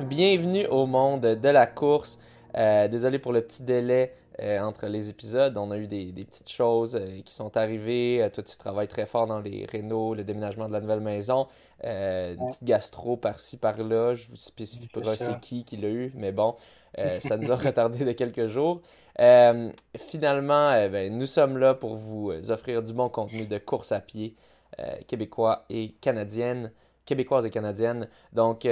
Bienvenue 0.00 0.66
au 0.68 0.86
monde 0.86 1.22
de 1.22 1.48
la 1.48 1.66
course. 1.66 2.20
Euh, 2.56 2.86
désolé 2.86 3.18
pour 3.18 3.32
le 3.32 3.40
petit 3.40 3.64
délai 3.64 4.12
euh, 4.40 4.60
entre 4.60 4.86
les 4.86 5.10
épisodes. 5.10 5.56
On 5.56 5.70
a 5.70 5.78
eu 5.78 5.86
des, 5.86 6.12
des 6.12 6.24
petites 6.24 6.50
choses 6.50 6.96
euh, 6.96 7.20
qui 7.24 7.32
sont 7.32 7.56
arrivées. 7.56 8.22
Euh, 8.22 8.28
toi, 8.30 8.42
tu 8.42 8.56
travailles 8.56 8.88
très 8.88 9.06
fort 9.06 9.26
dans 9.26 9.40
les 9.40 9.64
rénaux, 9.66 10.14
le 10.14 10.24
déménagement 10.24 10.66
de 10.68 10.72
la 10.72 10.80
nouvelle 10.80 11.00
maison. 11.00 11.46
Euh, 11.84 12.34
Une 12.34 12.48
petite 12.48 12.64
gastro 12.64 13.16
par-ci, 13.16 13.58
par-là. 13.58 14.14
Je 14.14 14.28
vous 14.28 14.36
spécifie 14.36 14.88
pas 14.88 15.16
C'est 15.16 15.40
qui 15.40 15.64
qui 15.64 15.76
l'a 15.76 15.88
eu, 15.88 16.12
mais 16.16 16.32
bon, 16.32 16.56
ça 17.20 17.36
nous 17.36 17.50
a 17.52 17.56
retardé 17.56 18.04
de 18.04 18.12
quelques 18.12 18.46
jours. 18.46 18.80
Finalement, 19.96 20.88
ben, 20.88 21.16
nous 21.16 21.26
sommes 21.26 21.58
là 21.58 21.74
pour 21.74 21.96
vous 21.96 22.32
offrir 22.50 22.82
du 22.82 22.92
bon 22.92 23.08
contenu 23.08 23.46
de 23.46 23.58
course 23.58 23.92
à 23.92 24.00
pied 24.00 24.34
québécois 25.06 25.64
et 25.70 25.92
canadienne, 26.00 26.72
québécoise 27.04 27.46
et 27.46 27.50
canadienne. 27.50 28.08
Donc, 28.32 28.66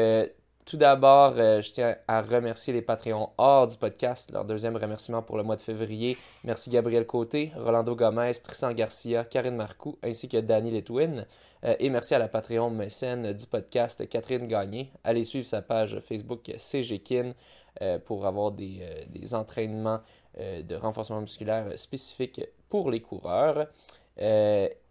tout 0.64 0.76
d'abord, 0.76 1.34
euh, 1.36 1.60
je 1.60 1.72
tiens 1.72 1.96
à 2.06 2.22
remercier 2.22 2.72
les 2.72 2.82
Patreons 2.82 3.30
hors 3.36 3.66
du 3.66 3.76
podcast. 3.76 4.30
Leur 4.30 4.44
deuxième 4.44 4.76
remerciement 4.76 5.22
pour 5.22 5.36
le 5.36 5.42
mois 5.42 5.56
de 5.56 5.60
février. 5.60 6.16
Merci 6.44 6.70
Gabriel 6.70 7.06
Côté, 7.06 7.52
Rolando 7.56 7.96
Gomez, 7.96 8.32
Tristan 8.42 8.72
Garcia, 8.72 9.24
Karine 9.24 9.56
Marcoux, 9.56 9.98
ainsi 10.02 10.28
que 10.28 10.36
Danny 10.38 10.70
Letwin. 10.70 11.26
Euh, 11.64 11.74
et 11.80 11.90
merci 11.90 12.14
à 12.14 12.18
la 12.18 12.28
Patreon 12.28 12.70
mécène 12.70 13.32
du 13.32 13.46
podcast, 13.46 14.08
Catherine 14.08 14.46
Gagné. 14.46 14.92
Allez 15.02 15.24
suivre 15.24 15.46
sa 15.46 15.62
page 15.62 15.98
Facebook 16.00 16.50
CGKIN 16.56 17.32
euh, 17.80 17.98
pour 17.98 18.24
avoir 18.26 18.52
des, 18.52 18.86
des 19.08 19.34
entraînements 19.34 20.00
de 20.38 20.74
renforcement 20.76 21.20
musculaire 21.20 21.78
spécifiques 21.78 22.40
pour 22.70 22.90
les 22.90 23.00
coureurs. 23.00 23.66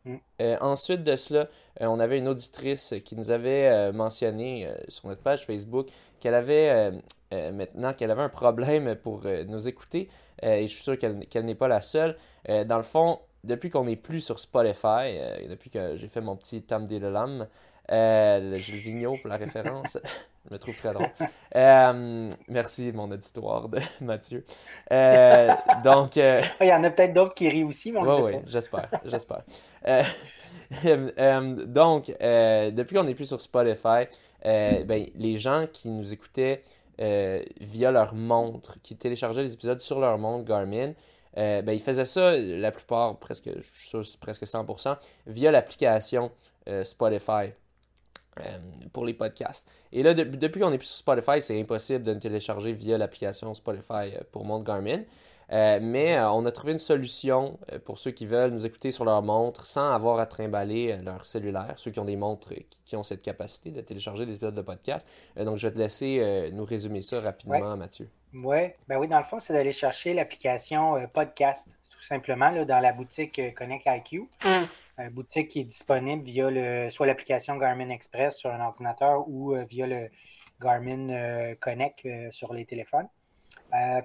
Mm. 0.05 0.15
euh, 0.41 0.57
ensuite 0.61 1.03
de 1.03 1.15
cela, 1.15 1.47
euh, 1.79 1.85
on 1.85 1.99
avait 1.99 2.17
une 2.17 2.27
auditrice 2.27 2.95
qui 3.05 3.15
nous 3.15 3.29
avait 3.29 3.67
euh, 3.67 3.93
mentionné 3.93 4.67
sur 4.87 5.07
notre 5.07 5.21
page 5.21 5.45
Facebook 5.45 5.89
qu'elle 6.19 6.33
avait 6.33 6.91
maintenant 7.31 7.93
qu'elle 7.93 8.11
avait 8.11 8.21
un 8.21 8.29
problème 8.29 8.95
pour 8.95 9.23
nous 9.23 9.67
écouter 9.67 10.09
et 10.43 10.67
je 10.67 10.73
suis 10.73 10.83
sûr 10.83 10.97
qu'elle 10.97 11.45
n'est 11.45 11.55
pas 11.55 11.67
la 11.67 11.81
seule. 11.81 12.15
Dans 12.47 12.77
le 12.77 12.83
fond, 12.83 13.19
depuis 13.43 13.71
qu'on 13.71 13.85
n'est 13.85 13.95
plus 13.95 14.21
sur 14.21 14.39
Spotify, 14.39 15.17
depuis 15.49 15.71
que 15.71 15.95
j'ai 15.95 16.07
fait 16.07 16.21
mon 16.21 16.35
petit 16.35 16.61
Tam 16.61 16.85
de 16.85 16.97
Lam, 16.97 17.47
euh, 17.91 18.51
le 18.51 18.57
Gilles 18.57 18.77
Vigneault 18.77 19.17
pour 19.17 19.29
la 19.29 19.37
référence, 19.37 19.97
je 20.47 20.53
me 20.53 20.57
trouve 20.57 20.75
très 20.75 20.93
drôle. 20.93 21.09
Euh, 21.55 22.29
merci 22.47 22.91
mon 22.93 23.11
auditoire 23.11 23.67
de 23.69 23.79
Mathieu. 24.01 24.45
Euh, 24.91 25.53
donc, 25.83 26.17
euh, 26.17 26.41
Il 26.61 26.67
y 26.67 26.73
en 26.73 26.83
a 26.83 26.89
peut-être 26.89 27.13
d'autres 27.13 27.33
qui 27.33 27.49
rient 27.49 27.63
aussi, 27.65 27.91
mais 27.91 27.99
on 27.99 28.03
Ouais, 28.03 28.17
le 28.17 28.23
ouais, 28.23 28.31
sait 28.33 28.39
pas. 28.39 28.47
j'espère, 28.47 28.89
j'espère. 29.05 29.43
Donc, 31.67 32.07
depuis 32.07 32.95
qu'on 32.95 33.03
n'est 33.03 33.15
plus 33.15 33.27
sur 33.27 33.41
Spotify, 33.41 34.05
ben, 34.43 35.05
les 35.15 35.37
gens 35.37 35.67
qui 35.71 35.89
nous 35.89 36.13
écoutaient 36.13 36.63
via 36.97 37.91
leur 37.91 38.13
montre, 38.15 38.77
qui 38.81 38.95
téléchargeaient 38.95 39.43
les 39.43 39.53
épisodes 39.53 39.79
sur 39.81 39.99
leur 39.99 40.17
montre 40.17 40.45
Garmin, 40.45 40.93
ben, 41.35 41.69
ils 41.71 41.81
faisaient 41.81 42.05
ça, 42.05 42.37
la 42.37 42.71
plupart, 42.71 43.17
presque, 43.17 43.49
je 43.53 43.61
suis 43.61 43.89
sûr, 43.89 44.05
c'est 44.05 44.19
presque 44.19 44.43
100%, 44.43 44.95
via 45.27 45.51
l'application 45.51 46.31
Spotify 46.83 47.51
euh, 48.45 48.57
pour 48.93 49.05
les 49.05 49.13
podcasts. 49.13 49.67
Et 49.91 50.03
là, 50.03 50.13
de- 50.13 50.23
depuis 50.23 50.59
qu'on 50.61 50.69
n'est 50.71 50.77
plus 50.77 50.87
sur 50.87 50.97
Spotify, 50.97 51.41
c'est 51.41 51.59
impossible 51.59 52.03
de 52.03 52.13
nous 52.13 52.19
télécharger 52.19 52.73
via 52.73 52.97
l'application 52.97 53.53
Spotify 53.53 54.13
euh, 54.15 54.21
pour 54.31 54.45
montre 54.45 54.63
Garmin. 54.65 55.01
Euh, 55.51 55.79
mais 55.81 56.15
euh, 56.17 56.31
on 56.31 56.45
a 56.45 56.51
trouvé 56.53 56.71
une 56.71 56.79
solution 56.79 57.59
euh, 57.73 57.79
pour 57.79 57.99
ceux 57.99 58.11
qui 58.11 58.25
veulent 58.25 58.51
nous 58.51 58.65
écouter 58.65 58.89
sur 58.89 59.03
leur 59.03 59.21
montre 59.21 59.65
sans 59.65 59.91
avoir 59.91 60.17
à 60.19 60.25
trimballer 60.25 60.95
leur 61.03 61.25
cellulaire, 61.25 61.73
ceux 61.75 61.91
qui 61.91 61.99
ont 61.99 62.05
des 62.05 62.15
montres 62.15 62.53
qui, 62.85 62.95
ont 62.95 63.03
cette 63.03 63.21
capacité 63.21 63.69
de 63.71 63.81
télécharger 63.81 64.25
des 64.25 64.35
épisodes 64.35 64.55
de 64.55 64.61
podcast. 64.61 65.05
Donc, 65.35 65.57
je 65.57 65.67
vais 65.67 65.73
te 65.73 65.77
laisser 65.77 66.49
nous 66.53 66.63
résumer 66.65 67.01
ça 67.01 67.19
rapidement, 67.19 67.75
Mathieu. 67.75 68.09
Ouais, 68.33 68.73
ben 68.87 68.97
oui, 68.97 69.07
dans 69.09 69.19
le 69.19 69.25
fond, 69.25 69.39
c'est 69.39 69.51
d'aller 69.53 69.71
chercher 69.73 70.13
l'application 70.13 70.95
podcast, 71.13 71.67
tout 71.89 72.03
simplement, 72.03 72.49
là, 72.49 72.63
dans 72.65 72.79
la 72.79 72.91
boutique 72.93 73.41
Connect 73.55 73.85
IQ. 73.87 74.29
Boutique 75.11 75.49
qui 75.49 75.61
est 75.61 75.65
disponible 75.65 76.23
via 76.23 76.49
le, 76.49 76.89
soit 76.89 77.07
l'application 77.07 77.57
Garmin 77.57 77.89
Express 77.89 78.37
sur 78.37 78.51
un 78.51 78.61
ordinateur 78.61 79.27
ou 79.27 79.55
euh, 79.55 79.63
via 79.63 79.87
le 79.87 80.09
Garmin 80.61 81.09
euh, 81.09 81.55
Connect 81.59 82.05
euh, 82.05 82.29
sur 82.31 82.53
les 82.53 82.65
téléphones. 82.65 83.07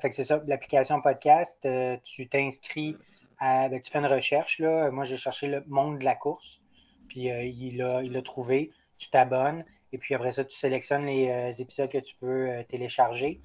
C'est 0.01 0.25
ça, 0.25 0.43
l'application 0.47 1.01
podcast, 1.01 1.69
tu 2.05 2.29
t'inscris, 2.29 2.97
à, 3.39 3.69
ben, 3.69 3.81
tu 3.81 3.91
fais 3.91 3.99
une 3.99 4.07
recherche. 4.07 4.61
Là. 4.61 4.91
Moi, 4.91 5.05
j'ai 5.05 5.17
cherché 5.17 5.49
le 5.49 5.65
monde 5.67 5.99
de 5.99 6.05
la 6.05 6.15
course, 6.15 6.63
puis 7.09 7.27
il 7.27 7.77
l'a 7.77 8.03
il 8.03 8.23
trouvé. 8.23 8.71
Tu 8.99 9.11
t'abonnes, 9.11 9.65
et 9.93 9.99
puis 9.99 10.15
après 10.15 10.31
ça, 10.31 10.45
tu 10.45 10.57
sélectionnes 10.57 11.07
les 11.07 11.61
épisodes 11.61 11.91
que 11.91 11.99
tu 11.99 12.15
euh, 12.23 12.63
télécharger. 12.65 13.41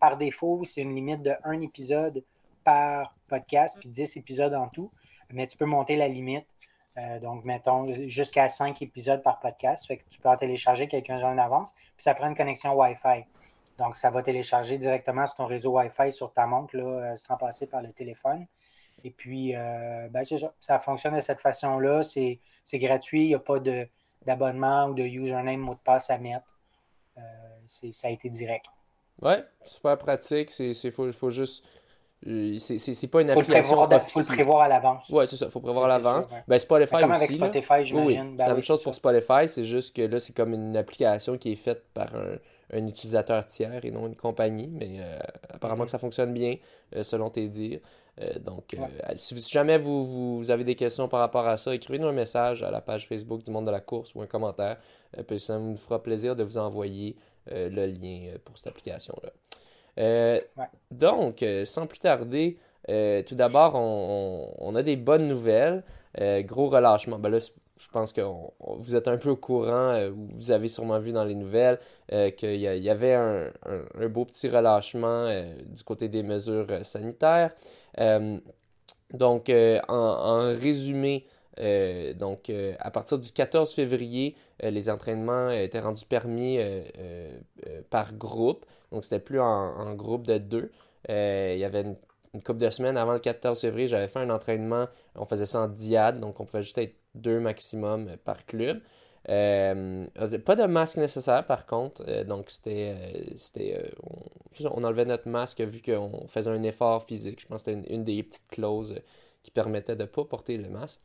Par 0.00 0.16
défaut, 0.16 0.64
c'est 0.64 0.82
une 0.82 0.94
limite 0.94 1.22
de 1.22 1.32
un 1.44 1.60
épisode 1.60 2.24
par 2.64 3.14
podcast, 3.28 3.76
puis 3.80 3.88
10 3.88 4.16
épisodes 4.16 4.54
en 4.54 4.68
tout. 4.68 4.90
Mais 5.32 5.46
tu 5.46 5.56
peux 5.56 5.64
monter 5.64 5.96
la 5.96 6.08
limite. 6.08 6.46
Euh, 6.98 7.18
donc, 7.20 7.44
mettons, 7.44 7.92
jusqu'à 8.06 8.48
5 8.48 8.82
épisodes 8.82 9.22
par 9.22 9.40
podcast. 9.40 9.86
Fait 9.86 9.98
que 9.98 10.04
tu 10.10 10.20
peux 10.20 10.28
en 10.28 10.36
télécharger 10.36 10.88
quelques-uns 10.88 11.34
en 11.34 11.38
avance. 11.38 11.72
Puis 11.72 12.02
ça 12.04 12.14
prend 12.14 12.28
une 12.28 12.36
connexion 12.36 12.74
Wi-Fi. 12.74 13.24
Donc, 13.78 13.96
ça 13.96 14.10
va 14.10 14.22
télécharger 14.22 14.76
directement 14.78 15.26
sur 15.26 15.36
ton 15.36 15.46
réseau 15.46 15.78
Wi-Fi 15.78 16.12
sur 16.12 16.32
ta 16.32 16.46
montre, 16.46 16.76
là, 16.76 16.84
euh, 16.84 17.16
sans 17.16 17.36
passer 17.36 17.66
par 17.66 17.82
le 17.82 17.92
téléphone. 17.92 18.46
Et 19.04 19.10
puis, 19.10 19.56
euh, 19.56 20.08
ben, 20.10 20.22
ça. 20.60 20.78
Fonctionne 20.78 21.16
de 21.16 21.20
cette 21.20 21.40
façon-là. 21.40 22.02
C'est 22.02 22.38
gratuit. 22.74 23.22
Il 23.22 23.28
n'y 23.28 23.34
a 23.34 23.38
pas 23.38 23.58
d'abonnement 24.26 24.86
ou 24.86 24.94
de 24.94 25.02
username, 25.02 25.60
mot 25.60 25.74
de 25.74 25.80
passe 25.82 26.10
à 26.10 26.18
mettre. 26.18 26.46
Ça 27.66 28.08
a 28.08 28.10
été 28.10 28.28
direct. 28.28 28.66
Ouais, 29.20 29.44
super 29.62 29.96
pratique. 29.98 30.50
C'est, 30.50 30.90
faut, 30.90 31.10
faut 31.12 31.30
juste. 31.30 31.64
Euh, 32.26 32.58
C'est, 32.58 33.06
pas 33.08 33.22
une 33.22 33.28
faut 33.28 33.34
le 33.34 33.40
application 33.40 33.76
prévoir, 33.76 33.88
de- 33.88 33.98
faut 34.10 34.20
le 34.20 34.26
prévoir 34.26 34.60
à 34.62 34.68
l'avance. 34.68 35.08
Ouais, 35.10 35.26
c'est 35.26 35.36
ça, 35.36 35.48
faut 35.50 35.60
prévoir 35.60 35.86
à 35.86 35.88
Ça, 35.88 35.98
l'avance. 35.98 36.24
ouais. 36.32 36.44
Ben, 36.48 36.58
Spotify 36.58 36.96
Comme 37.00 37.12
avec 37.12 37.30
aussi. 37.30 37.38
là. 37.38 37.46
Spotify, 37.48 37.72
Oui, 37.72 37.80
oui. 37.80 37.86
j'imagine. 37.86 38.16
c'est 38.30 38.36
Ben 38.36 38.44
la 38.44 38.46
même 38.48 38.56
oui, 38.56 38.62
chose 38.62 38.82
pour 38.82 38.94
ça. 38.94 38.98
Spotify, 38.98 39.48
c'est 39.48 39.64
juste 39.64 39.94
que 39.96 40.02
là, 40.02 40.20
c'est 40.20 40.34
comme 40.36 40.52
une 40.54 40.76
application 40.76 41.36
qui 41.38 41.52
est 41.52 41.56
faite 41.56 41.84
par 41.94 42.14
un, 42.14 42.36
un 42.78 42.86
utilisateur 42.86 43.44
tiers 43.46 43.84
et 43.84 43.90
non 43.90 44.06
une 44.06 44.16
compagnie, 44.16 44.68
mais 44.68 44.96
euh, 45.00 45.18
apparemment 45.52 45.80
Mhm. 45.82 45.86
que 45.86 45.90
ça 45.90 45.98
fonctionne 45.98 46.32
bien, 46.32 46.56
euh, 46.96 47.02
selon 47.02 47.28
tes 47.30 47.48
dires. 47.48 47.80
Euh, 48.20 48.38
donc, 48.38 48.76
Ouais. 48.78 48.88
si, 49.16 49.34
jamais 49.50 49.78
vous, 49.78 50.38
vous 50.38 50.50
avez 50.50 50.64
des 50.64 50.74
questions 50.74 51.08
par 51.08 51.20
rapport 51.20 51.46
à 51.46 51.56
ça, 51.56 51.74
écrivez-nous 51.74 52.06
un 52.08 52.12
message 52.12 52.62
à 52.62 52.70
la 52.70 52.80
page 52.82 53.08
Facebook 53.08 53.42
du 53.42 53.50
Monde 53.50 53.66
de 53.66 53.70
la 53.70 53.80
course 53.80 54.14
ou 54.14 54.20
un 54.22 54.26
commentaire, 54.26 54.76
puis 55.26 55.40
ça 55.40 55.58
nous 55.58 55.76
fera 55.76 56.02
plaisir 56.02 56.36
de 56.36 56.44
vous 56.44 56.58
envoyer 56.58 57.16
le 57.50 57.86
lien 57.86 58.34
pour 58.44 58.56
cette 58.58 58.66
application-là. 58.68 59.30
Euh, 59.98 60.40
Ouais. 60.56 60.64
Donc, 60.90 61.42
euh, 61.42 61.64
sans 61.64 61.86
plus 61.86 61.98
tarder, 61.98 62.58
euh, 62.88 63.22
tout 63.22 63.34
d'abord, 63.34 63.74
on, 63.74 64.50
on- 64.58 64.72
on 64.72 64.74
a 64.76 64.82
des 64.82 64.96
bonnes 64.96 65.28
nouvelles. 65.28 65.84
Euh, 66.20 66.42
gros 66.42 66.68
relâchement. 66.68 67.18
Ben 67.18 67.30
là, 67.30 67.38
je 67.40 67.88
pense 67.90 68.12
que 68.12 68.20
on- 68.20 68.52
vous 68.78 68.96
êtes 68.96 69.08
un 69.08 69.16
peu 69.16 69.30
au 69.30 69.36
courant, 69.36 69.98
vous 70.34 70.50
avez 70.50 70.68
sûrement 70.68 70.98
vu 70.98 71.12
dans 71.12 71.24
les 71.24 71.34
nouvelles 71.34 71.78
qu'il 72.36 72.56
y, 72.56 72.90
avait 72.90 73.14
un, 73.14 73.46
un- 73.66 73.84
un 73.98 74.08
beau 74.08 74.24
petit 74.26 74.48
relâchement 74.48 75.28
du 75.66 75.82
côté 75.84 76.08
des 76.08 76.22
mesures 76.22 76.66
sanitaires. 76.84 77.50
Donc, 79.14 79.50
en, 79.50 79.94
en 79.94 80.44
résumé, 80.58 81.26
donc, 82.16 82.50
à 82.78 82.90
partir 82.90 83.18
du 83.18 83.30
14 83.32 83.72
février, 83.72 84.36
les 84.60 84.90
entraînements 84.90 85.50
étaient 85.50 85.80
rendus 85.80 86.04
permis 86.04 86.58
euh, 86.58 86.82
euh, 86.98 87.30
euh, 87.66 87.82
par 87.90 88.14
groupe. 88.14 88.66
Donc, 88.90 89.04
c'était 89.04 89.20
plus 89.20 89.40
en, 89.40 89.94
groupe 89.94 90.26
de 90.26 90.38
deux. 90.38 90.70
Euh, 91.10 91.52
il 91.54 91.58
y 91.58 91.64
avait 91.64 91.82
une, 91.82 91.96
couple 92.42 92.58
de 92.60 92.70
semaines 92.70 92.96
avant 92.96 93.12
le 93.12 93.18
14 93.18 93.60
février, 93.60 93.88
j'avais 93.88 94.08
fait 94.08 94.20
un 94.20 94.30
entraînement. 94.30 94.86
On 95.16 95.26
faisait 95.26 95.46
ça 95.46 95.60
en 95.60 95.68
diade, 95.68 96.20
donc 96.20 96.40
on 96.40 96.44
pouvait 96.44 96.62
juste 96.62 96.78
être 96.78 96.94
deux 97.14 97.40
maximum 97.40 98.08
euh, 98.08 98.16
par 98.24 98.46
club. 98.46 98.80
Euh, 99.28 100.06
pas 100.44 100.56
de 100.56 100.64
masque 100.64 100.96
nécessaire 100.96 101.46
par 101.46 101.66
contre, 101.66 102.02
euh, 102.08 102.24
donc 102.24 102.50
c'était, 102.50 102.96
euh, 103.60 103.84
euh, 104.64 104.68
on, 104.72 104.82
enlevait 104.82 105.04
notre 105.04 105.28
masque 105.28 105.60
vu 105.60 105.80
qu'on 105.80 106.26
faisait 106.26 106.50
un 106.50 106.62
effort 106.64 107.04
physique. 107.04 107.40
Je 107.40 107.46
pense 107.46 107.62
que 107.62 107.70
c'était 107.70 107.88
une, 107.88 107.98
une 108.00 108.04
des 108.04 108.20
petites 108.24 108.48
clauses 108.48 108.92
euh, 108.92 109.00
qui 109.44 109.52
permettait 109.52 109.94
de 109.94 110.02
ne 110.02 110.08
pas 110.08 110.24
porter 110.24 110.56
le 110.56 110.68
masque. 110.68 111.00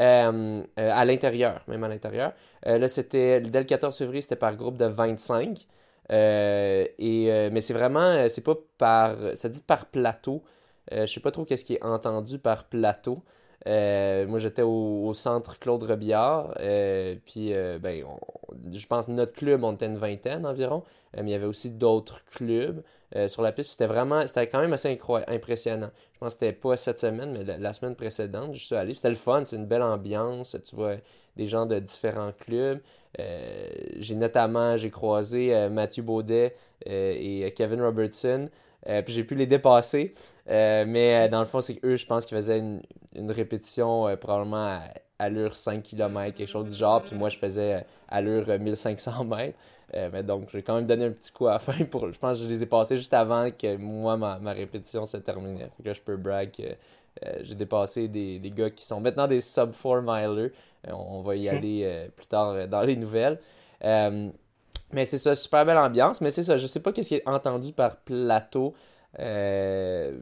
Euh, 0.00 0.62
euh, 0.78 0.90
à 0.94 1.04
l'intérieur, 1.04 1.62
même 1.68 1.84
à 1.84 1.88
l'intérieur. 1.88 2.32
Euh, 2.66 2.78
là, 2.78 2.88
c'était, 2.88 3.40
dès 3.40 3.58
le 3.58 3.66
14 3.66 3.96
février, 3.98 4.22
c'était 4.22 4.36
par 4.36 4.56
groupe 4.56 4.78
de 4.78 4.86
25. 4.86 5.66
Euh, 6.12 6.86
et, 6.98 7.50
mais 7.50 7.60
c'est 7.60 7.74
vraiment, 7.74 8.28
c'est 8.28 8.40
pas 8.42 8.56
par, 8.78 9.16
ça 9.34 9.48
dit 9.48 9.60
par 9.60 9.86
plateau. 9.86 10.42
Je 10.90 11.06
sais 11.06 11.20
pas 11.20 11.30
trop 11.30 11.44
qu'est-ce 11.44 11.64
qui 11.64 11.74
est 11.74 11.84
entendu 11.84 12.38
par 12.38 12.64
plateau. 12.68 13.22
Moi, 13.66 14.38
j'étais 14.38 14.62
au, 14.62 15.12
centre 15.14 15.58
Claude 15.58 15.82
Rebillard. 15.82 16.54
puis, 17.24 17.52
ben, 17.80 18.04
je 18.72 18.86
pense 18.86 19.06
que 19.06 19.10
notre 19.10 19.32
club, 19.32 19.64
on 19.64 19.74
était 19.74 19.86
une 19.86 19.98
vingtaine 19.98 20.46
environ. 20.46 20.84
mais 21.16 21.22
il 21.22 21.30
y 21.30 21.34
avait 21.34 21.46
aussi 21.46 21.70
d'autres 21.70 22.24
clubs. 22.24 22.82
Euh, 23.16 23.26
sur 23.26 23.42
la 23.42 23.50
piste. 23.50 23.70
C'était 23.70 23.86
vraiment, 23.86 24.24
c'était 24.24 24.46
quand 24.46 24.60
même 24.60 24.72
assez 24.72 24.96
impressionnant. 25.26 25.90
Je 26.12 26.18
pense 26.20 26.34
que 26.34 26.40
c'était 26.46 26.52
pas 26.52 26.76
cette 26.76 27.00
semaine, 27.00 27.32
mais 27.32 27.58
la, 27.58 27.72
semaine 27.72 27.96
précédente, 27.96 28.54
je 28.54 28.64
suis 28.64 28.76
allé. 28.76 28.94
C'était 28.94 29.08
le 29.08 29.16
fun, 29.16 29.42
c'est 29.44 29.56
une 29.56 29.66
belle 29.66 29.82
ambiance. 29.82 30.56
Tu 30.64 30.76
vois 30.76 30.94
des 31.36 31.48
gens 31.48 31.66
de 31.66 31.80
différents 31.80 32.30
clubs. 32.32 32.78
Euh, 33.18 33.68
j'ai 33.96 34.14
notamment, 34.14 34.76
j'ai 34.76 34.90
croisé 34.90 35.52
euh, 35.52 35.68
Mathieu 35.68 36.04
Baudet 36.04 36.54
et 36.86 37.52
Kevin 37.56 37.82
Robertson. 37.82 38.48
Puis 38.84 39.12
j'ai 39.14 39.24
pu 39.24 39.34
les 39.34 39.46
dépasser. 39.46 40.14
mais 40.46 41.28
dans 41.28 41.40
le 41.40 41.46
fond, 41.46 41.60
c'est 41.60 41.76
qu'eux, 41.76 41.96
je 41.96 42.06
pense 42.06 42.26
qu'ils 42.26 42.36
faisaient 42.36 42.58
une, 42.58 42.82
une 43.14 43.30
répétition 43.30 44.16
probablement 44.16 44.66
à 44.66 44.80
allure 45.20 45.54
5 45.54 45.82
km, 45.82 46.34
quelque 46.34 46.48
chose 46.48 46.72
du 46.72 46.74
genre. 46.74 47.02
Puis 47.02 47.14
moi, 47.14 47.28
je 47.28 47.38
faisais 47.38 47.84
allure 48.08 48.46
1500 48.58 49.24
mètres. 49.24 49.58
Euh, 49.94 50.08
mais 50.12 50.22
donc, 50.22 50.48
j'ai 50.52 50.62
quand 50.62 50.76
même 50.76 50.86
donné 50.86 51.06
un 51.06 51.10
petit 51.10 51.32
coup 51.32 51.46
à 51.46 51.52
la 51.52 51.58
fin. 51.58 51.84
Pour, 51.84 52.12
je 52.12 52.18
pense 52.18 52.38
que 52.38 52.44
je 52.44 52.48
les 52.48 52.62
ai 52.62 52.66
passés 52.66 52.96
juste 52.96 53.14
avant 53.14 53.50
que 53.50 53.76
moi, 53.76 54.16
ma, 54.16 54.38
ma 54.38 54.52
répétition 54.52 55.06
se 55.06 55.16
terminait. 55.16 55.70
Fait 55.76 55.82
que 55.82 55.88
là, 55.88 55.94
je 55.94 56.00
peux 56.00 56.16
brag 56.16 56.50
que 56.50 56.62
euh, 56.62 57.38
j'ai 57.42 57.54
dépassé 57.54 58.08
des, 58.08 58.38
des, 58.38 58.50
gars 58.50 58.70
qui 58.70 58.84
sont 58.84 59.00
maintenant 59.00 59.26
des 59.26 59.40
sub 59.40 59.72
4 59.72 60.00
milers. 60.02 60.52
Euh, 60.88 60.92
on 60.92 61.22
va 61.22 61.36
y 61.36 61.48
hmm. 61.50 61.56
aller 61.56 62.08
plus 62.16 62.26
tard 62.26 62.68
dans 62.68 62.82
les 62.82 62.96
nouvelles. 62.96 63.38
Mais 64.92 65.04
c'est 65.04 65.18
ça, 65.18 65.34
super 65.34 65.64
belle 65.64 65.78
ambiance. 65.78 66.20
Mais 66.20 66.30
c'est 66.30 66.42
ça, 66.42 66.56
je 66.56 66.66
sais 66.66 66.80
pas 66.80 66.92
qu'est-ce 66.92 67.08
qui 67.08 67.16
est 67.16 67.28
entendu 67.28 67.72
par 67.72 67.96
plateau. 67.96 68.74
Je, 69.18 70.12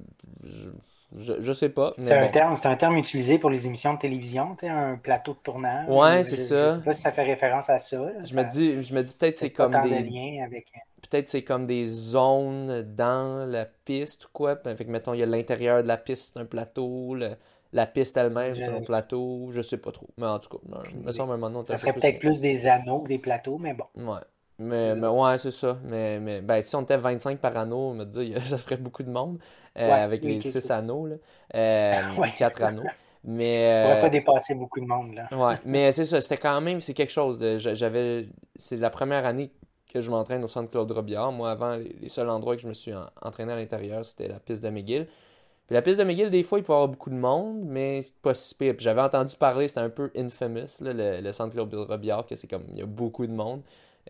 je, 1.17 1.35
je 1.41 1.53
sais 1.53 1.70
pas. 1.70 1.94
C'est 2.00 2.17
un, 2.17 2.29
terme, 2.29 2.55
un 2.62 2.76
terme 2.76 2.97
utilisé 2.97 3.38
pour 3.38 3.49
les 3.49 3.67
émissions 3.67 3.94
de 3.94 3.99
télévision, 3.99 4.56
un 4.62 4.97
plateau 4.97 5.32
de 5.32 5.38
tournage. 5.38 5.88
Ouais, 5.88 6.23
c'est 6.23 6.37
ça. 6.37 6.69
Je 6.69 6.75
sais 6.75 6.85
pas 6.85 6.93
si 6.93 7.00
ça 7.03 7.12
fait 7.12 7.23
référence 7.23 7.70
à 7.70 7.79
ça. 7.79 8.11
je, 8.25 8.35
Me 8.35 8.43
dis, 8.44 8.82
je 8.82 8.93
me 8.94 9.03
dis 9.03 9.15
peut-être 9.15 9.38
c'est 9.38 9.50
comme 9.50 9.73
des. 9.82 10.41
avec... 10.44 10.67
Peut-être 11.11 11.29
c'est 11.29 11.44
comme 11.44 11.67
des 11.67 11.85
zones 11.85 12.82
dans 12.94 13.49
la 13.49 13.65
piste 13.65 14.26
ou 14.26 14.29
quoi. 14.32 14.56
Fait 14.56 14.85
que 14.85 14.91
mettons, 14.91 15.15
il 15.15 15.20
y 15.20 15.23
a 15.23 15.26
l'intérieur 15.26 15.82
de 15.82 15.88
la 15.88 15.97
piste, 15.97 16.37
un 16.37 16.44
plateau, 16.44 17.17
la 17.73 17.87
piste 17.87 18.17
elle-même, 18.19 18.55
un 18.62 18.82
plateau, 18.82 19.49
je 19.50 19.62
sais 19.62 19.79
pas 19.79 19.93
trop. 19.93 20.09
Mais 20.19 20.26
en 20.26 20.38
tout 20.38 20.59
cas, 20.59 20.82
me 20.94 21.12
semble 21.12 21.32
un 21.32 21.38
moment 21.38 21.65
Ça 21.67 21.79
serait 21.79 21.94
peut-être 21.94 22.19
plus 22.19 22.41
des 22.41 22.67
anneaux 22.67 23.00
que 23.00 23.09
des 23.09 23.19
plateaux, 23.19 23.56
mais 23.56 23.73
bon. 23.73 23.87
Ouais. 23.97 24.20
Mais, 24.58 24.94
mais, 24.96 25.06
ouais, 25.06 25.38
c'est 25.38 25.52
ça. 25.52 25.78
Mais, 25.84 26.19
mais 26.19 26.40
ben, 26.40 26.60
si 26.62 26.75
on 26.75 26.82
était 26.82 26.96
25 26.96 27.38
par 27.38 27.56
anneau, 27.56 27.90
on 27.90 27.94
me 27.94 28.05
dit, 28.05 28.34
ça 28.44 28.58
ferait 28.58 28.76
beaucoup 28.76 29.02
de 29.02 29.10
monde 29.10 29.38
euh, 29.78 29.90
avec 29.90 30.25
les 30.25 30.40
6 30.40 30.70
anneaux, 30.70 31.06
là. 31.06 31.16
Euh, 31.55 32.26
4 32.37 32.62
anneaux. 32.62 32.82
Mais, 33.25 33.70
tu 33.70 33.78
pourrais 33.82 34.00
pas 34.00 34.06
euh, 34.06 34.10
dépasser 34.10 34.55
beaucoup 34.55 34.81
de 34.81 34.87
monde. 34.87 35.14
Là. 35.14 35.28
ouais, 35.32 35.56
mais 35.64 35.93
c'est 35.93 36.05
ça, 36.05 36.20
c'était 36.20 36.37
quand 36.37 36.60
même, 36.60 36.81
c'est 36.81 36.94
quelque 36.94 37.12
chose. 37.12 37.38
De, 37.38 37.58
j'avais, 37.58 38.28
c'est 38.56 38.76
la 38.76 38.90
première 38.90 39.26
année 39.26 39.50
que 39.93 40.00
je 40.00 40.10
m'entraîne 40.10 40.43
au 40.44 40.49
centre 40.49 40.70
Claude 40.70 40.90
Robillard. 40.90 41.32
Moi, 41.32 41.50
avant, 41.50 41.76
les, 41.76 42.08
seuls 42.08 42.28
endroits 42.28 42.56
que 42.56 42.62
je 42.62 42.69
me 42.69 42.75
suis 42.75 42.93
entraîné 43.22 43.52
à 43.52 43.56
l'intérieur, 43.56 44.05
c'était 44.05 44.28
la 44.28 44.38
piste 44.38 44.62
de 44.62 44.70
McGill. 44.70 45.06
Puis 45.66 45.75
la 45.75 45.82
piste 45.82 45.99
de 45.99 46.05
McGill, 46.05 46.31
des 46.31 46.43
fois, 46.43 46.58
il 46.58 46.64
peut 46.64 46.72
y 46.72 46.76
avoir 46.76 46.88
beaucoup 46.88 47.10
de 47.10 47.16
monde, 47.16 47.60
mais 47.64 48.00
pas 48.22 48.34
si 48.34 48.55
pire. 48.55 48.75
Puis 48.75 48.84
j'avais 48.84 49.02
entendu 49.02 49.37
parler, 49.37 49.69
c'était 49.69 49.81
un 49.81 49.90
peu 49.90 50.10
infamous, 50.16 50.81
là, 50.81 50.93
le, 50.93 51.20
le, 51.20 51.32
centre 51.32 51.52
Claude 51.52 51.72
Robillard, 51.75 52.26
que 52.26 52.37
c'est 52.37 52.49
comme, 52.49 52.64
il 52.70 52.78
y 52.78 52.82
a 52.82 52.87
beaucoup 52.87 53.26
de 53.26 53.32
monde. 53.32 53.62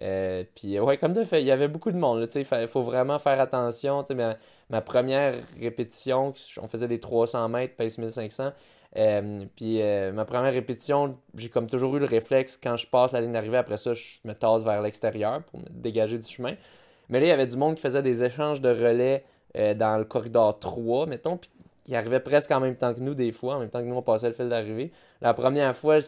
Euh, 0.03 0.45
puis, 0.55 0.79
ouais, 0.79 0.97
comme 0.97 1.13
de 1.13 1.25
fait, 1.25 1.41
il 1.41 1.47
y 1.47 1.51
avait 1.51 1.69
beaucoup 1.69 1.91
de 1.91 1.97
monde. 1.97 2.27
Il 2.35 2.69
faut 2.69 2.83
vraiment 2.83 3.19
faire 3.19 3.41
attention. 3.41 4.05
Ma, 4.15 4.37
ma, 4.71 4.81
première 4.81 5.35
répétition, 5.61 6.33
on 6.61 6.69
faisait 6.69 6.89
des 6.89 7.01
300 7.01 7.49
mètres, 7.49 7.75
pace 7.77 7.99
1500. 7.99 8.53
Euh, 8.97 9.45
puis, 9.57 9.83
euh, 9.83 10.13
ma 10.13 10.25
première 10.25 10.53
répétition, 10.53 11.19
j'ai 11.35 11.49
comme 11.49 11.67
toujours 11.67 11.97
eu 11.97 11.99
le 11.99 12.07
réflexe, 12.07 12.57
quand 12.57 12.77
je 12.77 12.87
passe 12.87 13.13
la 13.13 13.21
ligne 13.21 13.33
d'arrivée, 13.33 13.59
après 13.59 13.77
ça, 13.77 13.95
je 13.95 14.19
me 14.25 14.33
tasse 14.35 14.65
vers 14.65 14.81
l'extérieur 14.81 15.43
pour 15.43 15.61
me 15.61 15.67
dégager 15.71 16.19
du 16.19 16.27
chemin. 16.27 16.55
Mais 17.09 17.21
là, 17.21 17.27
il 17.27 17.29
y 17.29 17.33
avait 17.33 17.47
du 17.47 17.57
monde 17.57 17.75
qui 17.75 17.83
faisait 17.83 18.03
des 18.03 18.23
échanges 18.23 18.61
de 18.61 18.71
relais 18.71 19.25
dans 19.55 19.99
le 19.99 20.05
corridor 20.05 20.59
3, 20.59 21.07
mettons, 21.07 21.39
puis 21.39 21.51
qui 21.85 21.97
arrivait 21.97 22.21
presque 22.21 22.51
en 22.51 22.61
même 22.61 22.77
temps 22.77 22.93
que 22.93 23.01
nous, 23.01 23.15
des 23.15 23.33
fois, 23.33 23.57
en 23.57 23.61
même 23.61 23.71
temps 23.71 23.81
que 23.81 23.87
nous, 23.87 23.97
on 23.97 24.03
passait 24.03 24.29
le 24.29 24.35
fil 24.35 24.49
d'arrivée. 24.51 24.93
La 25.23 25.33
première 25.33 25.75
fois, 25.75 25.99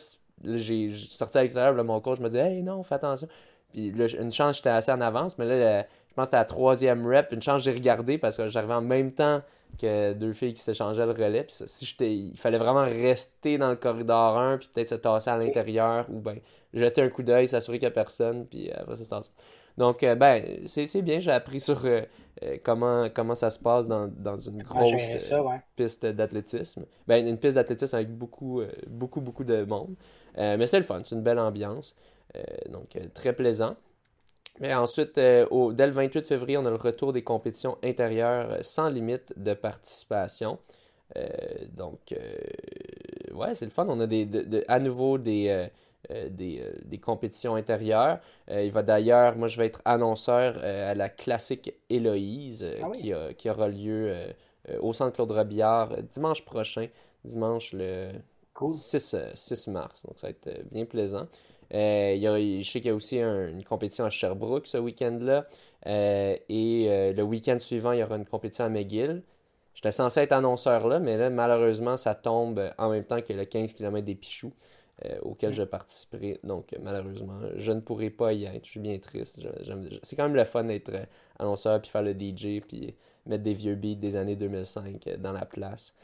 j'ai 0.44 0.94
sorti 0.94 1.38
à 1.38 1.42
l'extérieur, 1.42 1.84
mon 1.84 2.00
coach 2.00 2.18
me 2.20 2.28
dit 2.28 2.36
Hey, 2.36 2.62
non, 2.62 2.82
fais 2.82 2.96
attention. 2.96 3.28
Puis 3.72 3.88
une 3.88 4.32
chance, 4.32 4.56
j'étais 4.56 4.70
assez 4.70 4.92
en 4.92 5.00
avance, 5.00 5.38
mais 5.38 5.46
là, 5.46 5.82
je 6.08 6.14
pense 6.14 6.24
que 6.24 6.26
c'était 6.26 6.36
la 6.36 6.44
troisième 6.44 7.06
rep. 7.06 7.28
Une 7.32 7.42
chance, 7.42 7.62
j'ai 7.62 7.72
regardé 7.72 8.18
parce 8.18 8.36
que 8.36 8.48
j'arrivais 8.48 8.74
en 8.74 8.82
même 8.82 9.12
temps 9.12 9.42
que 9.80 10.12
deux 10.12 10.32
filles 10.32 10.54
qui 10.54 10.62
s'échangeaient 10.62 11.06
le 11.06 11.12
relais. 11.12 11.44
Puis 11.44 11.56
si 11.66 11.84
j'étais, 11.84 12.14
il 12.14 12.36
fallait 12.36 12.58
vraiment 12.58 12.84
rester 12.84 13.58
dans 13.58 13.70
le 13.70 13.76
corridor 13.76 14.36
1, 14.36 14.58
puis 14.58 14.70
peut-être 14.72 14.88
se 14.88 14.94
tasser 14.96 15.30
à 15.30 15.38
l'intérieur, 15.38 16.06
ou 16.10 16.18
ben 16.18 16.38
jeter 16.74 17.02
un 17.02 17.08
coup 17.08 17.22
d'œil, 17.22 17.48
s'assurer 17.48 17.78
qu'il 17.78 17.86
n'y 17.86 17.92
a 17.92 17.94
personne, 17.94 18.46
puis 18.46 18.70
après 18.72 18.96
ça 18.96 19.04
se 19.04 19.08
tasser. 19.08 19.30
Donc, 19.76 20.02
euh, 20.02 20.14
ben, 20.14 20.44
c'est 20.66 21.02
bien, 21.02 21.20
j'ai 21.20 21.30
appris 21.30 21.60
sur 21.60 21.84
euh, 21.84 22.02
euh, 22.42 22.58
comment, 22.62 23.08
comment 23.14 23.34
ça 23.34 23.50
se 23.50 23.58
passe 23.58 23.88
dans, 23.88 24.06
dans 24.08 24.38
une 24.38 24.62
grosse 24.62 24.92
piste 25.76 26.04
d'athlétisme. 26.04 26.84
Ben, 27.06 27.26
une 27.26 27.38
piste 27.38 27.54
d'athlétisme 27.54 27.96
avec 27.96 28.10
beaucoup, 28.10 28.62
beaucoup, 28.86 29.20
beaucoup 29.20 29.44
de 29.44 29.64
monde. 29.64 29.94
mais 30.36 30.66
c'est 30.66 30.78
le 30.78 30.84
fun, 30.84 30.98
c'est 31.04 31.14
une 31.14 31.22
belle 31.22 31.38
ambiance. 31.38 31.96
Euh, 32.36 32.42
donc, 32.68 32.96
euh, 32.96 33.00
très 33.12 33.32
plaisant. 33.32 33.76
Mais 34.60 34.74
ensuite, 34.74 35.16
euh, 35.18 35.46
au, 35.50 35.72
dès 35.72 35.86
le 35.86 35.92
28 35.92 36.26
février, 36.26 36.58
on 36.58 36.66
a 36.66 36.70
le 36.70 36.76
retour 36.76 37.12
des 37.12 37.22
compétitions 37.22 37.78
intérieures 37.82 38.58
sans 38.62 38.88
limite 38.88 39.32
de 39.36 39.54
participation. 39.54 40.58
donc, 41.72 42.14
ouais, 43.32 43.54
c'est 43.54 43.64
le 43.64 43.70
fun. 43.70 43.86
On 43.88 43.98
a 44.00 44.06
des, 44.06 44.28
à 44.68 44.78
nouveau 44.78 45.18
des, 45.18 45.68
des, 46.08 46.98
compétitions 47.02 47.54
intérieures. 47.54 48.20
il 48.48 48.70
va 48.70 48.82
d'ailleurs, 48.82 49.36
moi, 49.36 49.48
je 49.48 49.56
vais 49.56 49.66
être 49.66 49.80
annonceur 49.84 50.58
à 50.58 50.94
la 50.94 51.08
classique 51.08 51.74
Héloïse 51.88 52.66
ah 52.82 52.90
qui, 52.90 53.12
qui, 53.38 53.50
aura 53.50 53.68
lieu 53.68 54.14
au 54.80 54.92
Centre 54.92 55.14
Claude 55.14 55.32
Robillard 55.32 56.02
dimanche 56.02 56.44
prochain, 56.44 56.86
dimanche 57.24 57.72
le 57.72 58.10
6, 58.70 59.16
6 59.34 59.68
mars. 59.68 60.02
Donc, 60.04 60.18
ça 60.18 60.26
va 60.26 60.30
être 60.30 60.70
bien 60.70 60.84
plaisant. 60.84 61.26
Euh, 61.74 62.12
il 62.16 62.20
y 62.20 62.26
a, 62.26 62.38
je 62.38 62.68
sais 62.68 62.80
qu'il 62.80 62.88
y 62.88 62.92
a 62.92 62.94
aussi 62.94 63.20
une 63.20 63.62
compétition 63.64 64.04
à 64.04 64.10
Sherbrooke 64.10 64.66
ce 64.66 64.78
week-end-là. 64.78 65.46
Euh, 65.86 66.36
et 66.48 66.86
euh, 66.88 67.12
le 67.12 67.22
week-end 67.22 67.58
suivant, 67.58 67.92
il 67.92 68.00
y 68.00 68.02
aura 68.02 68.16
une 68.16 68.26
compétition 68.26 68.64
à 68.64 68.68
McGill. 68.68 69.22
J'étais 69.74 69.92
censé 69.92 70.20
être 70.20 70.32
annonceur 70.32 70.88
là, 70.88 70.98
mais 70.98 71.16
là, 71.16 71.30
malheureusement, 71.30 71.96
ça 71.96 72.14
tombe 72.14 72.72
en 72.76 72.90
même 72.90 73.04
temps 73.04 73.20
que 73.22 73.32
le 73.32 73.44
15 73.44 73.72
km 73.74 74.04
des 74.04 74.14
Pichoux, 74.16 74.52
auquel 75.22 75.54
je 75.54 75.62
participerai. 75.62 76.40
Donc, 76.44 76.76
malheureusement, 76.82 77.38
je 77.56 77.72
ne 77.72 77.80
pourrai 77.80 78.10
pas 78.10 78.34
y 78.34 78.44
être. 78.44 78.66
Je 78.66 78.70
suis 78.70 78.80
bien 78.80 78.98
triste. 78.98 79.40
C'est 80.02 80.16
quand 80.16 80.24
même 80.24 80.34
le 80.34 80.44
fun 80.44 80.64
d'être 80.64 80.92
annonceur, 81.38 81.80
puis 81.80 81.90
faire 81.90 82.02
le 82.02 82.12
DJ, 82.12 82.60
puis 82.60 82.94
mettre 83.24 83.44
des 83.44 83.54
vieux 83.54 83.76
beats 83.76 83.94
des 83.94 84.16
années 84.16 84.36
2005 84.36 85.08
dans 85.18 85.32
la 85.32 85.46
place. 85.46 85.94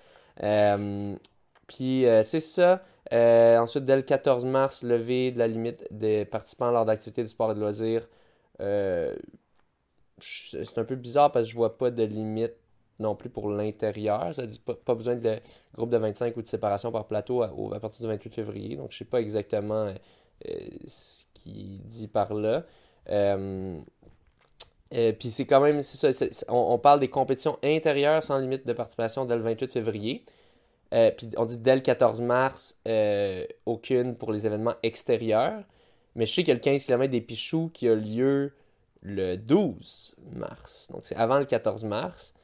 Puis 1.66 2.04
c'est 2.22 2.40
ça. 2.40 2.82
Euh, 3.12 3.58
ensuite, 3.58 3.84
dès 3.84 3.96
le 3.96 4.02
14 4.02 4.44
mars, 4.44 4.82
levée 4.82 5.30
de 5.30 5.38
la 5.38 5.46
limite 5.46 5.86
des 5.90 6.24
participants 6.24 6.70
lors 6.70 6.84
d'activités 6.84 7.22
de 7.22 7.28
sport 7.28 7.52
et 7.52 7.54
de 7.54 7.60
loisirs. 7.60 8.08
Euh, 8.60 9.14
c'est 10.20 10.78
un 10.78 10.84
peu 10.84 10.96
bizarre 10.96 11.30
parce 11.30 11.44
que 11.46 11.50
je 11.52 11.56
vois 11.56 11.76
pas 11.76 11.90
de 11.90 12.02
limite 12.02 12.54
non 12.98 13.14
plus 13.14 13.28
pour 13.30 13.50
l'intérieur. 13.50 14.34
Ça 14.34 14.46
dit 14.46 14.60
pas, 14.60 14.94
besoin 14.94 15.14
de 15.16 15.38
groupe 15.74 15.90
de 15.90 15.98
25 15.98 16.36
ou 16.36 16.42
de 16.42 16.46
séparation 16.46 16.90
par 16.90 17.06
plateau 17.06 17.42
à, 17.42 17.80
partir 17.80 18.06
du 18.06 18.12
28 18.12 18.34
février. 18.34 18.76
Donc, 18.76 18.92
je 18.92 18.98
sais 18.98 19.04
pas 19.04 19.20
exactement 19.20 19.92
euh, 20.48 20.54
ce 20.86 21.24
qu'il 21.34 21.82
dit 21.82 22.08
par 22.08 22.32
là. 22.34 22.64
puis 24.88 25.30
c'est 25.30 25.46
quand 25.46 25.60
même, 25.60 25.82
ça, 25.82 26.08
on, 26.48 26.78
parle 26.78 27.00
des 27.00 27.08
compétitions 27.10 27.58
intérieures 27.62 28.24
sans 28.24 28.38
limite 28.38 28.66
de 28.66 28.72
participation 28.72 29.26
dès 29.26 29.36
le 29.36 29.42
28 29.42 29.70
février. 29.70 30.24
Euh, 30.94 31.10
puis 31.10 31.28
on 31.36 31.44
dit 31.44 31.58
dès 31.58 31.74
le 31.74 31.80
14 31.80 32.20
mars, 32.20 32.78
euh, 32.86 33.44
aucune 33.66 34.16
pour 34.16 34.32
les 34.32 34.46
événements 34.46 34.74
extérieurs. 34.82 35.62
Mais 36.14 36.26
je 36.26 36.34
sais 36.34 36.42
qu'il 36.42 36.48
y 36.48 36.52
a 36.52 36.54
le 36.54 36.60
15 36.60 36.86
km 36.86 37.10
des 37.10 37.20
Pichoux 37.20 37.70
qui 37.72 37.88
a 37.88 37.94
lieu 37.94 38.52
le 39.02 39.36
12 39.36 40.14
mars. 40.32 40.88
Donc 40.92 41.02
c'est 41.04 41.16
avant 41.16 41.38
le 41.38 41.44
14 41.44 41.84
mars. 41.84 42.34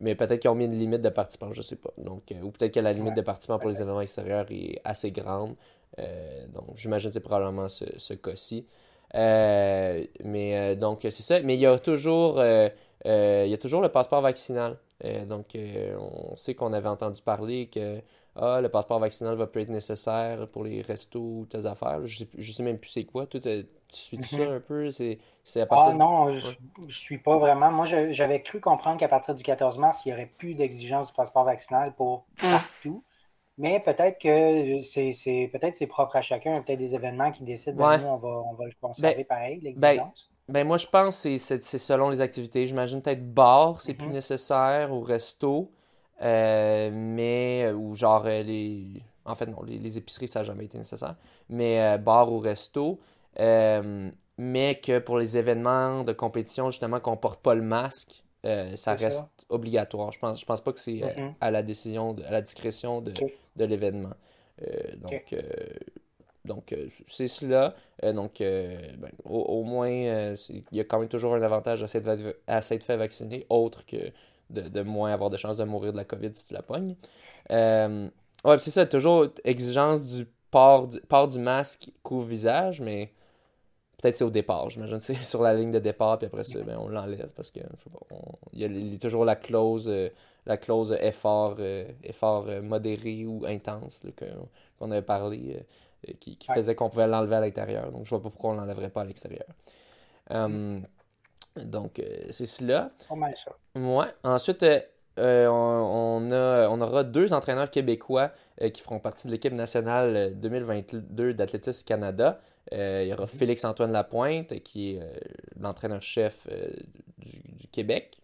Mais 0.00 0.14
peut-être 0.14 0.40
qu'ils 0.40 0.50
ont 0.50 0.54
mis 0.54 0.66
une 0.66 0.78
limite 0.78 1.02
de 1.02 1.08
participants, 1.08 1.52
je 1.52 1.58
ne 1.58 1.62
sais 1.62 1.76
pas. 1.76 1.90
Donc, 1.98 2.30
euh, 2.30 2.40
ou 2.42 2.50
peut-être 2.52 2.72
que 2.72 2.80
la 2.80 2.92
limite 2.92 3.14
de 3.16 3.22
participants 3.22 3.58
pour 3.58 3.68
les 3.68 3.76
événements 3.82 4.00
extérieurs 4.00 4.46
est 4.50 4.80
assez 4.84 5.10
grande. 5.10 5.56
donc 6.54 6.76
j'imagine 6.76 7.10
que 7.10 7.14
c'est 7.14 7.20
probablement 7.20 7.68
ce, 7.68 7.84
ce 7.98 8.14
cas-ci. 8.14 8.66
mais 9.14 10.76
donc 10.76 11.00
c'est 11.02 11.22
ça. 11.22 11.40
Mais 11.42 11.54
il 11.54 11.60
y 11.60 11.66
a 11.66 11.78
toujours, 11.78 12.40
il 12.40 13.48
y 13.48 13.54
a 13.54 13.58
toujours 13.58 13.80
le 13.80 13.88
passeport 13.88 14.20
vaccinal. 14.20 14.78
Euh, 15.04 15.24
donc, 15.24 15.54
euh, 15.54 15.96
on 15.98 16.36
sait 16.36 16.54
qu'on 16.54 16.72
avait 16.72 16.88
entendu 16.88 17.22
parler 17.22 17.68
que 17.68 18.02
ah, 18.34 18.60
le 18.60 18.68
passeport 18.68 18.98
vaccinal 18.98 19.36
va 19.36 19.46
plus 19.46 19.62
être 19.62 19.68
nécessaire 19.68 20.48
pour 20.48 20.64
les 20.64 20.82
restos 20.82 21.40
ou 21.40 21.46
tes 21.46 21.66
affaires. 21.66 22.04
Je 22.04 22.18
sais, 22.18 22.52
sais 22.52 22.62
même 22.62 22.78
plus 22.78 22.90
c'est 22.90 23.04
quoi. 23.04 23.26
tu 23.26 23.40
suis 23.92 24.22
ça 24.22 24.38
mhm. 24.38 24.52
un 24.54 24.60
peu? 24.60 24.90
C'est, 24.90 25.18
à 25.56 25.66
partir 25.66 25.92
ah, 25.92 25.96
non, 25.96 26.32
je, 26.32 26.52
ne 26.78 26.90
suis 26.90 27.18
pas 27.18 27.38
vraiment. 27.38 27.70
Moi, 27.70 27.84
j'avais 27.86 28.42
cru 28.42 28.60
comprendre 28.60 28.98
qu'à 28.98 29.08
partir 29.08 29.34
du 29.34 29.42
14 29.42 29.78
mars, 29.78 30.04
il 30.04 30.08
n'y 30.08 30.14
aurait 30.14 30.32
plus 30.38 30.54
d'exigence 30.54 31.08
du 31.08 31.14
passeport 31.14 31.44
vaccinal 31.44 31.94
pour 31.94 32.26
partout. 32.40 33.04
Mais 33.56 33.80
peut-être 33.80 34.20
que 34.20 34.82
c'est 34.82 35.50
peut-être 35.52 35.74
c'est 35.74 35.88
propre 35.88 36.14
à 36.14 36.22
chacun. 36.22 36.60
Peut-être 36.62 36.78
des 36.78 36.94
événements 36.94 37.32
qui 37.32 37.42
décident, 37.42 37.76
ben, 37.76 37.98
nous, 37.98 38.06
on 38.06 38.16
va, 38.16 38.28
on 38.28 38.54
va 38.54 38.66
le 38.66 38.72
conserver 38.80 39.16
ben, 39.16 39.26
pareil, 39.26 39.60
l'exigence. 39.60 40.30
Ben, 40.30 40.37
moi, 40.48 40.76
je 40.76 40.86
pense 40.86 41.22
que 41.22 41.38
c'est 41.38 41.58
selon 41.60 42.10
les 42.10 42.20
activités. 42.20 42.66
J'imagine 42.66 43.02
peut-être 43.02 43.32
bar, 43.32 43.80
c'est 43.80 43.94
plus 43.94 44.08
mm-hmm. 44.08 44.12
nécessaire, 44.12 44.92
ou 44.92 45.00
resto. 45.00 45.70
Euh, 46.22 46.90
mais, 46.92 47.70
ou 47.72 47.94
genre, 47.94 48.24
euh, 48.26 48.42
les. 48.42 49.02
En 49.24 49.34
fait, 49.34 49.46
non, 49.46 49.62
les, 49.62 49.98
épiceries, 49.98 50.28
ça 50.28 50.40
n'a 50.40 50.44
jamais 50.44 50.64
été 50.64 50.78
nécessaire. 50.78 51.16
Mais 51.50 51.80
euh, 51.80 51.98
bar 51.98 52.32
ou 52.32 52.38
resto. 52.38 52.98
mais 53.38 54.80
que 54.82 54.98
pour 55.00 55.18
les 55.18 55.36
événements 55.36 56.02
de 56.02 56.12
compétition, 56.12 56.70
justement, 56.70 56.98
qu'on 57.00 57.16
porte 57.16 57.42
pas 57.42 57.54
le 57.54 57.62
masque, 57.62 58.24
ça 58.74 58.94
reste 58.94 59.28
obligatoire. 59.50 60.12
Je 60.12 60.18
pense, 60.18 60.40
je 60.40 60.46
pense 60.46 60.62
pas 60.62 60.72
que 60.72 60.80
c'est 60.80 60.92
mm-hmm. 60.92 61.34
à 61.40 61.50
la 61.50 61.62
décision, 61.62 62.16
à 62.26 62.32
la 62.32 62.40
discrétion 62.40 63.02
de, 63.02 63.12
de 63.56 63.64
l'événement. 63.64 64.14
donc, 64.96 65.34
donc, 66.48 66.74
c'est 67.06 67.28
cela. 67.28 67.74
donc, 68.02 68.38
ben, 68.40 69.10
au, 69.24 69.62
moins, 69.62 69.88
il 69.88 70.64
y 70.72 70.80
a 70.80 70.84
quand 70.84 70.98
même 70.98 71.08
toujours 71.08 71.34
un 71.34 71.42
avantage 71.42 71.82
à 71.82 71.88
s'être, 71.88 72.08
à 72.46 72.60
fait 72.62 72.96
vacciner, 72.96 73.46
autre 73.48 73.86
que 73.86 73.96
de, 74.50 74.82
moins 74.82 75.12
avoir 75.12 75.30
de 75.30 75.36
chances 75.36 75.58
de 75.58 75.64
mourir 75.64 75.92
de 75.92 75.96
la 75.96 76.04
COVID 76.04 76.30
si 76.34 76.46
tu 76.46 76.54
la 76.54 76.62
pognes. 76.62 76.96
Euh, 77.50 78.08
ouais, 78.44 78.58
c'est 78.58 78.70
ça, 78.70 78.86
toujours 78.86 79.26
exigence 79.44 80.04
du 80.04 80.26
port 80.50 80.88
du, 80.88 81.00
port 81.02 81.28
du 81.28 81.38
masque 81.38 81.90
couvre-visage, 82.02 82.80
mais 82.80 83.12
peut-être 84.00 84.16
c'est 84.16 84.24
au 84.24 84.30
départ, 84.30 84.70
j'imagine. 84.70 85.00
C'est 85.00 85.22
sur 85.22 85.42
la 85.42 85.54
ligne 85.54 85.70
de 85.70 85.78
départ, 85.78 86.18
puis 86.18 86.26
après 86.26 86.44
ça, 86.44 86.60
ben, 86.62 86.78
on 86.78 86.88
l'enlève 86.88 87.30
parce 87.34 87.50
que, 87.50 87.60
je 87.60 87.82
sais 87.82 87.90
pas, 87.90 88.16
il, 88.52 88.90
y 88.92 88.94
a, 88.94 88.98
toujours 88.98 89.24
la 89.24 89.36
clause, 89.36 89.88
euh, 89.88 90.08
la 90.46 90.56
clause 90.56 90.96
effort, 91.00 91.56
euh, 91.58 91.84
effort 92.02 92.46
modéré 92.62 93.26
ou 93.26 93.44
intense 93.46 94.04
qu'on 94.78 94.90
avait 94.90 95.02
parlé, 95.02 95.58
qui, 96.20 96.38
faisait 96.54 96.74
qu'on 96.74 96.90
pouvait 96.90 97.06
l'enlever 97.06 97.36
à 97.36 97.40
l'intérieur. 97.40 97.90
Donc, 97.92 98.04
je 98.04 98.10
vois 98.10 98.22
pas 98.22 98.30
pourquoi 98.30 98.50
on 98.50 98.54
l'enlèverait 98.54 98.90
pas 98.90 99.02
à 99.02 99.04
l'extérieur. 99.04 99.46
Mm. 100.30 100.82
Donc, 101.64 101.98
euh, 101.98 102.04
c'est 102.30 102.46
cela. 102.46 102.90
Ouais. 103.74 104.06
Ensuite, 104.24 104.62
euh, 104.62 104.80
euh, 105.18 105.46
on, 105.48 106.30
a, 106.30 106.68
on 106.68 106.80
aura 106.80 107.04
deux 107.04 107.32
entraîneurs 107.32 107.70
québécois 107.70 108.30
qui 108.72 108.80
feront 108.80 108.98
partie 108.98 109.28
de 109.28 109.32
l'équipe 109.32 109.52
nationale 109.52 110.34
2022 110.36 111.34
d'Athlétisme 111.34 111.86
Canada. 111.86 112.40
il 112.72 113.06
y 113.06 113.12
aura 113.12 113.22
mhm. 113.22 113.28
Félix-Antoine 113.28 113.92
Lapointe, 113.92 114.60
qui 114.62 114.94
est 114.94 115.00
l'entraîneur-chef 115.60 116.48
du, 117.18 117.68
Québec. 117.68 118.18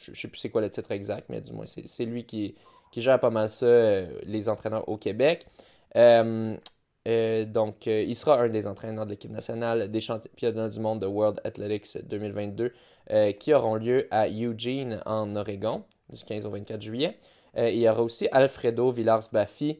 je 0.00 0.10
ne 0.10 0.16
sais 0.16 0.28
plus 0.28 0.38
c'est 0.38 0.50
quoi 0.50 0.60
le 0.60 0.70
titre 0.70 0.90
exact, 0.90 1.28
mais 1.28 1.40
du 1.40 1.52
moins, 1.52 1.66
c'est 1.66 2.04
lui 2.04 2.24
qui, 2.24 2.56
qui, 2.90 3.00
gère 3.00 3.20
pas 3.20 3.30
mal 3.30 3.48
ça, 3.48 4.00
les 4.24 4.48
entraîneurs 4.48 4.88
au 4.88 4.96
Québec. 4.96 5.46
Euh, 7.08 7.44
donc, 7.46 7.86
euh, 7.86 8.04
il 8.06 8.14
sera 8.14 8.40
un 8.40 8.48
des 8.48 8.66
entraîneurs 8.66 9.06
de 9.06 9.10
l'équipe 9.10 9.30
nationale 9.30 9.90
des 9.90 10.00
championnats 10.00 10.68
du 10.68 10.78
monde 10.78 11.00
de 11.00 11.06
World 11.06 11.40
Athletics 11.42 11.96
2022 12.06 12.72
euh, 13.10 13.32
qui 13.32 13.54
auront 13.54 13.76
lieu 13.76 14.06
à 14.10 14.28
Eugene, 14.28 15.00
en 15.06 15.34
Oregon, 15.34 15.84
du 16.10 16.22
15 16.22 16.44
au 16.44 16.50
24 16.50 16.82
juillet. 16.82 17.16
il 17.56 17.78
y 17.78 17.88
aura 17.88 18.02
aussi 18.02 18.28
Alfredo 18.30 18.90
Villars-Baffi 18.90 19.78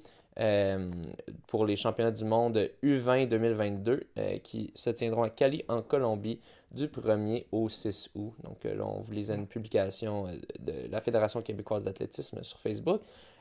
pour 1.47 1.67
les 1.67 1.77
championnats 1.77 2.11
du 2.11 2.25
monde 2.25 2.71
U20 2.83 3.29
2022 3.29 4.07
qui 4.43 4.73
se 4.75 4.91
tiendront 4.91 5.23
à 5.23 5.31
Cali, 5.31 5.65
en 5.69 5.83
Colombie, 5.83 6.41
du 6.71 6.87
1er 6.87 7.47
au 7.51 7.69
6 7.69 8.11
août. 8.15 8.35
Donc, 8.45 8.65
là, 8.65 8.85
on 8.85 9.01
vous 9.01 9.13
lisait 9.13 9.35
une 9.35 9.47
publication 9.47 10.27
de 10.61 10.73
la 10.91 11.01
Fédération 11.01 11.43
québécoise 11.43 11.85
d'athlétisme 11.85 12.43
sur 12.43 12.59
Facebook. 12.59 13.01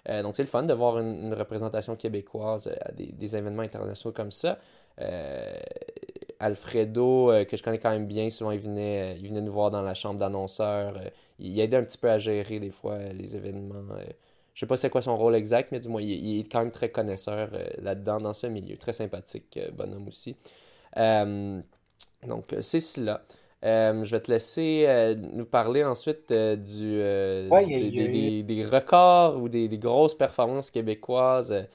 Euh, 0.10 0.24
donc, 0.24 0.36
c'est 0.36 0.44
le 0.44 0.48
fun 0.48 0.64
de 0.64 0.74
voir 0.74 1.00
une, 1.00 1.34
représentation 1.34 1.96
québécoise 1.96 2.72
à 2.82 2.92
des, 2.92 3.36
événements 3.36 3.64
internationaux 3.64 4.14
comme 4.14 4.32
ça. 4.32 4.60
Euh, 5.02 5.54
Alfredo, 6.40 7.32
euh, 7.32 7.46
que 7.46 7.58
je 7.58 7.64
connais 7.64 7.80
quand 7.80 7.90
même 7.90 8.08
bien, 8.08 8.30
souvent 8.30 8.52
il 8.52 8.60
venait, 8.60 9.18
il 9.20 9.28
venait 9.28 9.42
nous 9.42 9.52
voir 9.52 9.72
dans 9.72 9.82
la 9.82 9.94
chambre 9.94 10.20
d'annonceurs. 10.20 11.00
il 11.40 11.60
aidait 11.60 11.78
un 11.78 11.84
petit 11.84 11.98
peu 11.98 12.10
à 12.10 12.18
gérer 12.18 12.60
des 12.60 12.72
fois 12.72 12.98
les 13.00 13.36
événements. 13.36 13.84
Je 14.58 14.62
sais 14.62 14.66
pas 14.66 14.76
c'est 14.76 14.90
quoi 14.90 15.04
son 15.04 15.16
rôle 15.16 15.36
exact, 15.36 15.72
mais 15.72 15.80
du 15.80 15.88
moins, 15.88 16.02
il, 16.02 16.40
est 16.40 16.52
quand 16.52 16.62
même 16.62 16.72
très 16.72 16.90
connaisseur 16.90 17.52
là-dedans, 17.78 18.20
dans 18.20 18.34
ce 18.34 18.48
milieu. 18.48 18.76
Très 18.76 18.92
sympathique, 18.92 19.60
bonhomme 19.78 20.08
aussi. 20.08 20.36
donc, 20.96 22.56
c'est 22.62 22.80
cela. 22.80 23.22
Euh, 23.64 24.04
je 24.04 24.12
vais 24.16 24.20
te 24.20 24.32
laisser 24.32 24.86
euh, 24.88 25.14
nous 25.34 25.46
parler 25.46 25.84
ensuite 25.84 26.32
euh, 26.32 26.56
du, 26.56 26.98
des, 28.44 28.64
records 28.64 29.38
ou 29.38 29.48
des, 29.48 29.68
grosses 29.78 30.16
performances 30.16 30.72
québécoises 30.72 31.68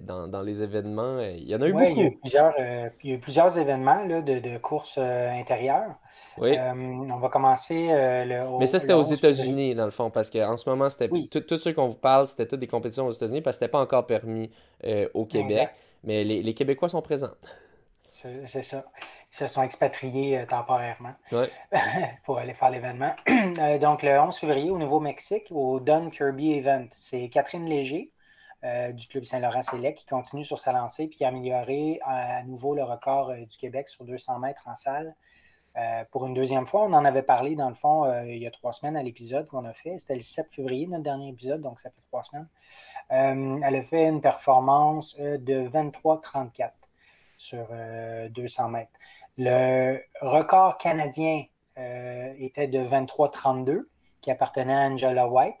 dans, 0.00 0.42
les 0.42 0.64
événements. 0.64 1.20
Il 1.20 1.48
y 1.48 1.54
en 1.54 1.62
a 1.62 1.68
eu 1.68 1.72
beaucoup. 1.72 1.84
Il 1.84 1.98
y 1.98 2.02
a 2.02 2.06
eu 2.06 2.16
plusieurs, 2.16 2.54
il 3.04 3.10
y 3.10 3.14
a 3.14 3.18
plusieurs 3.18 3.56
événements 3.56 4.04
là, 4.04 4.20
de, 4.20 4.40
de 4.40 4.58
courses 4.58 4.98
intérieures. 4.98 5.94
Oui. 6.40 6.56
on 6.58 7.18
va 7.18 7.28
commencer 7.28 7.88
le. 7.90 8.58
Mais 8.58 8.66
ça, 8.66 8.78
c'était 8.78 8.94
aux 8.94 9.02
États-Unis, 9.02 9.74
dans 9.74 9.84
le 9.84 9.90
fond, 9.90 10.10
parce 10.10 10.30
qu'en 10.30 10.56
ce 10.56 10.68
moment, 10.68 10.88
c'était 10.88 11.08
tout, 11.08 11.58
ce 11.58 11.68
qu'on 11.70 11.86
vous 11.86 11.98
parle, 11.98 12.26
c'était 12.26 12.46
toutes 12.46 12.60
des 12.60 12.66
compétitions 12.66 13.06
aux 13.06 13.12
États-Unis, 13.12 13.42
parce 13.42 13.56
que 13.56 13.64
c'était 13.64 13.70
pas 13.70 13.80
encore 13.80 14.06
permis 14.06 14.50
au 15.14 15.26
Québec. 15.26 15.70
Mais 16.02 16.24
les, 16.24 16.42
les 16.42 16.54
Québécois 16.54 16.88
sont 16.88 17.02
présents. 17.02 17.34
C'est 18.46 18.62
ça. 18.62 18.84
Ils 19.32 19.36
se 19.36 19.46
sont 19.46 19.62
expatriés 19.62 20.38
euh, 20.38 20.46
temporairement 20.46 21.14
pour 22.24 22.38
aller 22.38 22.54
faire 22.54 22.70
l'événement. 22.70 23.14
Euh, 23.60 23.78
donc, 23.78 24.02
le 24.02 24.18
11 24.18 24.36
février, 24.36 24.70
au 24.70 24.78
Nouveau-Mexique, 24.78 25.48
au 25.50 25.80
Don 25.80 26.08
Kirby 26.08 26.52
Event, 26.52 26.86
c'est 26.92 27.28
Catherine 27.28 27.66
Léger 27.66 28.10
euh, 28.64 28.92
du 28.92 29.06
Club 29.06 29.24
Saint-Laurent-Sélect 29.24 29.98
qui 29.98 30.06
continue 30.06 30.44
sur 30.44 30.58
sa 30.58 30.72
lancée 30.72 31.08
puis 31.08 31.16
qui 31.16 31.24
a 31.24 31.28
amélioré 31.28 32.00
à 32.04 32.42
nouveau 32.44 32.74
le 32.74 32.84
record 32.84 33.34
du 33.34 33.56
Québec 33.58 33.88
sur 33.88 34.04
200 34.04 34.38
mètres 34.38 34.62
en 34.66 34.76
salle. 34.76 35.14
Pour 36.10 36.26
une 36.26 36.34
deuxième 36.34 36.66
fois, 36.66 36.82
on 36.82 36.92
en 36.92 37.04
avait 37.04 37.22
parlé 37.22 37.54
dans 37.56 37.68
le 37.68 37.74
fond 37.74 38.12
il 38.24 38.38
y 38.38 38.46
a 38.46 38.50
trois 38.50 38.72
semaines 38.72 38.96
à 38.96 39.02
l'épisode 39.02 39.46
qu'on 39.46 39.64
a 39.64 39.72
fait. 39.72 39.98
C'était 39.98 40.16
le 40.16 40.20
7 40.20 40.48
février, 40.52 40.86
notre 40.86 41.04
dernier 41.04 41.28
épisode, 41.28 41.60
donc 41.62 41.80
ça 41.80 41.90
fait 41.90 42.02
trois 42.08 42.22
semaines. 42.24 42.48
elle 43.08 43.76
a 43.76 43.82
fait 43.82 44.08
une 44.08 44.20
performance 44.20 45.16
de 45.16 45.68
23-34 45.68 46.70
sur 47.38 47.66
200 48.30 48.68
mètres. 48.68 48.90
Le 49.38 50.00
record 50.20 50.76
canadien 50.76 51.44
euh, 51.78 52.34
était 52.38 52.66
de 52.66 52.80
23-32, 52.80 53.86
qui 54.20 54.30
appartenait 54.30 54.74
à 54.74 54.80
Angela 54.80 55.28
White. 55.28 55.56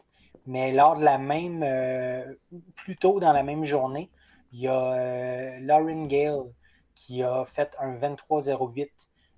Mais 0.46 0.72
lors 0.72 0.96
de 0.96 1.04
la 1.04 1.18
même, 1.18 1.62
euh, 1.62 2.34
plus 2.76 2.96
tôt 2.96 3.20
dans 3.20 3.32
la 3.32 3.42
même 3.42 3.64
journée, 3.64 4.10
il 4.52 4.60
y 4.60 4.68
a 4.68 4.92
euh, 4.92 5.58
Lauren 5.60 6.02
Gale 6.06 6.52
qui 6.94 7.22
a 7.22 7.44
fait 7.46 7.74
un 7.78 7.96
23-08. 7.96 8.90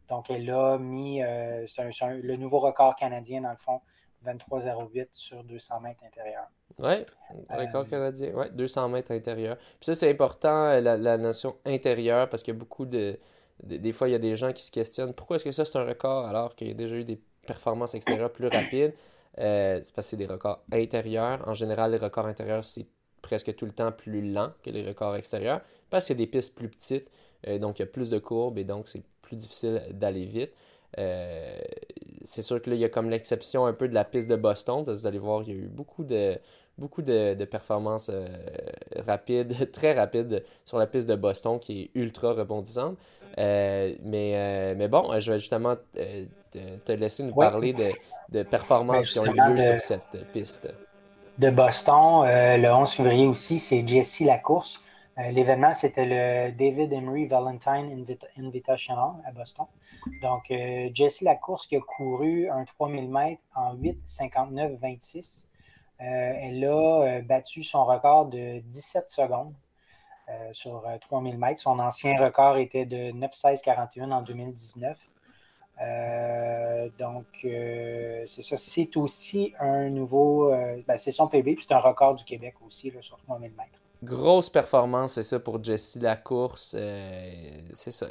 Donc, 0.08 0.30
elle 0.30 0.50
a 0.50 0.78
mis 0.78 1.20
le 1.20 2.36
nouveau 2.36 2.58
record 2.58 2.96
canadien, 2.96 3.40
dans 3.42 3.50
le 3.50 3.56
fond, 3.56 3.80
23-08 4.26 5.08
sur 5.12 5.42
200 5.44 5.80
mètres 5.80 6.04
intérieurs. 6.04 6.46
Oui, 6.78 7.04
record 7.50 7.88
canadien, 7.88 8.32
ouais, 8.34 8.50
200 8.50 8.88
mètres 8.88 9.12
intérieurs. 9.12 9.56
Puis 9.56 9.86
ça, 9.86 9.94
c'est 9.94 10.10
important, 10.10 10.80
la, 10.80 10.96
la, 10.96 11.18
notion 11.18 11.56
intérieure, 11.64 12.28
parce 12.28 12.42
qu'il 12.42 12.54
y 12.54 12.56
a 12.56 12.58
beaucoup 12.58 12.86
de, 12.86 13.18
des, 13.62 13.92
fois, 13.92 14.08
il 14.08 14.12
y 14.12 14.14
a 14.14 14.18
des 14.18 14.36
gens 14.36 14.52
qui 14.52 14.62
se 14.62 14.70
questionnent 14.70 15.14
pourquoi 15.14 15.36
est-ce 15.36 15.44
que 15.44 15.52
ça 15.52 15.64
c'est 15.64 15.78
un 15.78 15.84
record 15.84 16.26
alors 16.26 16.54
qu'il 16.54 16.68
y 16.68 16.70
a 16.70 16.74
déjà 16.74 16.96
eu 16.96 17.04
des 17.04 17.20
performances 17.46 17.94
extérieures 17.94 18.32
plus 18.32 18.48
rapides? 18.48 18.94
Euh, 19.38 19.80
c'est 19.82 19.94
parce 19.94 20.06
que 20.06 20.10
c'est 20.10 20.16
des 20.16 20.26
records 20.26 20.62
intérieurs. 20.72 21.46
En 21.48 21.54
général, 21.54 21.92
les 21.92 21.98
records 21.98 22.26
intérieurs, 22.26 22.64
c'est 22.64 22.86
presque 23.22 23.54
tout 23.54 23.66
le 23.66 23.72
temps 23.72 23.92
plus 23.92 24.32
lent 24.32 24.52
que 24.62 24.70
les 24.70 24.84
records 24.86 25.16
extérieurs 25.16 25.62
parce 25.90 26.06
qu'il 26.06 26.18
y 26.18 26.22
a 26.22 26.24
des 26.24 26.30
pistes 26.30 26.54
plus 26.54 26.68
petites, 26.68 27.08
euh, 27.46 27.58
donc 27.58 27.78
il 27.78 27.82
y 27.82 27.84
a 27.84 27.86
plus 27.86 28.10
de 28.10 28.18
courbes 28.18 28.58
et 28.58 28.64
donc 28.64 28.88
c'est 28.88 29.02
plus 29.32 29.36
difficile 29.36 29.82
d'aller 29.92 30.26
vite. 30.26 30.52
Euh, 30.98 31.58
c'est 32.24 32.42
sûr 32.42 32.60
que 32.60 32.68
là, 32.68 32.76
il 32.76 32.80
y 32.80 32.84
a 32.84 32.90
comme 32.90 33.08
l'exception 33.08 33.64
un 33.64 33.72
peu 33.72 33.88
de 33.88 33.94
la 33.94 34.04
piste 34.04 34.28
de 34.28 34.36
Boston, 34.36 34.84
parce 34.84 34.96
que 34.96 35.00
vous 35.00 35.06
allez 35.06 35.18
voir, 35.18 35.42
il 35.42 35.48
y 35.48 35.52
a 35.52 35.54
eu 35.54 35.68
beaucoup 35.68 36.04
de, 36.04 36.38
beaucoup 36.76 37.00
de, 37.02 37.44
performances 37.44 38.10
rapides, 38.96 39.70
très 39.72 39.94
rapides 39.94 40.44
sur 40.64 40.78
la 40.78 40.86
piste 40.86 41.08
de 41.08 41.16
Boston 41.16 41.58
qui 41.58 41.82
est 41.82 41.90
ultra 41.94 42.34
rebondissante. 42.34 42.98
Euh, 43.38 43.94
mais, 44.02 44.32
euh, 44.34 44.74
mais 44.76 44.88
bon, 44.88 45.18
je 45.18 45.32
vais 45.32 45.38
justement 45.38 45.76
euh, 45.96 46.26
te, 46.84 46.92
laisser 46.92 47.22
nous 47.22 47.34
parler 47.34 47.72
de, 47.72 47.90
de 48.28 48.42
performances 48.42 49.10
qui 49.10 49.18
ont 49.18 49.24
eu 49.24 49.54
lieu 49.54 49.60
sur 49.60 49.80
cette 49.80 50.32
piste. 50.32 50.68
De 51.38 51.48
Boston, 51.48 52.24
le 52.26 52.68
11 52.68 52.90
février 52.90 53.26
aussi, 53.26 53.58
c'est 53.58 53.86
Jessie 53.88 54.24
la 54.24 54.36
course. 54.36 54.82
L'événement, 55.16 55.74
c'était 55.74 56.06
le 56.06 56.52
David 56.52 56.92
Emery 56.92 57.26
Valentine 57.26 58.06
Invitational 58.38 59.10
à 59.26 59.32
Boston. 59.32 59.66
Donc, 60.22 60.50
Jessie 60.94 61.26
course 61.42 61.66
qui 61.66 61.76
a 61.76 61.80
couru 61.80 62.48
un 62.48 62.64
3000 62.64 63.10
mètres 63.10 63.42
en 63.54 63.76
8,59,26. 63.76 65.48
elle 65.98 66.64
a 66.64 67.20
battu 67.20 67.62
son 67.62 67.84
record 67.84 68.26
de 68.26 68.60
17 68.60 69.10
secondes. 69.10 69.52
Euh, 70.28 70.52
sur 70.52 70.84
3000 71.00 71.34
euh, 71.34 71.38
mètres. 71.38 71.60
Son 71.60 71.78
ancien 71.80 72.16
record 72.16 72.56
était 72.56 72.86
de 72.86 73.10
9,16,41 73.10 74.12
en 74.12 74.22
2019. 74.22 74.96
Euh, 75.80 76.88
donc, 76.98 77.26
c'est 77.42 78.42
ça. 78.42 78.56
C'est 78.56 78.96
aussi 78.96 79.52
un 79.58 79.90
nouveau. 79.90 80.50
Ben, 80.86 80.96
c'est 80.96 81.10
son 81.10 81.26
PB, 81.26 81.56
puis 81.56 81.64
c'est 81.66 81.74
un 81.74 81.78
record 81.78 82.14
du 82.14 82.24
Québec 82.24 82.54
aussi 82.64 82.92
sur 83.00 83.16
3000 83.18 83.50
mètres. 83.52 83.81
Grosse 84.02 84.50
performance, 84.50 85.14
c'est 85.14 85.22
ça, 85.22 85.38
pour 85.38 85.62
Jessie 85.62 86.00
la 86.00 86.16
course. 86.16 86.76
c'est 87.74 87.90
ça. 87.90 88.06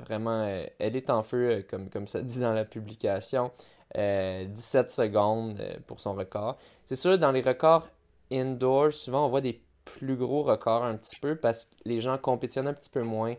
vraiment, 0.00 0.44
elle 0.78 0.96
est 0.96 1.10
en 1.10 1.22
feu, 1.22 1.64
comme, 1.68 2.08
ça 2.08 2.22
dit 2.22 2.40
dans 2.40 2.52
la 2.52 2.64
publication. 2.64 3.50
17 3.94 4.90
secondes 4.90 5.62
pour 5.86 6.00
son 6.00 6.14
record. 6.14 6.56
C'est 6.84 6.96
sûr, 6.96 7.18
dans 7.18 7.32
les 7.32 7.42
records 7.42 7.88
indoor, 8.32 8.92
souvent 8.92 9.26
on 9.26 9.28
voit 9.28 9.42
des 9.42 9.62
plus 9.84 10.16
gros 10.16 10.42
records 10.42 10.84
un 10.84 10.96
petit 10.96 11.16
peu 11.16 11.36
parce 11.36 11.66
que 11.66 11.74
les 11.84 12.00
gens 12.00 12.16
compétitionnent 12.16 12.68
un 12.68 12.74
petit 12.74 12.90
peu 12.90 13.02
moins 13.02 13.34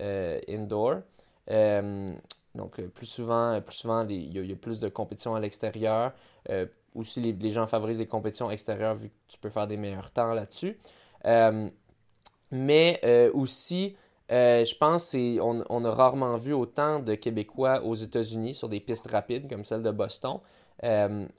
indoor. 0.00 1.02
Donc, 2.58 2.80
euh, 2.80 2.88
plus 2.88 3.06
souvent, 3.06 3.60
plus 3.60 3.76
souvent 3.76 4.06
il, 4.06 4.36
y 4.36 4.52
a, 4.52 4.56
plus 4.56 4.80
de 4.80 4.88
compétitions 4.88 5.34
à 5.34 5.40
l'extérieur. 5.40 6.12
Euh, 6.50 6.66
aussi, 6.94 7.20
les, 7.20 7.50
gens 7.50 7.66
favorisent 7.66 7.98
des 7.98 8.06
compétitions 8.06 8.50
extérieures 8.50 8.94
vu 8.94 9.08
que 9.08 9.14
tu 9.28 9.38
peux 9.38 9.50
faire 9.50 9.66
des 9.66 9.76
meilleurs 9.76 10.10
temps 10.10 10.34
là-dessus. 10.34 10.78
Euh, 11.24 11.68
mais 12.50 13.00
aussi, 13.34 13.96
je 14.30 14.78
pense 14.78 15.12
qu'on 15.12 15.64
on 15.68 15.84
a 15.84 15.90
rarement 15.90 16.36
vu 16.36 16.54
autant 16.54 16.98
de 16.98 17.14
Québécois 17.14 17.82
aux 17.84 17.94
États-Unis 17.94 18.54
sur 18.54 18.68
des 18.68 18.80
pistes 18.80 19.10
rapides 19.10 19.48
comme 19.50 19.64
celle 19.64 19.82
de 19.82 19.90
Boston. 19.90 20.38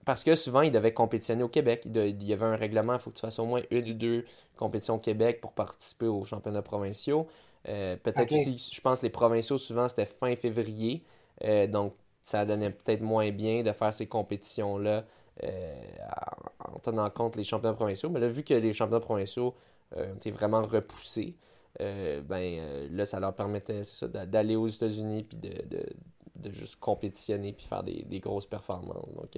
parce 0.05 0.24
que 0.24 0.36
souvent, 0.36 0.62
ils 0.62 0.71
devaient 0.71 0.93
compétitionner 0.93 1.43
au 1.43 1.50
Québec. 1.50 1.83
Il, 1.86 2.24
y 2.24 2.33
avait 2.33 2.45
un 2.45 2.55
règlement, 2.55 2.93
il 2.93 3.00
faut 3.00 3.09
que 3.09 3.15
tu 3.15 3.21
fasses 3.21 3.39
au 3.39 3.45
moins 3.45 3.62
une 3.71 3.89
ou 3.89 3.93
deux 3.93 4.25
compétitions 4.55 4.95
au 4.95 5.00
Québec 5.00 5.41
pour 5.41 5.53
participer 5.53 6.05
aux 6.05 6.24
championnats 6.25 6.62
provinciaux. 6.62 7.27
Euh, 7.67 7.98
peut-être 7.98 8.31
aussi, 8.31 8.71
je 8.74 8.81
pense 8.81 9.00
que 9.00 9.05
les 9.05 9.12
provinciaux, 9.12 9.57
souvent, 9.57 9.88
c'était 9.88 10.05
fin 10.05 10.36
février. 10.36 11.03
Euh, 11.43 11.67
donc, 11.67 11.93
ça 12.24 12.45
donnait 12.45 12.69
peut-être 12.69 13.01
moins 13.01 13.31
bien 13.31 13.63
de 13.63 13.71
faire 13.71 13.93
ces 13.93 14.07
compétitions-là 14.07 14.91
euh, 15.00 15.01
en 15.43 16.79
tenant 16.79 17.10
compte 17.10 17.36
les 17.36 17.43
championnats 17.43 17.75
provinciaux. 17.75 18.10
Mais 18.10 18.19
là, 18.19 18.27
vu 18.27 18.43
que 18.43 18.53
les 18.53 18.74
championnats 18.74 19.00
provinciaux 19.00 19.55
ont 19.96 20.15
été 20.15 20.31
vraiment 20.31 20.62
repoussés, 20.62 21.36
ben 21.79 22.88
là, 22.91 23.05
ça 23.05 23.19
leur 23.19 23.34
permettait 23.34 23.81
d'aller 24.25 24.55
aux 24.55 24.67
États-Unis 24.67 25.24
puis 25.24 25.38
de, 25.38 26.51
juste 26.51 26.79
compétitionner 26.79 27.53
puis 27.53 27.65
faire 27.65 27.84
des, 27.84 28.19
grosses 28.19 28.46
performances. 28.46 29.13
Donc, 29.13 29.38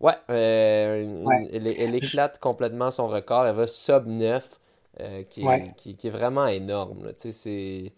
ouais, 0.00 0.14
Elle, 0.28 1.66
elle, 1.66 1.94
éclate 1.94 2.38
complètement 2.38 2.90
son 2.90 3.08
record. 3.08 3.46
Elle 3.46 3.56
va 3.56 3.66
sub 3.66 4.06
9. 4.06 4.60
Euh, 5.00 5.24
qui, 5.24 5.42
est, 5.42 6.08
vraiment 6.08 6.46
énorme. 6.46 7.12
C'est, 7.18 7.92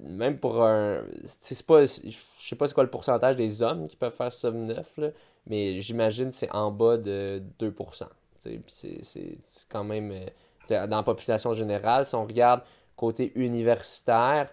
même 0.00 0.38
pour 0.38 0.62
un. 0.62 1.04
C'est 1.24 1.66
pas, 1.66 1.82
je 1.84 2.16
sais 2.34 2.56
pas 2.56 2.66
c'est 2.66 2.72
quoi 2.72 2.84
le 2.84 2.88
pourcentage 2.90 3.36
des 3.36 3.62
hommes 3.62 3.86
qui 3.88 3.96
peuvent 3.96 4.14
faire 4.14 4.32
sub 4.32 4.54
9, 4.54 5.00
mais 5.46 5.78
j'imagine 5.78 6.30
que 6.30 6.34
c'est 6.34 6.50
en 6.52 6.70
bas 6.70 6.96
de 6.96 7.42
2%. 7.58 8.04
C'est 8.38 9.38
quand 9.68 9.84
même. 9.84 10.12
Euh, 10.12 10.86
dans 10.86 10.96
la 10.96 11.02
population 11.02 11.54
générale, 11.54 12.04
si 12.04 12.14
on 12.14 12.26
regarde 12.26 12.60
côté 12.94 13.32
universitaire, 13.36 14.50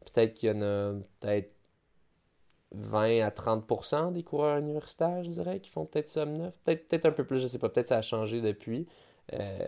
peut-être 0.00 0.32
qu'il 0.32 0.48
y 0.48 0.52
en 0.52 0.62
a 0.62 0.94
peut-être 1.20 1.52
20 2.72 3.20
à 3.20 3.30
30% 3.30 4.12
des 4.12 4.22
coureurs 4.22 4.58
universitaires, 4.58 5.22
je 5.24 5.30
dirais, 5.30 5.60
qui 5.60 5.70
font 5.70 5.84
peut-être 5.84 6.08
sub 6.08 6.28
9. 6.28 6.54
Peut-être 6.64 6.88
peut 6.88 7.08
un 7.08 7.12
peu 7.12 7.24
plus, 7.24 7.40
je 7.40 7.46
sais 7.46 7.58
pas. 7.58 7.68
Peut-être 7.68 7.88
ça 7.88 7.98
a 7.98 8.02
changé 8.02 8.40
depuis. 8.40 8.86
Euh, 9.32 9.58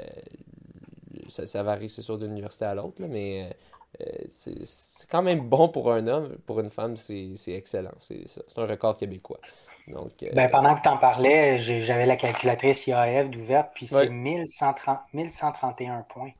ça, 1.28 1.62
varie, 1.62 1.88
c'est 1.88 2.02
sûr, 2.02 2.18
d'une 2.18 2.32
université 2.32 2.64
à 2.64 2.74
l'autre, 2.74 3.02
mais 3.06 3.50
euh, 4.00 4.06
c'est 4.28 5.08
quand 5.10 5.22
même 5.22 5.48
bon 5.48 5.68
pour 5.68 5.92
un 5.92 6.06
homme. 6.06 6.36
Pour 6.46 6.60
une 6.60 6.70
femme, 6.70 6.96
c'est 6.96 7.34
excellent. 7.48 7.94
C'est 7.98 8.26
un 8.56 8.66
record 8.66 8.96
québécois. 8.96 9.40
Donc, 9.92 10.22
euh, 10.22 10.30
ben, 10.32 10.50
pendant 10.50 10.74
que 10.76 10.82
tu 10.82 10.88
en 10.88 10.98
parlais, 10.98 11.58
j'avais 11.58 12.06
la 12.06 12.16
calculatrice 12.16 12.86
IAF 12.86 13.28
d'ouverte, 13.30 13.70
puis 13.74 13.86
c'est 13.86 14.08
1131 14.08 16.02
points. 16.08 16.32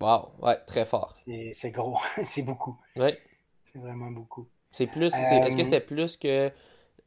Wow, 0.00 0.32
ouais, 0.42 0.56
très 0.66 0.84
fort. 0.84 1.14
C'est 1.52 1.70
gros, 1.70 1.98
c'est 2.24 2.42
beaucoup. 2.42 2.76
Oui. 2.96 3.14
C'est 3.62 3.78
vraiment 3.78 4.10
beaucoup. 4.10 4.46
C'est 4.70 4.86
plus, 4.86 5.14
est-ce 5.14 5.56
que 5.56 5.64
c'était 5.64 5.80
plus 5.80 6.16
que 6.16 6.52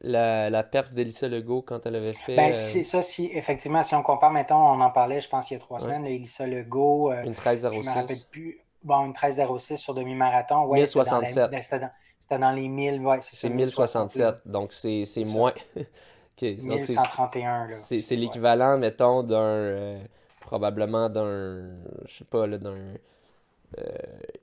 la, 0.02 0.50
la 0.50 0.62
perf 0.62 0.90
d'Elissa 0.90 1.28
Legault 1.28 1.62
quand 1.62 1.84
elle 1.86 1.96
avait 1.96 2.12
fait. 2.12 2.36
Ben, 2.36 2.50
euh, 2.50 2.52
c'est 2.52 2.82
ça, 2.82 3.02
si 3.02 3.30
effectivement, 3.34 3.82
si 3.82 3.94
on 3.94 4.02
compare, 4.02 4.30
mettons, 4.30 4.56
on 4.56 4.80
en 4.80 4.90
parlait, 4.90 5.20
je 5.20 5.28
pense, 5.28 5.50
il 5.50 5.54
y 5.54 5.56
a 5.56 5.60
trois 5.60 5.80
semaines, 5.80 6.06
Elissa 6.06 6.46
Legault. 6.46 7.12
Euh, 7.12 7.22
une 7.24 7.34
13,06. 7.34 7.82
Je 7.82 7.88
me 7.88 7.94
rappelle 7.94 8.16
plus. 8.30 8.60
Bon, 8.82 9.04
une 9.04 9.12
13,06 9.12 9.76
sur 9.76 9.94
demi-marathon. 9.94 10.64
Ouais, 10.64 10.78
1067. 10.78 11.50
C'était 11.62 11.80
dans, 11.80 11.90
les 12.30 12.68
1000, 12.68 13.00
ouais, 13.00 13.20
c'est 13.20 13.36
ça. 13.36 13.48
C'est 13.48 13.50
1067, 13.50 14.42
donc 14.46 14.72
c'est 14.72 15.04
moins. 15.26 15.52
okay, 16.36 16.56
1131, 16.56 17.66
là. 17.68 17.72
C'est 17.72 18.16
l'équivalent, 18.16 18.78
mettons, 18.78 19.22
d'un. 19.22 19.36
Euh, 19.36 20.04
probablement 20.40 21.08
d'un. 21.08 21.70
Je 22.06 22.18
sais 22.18 22.24
pas, 22.24 22.46
là, 22.46 22.58
d'un. 22.58 22.76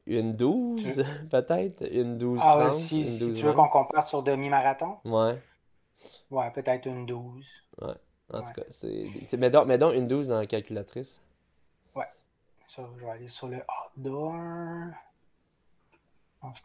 une 0.06 0.36
12, 0.36 1.04
peut-être? 1.32 1.84
Une 1.92 2.18
12, 2.18 2.42
ah, 2.44 2.58
30, 2.60 2.76
si, 2.76 3.00
une 3.00 3.04
12, 3.06 3.14
si 3.14 3.34
tu 3.34 3.46
veux 3.46 3.54
qu'on 3.54 3.70
compare 3.70 4.08
sur 4.08 4.24
demi-marathon? 4.24 4.98
Ouais. 5.06 5.42
Ouais, 6.30 6.52
peut-être 6.52 6.86
une 6.88 7.06
12. 7.06 7.46
Ouais. 7.82 7.94
En 8.34 8.42
tout 8.42 8.54
cas, 8.54 8.64
c'est. 8.70 9.10
Mets 9.38 9.50
donc, 9.50 9.68
mets 9.68 9.78
donc 9.78 9.94
une 9.94 10.08
12 10.08 10.28
dans 10.28 10.40
la 10.40 10.46
calculatrice. 10.46 11.22
Ouais. 11.96 12.08
Ça, 12.68 12.84
je 12.98 13.06
vais 13.06 13.12
aller 13.12 13.28
sur 13.30 13.48
le 13.48 13.60
outdoor. 13.96 14.34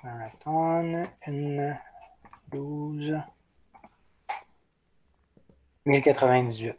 Marathon. 0.04 1.02
Une 1.26 1.76
12. 2.50 3.18
1098. 5.84 6.74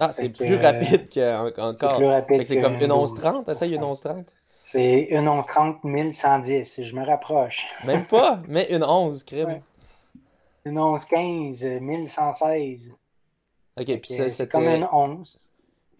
Ah, 0.00 0.12
c'est 0.12 0.28
plus 0.30 0.52
euh, 0.52 0.60
rapide 0.60 1.08
qu'encore. 1.12 1.76
C'est 1.76 1.96
plus 1.96 2.06
rapide. 2.06 2.46
C'est 2.46 2.60
comme 2.60 2.74
une 2.74 2.92
1130. 2.92 3.48
Essaye 3.48 3.74
une 3.74 3.82
1130. 3.82 4.26
C'est 4.62 5.08
une 5.10 5.24
1130 5.24 5.84
1110. 5.84 6.82
Je 6.82 6.94
me 6.94 7.04
rapproche. 7.04 7.66
Même 7.84 8.06
pas, 8.06 8.38
mais 8.46 8.66
une 8.70 8.84
11, 8.84 9.22
crime. 9.24 9.60
Une 10.64 10.78
11-15, 10.78 11.80
1116. 11.80 12.90
Ok, 13.80 13.86
puis 14.00 14.12
ça, 14.12 14.28
c'est 14.28 14.48
comme 14.50 14.68
une 14.68 14.86
11. 14.92 15.40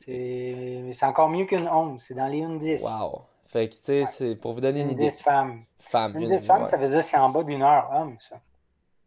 C'est 0.01 1.05
encore 1.05 1.29
mieux 1.29 1.47
qu'une 1.47 1.69
11. 1.69 2.01
C'est 2.03 2.15
dans 2.15 2.27
les 2.27 2.45
10. 2.59 2.83
Wow. 2.83 3.23
Fait 3.49 3.67
que, 3.67 3.75
tu 3.75 3.81
sais, 3.83 4.05
c'est 4.05 4.37
pour 4.37 4.53
vous 4.53 4.61
donner 4.61 4.83
une, 4.83 4.91
idée. 4.91 5.09
10 5.09 5.23
femmes. 5.23 5.65
Femme. 5.79 6.15
Une 6.19 6.29
10 6.29 6.47
femmes, 6.47 6.69
ça 6.69 6.77
veut 6.77 6.89
dire 6.89 7.03
c'est 7.03 7.17
en 7.17 7.31
bas 7.31 7.43
d'une 7.43 7.63
heure 7.63 7.89
homme, 7.91 8.19
ça. 8.21 8.37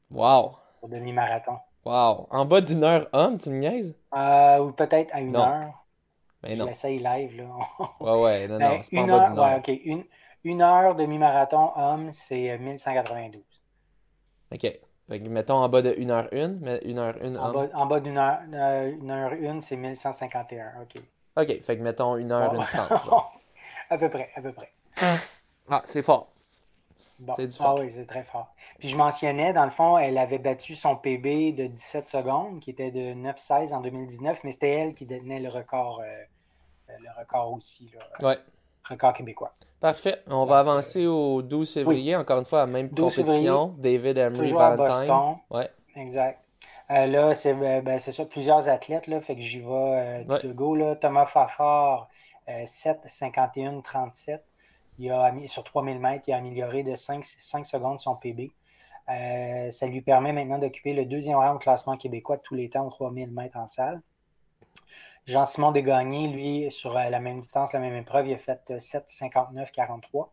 Wow. 0.10 0.56
Pour 0.80 0.90
demi-marathon. 0.90 1.60
Wow. 1.86 2.28
En 2.32 2.46
bas 2.46 2.62
d'une 2.62 2.84
heure 2.84 3.08
homme, 3.14 3.38
tu 3.38 3.52
me 3.52 3.60
niaises? 3.60 3.96
Euh, 4.16 4.58
ou 4.58 4.72
peut-être 4.72 5.14
à 5.14 5.22
une 5.22 5.36
heure. 5.36 5.86
Mais 6.42 6.56
non. 6.56 6.66
J'essaye 6.66 6.98
live, 6.98 7.38
là. 7.38 7.44
ouais, 8.00 8.22
ouais, 8.22 8.48
non, 8.48 8.58
non, 8.58 8.70
ben, 8.70 8.82
c'est 8.82 8.96
pas 8.96 9.04
en 9.04 9.08
bas 9.08 9.30
d'une 9.30 9.38
heure. 9.38 9.46
Ouais, 9.46 9.56
ok. 9.58 9.82
Une, 9.86 10.04
une 10.44 10.62
heure 10.64 10.96
demi-marathon 10.96 11.72
homme, 11.76 12.12
c'est 12.12 12.58
1192. 12.58 13.44
Ok. 14.54 14.80
Fait 15.08 15.20
que 15.20 15.30
mettons 15.30 15.58
en 15.58 15.70
bas 15.70 15.84
de 15.84 15.92
1h1, 15.92 16.58
mais 16.62 16.78
1h1 16.78 17.38
en, 17.38 17.52
bas, 17.52 17.68
en 17.76 17.86
bas 17.86 18.00
d'une 18.00 18.18
heure, 18.18 18.40
euh, 18.54 18.92
une 18.92 19.12
heure 19.12 19.34
une, 19.34 19.62
c'est 19.62 19.76
1151. 19.76 20.82
OK. 20.82 21.00
OK, 21.38 21.62
fait 21.62 21.78
que 21.78 21.84
mettons 21.84 22.18
1h30. 22.18 23.24
à 23.92 23.98
peu 23.98 24.10
près, 24.10 24.30
à 24.36 24.42
peu 24.42 24.54
près. 24.54 24.72
Ah, 25.70 25.82
c'est 25.86 26.02
fort. 26.02 26.30
C'est 27.36 27.48
du 27.48 27.56
fort. 27.56 27.76
Ah 27.78 27.82
oui, 27.82 27.92
c'est 27.94 28.08
très 28.08 28.24
fort. 28.24 28.48
Puis 28.80 28.88
je 28.88 28.98
mentionnais, 28.98 29.54
dans 29.54 29.66
le 29.66 29.70
fond, 29.70 29.98
elle 29.98 30.18
avait 30.18 30.40
battu 30.40 30.74
son 30.76 30.96
PB 30.96 31.54
de 31.56 31.68
17 31.68 32.08
secondes, 32.08 32.60
qui 32.62 32.72
était 32.72 32.90
de 32.90 33.14
9,16 33.14 33.74
en 33.74 33.82
2019, 33.82 34.40
mais 34.44 34.52
c'était 34.54 34.72
elle 34.72 34.94
qui 34.96 35.06
détenait 35.06 35.40
le 35.40 35.50
record, 35.50 36.02
euh, 36.04 36.94
le 37.00 37.20
record 37.20 37.54
aussi. 37.54 37.92
Là, 37.94 38.30
ouais. 38.30 38.38
Record 38.90 39.14
québécois. 39.14 39.54
Parfait. 39.80 40.24
On 40.28 40.46
va 40.46 40.60
avancer 40.60 41.06
au 41.06 41.42
12 41.42 41.74
février, 41.74 42.16
encore 42.16 42.40
une 42.40 42.46
fois, 42.46 42.60
la 42.60 42.68
même 42.68 42.90
compétition. 42.90 43.76
David 43.78 44.18
Emery 44.18 44.52
Valentine. 44.52 45.38
Ouais. 45.52 45.70
Exact. 45.96 46.40
Euh, 46.92 47.06
là, 47.06 47.34
euh, 47.46 47.82
ben, 47.82 48.00
c'est 48.00 48.12
ça, 48.12 48.26
plusieurs 48.26 48.68
athlètes, 48.68 49.08
là, 49.08 49.22
fait 49.22 49.36
que 49.36 49.42
j'y 49.42 49.60
vais 49.60 50.26
euh, 50.30 50.40
de 50.40 50.52
go. 50.52 50.76
Là. 50.76 50.96
Thomas 50.96 51.26
Fafard, 51.26 52.10
7, 52.66 53.02
51, 53.06 53.82
37. 53.82 54.44
Il 55.00 55.12
a, 55.12 55.34
sur 55.48 55.64
3000 55.64 56.00
mètres, 56.00 56.26
il 56.28 56.34
a 56.34 56.38
amélioré 56.38 56.84
de 56.84 56.96
5, 56.96 57.24
5 57.24 57.66
secondes 57.66 58.00
son 58.00 58.16
PB. 58.16 58.52
ça 59.08 59.88
lui 59.88 60.02
permet 60.02 60.34
maintenant 60.34 60.60
d'occuper 60.60 60.94
le 60.94 61.06
deuxième 61.06 61.38
rang 61.38 61.56
au 61.56 61.60
classement 61.60 61.98
québécois 61.98 62.38
de 62.38 62.42
tous 62.42 62.56
les 62.56 62.70
temps 62.70 62.86
aux 62.86 62.92
3000 62.92 63.32
mètres 63.32 63.58
en 63.58 63.68
salle. 63.68 64.02
Jean-Simon 65.26 65.72
Desgagnés, 65.72 66.28
lui, 66.28 66.72
sur 66.72 66.98
euh, 66.98 67.10
la 67.10 67.20
même 67.20 67.40
distance, 67.40 67.74
la 67.74 67.80
même 67.80 67.96
épreuve, 67.96 68.28
il 68.28 68.34
a 68.34 68.38
fait 68.38 68.70
7,59,43. 68.70 70.24
Euh, 70.24 70.26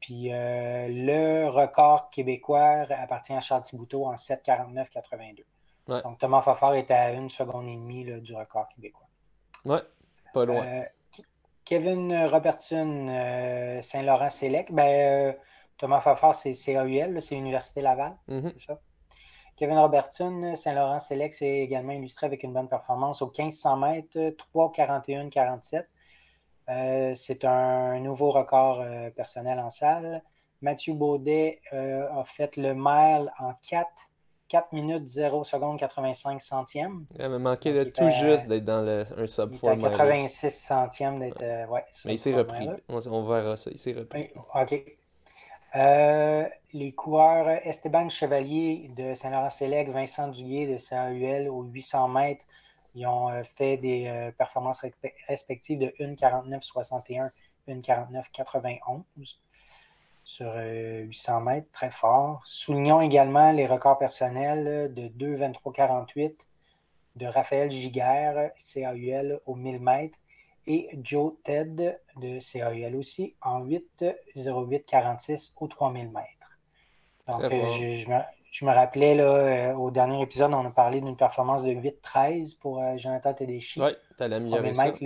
Puis 0.00 0.32
euh, 0.32 0.88
le 0.88 1.48
record 1.48 2.10
québécois 2.10 2.86
appartient 2.90 3.34
à 3.34 3.40
Charles 3.40 3.62
Thibouteau 3.62 4.06
en 4.06 4.14
7,49,82. 4.14 5.44
Donc 6.02 6.18
Thomas 6.18 6.42
Fafard 6.42 6.74
est 6.74 6.90
à 6.90 7.10
une 7.10 7.28
seconde 7.28 7.68
et 7.68 7.74
demie 7.74 8.04
du 8.04 8.34
record 8.34 8.68
québécois. 8.68 9.06
Ouais, 9.64 9.80
pas 10.32 10.44
loin. 10.44 10.84
Kevin 11.64 12.26
Robertson, 12.26 13.78
Saint-Laurent-Sélec, 13.80 14.72
ben, 14.72 15.36
Thomas 15.78 16.00
Fafard, 16.00 16.34
c'est 16.34 16.52
CAUL, 16.52 17.22
c'est 17.22 17.34
Université 17.34 17.80
Laval, 17.80 18.16
c'est 18.28 18.60
ça? 18.60 18.78
Kevin 19.56 19.78
Robertson, 19.78 20.54
Saint-Laurent 20.56 20.98
Select, 20.98 21.40
est 21.42 21.60
également 21.60 21.92
illustré 21.92 22.26
avec 22.26 22.42
une 22.42 22.52
bonne 22.52 22.68
performance 22.68 23.22
au 23.22 23.26
1500 23.26 23.76
mètres, 23.76 24.18
3,41,47. 24.54 27.14
c'est 27.14 27.44
un 27.44 28.00
nouveau 28.00 28.30
record 28.30 28.84
personnel 29.14 29.60
en 29.60 29.70
salle. 29.70 30.22
Mathieu 30.62 30.94
Baudet 30.94 31.60
a 31.70 32.24
fait 32.24 32.56
le 32.56 32.74
mile 32.74 33.32
en 33.38 33.52
4 33.68 33.88
4 34.52 34.74
minutes 34.74 35.08
0 35.08 35.44
secondes 35.44 35.78
85 35.78 36.42
centièmes. 36.42 37.06
Il 37.18 37.26
m'a 37.26 37.38
manqué 37.38 37.72
de 37.72 37.84
tout 37.84 38.10
juste 38.10 38.48
d'être 38.48 38.66
dans 38.66 38.82
le, 38.82 39.06
un 39.16 39.26
sub 39.26 39.58
4 39.58 39.76
il 39.76 39.82
86 39.82 40.50
centièmes 40.50 41.20
d'être. 41.20 41.40
ouais, 41.70 41.84
Mais 42.04 42.14
il 42.14 42.18
s'est 42.18 42.34
repris. 42.34 42.68
On, 42.90 43.22
verra 43.22 43.56
ça. 43.56 43.70
Il 43.70 43.78
s'est 43.78 43.94
repris. 43.94 44.28
OK. 44.54 44.84
Euh, 45.74 46.46
les 46.74 46.92
coureurs 46.92 47.48
Esteban 47.66 48.10
Chevalier 48.10 48.90
de 48.94 49.14
Saint-Laurent-Sélègue, 49.14 49.88
Vincent 49.88 50.28
Duguay 50.28 50.66
de 50.66 50.76
CAUL 50.76 51.48
aux 51.48 51.62
800 51.62 52.08
mètres, 52.08 52.44
ils 52.94 53.06
ont 53.06 53.30
euh, 53.30 53.42
fait 53.56 53.78
des 53.78 54.06
euh, 54.06 54.32
performances 54.32 54.84
respectives 55.28 55.78
de 55.78 55.86
1,49,61, 55.98 57.30
1,49,91 57.68 59.04
sur 60.24 60.52
800 60.54 61.40
mètres, 61.40 61.70
très 61.72 61.90
fort. 61.90 62.40
Soulignons 62.44 63.00
également 63.00 63.52
les 63.52 63.66
records 63.66 63.98
personnels 63.98 64.92
de 64.94 65.08
2,23,48 65.08 66.34
de 67.16 67.26
Raphaël 67.26 67.70
Giguère, 67.70 68.50
CAUL 68.74 69.40
aux 69.46 69.54
1000 69.54 69.80
mètres, 69.80 70.16
et 70.66 70.88
Joe 71.02 71.34
Ted 71.44 71.98
de 72.16 72.38
CAUL 72.38 72.96
aussi 72.96 73.34
en 73.42 73.64
8,08,46 73.66 75.52
aux 75.56 75.66
3000 75.66 76.10
mètres. 76.10 76.26
Donc, 77.28 77.44
euh, 77.44 77.68
je, 78.50 78.64
me, 78.64 78.70
rappelais, 78.70 79.14
là, 79.14 79.24
euh, 79.24 79.74
au 79.74 79.90
dernier 79.90 80.20
épisode, 80.22 80.52
on 80.52 80.66
a 80.66 80.70
parlé 80.70 81.00
d'une 81.00 81.16
performance 81.16 81.62
de 81.62 81.72
8,13 81.72 82.58
pour 82.58 82.82
euh, 82.82 82.96
Jonathan 82.96 83.32
Tedeschi. 83.34 83.80
Oui, 83.80 83.90
tu 84.16 84.22
as 84.22 84.26
amélioré 84.26 84.74
ça. 84.74 84.84
mètres, 84.84 85.02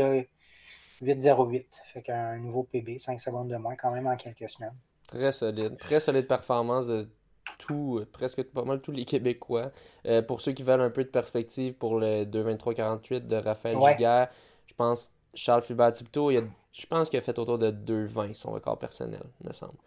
8,08. 1.02 1.64
Fait 1.92 2.02
qu'un 2.02 2.36
nouveau 2.38 2.62
PB, 2.64 2.98
5 2.98 3.20
secondes 3.20 3.48
de 3.48 3.56
moins 3.56 3.76
quand 3.76 3.90
même 3.90 4.06
en 4.06 4.16
quelques 4.16 4.48
semaines. 4.48 4.74
Très 5.06 5.32
solide. 5.32 5.78
Très 5.78 6.00
solide 6.00 6.26
performance 6.26 6.86
de 6.86 7.08
tout, 7.58 8.04
presque 8.12 8.42
pas 8.42 8.64
mal 8.64 8.80
tous 8.80 8.92
les 8.92 9.04
Québécois. 9.04 9.70
pour 10.26 10.40
ceux 10.40 10.52
qui 10.52 10.62
veulent 10.62 10.80
un 10.80 10.90
peu 10.90 11.04
de 11.04 11.08
perspective 11.08 11.74
pour 11.74 11.98
le 11.98 12.24
2,23,48 12.24 13.26
de 13.26 13.36
Raphaël 13.36 13.76
ouais. 13.76 13.96
je 14.66 14.74
pense 14.74 15.10
Charles 15.34 15.62
Fulbert 15.62 15.92
Tipto, 15.92 16.30
je 16.30 16.86
pense 16.86 17.08
qu'il 17.08 17.18
a 17.18 17.22
fait 17.22 17.38
autour 17.38 17.58
de 17.58 17.70
2,20 17.70 18.34
son 18.34 18.52
record 18.52 18.78
personnel, 18.78 19.22
me 19.42 19.52
semble. 19.52 19.78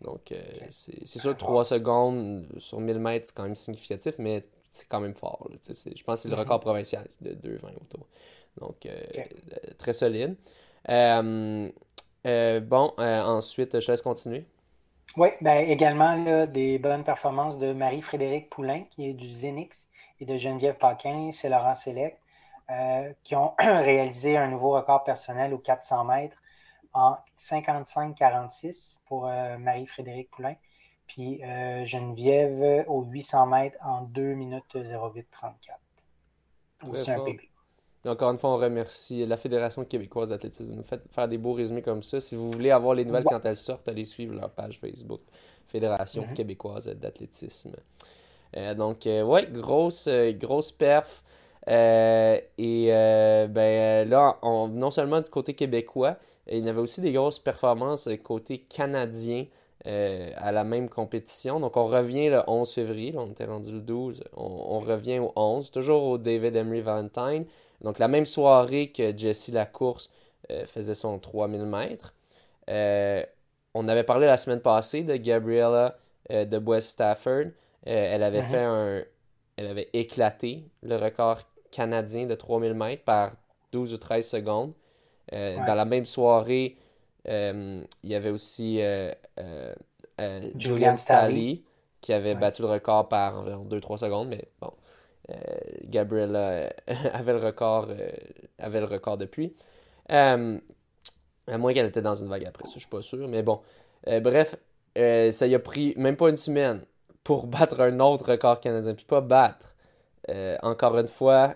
Donc, 0.00 0.32
euh, 0.32 0.42
c'est 0.70 1.18
sûr, 1.18 1.36
3 1.36 1.64
secondes 1.64 2.46
sur 2.58 2.80
1000 2.80 2.98
mètres, 2.98 3.26
c'est 3.26 3.34
quand 3.34 3.44
même 3.44 3.56
significatif, 3.56 4.14
mais 4.18 4.44
c'est 4.72 4.88
quand 4.88 5.00
même 5.00 5.14
fort. 5.14 5.48
je 5.50 6.02
pense 6.02 6.16
que 6.16 6.22
c'est 6.22 6.28
le 6.28 6.34
mm-hmm. 6.34 6.38
record 6.38 6.60
provincial 6.60 7.06
de 7.20 7.30
2,20 7.30 7.76
autour. 7.76 8.06
Donc, 8.60 8.86
euh, 8.86 8.98
euh, 9.16 9.72
très 9.76 9.92
solide. 9.92 10.36
bon, 10.86 11.72
ensuite, 12.98 13.80
je 13.80 13.90
laisse 13.90 14.02
continuer. 14.02 14.44
Oui, 15.18 15.28
ben, 15.40 15.68
également 15.68 16.46
des 16.46 16.78
bonnes 16.78 17.04
performances 17.04 17.58
de 17.58 17.72
Marie-Frédéric 17.72 18.48
Poulain, 18.50 18.84
qui 18.90 19.08
est 19.08 19.14
du 19.14 19.30
Zenix, 19.30 19.90
et 20.20 20.24
de 20.24 20.36
Geneviève 20.36 20.76
Paquin, 20.76 21.30
c'est 21.32 21.48
Laurent 21.48 21.74
Select. 21.74 22.18
Euh, 22.70 23.14
qui 23.24 23.34
ont 23.34 23.54
réalisé 23.58 24.36
un 24.36 24.48
nouveau 24.48 24.72
record 24.72 25.02
personnel 25.02 25.54
aux 25.54 25.58
400 25.58 26.04
mètres 26.04 26.36
en 26.92 27.16
55-46 27.38 28.98
pour 29.06 29.26
euh, 29.26 29.56
Marie-Frédéric 29.56 30.30
Poulain, 30.30 30.54
puis 31.06 31.42
euh, 31.44 31.86
Geneviève 31.86 32.84
aux 32.86 33.04
800 33.04 33.46
mètres 33.46 33.78
en 33.82 34.02
2 34.02 34.34
minutes 34.34 34.74
08 34.74 35.26
34. 35.30 35.80
Aussi 36.88 37.10
un 37.10 37.24
PB. 37.24 37.40
Encore 38.04 38.30
une 38.30 38.38
fois, 38.38 38.50
on 38.50 38.56
remercie 38.56 39.26
la 39.26 39.36
Fédération 39.36 39.84
québécoise 39.84 40.30
d'athlétisme 40.30 40.70
de 40.70 40.76
nous 40.76 40.84
faire 41.10 41.28
des 41.28 41.38
beaux 41.38 41.52
résumés 41.52 41.82
comme 41.82 42.02
ça. 42.02 42.20
Si 42.20 42.36
vous 42.36 42.50
voulez 42.50 42.70
avoir 42.70 42.94
les 42.94 43.04
nouvelles 43.04 43.24
quand 43.24 43.44
elles 43.44 43.56
sortent, 43.56 43.88
allez 43.88 44.04
suivre 44.04 44.34
leur 44.34 44.50
page 44.50 44.78
Facebook, 44.78 45.20
Fédération 45.66 46.22
mm-hmm. 46.22 46.34
québécoise 46.34 46.86
d'athlétisme. 46.86 47.72
donc, 48.76 49.00
ouais, 49.04 49.46
grosse, 49.50 50.08
grosse 50.38 50.72
perf. 50.72 51.22
Euh, 51.68 52.40
et 52.56 52.88
euh, 52.90 53.46
ben, 53.46 54.08
là, 54.08 54.38
non 54.42 54.90
seulement 54.90 55.20
du 55.20 55.30
côté 55.30 55.54
québécois, 55.54 56.16
il 56.50 56.64
y 56.64 56.68
avait 56.68 56.80
aussi 56.80 57.00
des 57.00 57.12
grosses 57.12 57.38
performances 57.38 58.08
côté 58.22 58.58
canadien 58.58 59.44
euh, 59.86 60.30
à 60.36 60.50
la 60.50 60.64
même 60.64 60.88
compétition. 60.88 61.60
Donc, 61.60 61.76
on 61.76 61.86
revient 61.86 62.30
le 62.30 62.40
11 62.46 62.72
février. 62.72 63.14
on 63.16 63.30
était 63.30 63.44
rendu 63.44 63.72
le 63.72 63.80
12. 63.80 64.24
On, 64.36 64.80
revient 64.80 65.18
au 65.18 65.32
11, 65.36 65.70
toujours 65.70 66.04
au 66.04 66.18
David 66.18 66.56
Emery 66.56 66.80
Valentine. 66.80 67.44
Donc, 67.82 67.98
la 67.98 68.08
même 68.08 68.26
soirée 68.26 68.88
que 68.90 69.16
Jessie 69.16 69.52
Lacourse 69.52 70.10
faisait 70.66 70.94
son 70.94 71.18
3000 71.18 71.64
mètres. 71.66 72.14
on 72.68 73.88
avait 73.88 74.04
parlé 74.04 74.26
la 74.26 74.36
semaine 74.36 74.60
passée 74.60 75.02
de 75.02 75.16
Gabriella 75.16 75.96
de 76.30 76.58
West 76.58 76.90
Stafford. 76.90 77.50
elle 77.84 78.22
avait 78.22 78.40
mm-hmm. 78.40 78.50
fait 78.50 78.62
un. 78.62 79.02
Elle 79.56 79.66
avait 79.66 79.88
éclaté 79.92 80.64
le 80.82 80.96
record 80.96 81.40
canadien 81.70 82.26
de 82.26 82.34
3000 82.34 82.74
mètres 82.74 83.02
par 83.04 83.32
12 83.72 83.94
ou 83.94 83.98
13 83.98 84.26
secondes. 84.26 84.72
Euh, 85.32 85.56
dans 85.66 85.74
la 85.74 85.84
même 85.84 86.06
soirée, 86.06 86.76
euh, 87.28 87.82
il 88.02 88.10
y 88.10 88.14
avait 88.14 88.30
aussi 88.30 88.78
euh, 88.80 89.12
Julian 90.56 90.96
Stally 90.96 91.64
qui 92.00 92.12
avait 92.12 92.34
battu 92.34 92.62
le 92.62 92.68
record 92.68 93.08
par 93.08 93.40
environ 93.40 93.64
2-3 93.64 93.98
secondes, 93.98 94.28
mais 94.28 94.44
bon, 94.60 94.72
Gabriella 95.84 96.72
avait 97.12 97.32
le 97.32 97.38
record 97.38 97.88
avait 98.58 98.80
le 98.80 98.86
record 98.86 99.18
depuis. 99.18 99.54
à 100.08 100.36
moins 100.36 101.72
qu'elle 101.74 101.86
était 101.86 102.02
dans 102.02 102.14
une 102.14 102.28
vague 102.28 102.46
après 102.46 102.66
ça, 102.66 102.74
je 102.74 102.80
suis 102.80 102.88
pas 102.88 103.02
sûr, 103.02 103.28
mais 103.28 103.42
bon. 103.42 103.60
bref, 104.06 104.56
ça 104.96 105.46
y 105.46 105.54
a 105.54 105.58
pris 105.58 105.94
même 105.96 106.16
pas 106.16 106.30
une 106.30 106.36
semaine 106.36 106.82
pour 107.24 107.46
battre 107.48 107.80
un 107.80 108.00
autre 108.00 108.30
record 108.30 108.60
canadien, 108.60 108.94
puis 108.94 109.04
pas 109.04 109.20
battre. 109.20 109.74
encore 110.62 110.98
une 110.98 111.08
fois, 111.08 111.54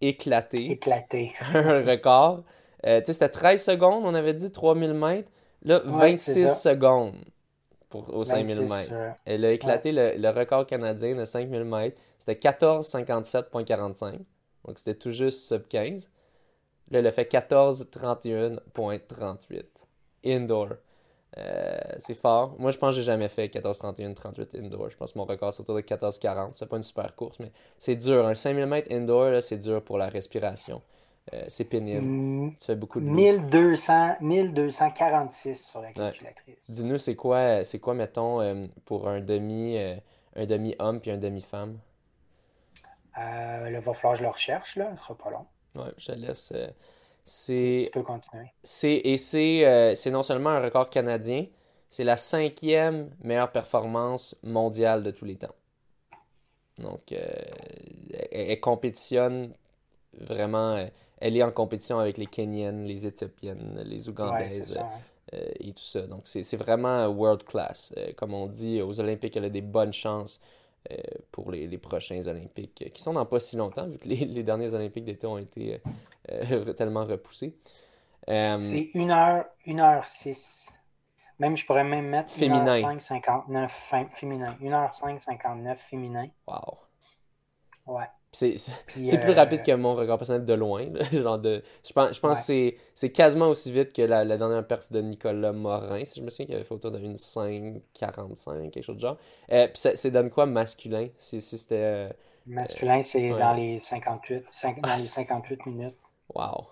éclaté. 0.00 0.72
Éclaté. 0.72 1.32
un 1.54 1.84
record. 1.84 2.44
Euh, 2.86 3.00
tu 3.00 3.06
sais, 3.06 3.12
c'était 3.14 3.28
13 3.28 3.62
secondes, 3.62 4.04
on 4.04 4.14
avait 4.14 4.34
dit 4.34 4.50
3000 4.50 4.94
mètres. 4.94 5.30
Là, 5.62 5.80
26 5.84 6.48
secondes 6.48 7.16
pour, 7.88 8.12
aux 8.14 8.24
5000 8.24 8.60
mètres. 8.62 8.92
Elle 9.24 9.44
a 9.44 9.52
éclaté 9.52 9.92
le, 9.92 10.30
record 10.30 10.66
canadien 10.66 11.14
de 11.14 11.24
5000 11.24 11.62
mètres. 11.64 11.96
C'était 12.18 12.48
14,57,45. 12.48 14.18
Donc, 14.64 14.78
c'était 14.78 14.94
tout 14.94 15.12
juste 15.12 15.48
sub 15.48 15.68
15. 15.68 16.10
Là, 16.90 17.00
elle 17.00 17.06
a 17.06 17.12
fait 17.12 17.30
14,31,38. 17.30 19.64
Indoor. 20.24 20.68
Euh, 21.36 21.78
c'est 21.98 22.14
fort. 22.14 22.56
Moi, 22.58 22.70
je 22.70 22.78
pense 22.78 22.94
que 22.94 23.00
j'ai 23.00 23.04
jamais 23.04 23.28
fait 23.28 23.48
14, 23.48 23.78
31, 23.78 24.14
38 24.14 24.56
indoor. 24.56 24.90
Je 24.90 24.96
pense 24.96 25.12
que 25.12 25.18
mon 25.18 25.24
record, 25.24 25.52
c'est 25.52 25.60
autour 25.60 25.76
de 25.76 25.82
14, 25.82 26.18
40. 26.18 26.56
C'est 26.56 26.66
pas 26.66 26.76
une 26.76 26.82
super 26.82 27.14
course, 27.14 27.38
mais 27.38 27.52
c'est 27.78 27.96
dur. 27.96 28.26
Un 28.26 28.34
5000 28.34 28.66
mètres 28.66 28.92
indoor, 28.92 29.42
c'est 29.42 29.58
dur 29.58 29.82
pour 29.82 29.98
la 29.98 30.08
respiration. 30.08 30.82
Euh, 31.32 31.44
c'est 31.48 31.64
pénible. 31.64 32.00
Mm. 32.00 32.56
tu 32.58 32.66
fais 32.66 32.76
beaucoup 32.76 33.00
de 33.00 33.04
1200, 33.04 34.16
1246 34.20 35.66
sur 35.70 35.80
la 35.82 35.92
calculatrice. 35.92 36.70
Dis-nous, 36.70 36.98
c'est 36.98 37.16
quoi, 37.16 37.64
c'est 37.64 37.78
quoi, 37.78 37.94
mettons, 37.94 38.40
euh, 38.40 38.66
pour 38.84 39.08
un 39.08 39.20
demi, 39.20 39.78
un 40.36 40.46
demi-homme 40.46 41.00
puis 41.00 41.10
un 41.10 41.18
demi-femme? 41.18 41.78
là, 43.16 43.68
il 43.68 43.76
va 43.78 43.94
falloir 43.94 44.12
que 44.12 44.18
je 44.18 44.22
le 44.22 44.30
recherche, 44.30 44.76
là. 44.76 44.92
Ce 44.96 45.02
sera 45.02 45.14
pas 45.16 45.30
long. 45.30 45.46
Ouais, 45.74 45.92
je 45.98 46.12
laisse. 46.12 46.52
C'est, 47.30 47.90
continuer. 47.92 48.46
et 48.84 49.16
euh, 49.66 49.94
c'est, 49.94 50.10
non 50.10 50.22
seulement 50.22 50.48
un 50.48 50.62
record 50.62 50.88
canadien, 50.88 51.44
c'est 51.90 52.04
la 52.04 52.16
cinquième 52.16 53.10
meilleure 53.22 53.52
performance 53.52 54.34
mondiale 54.42 55.02
de 55.02 55.10
tous 55.10 55.26
les 55.26 55.36
temps. 55.36 55.54
Donc, 56.78 57.12
euh, 57.12 57.26
elle, 58.32 58.58
compétitionne 58.60 59.52
vraiment. 60.14 60.88
Euh, 61.18 61.26
elle 61.26 61.36
est 61.36 61.42
en 61.42 61.52
compétition 61.52 61.98
avec 61.98 62.18
les 62.18 62.26
Kenyennes, 62.26 62.84
les 62.84 63.06
Éthiopiennes, 63.06 63.82
les 63.84 64.08
Ougandaises 64.08 64.78
et 65.32 65.72
tout 65.72 65.82
ça. 65.82 66.06
Donc, 66.06 66.22
c'est, 66.24 66.56
vraiment 66.56 67.06
world 67.08 67.44
class. 67.44 67.92
comme 68.16 68.32
on 68.32 68.46
dit, 68.46 68.80
aux 68.80 68.98
Olympiques, 68.98 69.36
elle 69.36 69.44
a 69.44 69.50
des 69.50 69.60
bonnes 69.60 69.92
chances 69.92 70.40
euh, 70.90 70.96
pour 71.32 71.50
les, 71.50 71.76
prochains 71.76 72.26
Olympiques, 72.28 72.90
qui 72.94 73.02
sont 73.02 73.12
dans 73.12 73.26
pas 73.26 73.40
si 73.40 73.56
longtemps, 73.56 73.86
vu 73.86 73.98
que 73.98 74.08
les, 74.08 74.42
derniers 74.42 74.72
Olympiques 74.72 75.04
d'été 75.04 75.26
ont 75.26 75.36
été 75.36 75.82
euh, 76.30 76.72
tellement 76.72 77.04
repoussés. 77.04 77.58
Euh, 78.30 78.58
c'est 78.58 78.90
1 78.94 79.06
h 79.08 79.44
1 79.66 80.02
6 80.02 80.72
Même, 81.40 81.56
je 81.58 81.66
pourrais 81.66 81.84
même 81.84 82.06
mettre 82.06 82.30
féminin. 82.30 82.80
1h5, 82.80 83.00
59 83.00 83.72
féminin. 84.14 84.56
1h5, 84.62 85.20
59 85.20 85.78
féminin. 85.78 86.28
Wow. 86.46 86.78
Ouais. 87.86 88.08
C'est 88.30 89.20
plus 89.20 89.32
rapide 89.32 89.62
que 89.62 89.72
mon 89.72 89.94
record 89.94 90.18
personnel 90.18 90.44
de 90.44 90.54
loin. 90.54 90.86
genre 91.12 91.38
de, 91.38 91.62
je 91.86 91.92
pense, 91.92 92.14
je 92.14 92.20
pense 92.20 92.46
que 92.46 92.74
c'est 92.94 93.12
quasiment 93.12 93.48
aussi 93.48 93.72
vite 93.72 93.92
que 93.92 94.02
la, 94.02 94.24
dernière 94.24 94.66
perf 94.66 94.90
de 94.92 95.00
Nicolas 95.00 95.52
Morin, 95.52 96.04
si 96.04 96.20
je 96.20 96.24
me 96.24 96.30
souviens 96.30 96.46
qu'il 96.46 96.54
avait 96.54 96.64
fait 96.64 96.74
autour 96.74 96.90
d'une 96.92 97.14
5,45, 97.14 98.70
quelque 98.70 98.84
chose 98.84 98.96
de 98.96 99.00
genre. 99.00 99.16
Euh, 99.50 99.66
puis 99.68 99.92
c'est 99.94 100.10
donne 100.10 100.30
quoi 100.30 100.46
masculin 100.46 101.08
si, 101.16 101.40
c'était. 101.40 101.76
Euh, 101.80 102.08
masculin, 102.46 103.02
c'est 103.04 103.30
dans 103.30 103.54
les 103.54 103.80
58, 103.80 104.44
dans 104.82 104.94
les 104.94 104.98
58 104.98 105.66
minutes. 105.66 105.96
Wow. 106.34 106.66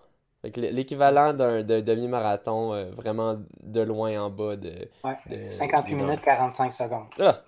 L'équivalent 0.44 1.32
d'un 1.32 1.62
demi-marathon 1.62 2.90
vraiment 2.92 3.36
de 3.62 3.80
loin 3.80 4.20
en 4.20 4.30
bas 4.30 4.56
de. 4.56 4.88
Ouais, 5.02 5.50
58 5.50 5.94
minutes 5.94 6.20
45 6.22 6.70
secondes. 6.70 7.06
Ah! 7.18 7.40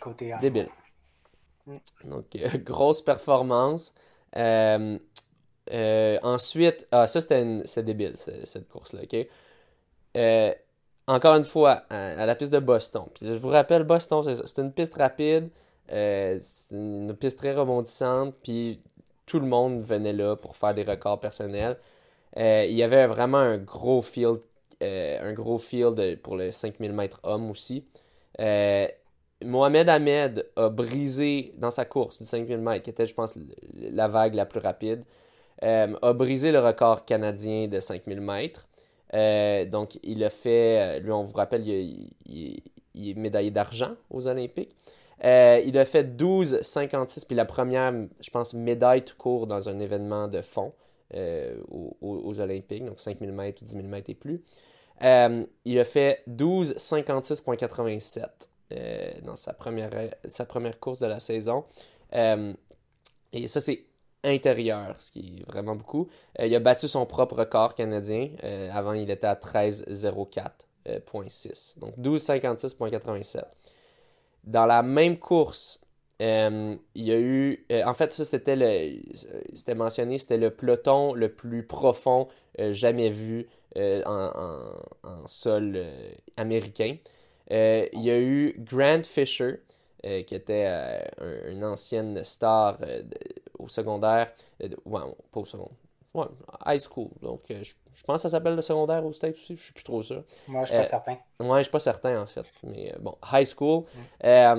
Côté 0.00 0.34
Débile. 0.40 0.68
Mm. 1.66 1.76
Donc, 2.04 2.26
grosse 2.64 3.02
performance. 3.02 3.92
ensuite, 6.22 6.86
ah, 6.92 7.06
ça 7.06 7.20
c'était 7.20 7.82
débile, 7.82 8.16
cette 8.16 8.68
course-là, 8.68 9.02
ok? 9.02 9.28
encore 11.06 11.36
une 11.36 11.44
fois, 11.44 11.84
à, 11.90 12.26
la 12.26 12.34
piste 12.34 12.52
de 12.52 12.58
Boston. 12.58 13.04
Je 13.20 13.34
vous 13.34 13.48
rappelle, 13.48 13.84
Boston, 13.84 14.22
c'est 14.44 14.60
une 14.60 14.72
piste 14.72 14.96
rapide, 14.96 15.50
euh, 15.92 16.40
une 16.72 17.14
piste 17.14 17.38
très 17.38 17.54
rebondissante, 17.54 18.34
puis 18.42 18.82
tout 19.24 19.38
le 19.38 19.46
monde 19.46 19.82
venait 19.82 20.12
là 20.12 20.36
pour 20.36 20.56
faire 20.56 20.74
des 20.74 20.82
records 20.82 21.20
personnels. 21.20 21.78
Euh, 22.36 22.66
il 22.68 22.74
y 22.74 22.82
avait 22.82 23.06
vraiment 23.06 23.38
un 23.38 23.58
gros 23.58 24.02
field, 24.02 24.40
euh, 24.82 25.30
un 25.30 25.32
gros 25.32 25.58
field 25.58 26.20
pour 26.22 26.36
le 26.36 26.52
5000 26.52 26.92
mètres 26.92 27.20
homme 27.22 27.50
aussi. 27.50 27.86
Mohamed 29.44 29.88
Ahmed 29.88 30.46
a 30.56 30.68
brisé 30.68 31.52
dans 31.58 31.70
sa 31.70 31.84
course 31.84 32.20
du 32.20 32.26
5000 32.26 32.58
mètres, 32.58 32.84
qui 32.84 32.90
était, 32.90 33.06
je 33.06 33.14
pense, 33.14 33.34
la 33.74 34.08
vague 34.08 34.34
la 34.34 34.46
plus 34.46 34.60
rapide, 34.60 35.04
a 35.62 36.12
brisé 36.12 36.52
le 36.52 36.60
record 36.60 37.04
canadien 37.04 37.68
de 37.68 37.80
5000 37.80 38.20
mètres. 38.20 38.66
Euh, 39.14 39.64
donc, 39.64 39.98
il 40.02 40.24
a 40.24 40.30
fait, 40.30 40.98
euh, 40.98 41.00
lui, 41.00 41.12
on 41.12 41.22
vous 41.22 41.34
rappelle, 41.34 41.66
il, 41.66 42.62
est 42.94 43.14
médaillé 43.14 43.50
d'argent 43.50 43.94
aux 44.10 44.28
Olympiques. 44.28 44.74
Euh, 45.24 45.62
il 45.64 45.78
a 45.78 45.84
fait 45.84 46.04
12,56, 46.04 47.26
puis 47.26 47.36
la 47.36 47.44
première, 47.44 47.92
je 48.20 48.30
pense, 48.30 48.54
médaille 48.54 49.04
tout 49.04 49.16
court 49.16 49.46
dans 49.46 49.68
un 49.68 49.78
événement 49.78 50.26
de 50.28 50.42
fond 50.42 50.72
aux, 51.14 52.40
Olympiques, 52.40 52.84
donc 52.84 53.00
5000 53.00 53.32
mètres 53.32 53.62
ou 53.62 53.64
10 53.64 53.72
000 53.72 53.86
mètres 53.86 54.10
et 54.10 54.14
plus. 54.14 54.42
il 55.00 55.78
a 55.78 55.84
fait 55.84 56.22
12,56,87 56.28 58.28
dans 59.22 59.36
sa 59.36 59.52
première, 59.52 59.90
course 60.80 61.00
de 61.00 61.06
la 61.06 61.20
saison. 61.20 61.64
et 62.12 63.46
ça, 63.46 63.60
c'est 63.60 63.86
intérieur, 64.26 64.94
ce 64.98 65.10
qui 65.12 65.38
est 65.40 65.50
vraiment 65.50 65.76
beaucoup. 65.76 66.08
Euh, 66.40 66.46
il 66.46 66.54
a 66.54 66.60
battu 66.60 66.88
son 66.88 67.06
propre 67.06 67.36
record 67.36 67.74
canadien. 67.74 68.30
Euh, 68.44 68.68
avant, 68.72 68.92
il 68.92 69.10
était 69.10 69.26
à 69.26 69.34
13,04,6. 69.34 70.86
Euh, 70.88 71.80
donc 71.80 71.96
12,56,87. 71.98 73.44
Dans 74.44 74.66
la 74.66 74.82
même 74.82 75.18
course, 75.18 75.80
il 76.20 76.78
y 76.94 77.12
a 77.12 77.18
eu. 77.18 77.66
en 77.84 77.94
fait, 77.94 78.12
ça, 78.12 78.24
c'était 78.24 78.56
le. 78.56 79.00
C'était 79.52 79.74
mentionné, 79.74 80.18
c'était 80.18 80.38
le 80.38 80.50
peloton 80.50 81.12
le 81.12 81.28
plus 81.28 81.66
profond 81.66 82.28
jamais 82.70 83.10
vu 83.10 83.48
en, 83.76 84.70
sol 85.26 85.84
américain. 86.36 86.96
Il 87.50 88.02
y 88.02 88.10
a 88.10 88.18
eu 88.18 88.54
Grant 88.58 89.02
Fisher, 89.04 89.60
qui 90.02 90.34
était 90.34 90.68
une 91.48 91.64
ancienne 91.64 92.22
star 92.24 92.78
au 93.58 93.68
secondaire. 93.68 94.32
Euh, 94.62 94.68
ouais, 94.84 95.00
pas 95.32 95.40
au 95.40 95.44
secondaire. 95.44 95.76
Ouais, 96.14 96.26
high 96.66 96.80
school. 96.80 97.10
Donc, 97.20 97.42
euh, 97.50 97.62
je, 97.62 98.04
pense 98.04 98.16
que 98.16 98.22
ça 98.22 98.28
s'appelle 98.30 98.54
le 98.54 98.62
secondaire 98.62 99.04
au 99.04 99.12
States 99.12 99.34
aussi. 99.34 99.56
Je 99.56 99.64
suis 99.64 99.72
plus 99.72 99.84
trop 99.84 100.02
sûr. 100.02 100.24
Moi, 100.48 100.64
je 100.64 100.68
suis 100.68 100.76
pas 100.76 100.82
euh, 100.82 100.88
certain. 100.88 101.18
Ouais, 101.40 101.58
je 101.58 101.62
suis 101.64 101.72
pas 101.72 101.80
certain, 101.80 102.22
en 102.22 102.26
fait. 102.26 102.46
Mais 102.62 102.94
bon, 103.00 103.16
high 103.32 103.46
school. 103.46 103.84
a 104.22 104.54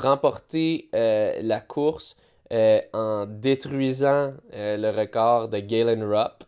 remporté 0.00 0.88
la 0.92 1.60
course 1.60 2.16
en 2.50 3.26
détruisant 3.26 4.34
le 4.52 4.90
record 4.90 5.48
de 5.48 5.58
Galen 5.60 6.02
Rupp. 6.02 6.44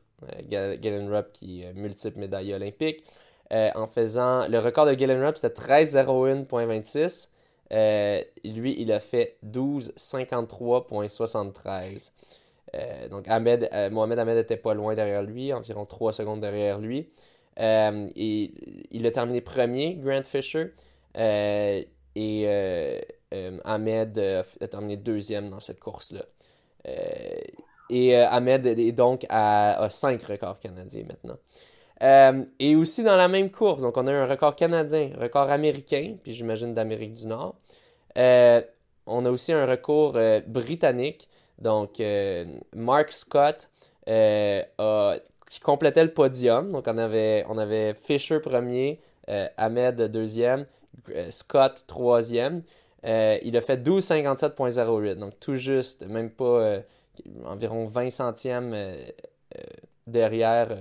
Galen 0.48 1.12
Rupp 1.12 1.32
qui 1.32 1.62
est 1.62 1.72
multiple 1.74 2.18
médaille 2.18 2.54
olympique. 2.54 3.04
En 3.50 3.87
faisant. 3.87 4.48
Le 4.48 4.59
record 4.59 4.87
de 4.87 4.94
Galen 4.94 5.22
Rupp, 5.22 5.37
c'était 5.37 5.61
13.01.26. 5.61 7.28
Euh, 7.72 8.22
lui, 8.44 8.76
il 8.78 8.92
a 8.92 9.00
fait 9.00 9.38
12,53,73. 9.44 12.12
Euh, 12.74 13.09
donc, 13.09 13.26
Ahmed, 13.28 13.68
euh, 13.72 13.90
Mohamed 13.90 14.18
Ahmed 14.18 14.38
était 14.38 14.56
pas 14.56 14.74
loin 14.74 14.94
derrière 14.94 15.22
lui, 15.22 15.52
environ 15.52 15.85
3 15.87 16.12
secondes 16.12 16.40
derrière 16.40 16.78
lui. 16.78 17.09
et 17.59 18.52
il 18.90 19.06
a 19.06 19.11
terminé 19.11 19.40
premier, 19.40 19.94
Grant 19.94 20.24
Fisher. 20.24 20.72
et 21.14 21.88
Ahmed 23.64 24.18
a 24.18 24.42
terminé 24.68 24.96
deuxième 24.96 25.50
dans 25.50 25.61
cette 25.61 25.80
course-là. 25.80 26.24
et 27.90 28.16
Ahmed 28.16 28.66
est 28.66 28.92
donc 28.92 29.26
à, 29.28 29.88
5 29.90 30.22
records 30.22 30.61
canadiens 30.61 31.04
maintenant. 31.04 31.38
Euh, 32.02 32.44
et 32.59 32.76
aussi 32.76 33.02
dans 33.02 33.16
la 33.16 33.28
même 33.28 33.50
course, 33.50 33.82
donc 33.82 33.96
on 33.96 34.06
a 34.06 34.12
un 34.12 34.26
record 34.26 34.54
canadien, 34.54 35.11
record 35.18 35.50
américain, 35.50 36.16
puis 36.22 36.32
j'imagine 36.32 36.74
d'Amérique 36.74 37.14
du 37.14 37.26
Nord. 37.26 37.56
Euh, 38.18 38.61
on 39.06 39.24
a 39.24 39.30
aussi 39.30 39.52
un 39.52 39.64
record 39.66 40.14
euh, 40.16 40.40
britannique, 40.46 41.28
donc 41.59 42.02
Mark 42.74 43.12
Scott 43.12 43.70
qui 44.06 45.61
complétait 45.61 46.04
le 46.04 46.12
podium. 46.12 46.70
Donc 46.70 46.85
on 46.87 46.98
avait, 46.98 47.46
on 47.48 47.56
avait 47.56 47.94
Fisher 47.94 48.40
premier, 48.40 49.00
Ahmed 49.56 50.02
deuxième, 50.02 50.66
Scott 51.30 51.85
troisième. 51.87 52.62
il 53.04 53.56
a 53.56 53.61
fait 53.62 53.82
12,57,08, 53.82 55.14
donc 55.14 55.40
tout 55.40 55.56
juste, 55.56 56.06
même 56.06 56.30
pas 56.30 56.82
environ 57.46 57.87
20 57.87 58.11
centièmes 58.11 58.76
derrière 60.06 60.76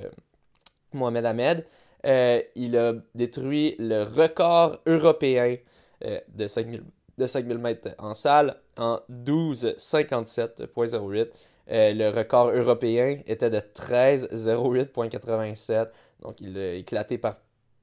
Mohamed 0.95 1.25
Ahmed, 1.25 1.65
euh, 2.05 2.41
il 2.55 2.77
a 2.77 2.93
détruit 3.15 3.75
le 3.79 4.03
record 4.03 4.77
européen 4.85 5.57
euh, 6.03 6.19
de 6.29 6.47
5000 6.47 6.83
de 7.17 7.27
5000 7.27 7.57
mètres 7.59 7.95
en 7.97 8.13
salle 8.13 8.57
en 8.77 8.99
12,57,08. 9.09 11.29
Euh, 11.71 11.93
le 11.93 12.09
record 12.09 12.49
européen 12.49 13.19
était 13.25 13.49
de 13.49 13.59
13,08,87. 13.59 15.87
Donc, 16.21 16.41
il 16.41 16.57
a 16.57 16.73
éclaté 16.73 17.17
par 17.17 17.37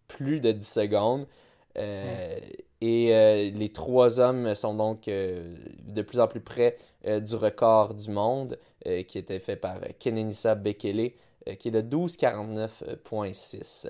plus 0.06 0.40
de 0.40 0.52
10 0.52 0.68
secondes. 0.68 1.26
Et 1.74 3.50
les 3.54 3.72
trois 3.72 4.20
hommes 4.20 4.54
sont 4.54 4.74
donc 4.74 5.06
de 5.06 6.02
plus 6.02 6.20
en 6.20 6.28
plus 6.28 6.42
près 6.42 6.76
du 7.02 7.34
record 7.34 7.94
du 7.94 8.10
monde 8.10 8.58
qui 8.84 9.16
était 9.16 9.38
fait 9.38 9.56
par 9.56 9.78
Kenenisa 9.98 10.54
Bekele 10.54 11.12
qui 11.58 11.68
est 11.68 11.72
de 11.72 11.82
12,49,6. 11.82 13.88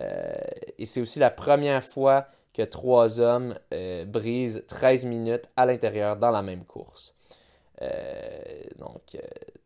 Euh, 0.00 0.32
et 0.78 0.84
c'est 0.84 1.00
aussi 1.00 1.18
la 1.18 1.30
première 1.30 1.82
fois 1.82 2.26
que 2.52 2.62
trois 2.62 3.20
hommes 3.20 3.54
euh, 3.72 4.04
brisent 4.04 4.64
13 4.66 5.06
minutes 5.06 5.50
à 5.56 5.66
l'intérieur 5.66 6.16
dans 6.16 6.30
la 6.30 6.42
même 6.42 6.64
course. 6.64 7.14
donc, 8.78 9.16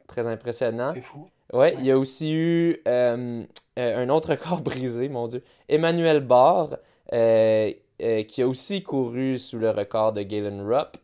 très 0.06 0.26
impressionnant. 0.26 0.92
C'est 0.94 1.00
fou. 1.00 1.28
Ouais, 1.52 1.74
il 1.78 1.86
y 1.86 1.90
a 1.90 1.98
aussi 1.98 2.32
eu 2.32 2.80
un 2.86 4.08
autre 4.08 4.30
record 4.30 4.62
brisé, 4.62 5.08
mon 5.08 5.28
Dieu. 5.28 5.42
Emmanuel 5.68 6.20
Barr, 6.20 6.78
qui 7.10 8.42
a 8.42 8.46
aussi 8.46 8.82
couru 8.82 9.38
sous 9.38 9.58
le 9.58 9.70
record 9.70 10.12
de 10.12 10.22
Galen 10.22 10.62
Rupp. 10.62 10.96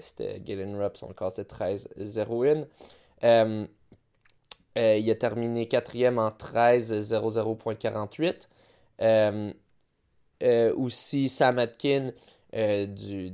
c'était 0.00 0.40
Galen 0.40 0.80
Rupp, 0.80 0.96
son 0.96 1.08
record 1.08 1.32
c'était 1.32 1.54
13-01. 1.54 2.66
Euh, 4.76 4.96
il 4.98 5.08
a 5.10 5.14
terminé 5.14 5.68
quatrième 5.68 6.18
en 6.18 6.30
13.00.48. 6.30 8.48
Euh, 9.00 9.52
euh, 10.42 10.74
aussi 10.74 11.28
Sam 11.28 11.58
Atkin 11.58 12.10
du, 12.52 13.32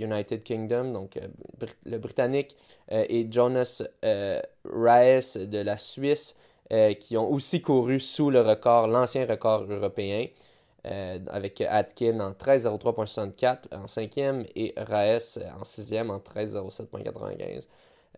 United 0.00 0.42
Kingdom, 0.42 0.92
donc 0.92 1.18
le 1.84 1.98
Britannique, 1.98 2.56
et 2.90 3.26
Jonas 3.30 3.82
Raes 4.64 5.36
de 5.36 5.58
la 5.58 5.76
Suisse, 5.76 6.34
qui 6.98 7.18
ont 7.18 7.30
aussi 7.30 7.60
couru 7.60 8.00
sous 8.00 8.30
le 8.30 8.40
record, 8.40 8.86
l'ancien 8.86 9.26
record 9.26 9.70
européen. 9.70 10.26
avec 10.84 11.60
Atkin 11.60 12.18
en 12.20 12.30
13.03.64 12.30 13.58
en 13.72 13.86
cinquième 13.86 14.46
et 14.56 14.72
Raes 14.78 15.38
en 15.60 15.64
sixième 15.64 16.10
en 16.10 16.18
13.07.95. 16.18 17.66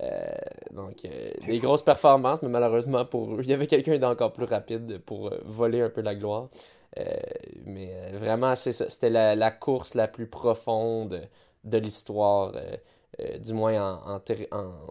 Euh, 0.00 0.24
donc, 0.72 1.04
euh, 1.04 1.30
des 1.46 1.59
grosses 1.61 1.83
performances, 1.83 2.42
mais 2.42 2.48
malheureusement, 2.48 3.04
pour 3.04 3.40
il 3.40 3.48
y 3.48 3.52
avait 3.52 3.68
quelqu'un 3.68 3.96
d'encore 3.98 4.33
plus 4.33 4.44
rapide 4.44 4.98
pour 4.98 5.28
euh, 5.28 5.40
voler 5.44 5.80
un 5.83 5.90
peu 5.90 6.00
la 6.00 6.14
gloire. 6.14 6.48
mais 7.64 7.90
vraiment, 8.12 8.54
c'était 8.57 9.11
la, 9.11 9.50
course 9.50 9.94
la 9.94 10.09
plus 10.09 10.26
profonde 10.26 11.22
de 11.62 11.78
l'histoire, 11.78 12.52
du 13.40 13.52
moins 13.52 14.00
en, 14.04 14.20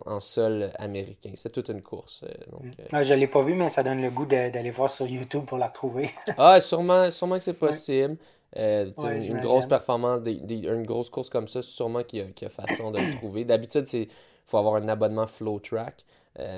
en, 0.06 0.20
sol 0.20 0.72
américain. 0.78 1.32
C'est 1.36 1.52
toute 1.52 1.70
une 1.70 1.82
course. 1.82 2.24
Donc, 2.52 2.66
mm. 2.92 3.04
je 3.04 3.14
ne 3.14 3.20
l'ai 3.20 3.28
pas 3.28 3.42
vu, 3.44 3.54
mais 3.54 3.70
ça 3.70 3.84
donne 3.84 4.02
le 4.02 4.10
goût 4.10 4.26
d'aller 4.26 4.72
voir 4.72 4.90
sur 4.90 5.06
YouTube 5.06 5.46
pour 5.46 5.58
la 5.58 5.68
retrouver. 5.68 6.10
ah, 6.38 6.60
sûrement, 6.60 7.12
sûrement 7.12 7.38
que 7.38 7.44
c'est 7.44 7.54
possible. 7.54 8.18
une, 8.56 9.40
grosse 9.42 9.66
performance, 9.66 10.22
une 10.28 10.86
grosse 10.86 11.10
course 11.10 11.30
comme 11.30 11.50
ça, 11.50 11.62
sûrement 11.62 12.04
qu'il 12.04 12.20
y, 12.20 12.46
a 12.46 12.50
façon 12.50 12.92
de 12.92 13.00
le 13.00 13.14
trouver. 13.16 13.46
D'habitude, 13.46 13.88
c'est 13.88 14.08
faut 14.46 14.58
avoir 14.58 14.76
un 14.76 14.88
abonnement 14.88 15.28
Flow 15.28 15.60
Track. 15.60 16.06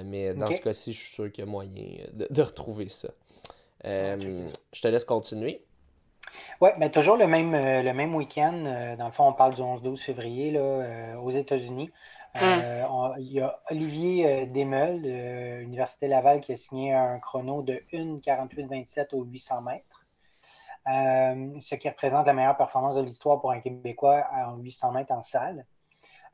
mais 0.05 0.33
dans 0.33 0.51
ce 0.51 0.59
cas-ci, 0.59 0.93
je 0.93 0.99
suis 0.99 1.13
sûr 1.13 1.31
qu'il 1.31 1.43
y 1.43 1.47
a 1.47 1.49
moyen 1.49 1.71
de, 2.13 2.41
retrouver 2.41 2.89
ça. 2.89 3.09
je 3.83 4.81
te 4.81 4.87
laisse 4.87 5.05
continuer. 5.05 5.63
Oui, 6.59 6.69
mais 6.77 6.89
toujours 6.89 7.15
le 7.15 7.27
même, 7.27 7.53
le 7.53 7.93
même 7.93 8.15
week-end. 8.15 8.95
dans 8.97 9.05
le 9.05 9.11
fond, 9.11 9.27
on 9.27 9.33
parle 9.33 9.53
du 9.53 9.61
11-12 9.61 9.97
février 9.97 10.51
là, 10.51 11.19
aux 11.21 11.31
États-Unis. 11.31 11.91
Hum. 12.41 13.15
il 13.17 13.31
y 13.31 13.39
a 13.39 13.61
Olivier 13.71 14.45
Desmeules 14.47 15.01
de 15.01 15.59
l'Université 15.61 16.09
Laval 16.09 16.41
qui 16.41 16.51
a 16.51 16.57
signé 16.57 16.93
un 16.93 17.17
chrono 17.19 17.61
de 17.61 17.81
1,48-27 17.93 19.15
aux 19.15 19.23
800 19.23 19.61
mètres. 19.61 20.05
Euh, 20.87 21.59
ce 21.61 21.75
qui 21.75 21.89
représente 21.89 22.27
la 22.27 22.33
meilleure 22.33 22.57
performance 22.57 22.95
de 22.95 23.01
l'histoire 23.01 23.41
pour 23.41 23.51
un 23.51 23.59
Québécois 23.59 24.27
en 24.31 24.57
800 24.57 24.91
mètres 24.91 25.13
en 25.13 25.23
salle. 25.23 25.65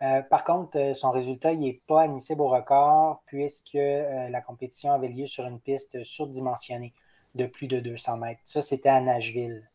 Euh, 0.02 0.22
par 0.22 0.44
contre, 0.44 0.78
euh, 0.78 0.94
son 0.94 1.12
résultat 1.12 1.54
n'est 1.54 1.82
pas 1.88 2.04
admissible 2.04 2.42
au 2.42 2.48
record 2.48 3.22
puisque 3.28 3.74
la 3.76 4.42
compétition 4.42 4.92
avait 4.92 5.10
lieu 5.10 5.28
sur 5.28 5.46
une 5.46 5.60
piste 5.60 6.04
surdimensionnée 6.04 6.94
de 7.36 7.46
plus 7.46 7.68
de 7.68 7.80
200 7.80 8.18
mètres. 8.18 8.42
Ça, 8.46 8.62
c'était 8.62 8.90
à 8.90 9.00
Nashville. 9.00 9.70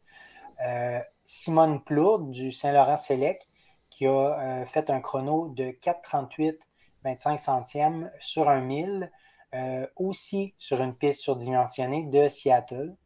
Simone 1.27 1.83
Plourde 1.83 2.31
du 2.31 2.51
Saint-Laurent 2.51 2.97
Select 2.97 3.47
qui 3.91 4.07
a 4.07 4.65
fait 4.67 4.91
un 4.91 5.01
chrono 5.01 5.49
de 5.49 5.65
4,38 5.65 6.59
25 7.05 7.37
centièmes 7.39 8.11
sur 8.21 8.49
un 8.49 8.61
mille, 8.61 9.11
aussi 9.97 10.55
sur 10.59 10.83
une 10.83 10.95
piste 10.95 11.21
surdimensionnée 11.21 12.05
de 12.05 12.29
Seattle. 12.29 12.97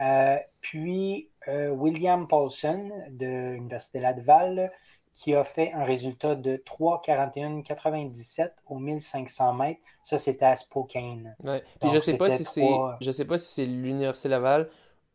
Euh, 0.00 0.38
puis 0.60 1.28
euh, 1.48 1.70
William 1.70 2.26
Paulson 2.26 2.90
de 3.10 3.52
l'Université 3.52 4.00
Laval 4.00 4.72
qui 5.12 5.34
a 5.34 5.44
fait 5.44 5.72
un 5.72 5.84
résultat 5.84 6.34
de 6.34 6.56
3,41,97 6.56 8.50
au 8.68 8.78
1500 8.78 9.54
mètres. 9.54 9.80
Ça, 10.02 10.18
c'était 10.18 10.44
à 10.44 10.56
Spokane. 10.56 11.34
Ouais. 11.42 11.62
Puis 11.80 11.90
je 11.90 11.98
sais 11.98 12.16
pas 12.16 12.30
si 12.30 12.44
c'est 12.44 12.68
je 13.00 13.10
sais 13.10 13.24
pas 13.24 13.38
si 13.38 13.52
c'est 13.52 13.66
l'Université 13.66 14.28
Laval 14.28 14.68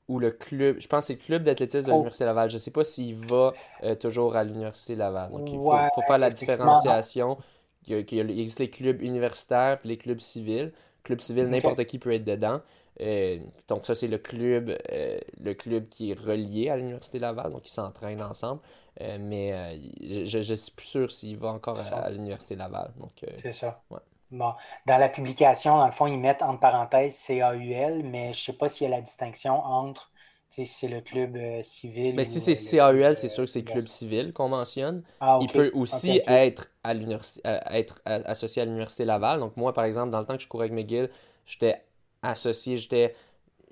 ou 0.07 0.19
le 0.19 0.31
club. 0.31 0.77
Je 0.79 0.87
pense 0.87 1.05
que 1.05 1.07
c'est 1.07 1.19
le 1.19 1.25
club 1.25 1.43
d'athlétisme 1.43 1.87
de 1.87 1.91
oh. 1.91 1.95
l'Université 1.95 2.25
Laval. 2.25 2.49
Je 2.49 2.57
sais 2.57 2.71
pas 2.71 2.83
s'il 2.83 3.15
va 3.25 3.53
euh, 3.83 3.95
toujours 3.95 4.35
à 4.35 4.43
l'Université 4.43 4.95
Laval. 4.95 5.31
Donc, 5.31 5.49
il 5.49 5.57
faut, 5.57 6.01
faire 6.01 6.17
la 6.17 6.29
différenciation. 6.29 7.37
Il, 7.87 7.95
existe 8.39 8.59
les 8.59 8.69
clubs 8.69 9.01
universitaires 9.01 9.79
et 9.83 9.87
les 9.87 9.97
clubs 9.97 10.19
civils. 10.19 10.71
Club 11.03 11.19
civil, 11.21 11.45
n'importe 11.47 11.83
qui 11.85 11.99
peut 11.99 12.13
être 12.13 12.25
dedans. 12.25 12.61
Euh, 13.01 13.39
donc 13.67 13.85
ça, 13.85 13.95
c'est 13.95 14.07
le 14.07 14.17
club, 14.17 14.77
euh, 14.91 15.19
le 15.39 15.53
club 15.53 15.89
qui 15.89 16.11
est 16.11 16.19
relié 16.19 16.69
à 16.69 16.77
l'Université 16.77 17.19
Laval, 17.19 17.51
donc 17.51 17.67
ils 17.67 17.71
s'entraînent 17.71 18.21
ensemble. 18.21 18.61
Euh, 19.01 19.17
mais 19.19 19.77
je 20.01 20.37
ne 20.37 20.55
suis 20.55 20.71
plus 20.71 20.85
sûr 20.85 21.11
s'il 21.11 21.37
va 21.37 21.49
encore 21.49 21.79
à, 21.91 22.09
l'Université 22.09 22.55
Laval. 22.55 22.91
c'est 23.41 23.51
ça. 23.51 23.81
Bon. 24.31 24.53
Dans 24.85 24.97
la 24.97 25.09
publication, 25.09 25.77
dans 25.77 25.85
le 25.85 25.91
fond, 25.91 26.07
ils 26.07 26.17
mettent 26.17 26.41
entre 26.41 26.59
parenthèses 26.59 27.21
CAUL, 27.27 28.03
mais 28.03 28.33
je 28.33 28.39
ne 28.39 28.43
sais 28.45 28.53
pas 28.53 28.67
s'il 28.67 28.89
y 28.89 28.93
a 28.93 28.95
la 28.95 29.01
distinction 29.01 29.53
entre 29.53 30.11
si 30.49 30.65
c'est 30.65 30.87
le 30.87 31.01
club 31.01 31.37
civil. 31.63 32.15
Mais 32.15 32.23
si 32.23 32.39
c'est 32.39 32.55
CAUL, 32.55 33.15
c'est 33.15 33.27
sûr 33.27 33.43
que 33.43 33.49
c'est 33.49 33.59
le 33.59 33.71
club 33.71 33.87
civil 33.87 34.33
qu'on 34.33 34.49
mentionne. 34.49 35.03
Ah, 35.19 35.37
il 35.41 35.49
peut 35.49 35.71
aussi 35.73 36.21
être, 36.25 36.69
à 36.83 36.93
être 37.77 38.01
associé 38.05 38.61
à 38.61 38.65
l'Université 38.65 39.05
Laval. 39.05 39.41
Donc 39.41 39.57
moi, 39.57 39.73
par 39.73 39.83
exemple, 39.83 40.11
dans 40.11 40.19
le 40.19 40.25
temps 40.25 40.37
que 40.37 40.43
je 40.43 40.47
courais 40.47 40.65
avec 40.65 40.73
McGill, 40.73 41.09
j'étais 41.45 41.83
associé, 42.27 42.77
j'étais 42.77 43.15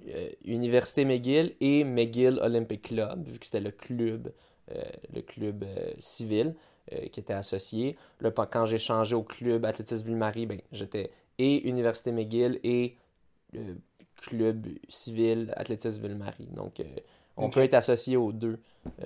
euh, 0.10 0.30
Université 0.44 1.06
McGill 1.06 1.56
et 1.62 1.86
McGill 1.86 2.40
Olympic 2.42 2.82
Club, 2.82 3.26
vu 3.26 3.40
que 3.40 3.46
c'était 3.46 3.62
le 3.62 3.72
club, 3.72 4.34
euh, 4.72 4.82
le 5.14 5.22
club 5.22 5.64
euh, 5.64 5.92
civil 5.98 6.56
qui 7.14 7.22
était 7.22 7.34
associé. 7.34 7.96
Là, 8.20 8.30
quand 8.30 8.66
j'ai 8.66 8.78
changé 8.78 9.16
au 9.16 9.24
club 9.24 9.64
Athlétisme 9.64 10.06
Ville-Marie, 10.06 10.46
ben, 10.46 10.60
j'étais 10.74 11.12
et 11.40 11.66
Université 11.70 12.12
McGill 12.12 12.60
et 12.62 12.98
club 14.18 14.68
civil 14.90 15.54
Athlétisme 15.56 16.06
Ville-Marie. 16.06 16.48
Donc, 16.48 16.84
on 17.38 17.50
peut 17.50 17.64
être 17.64 17.74
associé 17.74 18.18
aux 18.18 18.34
deux. 18.34 18.60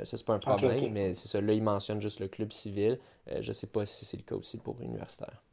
ça, 0.04 0.18
c'est 0.18 0.26
pas 0.26 0.34
un 0.34 0.40
problème, 0.40 0.92
mais 0.92 1.14
c'est 1.14 1.28
ça. 1.28 1.40
Là, 1.40 1.54
il 1.54 1.62
mentionne 1.62 2.02
juste 2.02 2.20
le 2.20 2.28
club 2.28 2.52
civil. 2.52 2.98
je 3.40 3.54
sais 3.54 3.68
pas 3.68 3.86
si 3.86 4.06
c'est 4.06 4.18
le 4.18 4.24
cas 4.24 4.36
aussi 4.36 4.58
pour 4.58 4.82
universitaire. 4.82 5.44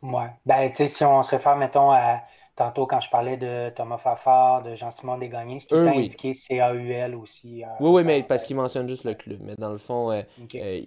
Ouais. 0.00 0.30
Ben, 0.46 0.70
tu 0.70 0.76
sais, 0.76 0.86
si 0.86 1.04
on 1.04 1.24
se 1.24 1.32
réfère, 1.32 1.56
mettons, 1.56 1.90
à 1.90 2.22
Tantôt, 2.54 2.86
quand 2.86 3.00
je 3.00 3.08
parlais 3.08 3.38
de 3.38 3.70
Thomas 3.70 3.96
Fafard, 3.96 4.62
de 4.62 4.74
Jean-Simon 4.74 5.16
Desgagnés, 5.16 5.60
c'est 5.60 5.68
tout 5.68 5.74
euh, 5.76 5.88
indiqué 5.88 6.32
CAUL 6.32 7.14
aussi. 7.14 7.64
Euh, 7.64 7.68
oui, 7.80 7.90
oui, 7.90 8.04
mais 8.04 8.22
parce 8.22 8.44
qu'ils 8.44 8.56
mentionnent 8.56 8.88
juste 8.88 9.04
le 9.04 9.14
club. 9.14 9.40
Mais 9.42 9.54
dans 9.56 9.72
le 9.72 9.78
fond, 9.78 10.10
euh, 10.12 10.22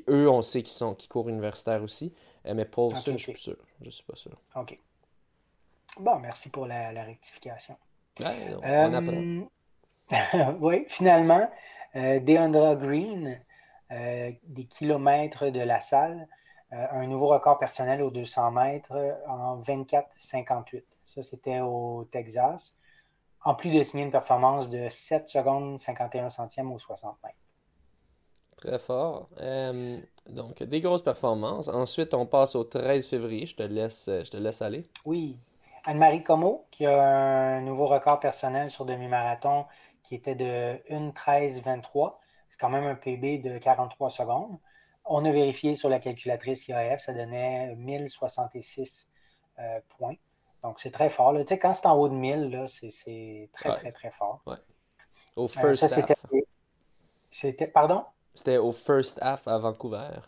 eux, 0.07 0.29
on 0.29 0.43
sait 0.43 0.61
qu'ils 0.61 0.73
sont 0.73 0.93
qui 0.93 1.07
courent 1.07 1.27
universitaire 1.27 1.81
aussi. 1.81 2.13
mais 2.45 2.65
Paulson, 2.65 3.09
okay, 3.09 3.17
je 3.17 3.23
suis 3.23 3.31
plus 3.31 3.41
sûr. 3.41 3.57
Je 3.81 3.89
suis 3.89 4.03
pas 4.03 4.15
sûr. 4.15 4.33
OK. 4.55 4.77
Bon, 5.99 6.19
merci 6.19 6.49
pour 6.49 6.67
la, 6.67 6.91
rectification. 7.03 7.75
on 8.19 8.93
apprend. 8.93 9.47
oui, 10.59 10.85
finalement, 10.87 11.49
Deandra 11.95 12.75
Green, 12.75 13.41
des 13.89 14.65
kilomètres 14.69 15.49
de 15.49 15.61
la 15.61 15.81
salle, 15.81 16.27
un 16.69 17.07
nouveau 17.07 17.25
record 17.25 17.57
personnel 17.57 18.03
aux 18.03 18.11
200 18.11 18.51
mètres 18.51 19.17
en 19.27 19.59
24-58. 19.61 20.83
Ça, 21.05 21.23
c'était 21.23 21.59
au 21.61 22.07
Texas. 22.11 22.75
En 23.43 23.55
plus 23.55 23.71
de 23.71 23.83
signer 23.83 24.03
une 24.03 24.11
performance 24.11 24.69
de 24.69 24.89
7 24.89 25.29
secondes 25.29 25.79
51 25.79 26.29
centièmes 26.29 26.71
aux 26.71 26.79
60 26.79 27.17
mètres. 27.23 27.35
Très 28.57 28.79
fort. 28.79 29.29
Euh, 29.39 29.99
donc, 30.27 30.63
des 30.63 30.81
grosses 30.81 31.03
performances. 31.03 31.67
Ensuite, 31.67 32.13
on 32.13 32.25
passe 32.25 32.55
au 32.55 32.63
13 32.63 33.07
février. 33.07 33.45
Je 33.45 33.55
te 33.55 33.63
laisse, 33.63 34.09
je 34.09 34.29
te 34.29 34.37
laisse 34.37 34.61
aller. 34.61 34.85
Oui. 35.05 35.37
Anne-Marie 35.83 36.23
Como, 36.23 36.65
qui 36.71 36.85
a 36.87 37.57
un 37.57 37.61
nouveau 37.61 37.85
record 37.85 38.19
personnel 38.19 38.71
sur 38.71 38.85
demi-marathon 38.85 39.65
qui 40.01 40.15
était 40.15 40.35
de 40.35 40.79
1,13,23. 40.89 42.15
C'est 42.49 42.59
quand 42.59 42.69
même 42.69 42.85
un 42.85 42.95
PB 42.95 43.41
de 43.41 43.57
43 43.57 44.09
secondes. 44.09 44.57
On 45.03 45.23
a 45.25 45.31
vérifié 45.31 45.75
sur 45.75 45.89
la 45.89 45.99
calculatrice 45.99 46.67
IAF, 46.67 47.01
ça 47.01 47.13
donnait 47.13 47.75
1066 47.75 49.09
euh, 49.59 49.79
points. 49.97 50.15
Donc, 50.65 50.79
c'est 50.79 50.89
très 50.89 51.11
fort. 51.11 51.35
Tu 51.37 51.45
sais, 51.45 51.59
quand 51.59 51.73
c'est 51.73 51.85
en 51.85 51.95
haut 51.95 52.09
de 52.09 52.15
1000, 52.15 52.65
c'est 52.67 53.49
très, 53.53 53.77
très, 53.77 53.91
très 53.91 54.09
fort. 54.09 54.41
Ouais. 54.47 54.55
Au 55.35 55.43
euh, 55.43 55.47
first 55.47 55.83
half. 55.83 56.15
C'était, 57.29 57.67
pardon? 57.67 58.03
C'était 58.33 58.57
au 58.57 58.71
first 58.71 59.19
half 59.21 59.47
à 59.47 59.59
Vancouver. 59.59 60.21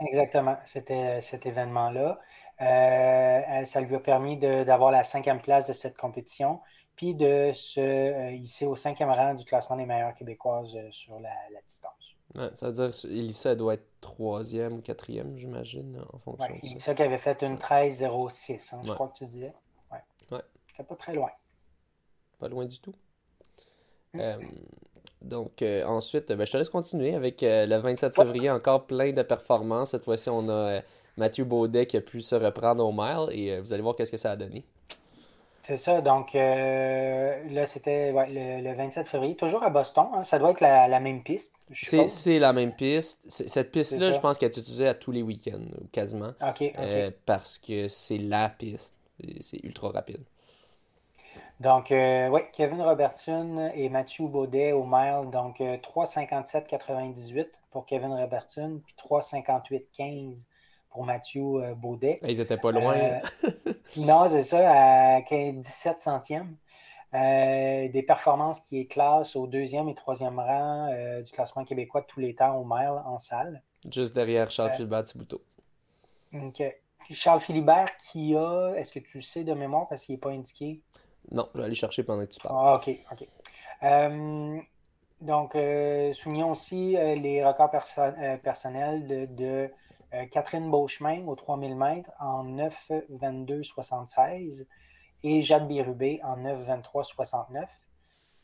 Exactement, 0.00 0.56
c'était 0.64 1.20
cet 1.20 1.46
événement-là. 1.46 2.18
Euh, 2.60 3.64
ça 3.64 3.80
lui 3.80 3.94
a 3.94 4.00
permis 4.00 4.36
d'avoir 4.36 4.90
la 4.90 5.04
cinquième 5.04 5.40
place 5.40 5.68
de 5.68 5.72
cette 5.72 5.96
compétition, 5.96 6.58
puis 6.96 7.14
de 7.14 7.52
se 7.54 7.78
euh, 7.78 8.32
hisser 8.32 8.66
au 8.66 8.74
cinquième 8.74 9.10
rang 9.10 9.34
du 9.34 9.44
classement 9.44 9.76
des 9.76 9.86
meilleures 9.86 10.14
québécoises 10.14 10.76
sur 10.90 11.20
la, 11.20 11.30
distance. 11.64 12.16
Ouais, 12.34 12.50
ça 12.56 12.66
veut 12.66 12.72
dire 12.72 12.90
qu'Elissa 12.90 13.54
doit 13.54 13.74
être 13.74 13.86
troisième 14.00 14.82
quatrième, 14.82 15.38
j'imagine, 15.38 16.02
en 16.12 16.18
fonction 16.18 16.52
ouais, 16.52 16.60
de 16.60 16.66
ça. 16.66 16.72
Elissa 16.72 16.94
qui 16.94 17.02
avait 17.02 17.18
fait 17.18 17.42
une 17.42 17.58
13-06, 17.58 18.74
hein, 18.74 18.80
je 18.84 18.92
crois 18.92 19.06
que 19.06 19.18
tu 19.18 19.26
disais. 19.26 19.52
C'est 20.76 20.86
pas 20.86 20.96
très 20.96 21.14
loin. 21.14 21.30
Pas 22.38 22.48
loin 22.48 22.66
du 22.66 22.78
tout. 22.78 22.94
Mm. 24.12 24.20
Euh, 24.20 24.36
donc, 25.22 25.62
euh, 25.62 25.84
ensuite, 25.84 26.32
ben, 26.32 26.46
je 26.46 26.52
te 26.52 26.56
laisse 26.56 26.68
continuer 26.68 27.14
avec 27.14 27.42
euh, 27.42 27.66
le 27.66 27.76
27 27.76 28.14
février, 28.14 28.50
encore 28.50 28.86
plein 28.86 29.12
de 29.12 29.22
performances. 29.22 29.92
Cette 29.92 30.04
fois-ci, 30.04 30.28
on 30.28 30.48
a 30.48 30.80
Mathieu 31.16 31.44
Baudet 31.44 31.86
qui 31.86 31.96
a 31.96 32.00
pu 32.00 32.20
se 32.20 32.34
reprendre 32.34 32.84
au 32.84 32.92
mile 32.92 33.28
et 33.30 33.60
vous 33.60 33.72
allez 33.72 33.82
voir 33.82 33.96
qu'est-ce 33.96 34.10
que 34.10 34.16
ça 34.16 34.32
a 34.32 34.36
donné. 34.36 34.64
C'est 35.62 35.78
ça, 35.78 36.02
donc 36.02 36.34
là, 36.34 37.64
c'était 37.64 38.12
le, 38.12 38.74
27 38.74 39.08
février, 39.08 39.34
toujours 39.34 39.62
à 39.62 39.70
Boston. 39.70 40.04
Hein. 40.12 40.22
ça 40.22 40.38
doit 40.38 40.50
être 40.50 40.60
la, 40.60 41.00
même 41.00 41.22
piste. 41.22 41.54
C'est 41.72 42.38
la 42.38 42.52
même 42.52 42.74
piste. 42.74 43.20
Cette 43.28 43.72
piste-là, 43.72 44.10
je 44.10 44.20
pense 44.20 44.36
qu'elle 44.36 44.50
est 44.50 44.58
utilisée 44.58 44.88
à 44.88 44.92
tous 44.92 45.10
les 45.10 45.22
week-ends, 45.22 45.64
quasiment. 45.90 46.32
OK. 46.46 46.70
parce 47.24 47.56
que 47.56 47.88
c'est 47.88 48.18
la 48.18 48.50
piste. 48.50 48.94
C'est 49.40 49.64
ultra 49.64 49.88
rapide. 49.88 50.20
Donc, 51.60 51.92
euh, 51.92 52.28
oui, 52.28 52.40
Kevin 52.52 52.82
Robertson 52.82 53.70
et 53.74 53.88
Mathieu 53.88 54.26
Baudet 54.26 54.72
au 54.72 54.84
mile. 54.84 55.30
Donc, 55.30 55.60
3,57,98 55.60 57.38
euh, 57.38 57.44
pour 57.70 57.86
Kevin 57.86 58.12
Robertson, 58.12 58.80
puis 58.84 58.94
3,58,15 58.98 60.46
pour 60.90 61.04
Mathieu 61.04 61.42
euh, 61.42 61.74
Baudet. 61.74 62.18
Ils 62.22 62.38
n'étaient 62.38 62.56
pas 62.56 62.72
loin. 62.72 62.94
non, 63.96 64.28
c'est 64.28 64.42
ça, 64.42 65.16
à 65.16 65.20
17 65.20 66.00
centièmes. 66.00 66.56
des 67.12 68.04
performances 68.06 68.60
qui 68.60 68.86
classe 68.88 69.36
au 69.36 69.46
deuxième 69.46 69.88
et 69.88 69.94
troisième 69.94 70.40
rang 70.40 70.92
du 71.24 71.30
classement 71.30 71.64
québécois 71.64 72.00
de 72.00 72.06
tous 72.06 72.20
les 72.20 72.34
temps 72.34 72.56
au 72.56 72.64
mile 72.64 73.00
en 73.06 73.18
salle. 73.18 73.62
Juste 73.90 74.14
derrière 74.14 74.50
Charles 74.50 74.72
Philibert 74.72 75.04
Thibouteau. 75.04 75.40
OK. 76.34 76.62
Charles 77.10 77.40
Philibert 77.40 77.96
qui 77.98 78.34
a, 78.34 78.72
est-ce 78.76 78.92
que 78.92 78.98
tu 78.98 79.20
sais 79.22 79.44
de 79.44 79.52
mémoire 79.52 79.86
parce 79.88 80.06
qu'il 80.06 80.14
n'est 80.14 80.20
pas 80.20 80.30
indiqué? 80.30 80.80
Non, 81.30 81.48
je 81.54 81.58
vais 81.58 81.66
aller 81.66 81.74
chercher 81.74 82.02
pendant 82.02 82.24
que 82.24 82.30
tu 82.30 82.40
parles. 82.40 82.56
Ah, 82.58 82.76
ok, 82.76 82.90
ok. 83.12 83.28
Euh, 83.82 84.58
donc, 85.20 85.54
euh, 85.56 86.12
soulignons 86.12 86.50
aussi 86.50 86.96
euh, 86.96 87.14
les 87.14 87.44
records 87.44 87.70
personnels 88.42 89.28
de, 89.34 89.70
Catherine 90.30 90.70
Beauchemin 90.70 91.26
au 91.26 91.34
3000 91.34 91.74
mètres 91.74 92.12
en 92.20 92.44
9,22,76 92.44 94.64
et 95.24 95.42
Jade 95.42 95.66
Bérubé 95.66 96.20
en 96.22 96.36
9,23,69. 96.36 97.66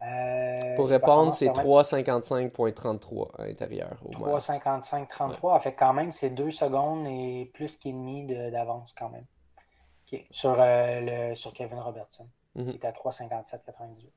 Euh, 0.03 0.77
Pour 0.77 0.89
répondre, 0.89 1.33
c'est 1.33 1.49
3,55,33 1.49 3.37
à 3.39 3.47
l'intérieur. 3.47 3.97
3,55,33. 4.11 5.61
Fait 5.61 5.75
quand 5.75 5.93
même, 5.93 6.11
c'est 6.11 6.31
2 6.31 6.51
secondes 6.51 7.07
et 7.07 7.51
plus 7.53 7.77
qu'ennemi 7.77 8.27
d'avance 8.27 8.95
quand 8.99 9.11
même. 9.11 9.27
Sur, 10.31 10.57
euh, 10.59 11.31
le, 11.31 11.35
sur 11.37 11.53
Kevin 11.53 11.79
Robertson. 11.79 12.27
Il 12.55 12.65
mhm. 12.65 12.71
est 12.71 12.85
à 12.85 12.93
3,57,98. 12.93 14.11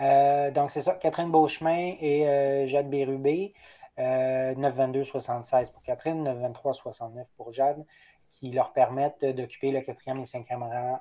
Euh, 0.00 0.50
donc, 0.50 0.70
c'est 0.70 0.82
ça. 0.82 0.94
Catherine 0.94 1.30
Beauchemin 1.30 1.94
et 2.00 2.66
Jade 2.66 2.90
Bérubé. 2.90 3.54
9,22,76 3.96 5.72
pour 5.72 5.82
Catherine, 5.84 6.24
9,23,69 6.24 7.26
pour 7.36 7.52
Jade, 7.52 7.84
qui 8.32 8.50
leur 8.50 8.72
permettent 8.72 9.24
d'occuper 9.24 9.70
le 9.70 9.82
quatrième 9.82 10.18
et 10.18 10.24
cinquième 10.24 10.64
rang 10.64 10.98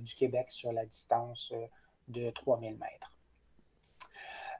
du 0.00 0.14
Québec 0.14 0.46
sur 0.50 0.70
la 0.72 0.86
distance 0.86 1.52
de 2.06 2.30
3000 2.30 2.78
mètres. 2.78 3.16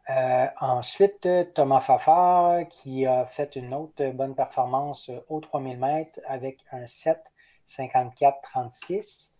Euh, 0.08 0.46
ensuite, 0.60 1.28
Thomas 1.54 1.80
Fafard 1.80 2.68
qui 2.68 3.06
a 3.06 3.26
fait 3.26 3.56
une 3.56 3.74
autre 3.74 4.06
bonne 4.12 4.36
performance 4.36 5.10
au 5.28 5.40
3000 5.40 5.78
mètres 5.78 6.20
avec 6.26 6.60
un 6.70 6.86
7 6.86 7.20
54 7.66 8.40
36. 8.42 9.34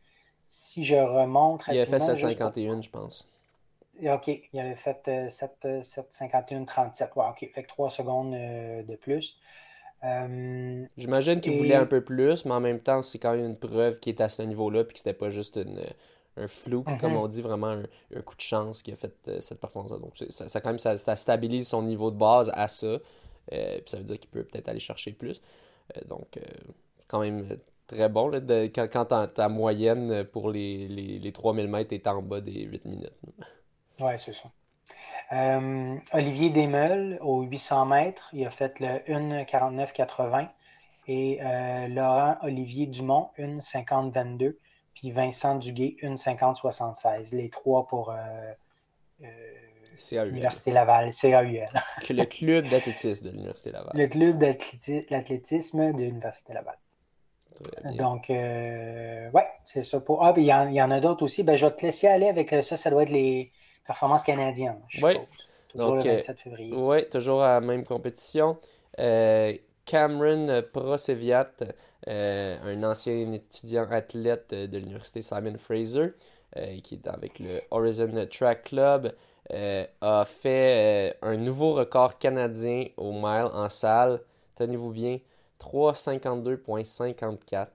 Si 0.49 0.84
je 0.84 0.97
remonte. 0.97 1.64
Il 1.70 1.78
a 1.78 1.86
fait 1.86 1.99
7,51, 1.99 2.82
je 2.82 2.90
pense. 2.90 3.28
OK, 4.03 4.28
il 4.53 4.61
avait 4.61 4.76
fait 4.76 5.30
7, 5.30 5.82
7 5.82 6.07
51 6.11 6.64
37. 6.64 7.11
OK, 7.16 7.51
fait 7.55 7.62
que 7.62 7.68
3 7.68 7.90
secondes 7.90 8.34
euh, 8.34 8.82
de 8.82 8.94
plus. 8.94 9.38
Euh, 10.05 10.84
J'imagine 10.97 11.40
qu'il 11.40 11.57
voulait 11.57 11.74
un 11.74 11.86
peu 11.86 12.03
plus, 12.03 12.44
mais 12.44 12.53
en 12.53 12.61
même 12.61 12.80
temps, 12.80 13.03
c'est 13.03 13.18
quand 13.18 13.34
même 13.34 13.47
une 13.47 13.57
preuve 13.57 13.99
qui 13.99 14.11
est 14.11 14.20
à 14.20 14.28
ce 14.28 14.42
niveau-là, 14.42 14.84
puis 14.84 14.92
que 14.92 14.99
c'était 14.99 15.14
pas 15.14 15.30
juste 15.30 15.57
une, 15.57 15.80
un 16.36 16.49
flou, 16.49 16.84
comme 17.01 17.12
mhm. 17.12 17.18
on 17.18 17.28
dit, 17.28 17.40
vraiment 17.40 17.82
un, 18.14 18.22
coup 18.22 18.36
de 18.36 18.40
chance 18.40 18.82
qui 18.82 18.92
a 18.92 18.97
fait 18.97 19.14
euh, 19.28 19.40
cette 19.40 19.59
performance-là. 19.61 19.99
Donc, 19.99 20.14
ça, 20.30 20.61
quand 20.61 20.68
même, 20.68 20.78
ça, 20.78 21.16
stabilise 21.16 21.68
son 21.68 21.82
niveau 21.82 22.11
de 22.11 22.16
base 22.16 22.51
à 22.55 22.68
ça. 22.68 22.86
Euh, 22.86 22.99
puis 23.51 23.84
ça 23.86 23.97
veut 23.97 24.05
dire 24.05 24.18
qu'il 24.18 24.30
peut 24.30 24.44
peut-être 24.44 24.68
aller 24.68 24.80
chercher 24.80 25.12
plus. 25.12 25.40
Euh, 25.97 26.01
donc, 26.07 26.38
quand 27.09 27.20
même 27.20 27.47
très 27.87 28.09
bon 28.09 28.28
là, 28.28 28.41
de, 28.41 28.70
quand, 28.74 28.89
quand 28.91 29.28
ta, 29.28 29.49
moyenne 29.49 30.24
pour 30.24 30.51
les, 30.51 30.89
les, 30.89 31.18
les 31.18 31.32
3000 31.32 31.68
mètres 31.68 31.93
est 31.93 32.07
en 32.07 32.22
bas 32.22 32.41
des 32.41 32.62
8 32.62 32.84
minutes. 32.84 33.12
Oui, 34.01 34.12
c'est 34.16 34.34
ça. 34.34 34.51
Olivier 36.12 36.51
Desmeules, 36.51 37.18
au 37.20 37.43
800 37.43 37.87
mètres, 37.87 38.30
il 38.32 38.47
a 38.47 38.51
fait 38.51 38.78
le 38.80 38.99
1,49,80. 39.09 40.49
Et 41.09 41.39
Laurent 41.89 42.37
Olivier 42.43 42.87
Dumont, 42.87 43.30
1,50,22 43.39 44.57
puis 44.97 45.11
Vincent 45.11 45.57
Duguay, 45.57 45.97
une 46.01 46.14
50-76. 46.14 47.37
Les 47.37 47.51
trois 47.51 47.87
pour 47.87 48.11
euh, 48.11 48.16
euh, 49.22 50.24
l'Université 50.24 50.72
Laval, 50.72 51.11
CAUL. 51.12 51.68
le 52.11 52.24
club 52.24 52.66
d'athlétisme 52.68 53.26
de 53.26 53.30
l'Université 53.30 53.72
Laval. 53.72 53.93
Le 53.95 54.07
club 54.09 54.39
d'athlétisme 54.39 55.93
de 55.93 56.03
l'Université 56.03 56.55
Laval. 56.55 56.76
Donc, 57.97 58.31
euh, 58.31 59.31
ouais, 59.31 59.47
c'est 59.65 59.83
ça. 59.83 60.01
Pour... 60.01 60.25
Ah, 60.25 60.35
il 60.37 60.45
y, 60.45 60.53
en, 60.53 60.69
y 60.69 60.81
en 60.83 60.91
a 60.91 61.01
d'autres 61.01 61.25
aussi. 61.25 61.43
Ben, 61.43 61.57
je 61.57 61.67
vais 61.67 61.73
te 61.73 61.85
laisser 61.85 62.07
aller 62.07 62.29
avec 62.29 62.55
ça. 62.63 62.77
Ça 62.77 62.91
doit 62.91 63.03
être 63.05 63.11
les 63.11 63.53
performances 63.87 64.25
canadiennes. 64.25 64.81
Oui. 65.03 65.15
Toujours 65.69 65.97
le 65.97 66.03
27 66.03 66.41
février. 66.41 66.73
Oui, 66.75 67.09
toujours 67.09 67.43
à 67.43 67.55
la 67.55 67.61
même 67.61 67.85
compétition. 67.85 68.59
Cameron 69.87 70.63
Proseviat, 70.73 71.53
euh, 72.09 72.59
un 72.63 72.83
ancien 72.83 73.33
étudiant 73.33 73.89
athlète 73.91 74.53
de 74.53 74.79
l'université 74.79 75.23
Simon 75.23 75.57
Fraser, 75.57 76.13
euh, 76.57 76.81
qui 76.83 76.97
est 76.97 77.09
avec 77.09 77.39
le 77.39 77.63
Horizon 77.71 78.27
Track 78.31 78.65
Club, 78.65 79.15
euh, 79.53 79.87
a 80.01 80.25
fait 80.25 81.17
un 81.23 81.37
nouveau 81.37 81.75
record 81.75 82.19
canadien 82.19 82.87
au 82.97 83.13
mile 83.13 83.49
en 83.53 83.71
salle. 83.71 84.21
Tenez-vous 84.57 84.91
bien, 84.91 85.19
3,52,54. 85.61 87.69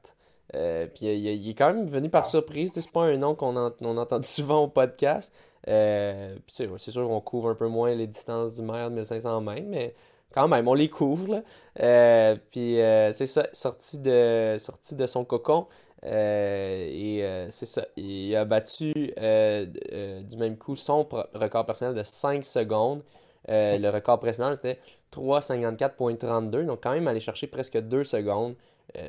puis 0.93 1.05
il, 1.05 1.49
est 1.49 1.53
quand 1.53 1.73
même 1.73 1.87
venu 1.87 2.09
par 2.09 2.25
surprise. 2.25 2.71
C'est 2.73 2.91
pas 2.91 3.03
un 3.03 3.17
nom 3.17 3.35
qu'on 3.35 3.55
a, 3.57 3.71
entendu 3.83 4.27
souvent 4.31 4.63
au 4.63 4.67
podcast. 4.67 5.33
c'est 5.65 6.77
sûr 6.77 7.07
qu'on 7.07 7.21
couvre 7.21 7.49
un 7.49 7.55
peu 7.55 7.67
moins 7.67 7.93
les 7.93 8.07
distances 8.07 8.55
du 8.55 8.61
mile 8.61 8.89
1500 8.91 9.41
mètres, 9.41 9.67
mais 9.67 9.93
quand 10.33 10.47
même, 10.47 10.67
on 10.67 10.73
les 10.73 10.89
couvre. 10.89 11.43
Euh, 11.81 12.35
puis 12.51 12.79
euh, 12.79 13.11
c'est 13.13 13.27
ça, 13.27 13.47
sorti 13.53 13.97
de, 13.97 14.55
sorti 14.57 14.95
de 14.95 15.07
son 15.07 15.25
cocon. 15.25 15.67
Euh, 16.03 16.87
et 16.89 17.47
c'est 17.51 17.65
ça, 17.65 17.85
il 17.95 18.35
a 18.35 18.45
battu 18.45 18.93
du 18.93 20.37
même 20.37 20.57
coup 20.57 20.75
son 20.75 21.07
record 21.33 21.65
personnel 21.65 21.95
de 21.95 22.03
5 22.03 22.45
secondes. 22.45 23.03
le 23.47 23.89
record 23.89 24.19
précédent, 24.19 24.53
c'était 24.55 24.79
3,54,32. 25.11 26.65
Donc, 26.65 26.81
quand 26.83 26.91
même, 26.91 27.07
aller 27.07 27.19
chercher 27.19 27.47
presque 27.47 27.77
2 27.77 28.03
secondes 28.03 28.55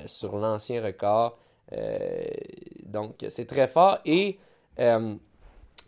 sur 0.06 0.36
l'ancien 0.36 0.82
record. 0.82 1.38
donc, 2.86 3.24
c'est 3.28 3.46
très 3.46 3.68
fort. 3.68 3.98
Et 4.04 4.38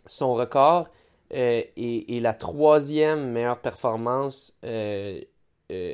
son 0.07 0.33
record, 0.33 0.89
et, 1.31 2.19
la 2.21 2.33
troisième 2.33 3.31
meilleure 3.31 3.59
performance 3.59 4.57
euh, 4.63 5.21
euh, 5.71 5.93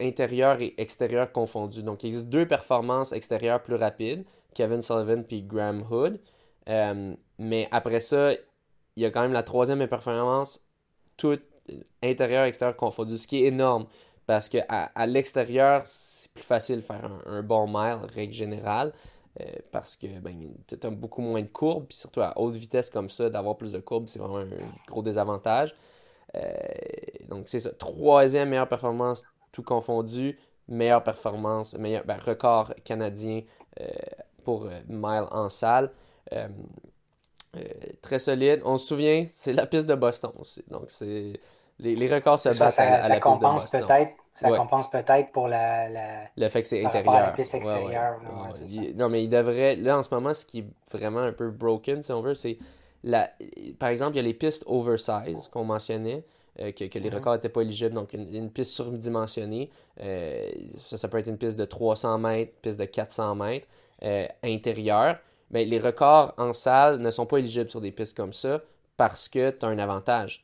intérieure 0.00 0.60
et 0.60 0.74
extérieure 0.78 1.32
confondue. 1.32 1.82
Donc, 1.82 2.02
il 2.02 2.08
existe 2.08 2.28
deux 2.28 2.46
performances 2.46 3.12
extérieures 3.12 3.62
plus 3.62 3.74
rapides, 3.74 4.24
Kevin 4.54 4.82
Sullivan 4.82 5.24
puis 5.24 5.42
Graham 5.42 5.84
Hood. 5.90 6.20
Euh, 6.68 7.14
mais 7.38 7.68
après 7.70 8.00
ça, 8.00 8.32
il 8.32 9.02
y 9.02 9.06
a 9.06 9.10
quand 9.10 9.22
même 9.22 9.32
la 9.32 9.42
troisième 9.42 9.86
performance, 9.86 10.60
toute 11.16 11.42
intérieure 12.02 12.44
et 12.44 12.48
extérieure 12.48 12.76
confondue, 12.76 13.18
ce 13.18 13.26
qui 13.26 13.44
est 13.44 13.48
énorme. 13.48 13.86
Parce 14.26 14.48
qu'à 14.48 14.64
à, 14.68 15.06
l'extérieur, 15.06 15.82
c'est 15.84 16.30
plus 16.32 16.44
facile 16.44 16.76
de 16.76 16.80
faire 16.82 17.04
un, 17.04 17.38
un 17.38 17.42
bon 17.42 17.66
mile, 17.66 17.98
règle 18.14 18.34
générale. 18.34 18.92
Euh, 19.40 19.44
parce 19.70 19.96
que 19.96 20.18
ben, 20.18 20.54
tu 20.66 20.74
as 20.82 20.90
beaucoup 20.90 21.22
moins 21.22 21.42
de 21.42 21.46
courbes, 21.46 21.86
puis 21.86 21.96
surtout 21.96 22.20
à 22.20 22.36
haute 22.36 22.54
vitesse 22.54 22.90
comme 22.90 23.08
ça, 23.08 23.30
d'avoir 23.30 23.56
plus 23.56 23.72
de 23.72 23.78
courbes, 23.78 24.08
c'est 24.08 24.18
vraiment 24.18 24.38
un 24.38 24.48
gros 24.88 25.02
désavantage. 25.02 25.74
Euh, 26.34 26.40
donc 27.28 27.48
c'est 27.48 27.60
ça. 27.60 27.70
Troisième 27.72 28.48
meilleure 28.48 28.68
performance, 28.68 29.22
tout 29.52 29.62
confondu. 29.62 30.38
Meilleure 30.68 31.02
performance, 31.02 31.76
meilleur 31.76 32.04
ben, 32.04 32.18
record 32.18 32.74
canadien 32.84 33.42
euh, 33.80 33.88
pour 34.44 34.68
mile 34.88 35.26
en 35.30 35.48
salle. 35.48 35.92
très 38.02 38.18
solide. 38.18 38.62
On 38.64 38.78
se 38.78 38.86
souvient, 38.86 39.24
c'est 39.26 39.52
la 39.52 39.66
piste 39.66 39.86
de 39.86 39.94
Boston 39.94 40.32
aussi. 40.38 40.64
Donc 40.68 40.90
c'est 40.90 41.40
les, 41.82 42.14
records 42.14 42.38
se 42.38 42.48
battent 42.50 42.78
à, 42.78 43.08
la 43.08 43.20
piste 43.20 43.36
de 43.36 43.40
Boston. 43.40 43.86
Peut-être 43.86 44.12
ça 44.32 44.50
compense 44.56 44.90
peut-être 44.90 45.32
pour 45.32 45.48
la, 45.48 45.88
Le 46.36 46.48
fait 46.48 46.62
que 46.62 46.68
c'est 46.68 46.84
intérieur. 46.84 47.34
non, 48.94 49.08
mais 49.08 49.24
il 49.24 49.28
devrait. 49.28 49.76
Là, 49.76 49.98
en 49.98 50.02
ce 50.02 50.12
moment, 50.12 50.32
ce 50.32 50.46
qui 50.46 50.60
est 50.60 50.66
vraiment 50.92 51.20
un 51.20 51.32
peu 51.32 51.50
broken, 51.50 52.02
si 52.02 52.12
on 52.12 52.22
veut, 52.22 52.34
c'est. 52.34 52.58
La... 53.02 53.30
Par 53.78 53.88
exemple, 53.88 54.14
il 54.14 54.16
y 54.16 54.20
a 54.20 54.22
les 54.22 54.34
pistes 54.34 54.62
oversize 54.66 55.48
qu'on 55.48 55.64
mentionnait. 55.64 56.24
Euh, 56.60 56.72
que, 56.72 56.84
les 56.84 56.88
mm-hmm. 56.88 57.14
records 57.14 57.32
n'étaient 57.34 57.48
pas 57.48 57.62
éligibles, 57.62 57.94
donc 57.94 58.12
une, 58.12 58.50
piste 58.50 58.72
surdimensionnée. 58.72 59.70
Euh, 60.00 60.50
ça, 60.84 60.96
ça 60.96 61.08
peut 61.08 61.18
être 61.18 61.28
une 61.28 61.38
piste 61.38 61.56
de 61.56 61.64
300 61.64 62.18
mètres, 62.18 62.52
piste 62.60 62.78
de 62.78 62.84
400 62.84 63.34
mètres 63.36 63.66
euh, 64.02 64.26
intérieure. 64.42 65.16
Mais 65.50 65.64
les 65.64 65.78
records 65.78 66.34
en 66.36 66.52
salle 66.52 66.98
ne 66.98 67.10
sont 67.10 67.24
pas 67.24 67.38
éligibles 67.38 67.70
sur 67.70 67.80
des 67.80 67.92
pistes 67.92 68.16
comme 68.16 68.32
ça 68.32 68.60
parce 69.00 69.30
que 69.30 69.48
tu 69.48 69.64
as 69.64 69.68
un 69.70 69.78
avantage. 69.78 70.42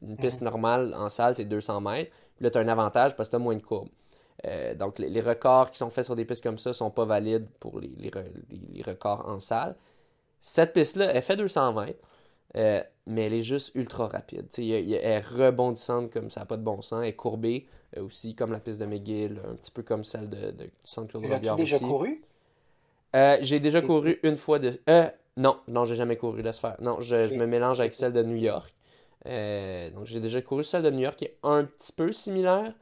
Une 0.00 0.16
piste 0.16 0.40
normale 0.40 0.94
en 0.94 1.10
salle, 1.10 1.34
c'est 1.34 1.44
200 1.44 1.82
mètres. 1.82 2.10
Là, 2.40 2.50
tu 2.50 2.56
as 2.56 2.62
un 2.62 2.68
avantage 2.68 3.14
parce 3.14 3.28
que 3.28 3.32
tu 3.32 3.36
as 3.36 3.40
moins 3.40 3.56
de 3.56 3.62
courbes. 3.62 3.90
Euh, 4.46 4.74
donc, 4.74 4.98
les, 4.98 5.20
records 5.20 5.70
qui 5.70 5.76
sont 5.76 5.90
faits 5.90 6.06
sur 6.06 6.16
des 6.16 6.24
pistes 6.24 6.42
comme 6.42 6.58
ça 6.58 6.70
ne 6.70 6.74
sont 6.74 6.90
pas 6.90 7.04
valides 7.04 7.46
pour 7.58 7.78
les, 7.78 7.90
les, 7.98 8.82
records 8.82 9.28
en 9.28 9.38
salle. 9.38 9.76
Cette 10.40 10.72
piste-là, 10.72 11.10
elle 11.12 11.20
fait 11.20 11.36
200 11.36 11.74
mètres, 11.74 11.98
euh, 12.56 12.82
mais 13.06 13.26
elle 13.26 13.34
est 13.34 13.42
juste 13.42 13.74
ultra 13.74 14.08
rapide. 14.08 14.46
elle 14.56 14.94
est 14.94 15.18
rebondissante 15.18 16.10
comme 16.10 16.30
ça 16.30 16.40
n'a 16.40 16.46
pas 16.46 16.56
de 16.56 16.62
bon 16.62 16.80
sens. 16.80 17.02
Elle 17.02 17.08
est 17.08 17.16
courbée 17.16 17.66
euh, 17.98 18.04
aussi, 18.06 18.34
comme 18.34 18.50
la 18.50 18.60
piste 18.60 18.80
de 18.80 18.86
McGill, 18.86 19.42
un 19.46 19.56
petit 19.56 19.72
peu 19.72 19.82
comme 19.82 20.04
celle 20.04 20.30
de, 20.30 20.52
de, 20.52 20.64
du 20.64 20.70
centre 20.84 21.08
Claude 21.08 21.30
Robillard 21.30 21.60
aussi. 21.60 21.72
déjà 21.72 21.78
couru? 21.86 22.22
j'ai 23.42 23.60
déjà 23.60 23.82
couru 23.82 24.18
une 24.22 24.36
fois 24.36 24.58
de... 24.58 24.80
non, 25.40 25.56
non, 25.68 25.86
j'ai 25.86 25.94
jamais 25.94 26.16
couru, 26.16 26.42
laisse 26.42 26.58
faire. 26.58 26.76
Non, 26.82 27.00
je, 27.00 27.26
je 27.26 27.34
me 27.34 27.46
mélange 27.46 27.80
avec 27.80 27.94
celle 27.94 28.12
de 28.12 28.22
New 28.22 28.36
York. 28.36 28.74
Euh, 29.26 29.90
donc 29.90 30.04
j'ai 30.04 30.20
déjà 30.20 30.40
couru 30.42 30.64
celle 30.64 30.82
de 30.82 30.90
New 30.90 31.00
York 31.00 31.16
qui 31.16 31.24
est 31.26 31.38
un 31.42 31.64
petit 31.64 31.92
peu 31.92 32.12
similaire, 32.12 32.74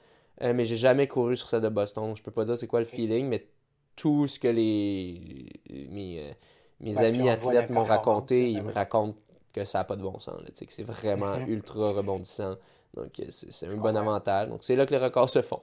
euh, 0.43 0.53
mais 0.53 0.65
j'ai 0.65 0.77
jamais 0.77 1.07
couru 1.07 1.37
sur 1.37 1.49
celle 1.49 1.61
de 1.61 1.69
Boston. 1.69 2.17
Je 2.17 2.23
peux 2.23 2.33
pas 2.33 2.45
dire 2.45 2.59
c'est 2.59 2.67
quoi 2.67 2.81
le 2.81 2.87
feeling, 2.87 3.27
mais 3.29 3.47
tout 3.95 4.27
ce 4.27 4.41
que 4.41 4.49
les 4.49 5.53
mes, 5.71 6.19
euh, 6.21 6.33
mes 6.81 6.99
amis 6.99 7.29
athlètes 7.29 7.71
m'ont 7.71 7.85
raconté, 7.85 8.51
ils 8.51 8.63
me 8.63 8.73
racontent 8.73 9.17
que 9.53 9.65
ça 9.65 9.79
n'a 9.79 9.85
pas 9.85 9.95
de 9.95 10.03
bon 10.03 10.19
sens, 10.19 10.41
que 10.45 10.73
c'est 10.73 10.83
vraiment 10.83 11.37
ultra 11.47 11.93
rebondissant. 11.93 12.57
Donc 12.95 13.21
c'est 13.29 13.67
un 13.67 13.77
bon 13.77 13.97
avantage. 13.97 14.49
Donc 14.49 14.65
c'est 14.65 14.75
là 14.75 14.85
que 14.85 14.91
les 14.91 14.99
records 14.99 15.31
se 15.31 15.43
font. 15.43 15.63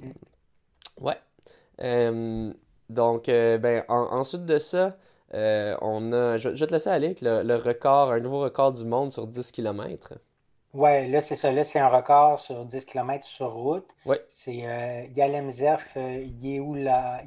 Mm. 0.00 1.02
ouais. 1.02 2.54
Donc, 2.88 3.26
ben, 3.26 3.84
ensuite 3.88 4.46
de 4.46 4.58
ça, 4.58 4.96
on 5.32 6.12
a. 6.12 6.36
Je, 6.36 6.48
vais 6.48 6.66
te 6.66 6.72
laisser 6.72 6.90
aller 6.90 7.06
avec 7.06 7.20
le, 7.20 7.56
record, 7.56 8.12
un 8.12 8.20
nouveau 8.20 8.40
record 8.40 8.72
du 8.72 8.84
monde 8.84 9.12
sur 9.12 9.26
10 9.26 9.52
km. 9.52 10.14
Ouais, 10.74 11.08
là, 11.08 11.20
c'est 11.20 11.36
ça. 11.36 11.50
Là, 11.50 11.64
c'est 11.64 11.78
un 11.78 11.88
record 11.88 12.38
sur 12.38 12.64
10 12.64 12.84
km 12.84 13.26
sur 13.26 13.52
route. 13.52 13.88
Ouais. 14.04 14.22
C'est 14.28 14.62
euh, 14.64 15.06
Yalem 15.16 15.50
Zerf 15.50 15.96
Yehoula, 15.96 17.22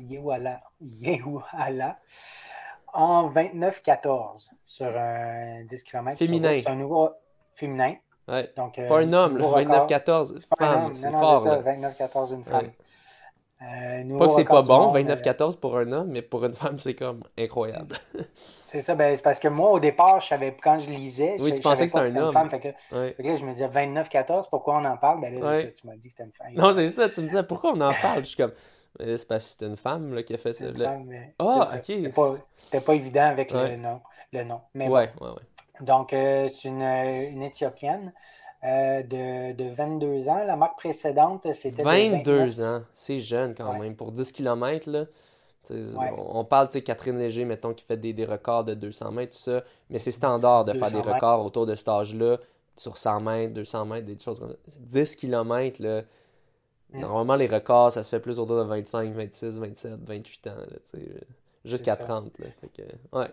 en 2.94 3.30
29-14 3.32 4.50
sur 4.64 4.98
un 4.98 5.64
10 5.64 5.84
km. 5.84 6.18
Féminin. 6.18 6.58
C'est 6.58 6.70
un 6.70 6.76
nouveau 6.76 7.10
féminin. 7.56 7.96
Ouais. 8.28 8.52
Donc, 8.56 8.76
pas 8.76 9.00
un 9.00 9.14
homme, 9.14 9.40
29-14. 9.40 10.48
Femme, 10.58 10.94
c'est 10.94 11.12
fort. 11.12 11.46
29-14, 11.46 12.34
une 12.36 12.44
femme. 12.44 12.72
Euh, 13.62 14.18
pas 14.18 14.28
que 14.28 14.34
c'est 14.34 14.44
pas 14.44 14.64
bon, 14.64 14.92
29-14 14.94 15.60
pour 15.60 15.78
un 15.78 15.92
homme, 15.92 16.10
mais 16.10 16.22
pour 16.22 16.44
une 16.46 16.54
femme, 16.54 16.80
c'est 16.80 16.96
comme 16.96 17.24
incroyable. 17.38 17.96
C'est 18.66 18.82
ça, 18.82 18.96
ben, 18.96 19.14
c'est 19.14 19.22
parce 19.22 19.42
que 19.42 19.50
moi, 19.50 19.70
au 19.70 19.82
départ, 19.82 20.22
je 20.22 20.30
savais, 20.30 20.56
quand 20.64 20.80
je 20.80 20.90
lisais, 20.90 21.36
oui, 21.40 21.52
je, 21.54 21.62
pensais 21.62 21.88
que 21.88 21.92
c'était 21.92 22.18
un 22.18 22.24
homme. 22.24 22.32
Femme, 22.32 22.50
fait 22.50 22.62
que, 22.62 22.68
là, 23.22 23.36
je 23.36 23.44
me 23.44 23.52
disais 23.52 23.68
29-14, 23.68 24.50
pourquoi 24.50 24.78
on 24.78 24.86
en 24.86 24.96
parle? 24.96 25.20
Ben 25.20 25.38
là, 25.38 25.64
tu 25.64 25.86
m'as 25.86 25.98
dit 25.98 26.08
que 26.08 26.14
c'était 26.14 26.24
une 26.24 26.32
femme. 26.32 26.54
Non, 26.56 26.72
c'est 26.72 26.88
ça, 26.88 27.10
tu 27.10 27.20
me 27.20 27.28
disais 27.28 27.44
pourquoi 27.44 27.74
on 27.74 27.82
en 27.82 27.92
parle? 27.92 28.20
Je 28.20 28.30
suis 28.30 28.38
comme, 28.38 28.54
c'est 28.98 29.28
parce 29.28 29.46
que 29.46 29.56
c'est 29.60 29.68
une 29.68 29.76
femme 29.76 30.14
là, 30.14 30.24
qui 30.24 30.34
a 30.34 30.38
fait 30.38 30.54
ça. 30.54 30.68
Ah, 31.38 31.68
ok. 31.76 31.84
C'était 31.84 32.80
pas, 32.80 32.96
évident 32.96 33.26
avec 33.26 33.52
le 33.52 33.76
nom. 33.76 34.00
Le 34.32 34.46
nom. 34.46 34.62
Mais 34.74 34.88
ouais, 34.88 35.12
ouais, 35.20 35.28
ouais. 35.28 35.82
Donc, 35.82 36.14
euh, 36.14 36.48
c'est 36.48 36.70
une, 36.70 36.82
une 36.82 37.44
Éthiopienne. 37.44 38.14
Euh, 38.64 39.02
de, 39.02 39.54
de, 39.54 39.74
22 39.74 40.30
ans. 40.30 40.44
La 40.46 40.56
marque 40.56 40.78
précédente, 40.78 41.52
c'était. 41.54 41.82
22 41.82 42.62
ans, 42.62 42.84
c'est 42.94 43.20
jeune 43.20 43.56
quand 43.56 43.78
même. 43.80 43.96
Pour 43.96 44.12
10 44.12 44.32
km, 44.32 44.88
là, 44.88 45.06
on, 46.18 46.46
parle, 46.46 46.70
sais, 46.72 46.84
Catherine 46.84 47.18
Léger, 47.18 47.44
mettons, 47.46 47.74
qui 47.74 47.84
fait 47.84 47.98
des, 47.98 48.14
des, 48.14 48.26
records 48.26 48.66
de 48.66 48.76
200 48.76 49.12
mètres, 49.14 49.36
tout 49.36 49.44
ça. 49.44 49.64
Mais 49.90 49.98
c'est 49.98 50.12
standard 50.12 50.66
de 50.66 50.74
faire 50.74 50.92
des 50.92 51.02
records 51.02 51.44
autour 51.44 51.66
de 51.66 51.74
cet 51.74 51.88
âge-là, 51.88 52.38
sur 52.76 52.98
100 52.98 53.22
mètres, 53.22 53.54
200 53.56 53.86
mètres, 53.86 54.06
des 54.06 54.20
choses 54.20 54.40
comme 54.40 54.52
ça. 54.52 54.56
10 54.80 55.16
km, 55.16 55.82
là. 55.82 56.02
Mm. 56.92 57.00
Normalement, 57.00 57.36
les 57.38 57.48
records, 57.48 57.92
ça 57.92 58.04
se 58.04 58.10
fait 58.10 58.20
plus 58.20 58.38
autour 58.38 58.58
de 58.58 58.64
25, 58.64 59.12
26, 59.12 59.58
27, 59.58 59.92
28 60.04 60.48
ans, 60.48 60.52
jusqu'à 61.66 61.96
30. 61.96 62.38
Là. 62.38 62.46
Fait 62.60 62.68
que, 62.68 63.18
ouais, 63.18 63.28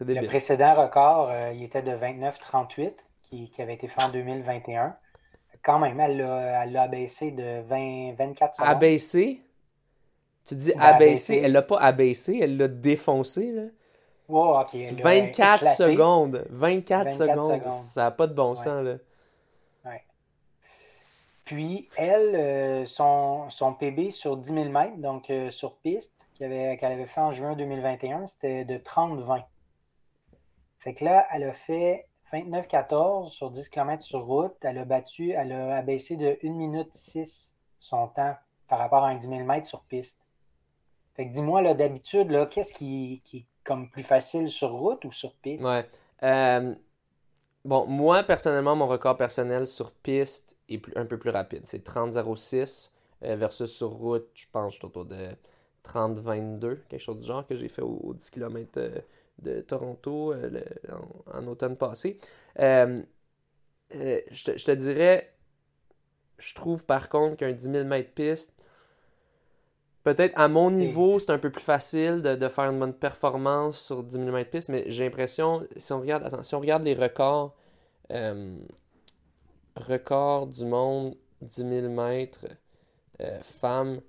Le 0.00 0.26
précédent 0.26 0.74
record, 0.74 1.30
euh, 1.30 1.52
il 1.52 1.64
était 1.64 1.82
de 1.82 1.90
29-38 1.90 2.92
qui, 3.52 3.62
avait 3.62 3.74
été 3.74 3.88
fait 3.88 4.02
en 4.02 4.10
2021. 4.10 4.96
Quand 5.62 5.78
même, 5.78 5.98
elle 6.00 6.18
l'a 6.18 6.82
abaissé 6.82 7.30
de 7.30 7.62
20, 7.62 8.14
24 8.14 8.54
secondes. 8.54 8.70
Abaissé? 8.70 9.40
Tu 10.44 10.54
dis 10.56 10.72
abaissé, 10.78 11.40
elle 11.42 11.52
l'a 11.52 11.62
pas 11.62 11.78
abaissé, 11.78 12.38
elle 12.42 12.58
l'a 12.58 12.68
défoncé, 12.68 13.50
là. 13.52 13.62
24 14.28 15.66
secondes. 15.66 16.46
24, 16.50 17.10
secondes. 17.10 17.70
Ça 17.70 18.04
n'a 18.04 18.10
pas 18.10 18.26
de 18.26 18.34
bon 18.34 18.54
sens, 18.54 18.84
là. 18.84 18.96
Puis, 21.44 21.90
elle, 21.96 22.34
euh, 22.34 22.86
son, 22.86 23.50
son, 23.50 23.74
PB 23.74 24.10
sur 24.10 24.38
10 24.38 24.54
000 24.54 24.68
mètres, 24.70 24.96
donc 24.96 25.28
euh, 25.28 25.50
sur 25.50 25.76
piste, 25.76 26.26
qu'elle 26.38 26.50
avait, 26.50 26.82
avait, 26.82 27.06
fait 27.06 27.20
en 27.20 27.32
juin 27.32 27.54
2021, 27.54 28.26
c'était 28.26 28.64
de 28.64 28.78
30-20. 28.78 29.44
Fait 30.78 30.94
que 30.94 31.04
là, 31.04 31.26
elle 31.32 31.44
a 31.44 31.52
fait 31.52 32.06
29-14 32.34 33.30
sur 33.30 33.50
10 33.50 33.68
km 33.68 34.02
sur 34.02 34.24
route. 34.24 34.54
Elle 34.62 34.78
a 34.78 34.84
battu, 34.84 35.30
elle 35.30 35.52
a 35.52 35.76
abaissé 35.76 36.16
de 36.16 36.38
1 36.42 36.50
minute 36.50 36.90
6 36.92 37.54
son 37.80 38.08
temps 38.08 38.36
par 38.68 38.78
rapport 38.78 39.04
à 39.04 39.08
un 39.08 39.16
10 39.16 39.28
000 39.28 39.44
mètres 39.44 39.66
sur 39.66 39.82
piste. 39.82 40.18
Fait 41.14 41.28
que 41.28 41.32
dis-moi, 41.32 41.74
d'habitude, 41.74 42.48
qu'est-ce 42.50 42.72
qui, 42.72 43.22
qui, 43.24 43.38
est 43.38 43.46
comme 43.62 43.88
plus 43.88 44.02
facile 44.02 44.50
sur 44.50 44.72
route 44.72 45.04
ou 45.04 45.12
sur 45.12 45.32
piste? 45.34 45.64
Ouais. 45.64 45.86
Euh, 46.22 46.74
bon, 47.64 47.86
moi, 47.86 48.22
personnellement, 48.24 48.74
mon 48.74 48.86
record 48.86 49.16
personnel 49.16 49.66
sur 49.66 49.92
piste 49.92 50.56
est 50.68 50.82
un 50.96 51.06
peu 51.06 51.18
plus 51.18 51.30
rapide. 51.30 51.62
C'est 51.64 51.86
30-06 51.86 52.90
euh, 53.22 53.36
versus 53.36 53.70
sur 53.70 53.90
route, 53.90 54.28
je 54.34 54.46
pense, 54.50 54.82
autour 54.82 55.04
de 55.04 55.28
30-22, 55.84 56.80
quelque 56.88 56.98
chose 56.98 57.20
du 57.20 57.26
genre 57.26 57.46
que 57.46 57.54
j'ai 57.54 57.68
fait 57.68 57.82
au, 57.82 58.14
10 58.14 58.30
km 58.30 58.80
de 59.42 59.60
Toronto 59.60 60.32
euh, 60.32 60.60
en, 61.32 61.46
automne 61.46 61.76
passé. 61.76 62.18
Euh, 62.60 63.02
euh, 63.94 64.20
je, 64.30 64.64
te, 64.64 64.70
dirais, 64.72 65.34
je 66.38 66.54
trouve 66.54 66.84
par 66.86 67.08
contre 67.08 67.36
qu'un 67.36 67.52
10 67.52 67.70
000 67.70 67.84
mètres 67.84 68.12
piste, 68.12 68.52
peut-être 70.02 70.32
à 70.38 70.48
mon 70.48 70.70
niveau, 70.70 71.18
c'est 71.18 71.30
un 71.30 71.38
peu 71.38 71.50
plus 71.50 71.62
facile 71.62 72.22
de, 72.22 72.48
faire 72.48 72.70
une 72.70 72.78
bonne 72.78 72.94
performance 72.94 73.78
sur 73.78 74.02
10 74.02 74.16
000 74.16 74.30
mètres 74.30 74.50
piste, 74.50 74.68
mais 74.68 74.84
j'ai 74.88 75.04
l'impression, 75.04 75.66
si 75.76 75.92
on 75.92 76.00
regarde, 76.00 76.44
si 76.44 76.54
on 76.54 76.60
regarde 76.60 76.82
les 76.82 76.94
records, 76.94 77.54
records 79.76 80.46
du 80.48 80.64
monde 80.64 81.16
10 81.42 81.80
000 81.82 81.88
mètres, 81.88 82.46
femmes, 83.42 84.00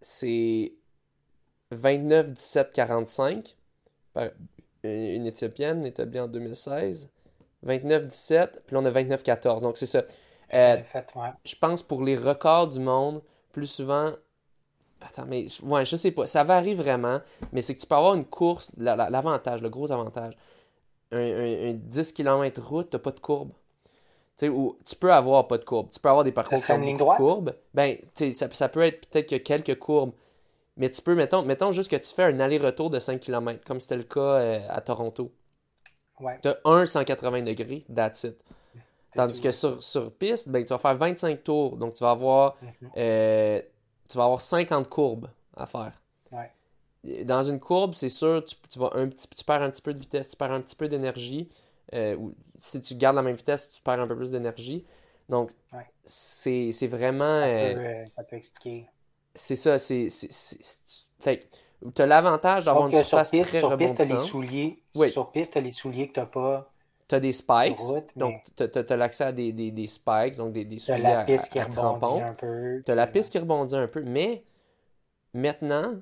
c'est 0.00 0.72
29 1.70 2.32
17 2.32 2.72
45 2.72 3.56
une 4.82 5.26
Éthiopienne 5.26 5.84
établie 5.84 6.20
en 6.20 6.26
2016. 6.26 7.08
29 7.62 8.06
17, 8.06 8.62
puis 8.66 8.74
là 8.74 8.80
on 8.80 8.84
a 8.84 8.90
29 8.90 9.22
14. 9.22 9.62
Donc 9.62 9.76
c'est 9.76 9.86
ça. 9.86 10.02
Euh, 10.54 10.78
je 11.44 11.54
pense 11.56 11.82
pour 11.82 12.02
les 12.02 12.16
records 12.16 12.68
du 12.68 12.80
monde, 12.80 13.22
plus 13.52 13.66
souvent. 13.66 14.12
Attends, 15.02 15.26
mais 15.26 15.46
ouais, 15.62 15.84
je 15.84 15.96
sais 15.96 16.10
pas. 16.10 16.26
Ça 16.26 16.44
varie 16.44 16.74
vraiment, 16.74 17.20
mais 17.52 17.62
c'est 17.62 17.74
que 17.74 17.80
tu 17.80 17.86
peux 17.86 17.94
avoir 17.94 18.14
une 18.14 18.24
course. 18.24 18.70
L'avantage, 18.76 19.62
le 19.62 19.68
gros 19.68 19.92
avantage. 19.92 20.36
Un, 21.12 21.72
10 21.74 22.12
km 22.12 22.62
route, 22.62 22.90
tu 22.90 22.98
pas 22.98 23.10
de 23.10 23.20
courbe. 23.20 23.50
Tu 24.38 24.46
sais, 24.46 24.48
ou 24.48 24.78
tu 24.84 24.96
peux 24.96 25.12
avoir 25.12 25.48
pas 25.48 25.58
de 25.58 25.64
courbe. 25.64 25.90
Tu 25.92 26.00
peux 26.00 26.08
avoir 26.08 26.24
des 26.24 26.32
parcours 26.32 26.64
qui 26.64 26.72
ont 26.72 26.78
de 26.78 27.16
courbes. 27.16 27.54
Ben, 27.74 27.96
ça, 28.14 28.48
ça 28.52 28.68
peut 28.68 28.82
être 28.82 29.06
peut-être 29.08 29.28
que 29.28 29.36
quelques 29.36 29.78
courbes. 29.78 30.12
Mais 30.80 30.90
tu 30.90 31.02
peux, 31.02 31.14
mettons, 31.14 31.42
mettons 31.42 31.72
juste 31.72 31.90
que 31.90 31.96
tu 31.96 32.14
fais 32.14 32.22
un 32.22 32.40
aller-retour 32.40 32.88
de 32.88 32.98
5 32.98 33.20
km, 33.20 33.62
comme 33.66 33.80
c'était 33.80 33.98
le 33.98 34.02
cas 34.02 34.20
euh, 34.20 34.66
à 34.70 34.80
Toronto. 34.80 35.30
Ouais. 36.18 36.38
Tu 36.40 36.48
as 36.48 36.58
un 36.64 36.86
180 36.86 37.42
degrés, 37.42 37.84
that's 37.94 38.24
it. 38.24 38.42
Tandis 39.14 39.42
que 39.42 39.52
sur, 39.52 39.82
sur 39.82 40.10
piste, 40.10 40.48
ben, 40.48 40.64
tu 40.64 40.70
vas 40.70 40.78
faire 40.78 40.96
25 40.96 41.44
tours. 41.44 41.76
Donc, 41.76 41.94
tu 41.94 42.02
vas 42.02 42.12
avoir, 42.12 42.56
mhm. 42.62 42.90
euh, 42.96 43.60
tu 44.08 44.16
vas 44.16 44.24
avoir 44.24 44.40
50 44.40 44.88
courbes 44.88 45.28
à 45.54 45.66
faire. 45.66 46.00
Ouais. 46.32 47.24
Dans 47.24 47.42
une 47.42 47.60
courbe, 47.60 47.92
c'est 47.92 48.08
sûr, 48.08 48.42
tu, 48.42 48.56
tu, 48.70 48.78
vas 48.78 48.88
un 48.94 49.08
petit, 49.08 49.28
tu 49.28 49.44
perds 49.44 49.60
un 49.60 49.70
petit 49.70 49.82
peu 49.82 49.92
de 49.92 49.98
vitesse, 49.98 50.30
tu 50.30 50.36
perds 50.36 50.52
un 50.52 50.62
petit 50.62 50.76
peu 50.76 50.88
d'énergie. 50.88 51.50
Euh, 51.92 52.16
ou 52.16 52.34
si 52.56 52.80
tu 52.80 52.94
gardes 52.94 53.16
la 53.16 53.22
même 53.22 53.36
vitesse, 53.36 53.70
tu 53.72 53.82
perds 53.82 54.00
un 54.00 54.06
peu 54.06 54.16
plus 54.16 54.30
d'énergie. 54.30 54.86
Donc, 55.28 55.50
c'est 56.06 56.86
vraiment. 56.86 57.42
ça 58.08 58.24
peut 58.24 58.36
expliquer. 58.36 58.86
C'est 59.34 59.56
ça, 59.56 59.78
c'est. 59.78 60.08
Fait 61.20 61.48
tu 61.94 62.02
as 62.02 62.06
l'avantage 62.06 62.64
d'avoir 62.64 62.88
une 62.88 62.96
surface 62.96 63.30
piste, 63.30 63.48
très 63.48 63.60
sur 63.60 63.70
rebondissante. 63.70 63.98
Piste, 63.98 64.12
as 64.12 64.14
les 64.14 64.28
souliers, 64.28 64.82
oui. 64.94 65.10
Sur 65.10 65.30
piste, 65.30 65.52
tu 65.52 65.58
as 65.58 65.62
les 65.62 65.70
souliers 65.70 66.08
que 66.08 66.14
tu 66.14 66.20
n'as 66.20 66.26
pas. 66.26 66.70
Tu 67.08 67.14
as 67.14 67.20
des 67.20 67.32
spikes, 67.32 67.78
donc 68.14 68.44
tu 68.56 68.62
as, 68.62 68.96
l'accès 68.96 69.24
à 69.24 69.32
des, 69.32 69.52
des, 69.52 69.72
des, 69.72 69.88
spikes, 69.88 70.36
donc 70.36 70.52
des, 70.52 70.64
des 70.64 70.78
souliers 70.78 71.02
la 71.02 71.24
piste 71.24 71.46
à, 71.46 71.48
qui 71.48 71.60
rebondit 71.60 72.22
un 72.22 72.34
peu. 72.34 72.82
Tu 72.84 72.92
as 72.92 72.94
la 72.94 73.06
piste 73.08 73.32
qui 73.32 73.38
rebondit 73.38 73.74
un 73.74 73.88
peu, 73.88 74.02
mais 74.02 74.44
maintenant, 75.34 75.94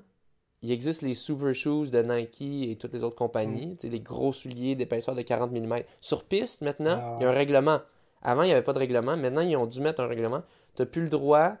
il 0.61 0.71
existe 0.71 1.01
les 1.01 1.15
super 1.15 1.55
shoes 1.55 1.89
de 1.89 2.03
Nike 2.03 2.69
et 2.69 2.75
toutes 2.75 2.93
les 2.93 3.03
autres 3.03 3.15
compagnies, 3.15 3.77
mm. 3.83 3.87
les 3.87 3.99
gros 4.01 4.33
souliers 4.33 4.75
d'épaisseur 4.75 5.15
de 5.15 5.21
40 5.21 5.51
mm. 5.51 5.79
Sur 5.99 6.25
piste, 6.25 6.61
maintenant, 6.61 7.17
il 7.19 7.23
y 7.23 7.25
a 7.25 7.29
un 7.29 7.31
ah. 7.31 7.35
règlement. 7.35 7.79
Avant, 8.21 8.43
il 8.43 8.47
n'y 8.47 8.51
avait 8.51 8.61
pas 8.61 8.73
de 8.73 8.79
règlement. 8.79 9.15
Maintenant, 9.15 9.41
ils 9.41 9.55
ont 9.55 9.65
dû 9.65 9.81
mettre 9.81 10.01
un 10.01 10.07
règlement. 10.07 10.43
Tu 10.75 10.81
n'as 10.81 10.85
plus 10.85 11.03
le 11.03 11.09
droit 11.09 11.55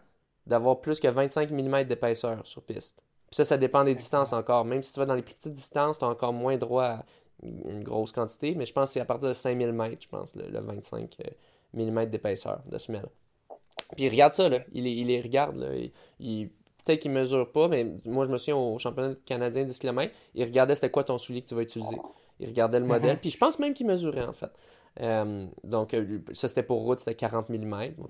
d'avoir 0.49 0.81
plus 0.81 0.99
que 0.99 1.07
25 1.07 1.51
mm 1.51 1.83
d'épaisseur 1.85 2.45
sur 2.45 2.61
piste. 2.63 3.01
Puis 3.29 3.35
ça, 3.35 3.45
ça 3.45 3.57
dépend 3.57 3.83
des 3.83 3.95
distances 3.95 4.33
encore. 4.33 4.65
Même 4.65 4.83
si 4.83 4.91
tu 4.91 4.99
vas 4.99 5.05
dans 5.05 5.15
les 5.15 5.21
plus 5.21 5.35
petites 5.35 5.53
distances, 5.53 5.99
tu 5.99 6.05
as 6.05 6.07
encore 6.07 6.33
moins 6.33 6.57
droit 6.57 6.83
à 6.83 7.05
une 7.41 7.83
grosse 7.83 8.11
quantité, 8.11 8.55
mais 8.55 8.65
je 8.65 8.73
pense 8.73 8.89
que 8.89 8.93
c'est 8.93 8.99
à 8.99 9.05
partir 9.05 9.29
de 9.29 9.33
5000 9.33 9.71
mètres, 9.71 10.01
je 10.01 10.09
pense, 10.09 10.35
le, 10.35 10.59
25 10.59 11.15
mm 11.73 12.05
d'épaisseur 12.07 12.61
de 12.65 12.77
semelle. 12.77 13.07
Puis 13.95 14.09
regarde 14.09 14.33
ça, 14.33 14.49
là. 14.49 14.59
Il, 14.73 14.85
il 14.85 15.07
les 15.07 15.21
regarde, 15.21 15.55
là. 15.55 15.69
Il, 16.19 16.49
Peut-être 16.85 17.01
qu'il 17.01 17.13
ne 17.13 17.19
mesure 17.19 17.51
pas, 17.51 17.67
mais 17.67 17.85
moi, 18.05 18.25
je 18.25 18.31
me 18.31 18.37
souviens 18.37 18.55
au 18.55 18.79
championnat 18.79 19.13
canadien 19.25 19.63
10 19.63 19.77
km, 19.77 20.11
il 20.33 20.43
regardait 20.43 20.73
c'était 20.73 20.89
quoi 20.89 21.03
ton 21.03 21.19
soulier 21.19 21.43
que 21.43 21.47
tu 21.49 21.53
vas 21.53 21.61
utiliser. 21.61 21.97
Il 22.39 22.47
regardait 22.47 22.79
le 22.79 22.85
modèle, 22.85 23.17
mm-hmm. 23.17 23.19
puis 23.19 23.29
je 23.29 23.37
pense 23.37 23.59
même 23.59 23.73
qu'il 23.73 23.85
mesurait, 23.85 24.25
en 24.25 24.33
fait. 24.33 24.49
Euh, 25.01 25.45
donc, 25.63 25.93
euh, 25.93 26.19
ça, 26.31 26.47
c'était 26.47 26.63
pour 26.63 26.81
route, 26.81 26.97
c'était 26.99 27.15
40 27.15 27.49
mm. 27.49 27.95
Donc, 27.97 28.09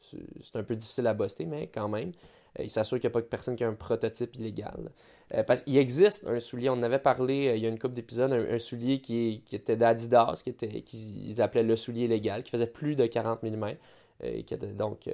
c'est 0.00 0.56
un 0.56 0.62
peu 0.62 0.76
difficile 0.76 1.06
à 1.06 1.14
buster, 1.14 1.46
mais 1.46 1.66
quand 1.66 1.88
même. 1.88 2.12
Euh, 2.58 2.64
il 2.64 2.70
s'assure 2.70 2.98
qu'il 2.98 3.08
n'y 3.08 3.12
a 3.12 3.20
pas 3.20 3.22
personne 3.22 3.56
qui 3.56 3.64
a 3.64 3.68
un 3.68 3.74
prototype 3.74 4.36
illégal. 4.36 4.90
parce 5.46 5.62
qu'il 5.62 5.76
existe 5.76 6.26
un 6.26 6.40
soulier, 6.40 6.70
on 6.70 6.74
en 6.74 6.82
avait 6.82 6.98
parlé 6.98 7.52
il 7.56 7.62
y 7.62 7.66
a 7.66 7.68
une 7.68 7.78
couple 7.78 7.94
d'épisodes, 7.94 8.32
un, 8.32 8.58
soulier 8.58 9.00
qui, 9.00 9.42
était 9.52 9.76
d'Adidas, 9.76 10.42
qui 10.42 10.54
qu'ils 10.82 11.42
appelaient 11.42 11.62
le 11.62 11.76
soulier 11.76 12.08
légal, 12.08 12.42
qui 12.42 12.50
faisait 12.50 12.66
plus 12.66 12.96
de 12.96 13.06
40 13.06 13.42
mm. 13.42 13.74
Et 14.20 14.42
qui, 14.42 14.56
donc, 14.56 15.08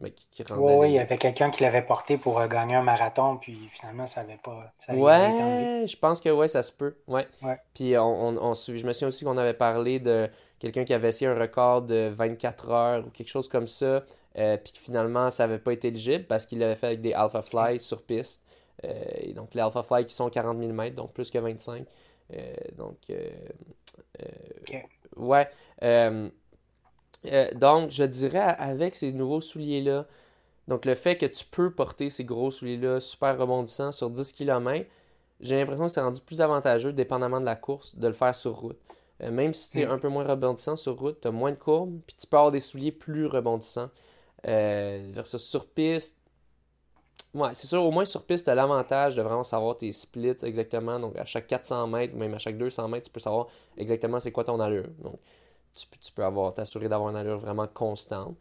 mais 0.00 0.10
qui, 0.10 0.28
qui 0.28 0.42
rendait. 0.42 0.76
Oui, 0.76 0.90
il 0.90 0.94
y 0.94 0.98
avait 0.98 1.16
quelqu'un 1.16 1.50
qui 1.50 1.62
l'avait 1.62 1.82
porté 1.82 2.16
pour 2.16 2.44
gagner 2.48 2.74
un 2.74 2.82
marathon, 2.82 3.36
puis 3.36 3.68
finalement, 3.72 4.06
ça 4.06 4.22
n'avait 4.22 4.38
pas. 4.38 4.72
Ça 4.78 4.94
ouais, 4.94 5.84
je 5.86 5.96
pense 5.96 6.20
que 6.20 6.28
ouais, 6.28 6.48
ça 6.48 6.62
se 6.62 6.72
peut. 6.72 6.96
Ouais. 7.06 7.26
Puis 7.74 7.96
on, 7.96 8.28
on, 8.28 8.54
je 8.54 8.86
me 8.86 8.92
souviens 8.92 9.08
aussi 9.08 9.24
qu'on 9.24 9.38
avait 9.38 9.54
parlé 9.54 10.00
de 10.00 10.28
quelqu'un 10.58 10.84
qui 10.84 10.92
avait 10.92 11.08
essayé 11.08 11.30
un 11.30 11.38
record 11.38 11.82
de 11.82 12.08
24 12.08 12.70
heures 12.70 13.06
ou 13.06 13.10
quelque 13.10 13.28
chose 13.28 13.48
comme 13.48 13.68
ça, 13.68 14.02
puis 14.34 14.72
que 14.72 14.78
finalement, 14.78 15.30
ça 15.30 15.46
n'avait 15.46 15.60
pas 15.60 15.72
été 15.72 15.88
éligible 15.88 16.24
parce 16.24 16.44
qu'il 16.44 16.58
l'avait 16.58 16.74
fait 16.74 16.86
avec 16.86 17.00
des 17.00 17.12
Alpha 17.12 17.42
Fly 17.42 17.78
sur 17.78 18.02
piste. 18.02 18.42
et 18.82 19.32
donc, 19.34 19.54
les 19.54 19.60
Alpha 19.60 19.84
Fly 19.84 20.04
qui 20.04 20.14
sont 20.14 20.30
40 20.30 20.58
000 20.58 20.72
mètres, 20.72 20.96
donc 20.96 21.12
plus 21.12 21.30
que 21.30 21.38
25. 21.38 21.84
donc, 22.76 22.96
ouais. 25.16 25.48
Euh, 27.26 27.52
donc, 27.54 27.90
je 27.90 28.04
dirais 28.04 28.54
avec 28.58 28.94
ces 28.94 29.12
nouveaux 29.12 29.40
souliers-là, 29.40 30.06
donc 30.68 30.84
le 30.84 30.94
fait 30.94 31.16
que 31.16 31.26
tu 31.26 31.44
peux 31.44 31.70
porter 31.70 32.10
ces 32.10 32.24
gros 32.24 32.50
souliers-là 32.50 33.00
super 33.00 33.38
rebondissants 33.38 33.92
sur 33.92 34.10
10 34.10 34.32
km, 34.32 34.86
j'ai 35.40 35.56
l'impression 35.56 35.86
que 35.86 35.92
c'est 35.92 36.00
rendu 36.00 36.20
plus 36.20 36.40
avantageux, 36.40 36.92
dépendamment 36.92 37.40
de 37.40 37.46
la 37.46 37.56
course, 37.56 37.96
de 37.96 38.06
le 38.06 38.12
faire 38.12 38.34
sur 38.34 38.54
route. 38.54 38.78
Euh, 39.22 39.30
même 39.30 39.54
si 39.54 39.70
tu 39.70 39.80
es 39.80 39.86
mm. 39.86 39.90
un 39.90 39.98
peu 39.98 40.08
moins 40.08 40.24
rebondissant 40.24 40.76
sur 40.76 40.98
route, 40.98 41.20
tu 41.20 41.28
as 41.28 41.30
moins 41.30 41.50
de 41.50 41.56
courbes, 41.56 42.00
puis 42.06 42.16
tu 42.18 42.26
peux 42.26 42.36
avoir 42.36 42.52
des 42.52 42.60
souliers 42.60 42.92
plus 42.92 43.26
rebondissants. 43.26 43.90
Euh, 44.46 45.08
versus 45.10 45.42
sur 45.42 45.66
piste, 45.66 46.16
ouais, 47.34 47.50
c'est 47.54 47.66
sûr, 47.66 47.82
au 47.82 47.90
moins 47.90 48.04
sur 48.04 48.24
piste, 48.24 48.44
tu 48.44 48.50
as 48.50 48.54
l'avantage 48.54 49.16
de 49.16 49.22
vraiment 49.22 49.44
savoir 49.44 49.76
tes 49.76 49.90
splits 49.92 50.36
exactement. 50.42 51.00
Donc, 51.00 51.16
à 51.16 51.24
chaque 51.24 51.46
400 51.46 51.86
mètres, 51.88 52.14
même 52.14 52.34
à 52.34 52.38
chaque 52.38 52.58
200 52.58 52.88
mètres, 52.88 53.06
tu 53.06 53.12
peux 53.12 53.20
savoir 53.20 53.48
exactement 53.76 54.20
c'est 54.20 54.32
quoi 54.32 54.44
ton 54.44 54.60
allure. 54.60 54.88
Donc, 55.00 55.18
tu 55.74 56.12
peux, 56.12 56.24
avoir 56.24 56.54
t'assurer 56.54 56.88
d'avoir 56.88 57.10
une 57.10 57.16
allure 57.16 57.38
vraiment 57.38 57.66
constante. 57.66 58.36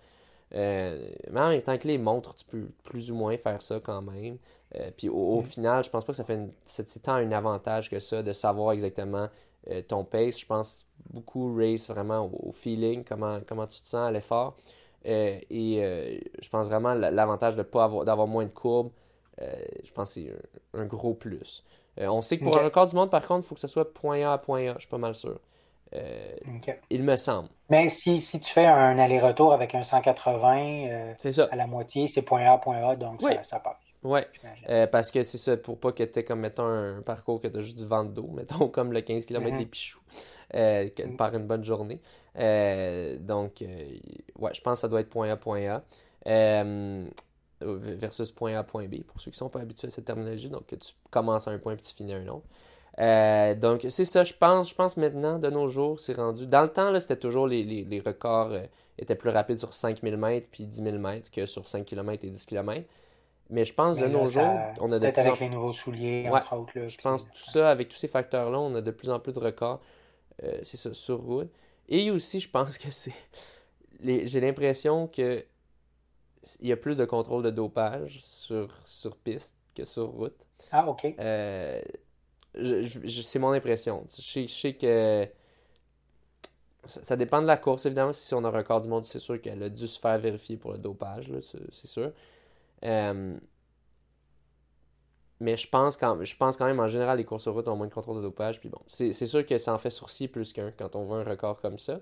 Euh, 0.55 1.09
mais 1.31 1.41
en 1.41 1.49
même 1.49 1.61
temps 1.61 1.77
que 1.77 1.87
les 1.87 1.97
montres, 1.97 2.35
tu 2.35 2.45
peux 2.45 2.69
plus 2.83 3.11
ou 3.11 3.15
moins 3.15 3.37
faire 3.37 3.61
ça 3.61 3.79
quand 3.79 4.01
même. 4.01 4.37
Euh, 4.75 4.91
puis 4.95 5.09
au, 5.09 5.41
mm. 5.41 5.45
final, 5.45 5.83
je 5.83 5.89
pense 5.89 6.05
pas 6.05 6.13
que 6.13 6.17
ça 6.17 6.23
fait 6.23 6.39
c'est 6.65 7.01
tant 7.01 7.13
un 7.13 7.31
avantage 7.31 7.89
que 7.89 7.99
ça 7.99 8.23
de 8.23 8.33
savoir 8.33 8.71
exactement 8.71 9.27
euh, 9.69 9.81
ton 9.81 10.03
pace. 10.03 10.39
Je 10.39 10.45
pense 10.45 10.85
beaucoup 11.09 11.55
race 11.55 11.89
vraiment 11.89 12.29
au, 12.33 12.51
feeling, 12.51 13.03
comment, 13.03 13.39
comment 13.45 13.67
tu 13.67 13.81
te 13.81 13.87
sens 13.87 14.07
à 14.07 14.11
l'effort. 14.11 14.55
et 15.03 15.81
je 16.41 16.49
pense 16.49 16.67
vraiment 16.67 16.93
l'avantage 16.93 17.55
de 17.55 17.63
pas 17.63 17.85
avoir 17.85 18.05
d'avoir 18.05 18.27
moins 18.27 18.45
de 18.45 18.51
courbes. 18.51 18.91
je 19.39 19.91
pense 19.93 20.15
que 20.15 20.21
c'est 20.21 20.33
un, 20.73 20.85
gros 20.85 21.13
plus. 21.13 21.63
on 21.97 22.21
sait 22.21 22.37
que 22.37 22.43
pour 22.43 22.57
un 22.57 22.63
record 22.63 22.87
du 22.87 22.95
monde, 22.95 23.09
par 23.09 23.25
contre, 23.25 23.45
il 23.45 23.47
faut 23.47 23.55
que 23.55 23.61
ce 23.61 23.67
soit 23.67 23.93
point 23.93 24.21
A 24.21 24.33
à 24.33 24.37
point 24.37 24.69
A. 24.69 24.73
Je 24.75 24.81
suis 24.81 24.89
pas 24.89 24.97
mal 24.97 25.15
sûr. 25.15 25.39
Euh, 25.95 26.35
il 26.89 27.03
me 27.03 27.15
semble. 27.15 27.49
Mais 27.69 27.89
si, 27.89 28.19
si 28.19 28.39
tu 28.39 28.51
fais 28.51 28.65
un 28.65 28.99
aller-retour 28.99 29.53
avec 29.53 29.75
un 29.75 29.83
180 29.83 30.87
euh, 30.89 31.13
à 31.51 31.55
la 31.55 31.67
moitié, 31.67 32.07
c'est 32.07 32.21
point 32.21 32.45
A, 32.45 32.57
point 32.57 32.89
A, 32.89 32.95
donc 32.95 33.21
ça, 33.21 33.59
passe. 33.59 33.75
Oui, 34.03 34.19
euh, 34.69 34.87
parce 34.87 35.11
que 35.11 35.23
c'est 35.23 35.37
ça, 35.37 35.57
pour 35.57 35.79
pas 35.79 35.91
que 35.91 36.03
tu 36.03 36.19
aies 36.19 36.23
comme, 36.23 36.41
mettons, 36.41 36.65
un 36.65 37.01
parcours 37.01 37.41
que 37.41 37.47
tu 37.47 37.57
as 37.57 37.61
juste 37.61 37.77
du 37.77 37.85
vent 37.85 38.03
d'eau, 38.03 38.27
mettons, 38.33 38.67
comme 38.67 38.93
le 38.93 39.01
15 39.01 39.25
km 39.25 39.49
mm-hmm. 39.49 39.57
des 39.57 39.65
Pichoux, 39.65 40.01
mm. 40.53 41.15
par 41.17 41.33
une 41.33 41.47
bonne 41.47 41.63
journée. 41.63 42.01
donc, 42.35 43.61
ouais, 43.61 44.53
je 44.53 44.61
pense 44.61 44.73
que 44.73 44.79
ça 44.79 44.87
doit 44.87 45.01
être 45.01 45.09
point 45.09 45.29
A, 45.29 45.35
point 45.35 45.67
A. 45.67 45.83
versus 47.61 48.31
point 48.31 48.55
A, 48.55 48.63
point 48.63 48.87
B, 48.87 49.03
pour 49.03 49.19
ceux 49.21 49.31
qui 49.31 49.37
sont 49.37 49.49
pas 49.49 49.61
habitués 49.61 49.87
à 49.87 49.91
cette 49.91 50.05
terminologie, 50.05 50.49
donc 50.49 50.67
que 50.67 50.75
tu 50.75 50.93
commences 51.09 51.47
à 51.47 51.51
un 51.51 51.59
point 51.59 51.73
et 51.73 51.77
tu 51.77 51.93
finis 51.93 52.13
à 52.13 52.17
un 52.17 52.27
autre. 52.27 52.47
Euh, 52.99 53.53
donc, 53.53 53.85
c'est 53.89 54.05
ça, 54.05 54.23
je 54.23 54.33
pense. 54.33 54.69
Je 54.69 54.75
pense 54.75 54.97
maintenant, 54.97 55.37
de 55.39 55.49
nos 55.49 55.69
jours, 55.69 55.99
c'est 55.99 56.13
rendu. 56.13 56.47
Dans 56.47 56.63
le 56.63 56.69
temps, 56.69 56.91
là, 56.91 56.99
c'était 56.99 57.17
toujours 57.17 57.47
les, 57.47 57.63
les, 57.63 57.99
records 57.99 58.53
euh, 58.53 58.65
étaient 58.97 59.15
plus 59.15 59.29
rapides 59.29 59.59
sur 59.59 59.73
5000 59.73 60.17
mètres 60.17 60.47
puis 60.51 60.65
10 60.65 60.83
000 60.83 60.97
mètres 60.97 61.29
que 61.29 61.45
sur 61.45 61.67
5 61.67 61.85
km 61.85 62.25
et 62.25 62.29
10 62.29 62.45
km. 62.45 62.83
Mais 63.49 63.63
je 63.63 63.73
pense, 63.73 63.97
de 63.97 64.07
nos 64.07 64.27
jours, 64.27 64.59
on 64.81 64.91
a 64.91 64.99
de 64.99 65.09
plus 65.09 65.21
avec 65.21 65.39
les 65.39 65.49
nouveaux 65.49 65.73
souliers, 65.73 66.27
entre 66.29 66.55
autres. 66.55 66.87
je 66.87 66.97
pense 66.97 67.23
tout 67.23 67.31
ça, 67.33 67.69
avec 67.69 67.87
tous 67.87 67.95
ces 67.95 68.09
facteurs-là, 68.09 68.59
on 68.59 68.75
a 68.75 68.81
de 68.81 68.91
plus 68.91 69.09
en 69.09 69.19
plus 69.19 69.31
de 69.31 69.39
records. 69.39 69.79
Euh, 70.43 70.59
c'est 70.63 70.77
ça, 70.77 70.93
sur 70.93 71.21
route. 71.21 71.49
Et 71.87 72.11
aussi, 72.11 72.39
je 72.39 72.49
pense 72.49 72.77
que 72.77 72.91
c'est. 72.91 73.13
J'ai 74.03 74.41
l'impression 74.41 75.07
que 75.07 75.45
il 76.61 76.67
y 76.67 76.71
a 76.71 76.77
plus 76.77 76.97
de 76.97 77.05
contrôle 77.05 77.43
de 77.43 77.49
dopage 77.49 78.19
sur, 78.21 78.67
sur 78.85 79.15
piste 79.15 79.55
que 79.75 79.85
sur 79.85 80.07
route. 80.07 80.45
Ah, 80.71 80.87
ok. 80.87 81.15
Euh, 81.19 81.81
c'est 83.07 83.39
mon 83.39 83.51
impression. 83.51 84.05
Je 84.17 84.47
sais, 84.47 84.73
que 84.73 85.27
ça, 86.85 87.15
dépend 87.15 87.41
de 87.41 87.47
la 87.47 87.57
course, 87.57 87.85
évidemment. 87.85 88.13
Si 88.13 88.33
on 88.33 88.43
a 88.43 88.47
un 88.47 88.51
record 88.51 88.81
du 88.81 88.87
monde, 88.87 89.05
c'est 89.05 89.19
sûr 89.19 89.39
qu'elle 89.41 89.61
a 89.63 89.69
dû 89.69 89.87
se 89.87 89.99
faire 89.99 90.17
vérifier 90.19 90.57
pour 90.57 90.71
le 90.71 90.77
dopage, 90.77 91.31
c'est 91.41 91.87
sûr. 91.87 92.11
Euh, 92.83 93.37
mais 95.39 95.55
je 95.55 95.67
pense, 95.69 95.97
quand, 95.97 96.23
je 96.23 96.35
pense 96.35 96.57
quand 96.57 96.65
même, 96.65 96.79
en 96.79 96.87
général, 96.87 97.17
les 97.17 97.25
courses 97.25 97.43
sur 97.43 97.53
route 97.53 97.67
ont 97.67 97.75
moins 97.75 97.87
de 97.87 97.93
contrôle 97.93 98.17
de 98.17 98.21
dopage. 98.21 98.59
Puis 98.59 98.69
bon, 98.69 98.79
c'est 98.87 99.13
sûr 99.13 99.45
que 99.45 99.57
ça 99.57 99.73
en 99.73 99.77
fait 99.77 99.91
sourciller 99.91 100.27
plus 100.27 100.51
qu'un 100.51 100.71
quand 100.71 100.95
on 100.95 101.03
voit 101.03 101.17
un 101.17 101.23
record 101.23 101.61
comme 101.61 101.77
ça. 101.77 101.99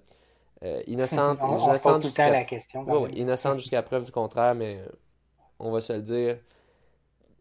Euh, 0.63 0.81
innocente, 0.87 1.39
innocente 3.13 3.59
jusqu'à 3.59 3.83
preuve 3.83 4.05
du 4.05 4.11
contraire, 4.11 4.55
mais 4.55 4.81
on 5.59 5.69
va 5.71 5.81
se 5.81 5.93
le 5.93 6.01
dire, 6.01 6.37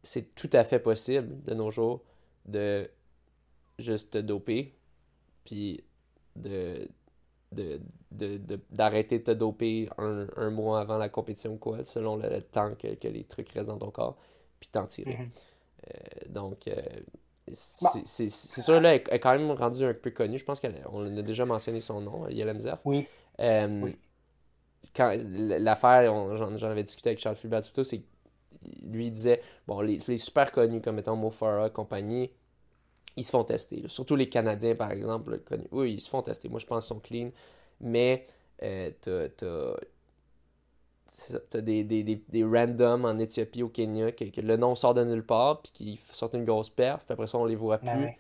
c'est 0.02 0.34
tout 0.34 0.50
à 0.52 0.64
fait 0.64 0.80
possible 0.80 1.42
de 1.44 1.54
nos 1.54 1.70
jours 1.70 2.02
de 2.44 2.90
juste 3.79 4.12
te 4.12 4.18
doper, 4.18 4.75
puis 5.45 5.83
de 6.37 6.89
d'arrêter 8.70 9.18
de, 9.18 9.25
te 9.25 9.31
doper 9.31 9.89
un, 9.99 10.51
mois 10.51 10.81
avant 10.81 10.99
la 10.99 11.09
compétition 11.09 11.57
quoi, 11.57 11.85
selon 11.85 12.16
le, 12.16 12.41
temps 12.43 12.75
que, 12.75 13.07
les 13.07 13.25
trucs 13.25 13.49
restent 13.51 13.68
dans 13.68 13.79
ton 13.79 13.91
corps, 13.91 14.16
puis 14.61 14.68
t'en 14.70 14.87
tirer. 14.87 15.16
Mhm. 15.16 15.31
Euh, 15.87 16.33
donc, 16.33 16.68
euh, 16.68 16.81
c'est 17.53 18.29
sûr, 18.29 18.81
là, 18.81 18.95
elle 18.95 19.03
est 19.11 19.18
quand 19.18 19.37
même 19.37 19.51
rendue 19.51 19.85
un 19.85 19.95
peu 19.95 20.11
connue. 20.11 20.39
Je 20.39 20.45
pense 20.45 20.61
qu'on 20.61 21.16
a 21.16 21.22
déjà 21.22 21.45
mentionné 21.45 21.81
son 21.81 22.01
nom, 22.01 22.29
Yelem 22.29 22.59
Oui. 22.85 23.07
Euh, 23.41 23.81
oui. 23.83 23.97
Quand 24.95 25.14
l'affaire, 25.18 26.12
j'en 26.37 26.70
avais 26.70 26.83
discuté 26.83 27.11
avec 27.11 27.20
Charles 27.20 27.37
Fulbert, 27.37 27.64
c'est 27.64 28.03
lui 28.83 29.11
disait, 29.11 29.43
bon, 29.66 29.81
les, 29.81 29.99
les 30.09 30.18
super 30.18 30.51
connus 30.51 30.81
comme 30.81 30.99
étant 30.99 31.16
Mo 31.16 31.31
Farah, 31.31 31.68
compagnie, 31.68 32.31
ils 33.16 33.24
se 33.24 33.30
font 33.30 33.44
tester. 33.44 33.82
Surtout 33.86 34.16
les 34.16 34.28
Canadiens, 34.28 34.74
par 34.74 34.90
exemple. 34.90 35.40
Oui, 35.70 35.94
ils 35.94 36.00
se 36.00 36.08
font 36.08 36.22
tester. 36.22 36.48
Moi, 36.48 36.58
je 36.58 36.66
pense 36.66 36.84
qu'ils 36.84 36.94
sont 36.94 37.00
clean. 37.00 37.30
Mais 37.80 38.26
euh, 38.62 38.90
t'as 39.00 39.28
as, 41.54 41.60
des, 41.60 41.84
des, 41.84 42.02
des, 42.02 42.24
des 42.28 42.44
randoms 42.44 43.04
en 43.04 43.18
Éthiopie, 43.18 43.62
au 43.62 43.68
Kenya, 43.68 44.12
que, 44.12 44.40
le 44.40 44.56
nom 44.56 44.74
sort 44.74 44.94
de 44.94 45.04
nulle 45.04 45.24
part, 45.24 45.62
puis 45.62 45.72
qui 45.72 46.00
sortent 46.12 46.34
une 46.34 46.44
grosse 46.44 46.70
perf, 46.70 47.04
puis 47.04 47.12
après 47.12 47.26
ça, 47.26 47.38
on 47.38 47.44
les 47.44 47.56
voit 47.56 47.78
ben 47.78 47.96
plus. 47.96 48.12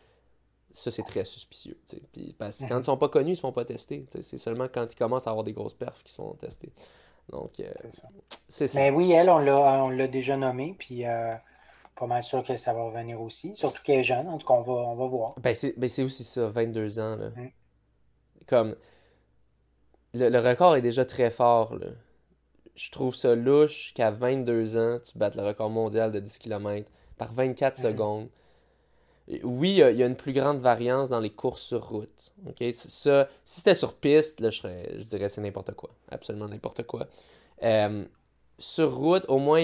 Ça, 0.72 0.90
c'est 0.90 1.02
très 1.02 1.24
suspicieux. 1.24 1.78
Puis, 2.12 2.34
parce 2.36 2.58
que 2.58 2.66
quand 2.66 2.74
mhm. 2.74 2.80
ils 2.80 2.84
sont 2.84 2.96
pas 2.96 3.08
connus, 3.08 3.32
ils 3.32 3.36
se 3.36 3.40
font 3.40 3.52
pas 3.52 3.64
tester. 3.64 4.06
C'est 4.22 4.38
seulement 4.38 4.66
quand 4.72 4.92
ils 4.92 4.96
commencent 4.96 5.26
à 5.26 5.30
avoir 5.30 5.44
des 5.44 5.52
grosses 5.52 5.74
perfs 5.74 6.02
qu'ils 6.02 6.10
se 6.10 6.16
font 6.16 6.34
tester. 6.34 6.72
Donc, 7.30 7.60
euh, 7.60 7.72
c'est 8.48 8.66
ça. 8.66 8.80
Mais 8.80 8.90
oui, 8.90 9.12
elle, 9.12 9.30
on 9.30 9.38
l'a 9.90 10.08
déjà 10.08 10.36
nommé, 10.36 10.74
puis... 10.78 11.04
Euh 11.06 11.34
pas 11.96 12.06
mal 12.06 12.22
sûr 12.22 12.42
que 12.42 12.56
ça 12.56 12.72
va 12.72 12.82
revenir 12.82 13.20
aussi. 13.20 13.54
Surtout 13.54 13.82
qu'elle 13.82 14.00
est 14.00 14.04
jeune, 14.04 14.28
en 14.28 14.38
tout 14.38 14.46
cas, 14.46 14.54
on 14.54 14.62
va, 14.62 14.72
on 14.72 14.94
va 14.94 15.06
voir. 15.06 15.34
Ben, 15.40 15.54
c'est 15.54 15.78
ben, 15.78 15.86
aussi 15.86 16.24
ça, 16.24 16.48
22 16.48 16.98
ans. 16.98 17.16
Là. 17.16 17.30
Mm. 17.30 17.50
Comme. 18.46 18.76
Le, 20.14 20.38
record 20.38 20.76
est 20.76 20.82
déjà 20.82 21.04
très 21.04 21.30
fort. 21.30 21.74
Là. 21.74 21.88
Je 22.76 22.90
trouve 22.90 23.16
ça 23.16 23.34
louche 23.34 23.92
qu'à 23.94 24.10
22 24.10 24.76
ans, 24.76 25.00
tu 25.00 25.18
battes 25.18 25.34
le 25.34 25.42
record 25.42 25.70
mondial 25.70 26.12
de 26.12 26.20
10 26.20 26.38
km 26.38 26.88
par 27.16 27.32
24 27.32 27.78
mm. 27.78 27.82
secondes. 27.82 28.28
Oui, 29.42 29.70
il 29.70 29.96
y, 29.96 30.02
a 30.02 30.06
une 30.06 30.16
plus 30.16 30.34
grande 30.34 30.58
variance 30.58 31.08
dans 31.08 31.20
les 31.20 31.30
courses 31.30 31.62
sur 31.62 31.88
route. 31.88 32.32
Ça, 32.74 33.28
si 33.44 33.56
c'était 33.56 33.74
sur 33.74 33.94
piste, 33.94 34.40
là, 34.40 34.50
je, 34.50 34.58
serais, 34.58 34.92
je 34.98 35.02
dirais 35.02 35.30
c'est 35.30 35.40
n'importe 35.40 35.72
quoi. 35.72 35.90
Absolument 36.10 36.46
n'importe 36.46 36.82
quoi. 36.82 37.08
Euh, 37.62 38.04
sur 38.58 38.94
route, 38.94 39.24
au 39.28 39.38
moins, 39.38 39.62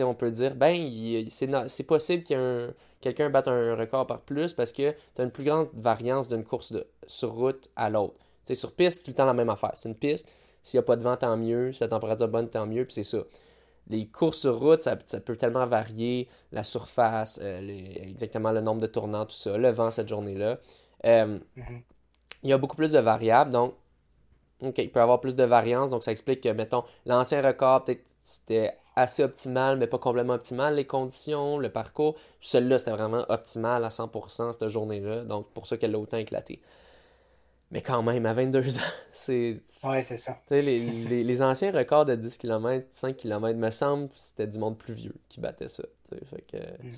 on 0.00 0.14
peut 0.14 0.30
dire, 0.30 0.54
ben, 0.54 0.88
c'est 1.28 1.82
possible 1.84 2.24
que 2.24 2.74
quelqu'un 3.00 3.30
batte 3.30 3.48
un 3.48 3.74
record 3.76 4.06
par 4.06 4.20
plus 4.20 4.52
parce 4.52 4.72
que 4.72 4.90
tu 5.14 5.22
as 5.22 5.24
une 5.24 5.30
plus 5.30 5.44
grande 5.44 5.68
variance 5.74 6.28
d'une 6.28 6.44
course 6.44 6.72
de, 6.72 6.86
sur 7.06 7.32
route 7.32 7.70
à 7.76 7.90
l'autre. 7.90 8.18
Sur 8.52 8.72
piste, 8.72 8.98
c'est 8.98 9.02
tout 9.04 9.10
le 9.10 9.14
temps 9.14 9.26
la 9.26 9.34
même 9.34 9.50
affaire. 9.50 9.72
C'est 9.74 9.88
une 9.88 9.94
piste, 9.94 10.28
s'il 10.62 10.78
n'y 10.78 10.82
a 10.82 10.86
pas 10.86 10.96
de 10.96 11.04
vent, 11.04 11.16
tant 11.16 11.36
mieux. 11.36 11.72
Si 11.72 11.82
la 11.82 11.88
température 11.88 12.26
est 12.26 12.30
bonne, 12.30 12.48
tant 12.48 12.66
mieux, 12.66 12.84
puis 12.84 12.94
c'est 12.94 13.04
ça. 13.04 13.18
Les 13.88 14.08
courses 14.08 14.38
sur 14.38 14.58
route, 14.58 14.82
ça, 14.82 14.96
peut 14.96 15.36
tellement 15.36 15.66
varier, 15.66 16.28
la 16.50 16.64
surface, 16.64 17.38
euh, 17.42 17.60
exactement 17.60 18.50
le 18.50 18.60
nombre 18.60 18.80
de 18.80 18.86
tournants, 18.86 19.26
tout 19.26 19.36
ça, 19.36 19.56
le 19.56 19.70
vent 19.70 19.90
cette 19.90 20.08
journée-là. 20.08 20.58
Euh, 21.06 21.38
mm-hmm. 21.56 21.82
Il 22.42 22.50
y 22.50 22.52
a 22.52 22.58
beaucoup 22.58 22.76
plus 22.76 22.92
de 22.92 22.98
variables, 22.98 23.50
donc 23.50 23.74
OK, 24.62 24.78
il 24.78 24.90
peut 24.90 25.00
y 25.00 25.02
avoir 25.02 25.20
plus 25.20 25.34
de 25.34 25.44
variance, 25.44 25.90
donc 25.90 26.04
ça 26.04 26.12
explique 26.12 26.42
que, 26.42 26.48
mettons, 26.50 26.84
l'ancien 27.06 27.40
record, 27.42 27.84
peut-être 27.84 28.04
c'était 28.30 28.76
assez 28.96 29.22
optimal, 29.24 29.76
mais 29.78 29.86
pas 29.86 29.98
complètement 29.98 30.34
optimal, 30.34 30.74
les 30.76 30.84
conditions, 30.86 31.58
le 31.58 31.68
parcours. 31.70 32.16
Celle-là, 32.40 32.78
c'était 32.78 32.90
vraiment 32.92 33.24
optimal 33.28 33.84
à 33.84 33.88
100% 33.88 34.52
cette 34.52 34.68
journée-là, 34.68 35.24
donc 35.24 35.48
pour 35.52 35.66
ça 35.66 35.76
qu'elle 35.76 35.94
a 35.94 35.98
autant 35.98 36.16
éclaté. 36.18 36.60
Mais 37.72 37.82
quand 37.82 38.02
même, 38.02 38.26
à 38.26 38.34
22 38.34 38.78
ans, 38.78 38.82
c'est. 39.12 39.60
Ouais, 39.84 40.02
c'est 40.02 40.16
ça. 40.16 40.38
Les, 40.50 40.60
les, 40.60 41.22
les 41.24 41.42
anciens 41.42 41.70
records 41.72 42.04
de 42.04 42.14
10 42.16 42.38
km, 42.38 42.86
5 42.90 43.16
km, 43.16 43.58
me 43.58 43.70
semble, 43.70 44.08
c'était 44.14 44.46
du 44.46 44.58
monde 44.58 44.76
plus 44.78 44.94
vieux 44.94 45.14
qui 45.28 45.40
battait 45.40 45.68
ça. 45.68 45.84
Fait 46.24 46.42
que. 46.42 46.56
Mm. 46.56 46.92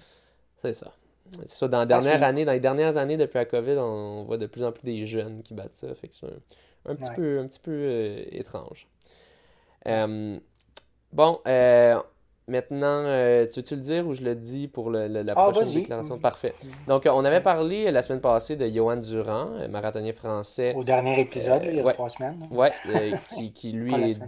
C'est 0.63 0.75
ça. 0.75 0.93
C'est 1.33 1.49
ça, 1.49 1.69
dans, 1.69 1.79
la 1.79 1.87
dernière 1.87 2.23
année, 2.23 2.45
dans 2.45 2.53
les 2.53 2.61
dernières 2.61 2.97
années 2.97 3.17
depuis 3.17 3.39
la 3.39 3.45
COVID, 3.47 3.77
on 3.79 4.25
voit 4.25 4.39
de 4.39 4.47
plus 4.47 4.65
en 4.65 4.73
plus 4.73 4.83
des 4.83 5.07
jeunes 5.07 5.43
qui 5.43 5.55
battent 5.55 5.77
ça. 5.77 5.95
Fait 5.95 6.09
que 6.09 6.15
c'est 6.15 6.27
un, 6.27 6.93
un 6.93 6.95
petit 6.97 7.11
Ouais. 7.11 7.17
peu, 7.17 7.39
un 7.39 7.47
petit 7.47 7.61
peu 7.61 7.71
euh, 7.71 8.25
étrange. 8.33 8.89
Euh, 9.87 10.39
bon, 11.13 11.39
euh, 11.47 11.99
maintenant, 12.49 13.05
euh, 13.05 13.47
tu 13.47 13.61
veux-tu 13.61 13.77
le 13.77 13.81
dire 13.81 14.07
ou 14.07 14.15
je 14.15 14.23
le 14.23 14.35
dis 14.35 14.69
pour 14.69 14.91
le- 14.91 15.09
le- 15.09 15.23
la 15.23 15.33
Ah, 15.37 15.45
prochaine 15.45 15.65
vas-y. 15.69 15.75
déclaration? 15.75 16.19
Parfait. 16.19 16.55
Donc, 16.87 17.07
euh, 17.07 17.11
on 17.13 17.25
avait 17.25 17.41
parlé 17.41 17.91
la 17.91 18.03
semaine 18.03 18.21
passée 18.21 18.57
de 18.57 18.67
Johan 18.69 18.97
Durand, 18.97 19.53
euh, 19.55 19.69
marathonien 19.69 20.13
français. 20.13 20.75
Au 20.75 20.85
dernier 20.85 21.21
épisode, 21.21 21.63
il 21.65 21.77
y 21.77 21.81
a 21.81 21.85
ouais. 21.85 21.95
trois 21.95 22.11
semaines. 22.11 22.49
euh, 22.53 23.13
qui, 23.35 23.53
qui 23.53 23.73
lui 23.73 23.95
est. 23.95 24.19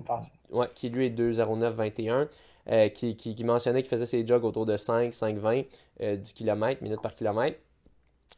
Ouais, 0.50 0.68
qui 0.74 0.88
lui 0.88 1.06
est 1.06 1.10
2,09,21, 1.10 2.28
euh, 2.70 2.88
qui, 2.88 3.16
qui, 3.16 3.34
qui 3.34 3.44
mentionnait 3.44 3.82
qu'il 3.82 3.90
faisait 3.90 4.06
ses 4.06 4.24
jogs 4.26 4.44
autour 4.44 4.66
de 4.66 4.76
5, 4.76 5.12
5,20 5.12 5.64
euh, 6.00 6.16
du 6.16 6.32
kilomètre, 6.32 6.80
minutes 6.82 7.02
par 7.02 7.14
kilomètre. 7.14 7.58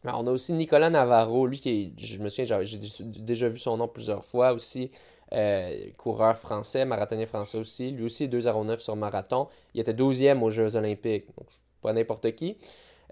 Alors, 0.05 0.20
on 0.22 0.26
a 0.26 0.30
aussi 0.30 0.53
Nicolas 0.55 0.88
Navarro, 0.88 1.47
lui 1.47 1.59
qui 1.59 1.70
est, 1.99 2.01
je 2.03 2.18
me 2.22 2.28
souviens, 2.28 2.62
j'ai 2.62 2.78
déjà 2.78 3.49
vu 3.49 3.59
son 3.59 3.76
nom 3.76 3.88
plusieurs 3.88 4.24
fois 4.24 4.53
aussi, 4.53 4.90
euh, 5.33 5.91
coureur 5.97 6.39
français, 6.39 6.85
marathonien 6.85 7.27
français 7.27 7.59
aussi, 7.59 7.91
lui 7.91 8.05
aussi 8.05 8.29
2,09 8.29 8.79
sur 8.79 8.95
marathon. 8.95 9.49
Il 9.74 9.81
était 9.81 9.93
12e 9.93 10.41
aux 10.43 10.51
Jeux 10.51 10.77
Olympiques, 10.77 11.27
donc 11.37 11.49
pas 11.83 11.93
n'importe 11.93 12.33
qui. 12.35 12.57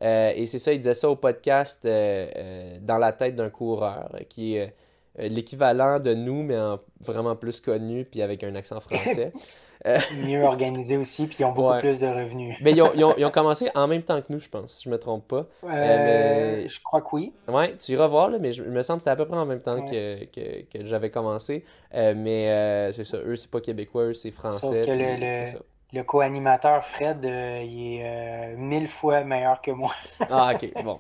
Euh, 0.03 0.33
et 0.35 0.47
c'est 0.47 0.59
ça, 0.59 0.73
il 0.73 0.79
disait 0.79 0.95
ça 0.95 1.09
au 1.09 1.17
podcast 1.17 1.85
euh, 1.85 2.77
Dans 2.81 2.99
la 2.99 3.13
tête 3.13 3.37
d'un 3.37 3.51
coureur, 3.51 4.11
qui 4.29 4.57
est 4.57 4.75
l'équivalent 5.19 6.01
de 6.01 6.15
nous, 6.15 6.43
mais 6.43 6.59
en 6.59 6.81
vraiment 7.01 7.37
plus 7.37 7.61
connu, 7.61 8.05
puis 8.05 8.23
avec 8.23 8.45
un 8.45 8.55
accent 8.55 8.81
français. 8.81 9.33
Mieux 10.27 10.43
organisé 10.45 10.97
aussi, 10.97 11.27
puis 11.27 11.39
ils 11.41 11.45
ont 11.45 11.53
beaucoup 11.53 11.69
Ouais. 11.71 11.81
plus 11.81 12.01
de 12.01 12.07
revenus. 12.07 12.57
Mais 12.63 12.73
ils 12.73 12.81
ont, 12.83 12.91
ils 12.95 13.05
ont- 13.05 13.15
ils 13.19 13.25
ont 13.25 13.31
commencé 13.31 13.71
en 13.75 13.87
même 13.87 14.03
temps 14.03 14.21
que 14.23 14.27
nous, 14.33 14.39
je 14.39 14.49
pense, 14.49 14.73
si 14.73 14.85
je 14.85 14.91
me 14.91 14.99
trompe 14.99 15.29
pas. 15.29 15.47
Euh, 15.65 16.63
mais- 16.63 16.69
Je 16.69 16.81
crois 16.83 17.03
que 17.03 17.09
oui. 17.13 17.33
Ouais, 17.49 17.77
tu 17.77 17.93
iras 17.93 18.07
voir, 18.07 18.31
là, 18.31 18.39
mais 18.39 18.53
je, 18.53 18.63
il 18.63 18.71
me 18.71 18.83
semble 18.83 18.99
que 18.99 19.03
c'était 19.03 19.11
à 19.11 19.17
peu 19.17 19.27
près 19.27 19.37
en 19.37 19.47
même 19.47 19.61
temps 19.61 19.77
Ouais. 19.85 20.29
que, 20.33 20.65
que, 20.65 20.79
que 20.79 20.85
j'avais 20.87 21.11
commencé. 21.11 21.65
Euh, 21.95 22.15
mais 22.17 22.49
euh, 22.51 22.93
c'est 22.93 23.05
ça, 23.05 23.19
eux, 23.19 23.37
c'est 23.37 23.51
pas 23.51 23.61
québécois, 23.61 24.05
eux, 24.05 24.15
c'est 24.15 24.31
français. 24.31 24.85
que 24.87 24.91
le- 24.91 24.97
puis 24.97 25.21
le- 25.21 25.45
c'est 25.47 25.53
ça. 25.53 25.59
Le 25.93 26.03
co-animateur 26.03 26.85
Fred, 26.85 27.25
euh, 27.25 27.63
il 27.63 28.01
est 28.01 28.03
euh, 28.05 28.57
mille 28.57 28.89
fois 28.89 29.23
meilleur 29.23 29.61
que 29.63 29.71
moi. 29.71 29.93
Ah, 30.29 30.53
ok, 30.55 30.83
bon. 30.83 30.99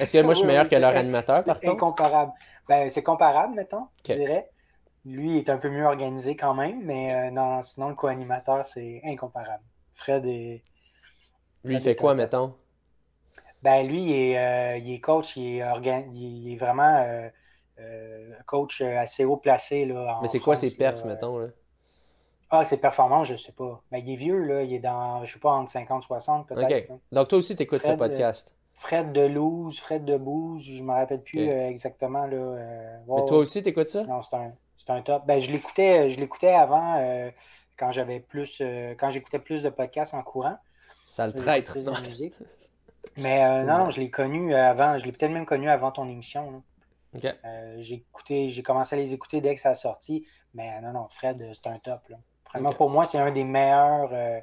Est-ce 0.00 0.12
que 0.12 0.22
moi, 0.22 0.32
je 0.32 0.38
suis 0.38 0.46
meilleur 0.46 0.64
oui, 0.64 0.70
que 0.70 0.76
leur 0.76 0.96
animateur, 0.96 1.44
par 1.44 1.60
contre? 1.60 1.72
incomparable. 1.74 2.32
Ben, 2.68 2.88
c'est 2.88 3.02
comparable, 3.02 3.54
mettons, 3.56 3.88
je 4.06 4.12
Ok. 4.12 4.18
dirais. 4.20 4.48
Lui 5.04 5.38
est 5.38 5.48
un 5.48 5.58
peu 5.58 5.68
mieux 5.70 5.84
organisé 5.84 6.34
quand 6.36 6.54
même, 6.54 6.82
mais 6.84 7.14
euh, 7.14 7.30
non, 7.30 7.62
sinon 7.62 7.88
le 7.90 7.94
co-animateur, 7.94 8.66
c'est 8.66 9.00
incomparable. 9.04 9.62
Fred 9.94 10.26
est. 10.26 10.62
Lui, 11.64 11.74
il 11.76 11.80
fait 11.80 11.96
quoi, 11.96 12.14
mettons? 12.14 12.54
Ben, 13.62 13.86
lui, 13.86 14.02
il 14.02 14.12
est, 14.12 14.38
euh, 14.38 14.78
il 14.78 14.92
est 14.92 15.00
coach, 15.00 15.36
il 15.36 15.56
est, 15.58 15.62
organ- 15.62 16.10
il 16.14 16.52
est 16.52 16.56
vraiment 16.56 16.96
euh, 16.98 17.28
coach 18.46 18.80
assez 18.82 19.24
haut 19.24 19.36
placé. 19.36 19.84
Là, 19.84 20.16
Mais 20.20 20.26
c'est 20.26 20.40
quoi 20.40 20.56
ses 20.56 20.70
perfs, 20.70 21.04
mettons, 21.04 21.36
là? 21.38 21.48
Ah, 22.50 22.64
ses 22.64 22.76
performances, 22.76 23.28
je 23.28 23.36
sais 23.36 23.52
pas. 23.52 23.82
Ben, 23.90 23.98
il 23.98 24.10
est 24.12 24.16
vieux, 24.16 24.38
là. 24.44 24.62
Il 24.62 24.72
est 24.74 24.78
dans, 24.78 25.24
je 25.24 25.32
sais 25.32 25.38
pas, 25.38 25.50
entre 25.52 25.70
50 25.70 26.02
60 26.04 26.46
peut-être. 26.48 26.86
Donc, 27.12 27.28
toi 27.28 27.38
aussi, 27.38 27.56
t'écoutes 27.56 27.82
ce 27.82 27.86
Fred, 27.86 27.98
euh, 28.02 28.08
podcast? 28.08 28.54
Fred 28.78 29.12
Delouze, 29.12 29.78
Fred 29.80 30.04
Debouze, 30.04 30.64
je 30.64 30.82
me 30.82 30.92
rappelle 30.92 31.22
plus 31.22 31.48
exactement, 31.48 32.26
là. 32.26 32.36
euh, 32.36 32.98
Mais 33.16 33.22
toi 33.24 33.38
aussi, 33.38 33.62
t'écoutes 33.62 33.88
ça? 33.88 34.06
Non, 34.08 34.22
c'est 34.22 34.36
un, 34.36 34.52
c'est 34.84 34.92
un 34.92 35.02
top. 35.02 35.24
Ben, 35.26 35.40
je 35.40 35.50
l'écoutais, 35.50 36.10
je 36.10 36.18
l'écoutais 36.20 36.52
avant, 36.52 36.96
euh, 36.98 37.30
quand 37.76 37.90
j'avais 37.90 38.20
plus, 38.20 38.58
euh, 38.60 38.94
quand 38.98 39.10
j'écoutais 39.10 39.38
plus 39.38 39.62
de 39.62 39.70
podcasts 39.70 40.14
en 40.14 40.22
courant. 40.22 40.56
Ça 41.06 41.26
le 41.26 41.30
J'écoute 41.32 41.44
traître. 41.46 41.72
plus 41.72 41.84
de 41.86 41.90
Non, 41.90 41.98
musique. 41.98 42.34
Mais 43.16 43.44
euh, 43.44 43.64
non, 43.64 43.78
non, 43.78 43.90
je 43.90 44.00
l'ai 44.00 44.10
connu 44.10 44.54
euh, 44.54 44.70
avant, 44.70 44.96
je 44.98 45.04
l'ai 45.04 45.12
peut-être 45.12 45.32
même 45.32 45.46
connu 45.46 45.68
avant 45.68 45.90
ton 45.90 46.08
émission. 46.08 46.50
là. 46.50 46.58
Ok. 47.14 47.36
Euh, 47.44 47.76
j'ai 47.78 47.96
écouté, 47.96 48.48
j'ai 48.48 48.62
commencé 48.62 48.94
à 48.94 48.98
les 48.98 49.12
écouter 49.12 49.40
dès 49.40 49.54
que 49.54 49.60
ça 49.60 49.70
a 49.70 49.74
sorti. 49.74 50.26
Mais 50.54 50.70
euh, 50.72 50.80
non, 50.80 50.92
non, 50.92 51.08
Fred, 51.10 51.40
euh, 51.42 51.50
c'est 51.52 51.66
un 51.68 51.78
top. 51.78 52.00
Là. 52.08 52.16
Vraiment, 52.50 52.72
pour 52.72 52.88
moi, 52.90 53.04
c'est 53.04 53.18
un 53.18 53.30
des 53.32 53.44
meilleurs, 53.44 54.10
euh, 54.12 54.38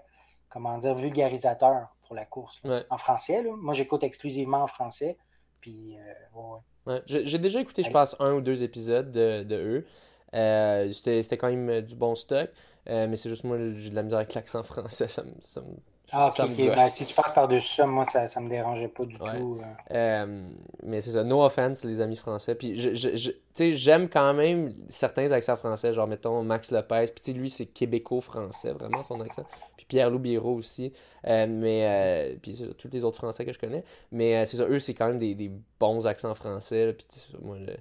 comment 0.49 0.77
dire, 0.77 0.93
vulgarisateurs 0.95 1.95
pour 2.05 2.15
la 2.15 2.25
course. 2.25 2.59
Ouais. 2.63 2.83
En 2.89 2.97
français, 2.97 3.41
là. 3.43 3.51
Moi, 3.57 3.73
j'écoute 3.73 4.03
exclusivement 4.03 4.63
en 4.63 4.67
français. 4.67 5.17
Puis, 5.61 5.97
euh, 5.97 6.39
ouais, 6.39 6.59
ouais. 6.93 7.01
J'ai 7.07 7.37
déjà 7.37 7.59
écouté, 7.61 7.83
je 7.83 7.91
pense, 7.91 8.15
un 8.19 8.33
ou 8.33 8.41
deux 8.41 8.63
épisodes 8.63 9.11
de, 9.11 9.43
de 9.43 9.55
eux. 9.55 9.87
Euh, 10.33 10.91
c'était 10.91 11.21
c'était 11.23 11.37
quand 11.37 11.49
même 11.49 11.69
euh, 11.69 11.81
du 11.81 11.95
bon 11.95 12.15
stock. 12.15 12.49
Euh, 12.89 13.07
mais 13.07 13.17
c'est 13.17 13.29
juste 13.29 13.43
moi, 13.43 13.57
j'ai 13.75 13.89
de 13.89 13.95
la 13.95 14.03
misère 14.03 14.19
avec 14.19 14.33
l'accent 14.33 14.63
français. 14.63 15.07
Ça 15.07 15.23
me, 15.23 15.29
ça 15.41 15.61
me, 15.61 15.67
Ah, 16.11 16.27
ok, 16.27 16.33
ça 16.35 16.47
me 16.47 16.53
ok. 16.53 16.57
gosse. 16.67 16.75
Ben, 16.75 16.89
si 16.89 17.05
tu 17.05 17.13
passes 17.13 17.31
par-dessus 17.33 17.75
ça, 17.75 17.85
moi, 17.85 18.05
ça, 18.11 18.27
ça 18.29 18.39
me 18.39 18.49
dérangeait 18.49 18.87
pas 18.87 19.05
du 19.05 19.15
Ouais. 19.17 19.37
tout. 19.39 19.59
euh. 19.91 20.47
Mais 20.83 21.01
c'est 21.01 21.11
ça, 21.11 21.23
no 21.23 21.43
offense, 21.43 21.83
les 21.83 22.01
amis 22.01 22.15
français. 22.15 22.55
Puis, 22.55 22.79
je, 22.79 22.95
je, 22.95 23.15
je- 23.15 23.29
tu 23.31 23.37
sais, 23.53 23.71
j'aime 23.73 24.09
quand 24.09 24.33
même 24.33 24.73
certains 24.87 25.31
accents 25.31 25.57
français, 25.57 25.93
genre, 25.93 26.07
mettons, 26.07 26.41
Max 26.43 26.71
Lopez. 26.71 27.05
Puis, 27.13 27.21
tu 27.23 27.31
sais, 27.31 27.37
lui, 27.37 27.49
c'est 27.49 27.65
québéco-français, 27.67 28.71
vraiment, 28.71 29.03
son 29.03 29.19
accent. 29.21 29.43
Puis, 29.77 29.85
Pierre-Loup 29.87 30.19
Biérot 30.19 30.55
aussi. 30.55 30.91
Euh, 31.27 31.45
mais, 31.47 32.31
euh, 32.33 32.35
puis, 32.41 32.55
ça, 32.55 32.65
tous 32.75 32.89
les 32.91 33.03
autres 33.03 33.17
français 33.17 33.45
que 33.45 33.53
je 33.53 33.59
connais. 33.59 33.83
Mais, 34.11 34.45
c'est 34.47 34.57
ça, 34.57 34.65
eux, 34.67 34.79
c'est 34.79 34.93
quand 34.95 35.09
même 35.09 35.19
des, 35.19 35.35
des 35.35 35.51
bons 35.79 36.07
accents 36.07 36.33
français. 36.33 36.87
là. 36.87 36.93
Puis, 36.93 37.05
moi, 37.41 37.57
le- 37.59 37.75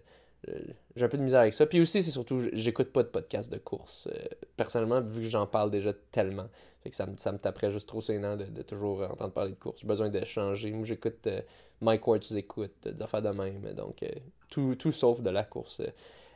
j'ai 0.96 1.04
un 1.04 1.08
peu 1.08 1.18
de 1.18 1.22
misère 1.22 1.40
avec 1.40 1.54
ça. 1.54 1.66
Puis 1.66 1.80
aussi, 1.80 2.02
c'est 2.02 2.10
surtout, 2.10 2.40
j'écoute 2.52 2.92
pas 2.92 3.02
de 3.02 3.08
podcast 3.08 3.52
de 3.52 3.58
course, 3.58 4.08
euh, 4.12 4.18
personnellement, 4.56 5.00
vu 5.00 5.22
que 5.22 5.28
j'en 5.28 5.46
parle 5.46 5.70
déjà 5.70 5.92
tellement. 6.12 6.46
Fait 6.82 6.90
que 6.90 6.96
ça 6.96 7.06
me, 7.06 7.16
ça 7.16 7.32
me 7.32 7.38
taperait 7.38 7.70
juste 7.70 7.88
trop 7.88 8.00
sénant 8.00 8.36
de, 8.36 8.44
de 8.44 8.62
toujours 8.62 9.02
entendre 9.02 9.32
parler 9.32 9.50
de 9.52 9.56
course. 9.56 9.80
J'ai 9.80 9.86
besoin 9.86 10.08
d'échanger. 10.08 10.70
Moi, 10.72 10.84
j'écoute 10.84 11.26
euh, 11.26 11.40
Mike 11.80 12.06
Ward, 12.06 12.20
tu 12.22 12.34
écoutes, 12.36 12.86
euh, 12.86 12.92
des 12.92 13.02
affaires 13.02 13.22
de 13.22 13.30
même. 13.30 13.60
Donc, 13.74 14.02
euh, 14.02 14.08
tout, 14.48 14.74
tout 14.76 14.92
sauf 14.92 15.20
de 15.20 15.30
la 15.30 15.44
course. 15.44 15.80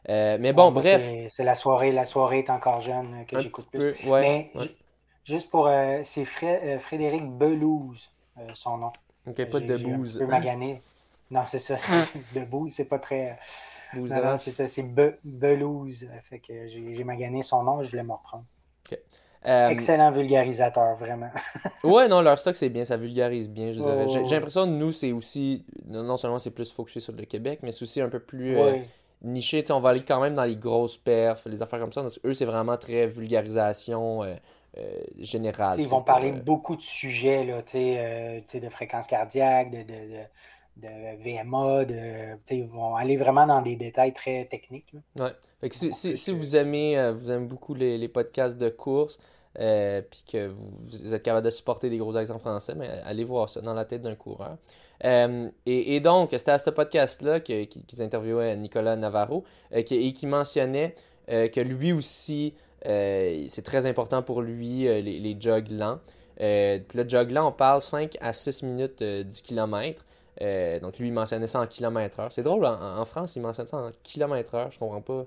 Mais 0.09 0.53
bon, 0.53 0.67
Ouais, 0.73 0.81
bref, 0.81 1.03
c'est- 1.31 1.45
la 1.45 1.55
soirée. 1.55 1.93
La 1.93 2.05
soirée 2.05 2.41
est 2.41 2.51
encore 2.51 2.81
jeune 2.81 3.25
que 3.27 3.41
j'écoute 3.41 3.67
plus. 3.71 3.93
peu. 3.95 4.09
Ouais, 4.11 4.51
Mais 4.55 4.61
ouais. 4.61 4.77
juste 5.25 5.49
pour. 5.49 5.71
c'est 6.03 6.25
Fré- 6.25 6.79
Frédéric 6.81 7.25
Belouze, 7.31 8.11
euh, 8.39 8.49
son 8.55 8.79
nom. 8.79 8.91
Ok, 9.29 9.45
pas 9.49 9.61
de 9.61 9.73
un 9.75 10.19
peu 10.19 10.27
magané. 10.27 10.83
Non, 11.31 11.45
c'est 11.47 11.61
ça. 11.61 11.77
de 12.35 12.43
c'est 12.69 12.85
pas 12.87 12.99
très. 12.99 13.39
Non, 13.95 14.23
non, 14.23 14.37
c'est 14.37 14.51
ça. 14.53 14.69
C'est 14.69 14.83
Be- 14.83 15.19
Belouze. 15.25 16.09
Fait 16.29 16.39
que 16.41 16.69
j'ai 16.69 16.95
j'ai 16.95 17.05
magané 17.05 17.43
son 17.43 17.63
nom, 17.63 17.83
je 17.83 17.91
voulais 17.91 18.03
me 18.05 18.13
reprendre. 18.13 18.45
Euh, 19.45 19.71
Excellent 19.71 20.13
vulgarisateur, 20.13 20.97
vraiment. 20.97 21.31
Ouais, 21.83 22.07
non, 22.07 22.21
leur 22.23 22.39
stock, 22.39 22.55
c'est 22.55 22.69
bien, 22.69 22.85
ça 22.85 22.97
vulgarise 22.97 23.49
bien, 23.49 23.73
je 23.73 23.81
dirais. 23.81 24.07
J'ai 24.09 24.25
j'ai 24.25 24.37
l'impression 24.37 24.67
que 24.67 24.71
nous, 24.71 24.93
c'est 24.93 25.11
aussi, 25.11 25.65
non 25.87 26.17
seulement 26.17 26.39
c'est 26.39 26.53
plus 26.53 26.71
focusé 26.73 27.01
sur 27.01 27.13
le 27.13 27.25
Québec, 27.25 27.59
mais 27.63 27.73
c'est 27.73 27.83
aussi 27.83 28.01
un 28.01 28.09
peu 28.09 28.21
plus 28.21 28.57
euh, 28.57 28.79
niché. 29.23 29.65
On 29.71 29.81
va 29.81 29.91
aller 29.91 30.05
quand 30.05 30.21
même 30.21 30.35
dans 30.35 30.45
les 30.45 30.55
grosses 30.55 30.97
perfs, 30.97 31.45
les 31.47 31.61
affaires 31.61 31.81
comme 31.81 31.93
ça. 31.93 32.07
Eux, 32.25 32.35
c'est 32.35 32.45
vraiment 32.45 32.77
très 32.77 33.09
vulgarisation 33.09 34.23
euh, 34.23 34.35
générale. 35.19 35.81
Ils 35.81 35.89
vont 35.89 36.03
parler 36.03 36.31
beaucoup 36.31 36.77
de 36.77 36.83
sujets, 36.83 37.45
là, 37.45 37.63
de 37.63 38.69
fréquence 38.69 39.09
cardiaque, 39.09 39.73
de, 39.73 39.79
de, 39.79 39.85
de, 39.85 40.21
de 40.77 40.89
VMA, 41.23 41.85
de, 41.85 42.55
ils 42.55 42.65
vont 42.67 42.95
aller 42.97 43.17
vraiment 43.17 43.47
dans 43.47 43.63
des 43.63 43.77
détails 43.77 44.13
très 44.13 44.47
techniques. 44.47 44.93
Ouais. 45.19 45.31
Fait 45.61 45.69
que 45.69 45.75
si, 45.75 45.93
si, 45.95 46.11
fait 46.11 46.17
si 46.17 46.33
que- 46.33 46.37
vous 46.37 46.57
aimez, 46.57 46.99
euh, 46.99 47.13
vous 47.13 47.31
aimez 47.31 47.47
beaucoup 47.47 47.75
les, 47.75 47.99
les 47.99 48.09
podcasts 48.09 48.57
de 48.59 48.69
course, 48.69 49.19
euh, 49.61 50.01
puis 50.11 50.25
que 50.33 50.49
vous, 50.49 50.71
vous 50.81 51.15
êtes 51.15 51.23
capable 51.23 51.45
de 51.45 51.51
supporter 51.51 51.91
des 51.91 51.99
gros 51.99 52.17
accents 52.17 52.39
français, 52.39 52.75
mais 52.75 52.89
allez 53.05 53.25
voir 53.25 53.51
ça 53.51 53.61
dans 53.61 53.75
la 53.75 53.85
tête 53.85 54.03
d'un 54.03 54.15
coureur. 54.15 54.57
Euh, 55.05 55.49
et, 55.67 55.97
et 55.97 56.01
donc, 56.01 56.31
c'était 56.33 56.53
à 56.53 56.59
ce 56.59 56.71
podcast-là 56.71 57.41
qu'ils 57.41 57.69
interviewaient 58.01 58.57
Nicolas 58.57 58.97
Navarro 58.97 59.45
euh, 59.75 59.83
qui- 59.83 60.07
et 60.07 60.13
qui 60.13 60.27
mentionnait 60.27 60.95
euh, 61.31 61.49
que 61.49 61.61
lui 61.61 61.93
aussi, 61.93 62.55
euh, 62.87 63.45
c'est 63.49 63.63
très 63.63 63.87
important 63.87 64.23
pour 64.23 64.41
lui, 64.43 64.89
euh, 64.89 65.01
les, 65.01 65.21
les 65.21 65.37
jogs 65.39 65.69
lents. 65.71 66.01
Euh, 66.41 66.79
puis 66.89 66.99
le 66.99 67.09
jog 67.09 67.31
lent, 67.31 67.49
on 67.49 67.53
parle 67.53 67.83
5 67.83 68.17
à 68.21 68.33
6 68.33 68.63
minutes 68.63 69.03
euh, 69.03 69.23
du 69.23 69.43
kilomètre. 69.43 70.05
Euh, 70.41 70.81
donc 70.81 70.99
lui, 70.99 71.09
il 71.09 71.13
mentionnait 71.13 71.47
ça 71.47 71.61
en 71.61 71.67
heure. 71.97 72.33
C'est 72.33 72.43
drôle, 72.43 72.65
en, 72.65 72.99
en 72.99 73.05
France, 73.05 73.37
il 73.37 73.43
mentionne 73.43 73.67
ça 73.67 73.77
en 73.77 73.85
heure. 73.87 73.93
Je 74.73 74.79
comprends 74.79 75.03
pas. 75.03 75.27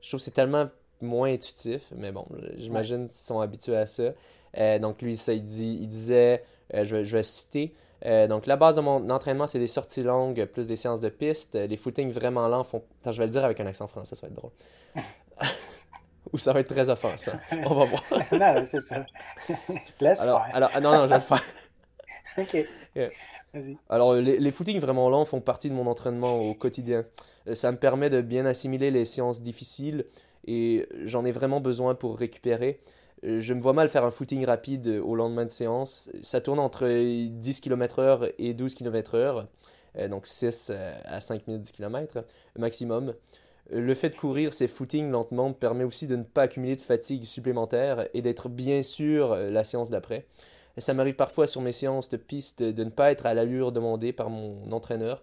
Je 0.00 0.08
trouve 0.08 0.20
que 0.20 0.24
c'est 0.24 0.30
tellement 0.30 0.68
moins 1.00 1.32
intuitif, 1.32 1.82
mais 1.96 2.12
bon, 2.12 2.26
j'imagine 2.56 3.06
qu'ils 3.06 3.16
sont 3.16 3.40
habitués 3.40 3.76
à 3.76 3.86
ça. 3.86 4.12
Euh, 4.56 4.78
donc 4.78 5.02
lui, 5.02 5.16
ça, 5.16 5.32
il, 5.32 5.44
dit, 5.44 5.78
il 5.82 5.88
disait, 5.88 6.44
euh, 6.74 6.84
je, 6.84 6.96
vais- 6.96 7.04
je 7.04 7.16
vais 7.16 7.22
citer, 7.22 7.74
donc 8.28 8.44
la 8.46 8.56
base 8.56 8.76
de 8.76 8.80
mon 8.82 9.08
entraînement, 9.10 9.46
c'est 9.46 9.58
des 9.58 9.66
sorties 9.66 10.02
longues 10.02 10.44
plus 10.44 10.66
des 10.66 10.76
séances 10.76 11.00
de 11.00 11.08
piste. 11.08 11.54
Les 11.54 11.76
footings 11.78 12.12
vraiment 12.12 12.46
lents 12.48 12.62
font... 12.62 12.82
Attends, 13.00 13.12
je 13.12 13.18
vais 13.18 13.24
le 13.24 13.30
dire 13.32 13.44
avec 13.44 13.58
un 13.60 13.66
accent 13.66 13.86
français, 13.88 14.14
ça 14.14 14.22
va 14.26 14.28
être 14.28 14.34
drôle. 14.34 14.50
Ou 16.32 16.38
ça 16.38 16.52
va 16.52 16.60
être 16.60 16.68
très 16.68 16.88
offensant. 16.90 17.32
On 17.64 17.74
va 17.74 17.84
voir. 17.86 18.02
non, 18.32 18.62
c'est 18.66 18.80
ça. 18.80 19.04
Laisse 20.00 20.20
Alors, 20.20 20.44
faire. 20.44 20.56
alors, 20.56 20.70
ah, 20.74 20.80
non, 20.80 20.92
non, 20.92 21.02
je 21.04 21.08
vais 21.08 21.14
le 21.14 21.20
faire. 21.20 21.42
OK. 22.38 22.56
Alors, 23.88 24.14
les, 24.14 24.38
les 24.38 24.50
footings 24.50 24.80
vraiment 24.80 25.08
longs 25.10 25.24
font 25.24 25.40
partie 25.40 25.68
de 25.70 25.74
mon 25.74 25.86
entraînement 25.86 26.40
au 26.40 26.54
quotidien. 26.54 27.04
Euh, 27.48 27.54
ça 27.54 27.70
me 27.72 27.76
permet 27.76 28.10
de 28.10 28.20
bien 28.20 28.46
assimiler 28.46 28.90
les 28.90 29.04
séances 29.04 29.42
difficiles 29.42 30.04
et 30.46 30.86
j'en 31.04 31.24
ai 31.24 31.32
vraiment 31.32 31.60
besoin 31.60 31.94
pour 31.94 32.18
récupérer. 32.18 32.80
Euh, 33.24 33.40
je 33.40 33.54
me 33.54 33.60
vois 33.60 33.72
mal 33.72 33.88
faire 33.88 34.04
un 34.04 34.10
footing 34.10 34.44
rapide 34.44 34.88
au 34.88 35.14
lendemain 35.14 35.44
de 35.44 35.50
séance. 35.50 36.10
Ça 36.22 36.40
tourne 36.40 36.58
entre 36.58 36.88
10 36.88 37.60
km/h 37.60 38.32
et 38.38 38.54
12 38.54 38.74
km/h, 38.74 39.46
donc 40.08 40.26
6 40.26 40.72
à 41.04 41.20
5 41.20 41.46
minutes 41.46 41.62
10 41.62 41.72
km 41.72 42.24
maximum. 42.58 43.14
Le 43.70 43.94
fait 43.94 44.10
de 44.10 44.16
courir 44.16 44.52
ces 44.52 44.68
footings 44.68 45.10
lentement 45.10 45.48
me 45.48 45.54
permet 45.54 45.84
aussi 45.84 46.06
de 46.06 46.16
ne 46.16 46.22
pas 46.22 46.42
accumuler 46.42 46.76
de 46.76 46.82
fatigue 46.82 47.24
supplémentaire 47.24 48.06
et 48.12 48.20
d'être 48.20 48.50
bien 48.50 48.82
sûr 48.82 49.34
la 49.36 49.64
séance 49.64 49.88
d'après. 49.88 50.26
Ça 50.78 50.94
m'arrive 50.94 51.14
parfois 51.14 51.46
sur 51.46 51.60
mes 51.60 51.72
séances 51.72 52.08
de 52.08 52.16
piste 52.16 52.62
de 52.62 52.84
ne 52.84 52.90
pas 52.90 53.10
être 53.10 53.26
à 53.26 53.34
l'allure 53.34 53.72
demandée 53.72 54.12
par 54.12 54.30
mon 54.30 54.72
entraîneur. 54.72 55.22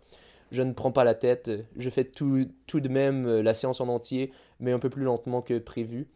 Je 0.51 0.61
ne 0.61 0.73
prends 0.73 0.91
pas 0.91 1.03
la 1.03 1.13
tête, 1.13 1.49
je 1.77 1.89
fais 1.89 2.03
tout, 2.03 2.45
tout 2.67 2.81
de 2.81 2.89
même 2.89 3.39
la 3.39 3.53
séance 3.53 3.79
en 3.79 3.87
entier, 3.87 4.31
mais 4.59 4.71
un 4.71 4.79
peu 4.79 4.89
plus 4.89 5.03
lentement 5.03 5.41
que 5.41 5.57
prévu. 5.59 6.07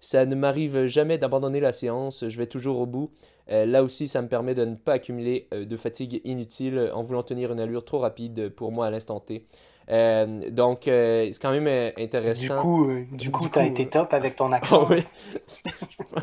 Ça 0.00 0.26
ne 0.26 0.34
m'arrive 0.34 0.86
jamais 0.86 1.16
d'abandonner 1.16 1.60
la 1.60 1.72
séance, 1.72 2.28
je 2.28 2.36
vais 2.36 2.46
toujours 2.46 2.78
au 2.78 2.86
bout. 2.86 3.10
Euh, 3.50 3.64
là 3.66 3.82
aussi, 3.82 4.08
ça 4.08 4.20
me 4.20 4.28
permet 4.28 4.54
de 4.54 4.64
ne 4.64 4.74
pas 4.74 4.94
accumuler 4.94 5.48
euh, 5.54 5.64
de 5.64 5.76
fatigue 5.76 6.20
inutile 6.24 6.90
en 6.92 7.02
voulant 7.02 7.22
tenir 7.22 7.52
une 7.52 7.60
allure 7.60 7.84
trop 7.84 8.00
rapide 8.00 8.50
pour 8.50 8.70
moi 8.70 8.86
à 8.86 8.90
l'instant 8.90 9.20
T. 9.20 9.46
Euh, 9.90 10.50
donc, 10.50 10.88
euh, 10.88 11.28
c'est 11.30 11.40
quand 11.40 11.52
même 11.52 11.66
euh, 11.66 11.90
intéressant. 11.98 12.56
Du 12.56 12.60
coup, 12.60 12.90
du, 13.12 13.30
coup, 13.30 13.48
tu 13.48 13.58
as 13.58 13.66
été 13.66 13.88
top 13.88 14.12
avec 14.14 14.36
ton 14.36 14.52
action. 14.52 14.86
Ah 14.86 14.86
oui. 14.90 15.04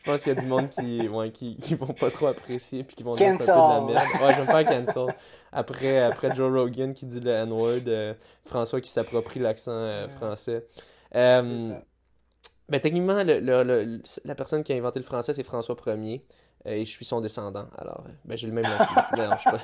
je 0.00 0.10
pense 0.10 0.22
qu'il 0.22 0.32
y 0.32 0.36
a 0.36 0.40
du 0.40 0.46
monde 0.46 0.68
qui, 0.70 1.08
ouais, 1.08 1.30
qui, 1.30 1.56
qui 1.56 1.74
vont 1.74 1.92
pas 1.92 2.10
trop 2.10 2.26
apprécier 2.28 2.84
puis 2.84 2.96
qui 2.96 3.02
vont 3.02 3.14
dire 3.14 3.34
c'est 3.38 3.50
un 3.50 3.82
peu 3.82 3.88
de 3.88 3.94
la 3.94 4.04
merde. 4.04 4.22
Ouais, 4.22 4.32
je 4.34 4.40
vais 4.40 4.46
me 4.46 4.64
faire 4.64 4.66
cancel. 4.86 5.14
Après, 5.52 5.98
après 6.00 6.34
Joe 6.34 6.50
Rogan 6.50 6.94
qui 6.94 7.06
dit 7.06 7.20
le 7.20 7.30
N-word, 7.30 8.16
François 8.44 8.80
qui 8.80 8.88
s'approprie 8.90 9.40
l'accent 9.40 10.08
français. 10.16 10.66
ben, 11.12 12.80
techniquement, 12.80 13.22
le, 13.24 13.40
le, 13.40 14.00
la 14.24 14.34
personne 14.34 14.62
qui 14.62 14.72
a 14.72 14.76
inventé 14.76 15.00
le 15.00 15.04
français, 15.04 15.32
c'est 15.34 15.42
François 15.42 15.76
Ier. 15.86 16.24
et 16.64 16.84
je 16.84 16.90
suis 16.90 17.04
son 17.04 17.20
descendant. 17.20 17.68
Alors, 17.76 18.04
ben, 18.24 18.36
j'ai 18.38 18.46
le 18.46 18.52
même. 18.52 18.66
non, 19.16 19.30
je 19.34 19.40
suis 19.40 19.50
pas. 19.50 19.58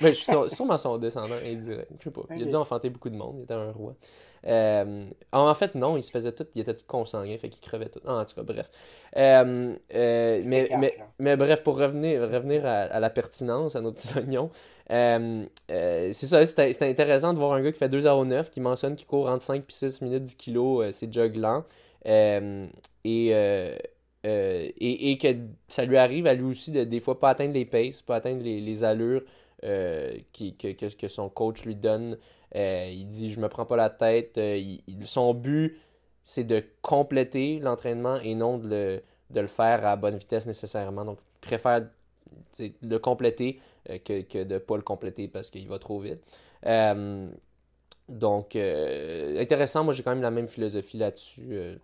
Mais 0.00 0.12
je 0.14 0.20
suis 0.22 0.32
sûrement 0.48 0.78
son 0.78 0.98
descendant 0.98 1.36
indirect. 1.44 1.90
Je 1.98 2.04
sais 2.04 2.10
pas. 2.10 2.22
Il 2.34 2.42
a 2.42 2.46
dû 2.46 2.54
enfanter 2.54 2.90
beaucoup 2.90 3.10
de 3.10 3.16
monde. 3.16 3.36
Il 3.38 3.42
était 3.44 3.54
un 3.54 3.70
roi. 3.72 3.94
Euh, 4.46 5.08
en 5.32 5.54
fait, 5.54 5.74
non, 5.74 5.96
il 5.96 6.02
se 6.02 6.10
faisait 6.10 6.32
tout. 6.32 6.46
Il 6.54 6.60
était 6.60 6.74
tout 6.74 6.84
consanguin, 6.86 7.36
fait 7.38 7.48
qu'il 7.48 7.60
crevait 7.60 7.88
tout. 7.88 8.00
en 8.06 8.24
tout 8.24 8.34
cas, 8.34 8.42
bref. 8.42 8.70
Euh, 9.16 9.74
euh, 9.94 10.42
mais, 10.44 10.68
mais, 10.78 10.96
mais, 11.18 11.36
bref, 11.36 11.62
pour 11.62 11.78
revenir, 11.78 12.22
revenir 12.22 12.66
à, 12.66 13.00
la 13.00 13.10
pertinence, 13.10 13.76
à 13.76 13.80
nos 13.80 13.92
petits 13.92 14.14
oignons, 14.18 14.50
c'est 14.88 16.12
ça, 16.12 16.44
c'était 16.46 16.88
intéressant 16.88 17.32
de 17.32 17.38
voir 17.38 17.52
un 17.52 17.62
gars 17.62 17.72
qui 17.72 17.78
fait 17.78 17.88
2,09 17.88 18.50
qui 18.50 18.60
mentionne 18.60 18.96
qu'il 18.96 19.06
court 19.06 19.28
entre 19.28 19.42
5 19.42 19.62
et 19.62 19.72
6 19.72 20.02
minutes 20.02 20.22
10 20.22 20.36
kg, 20.36 20.90
c'est 20.90 21.12
jog 21.12 21.36
lent. 21.36 21.64
et. 22.04 22.68
et, 23.04 25.12
et, 25.12 25.18
que 25.18 25.28
ça 25.68 25.84
lui 25.84 25.96
arrive 25.96 26.26
à 26.26 26.34
lui 26.34 26.44
aussi 26.44 26.72
de 26.72 26.82
des 26.82 26.98
fois 26.98 27.20
pas 27.20 27.30
atteindre 27.30 27.54
les 27.54 27.64
paces, 27.64 28.02
pas 28.02 28.16
atteindre 28.16 28.42
les, 28.42 28.60
les 28.60 28.84
allures 28.84 29.22
euh, 29.64 30.18
que, 30.32 30.72
que, 30.72 31.08
son 31.08 31.28
coach 31.30 31.64
lui 31.64 31.74
donne. 31.74 32.18
Euh, 32.54 32.90
il 32.92 33.06
dit 33.08 33.30
Je 33.30 33.40
me 33.40 33.48
prends 33.48 33.64
pas 33.64 33.76
la 33.76 33.90
tête. 33.90 34.36
Euh, 34.38 34.76
son 35.04 35.32
but, 35.34 35.78
c'est 36.22 36.44
de 36.44 36.62
compléter 36.82 37.58
l'entraînement 37.60 38.18
et 38.20 38.34
non 38.34 38.58
de 38.58 38.68
le, 38.68 39.02
de 39.30 39.40
le, 39.40 39.46
faire 39.46 39.86
à 39.86 39.96
bonne 39.96 40.18
vitesse 40.18 40.46
nécessairement. 40.46 41.04
Donc, 41.04 41.18
il 41.42 41.48
préfère 41.48 41.88
le 42.82 42.98
compléter 42.98 43.60
que, 44.04 44.22
que 44.22 44.44
de 44.44 44.54
ne 44.54 44.58
pas 44.58 44.76
le 44.76 44.82
compléter 44.82 45.28
parce 45.28 45.50
qu'il 45.50 45.68
va 45.68 45.78
trop 45.78 46.00
vite. 46.00 46.20
donc, 48.08 48.56
intéressant, 48.56 49.84
moi 49.84 49.94
j'ai 49.94 50.02
quand 50.02 50.10
même 50.10 50.22
la 50.22 50.30
même 50.30 50.48
philosophie 50.48 50.98
là-dessus. 50.98 51.78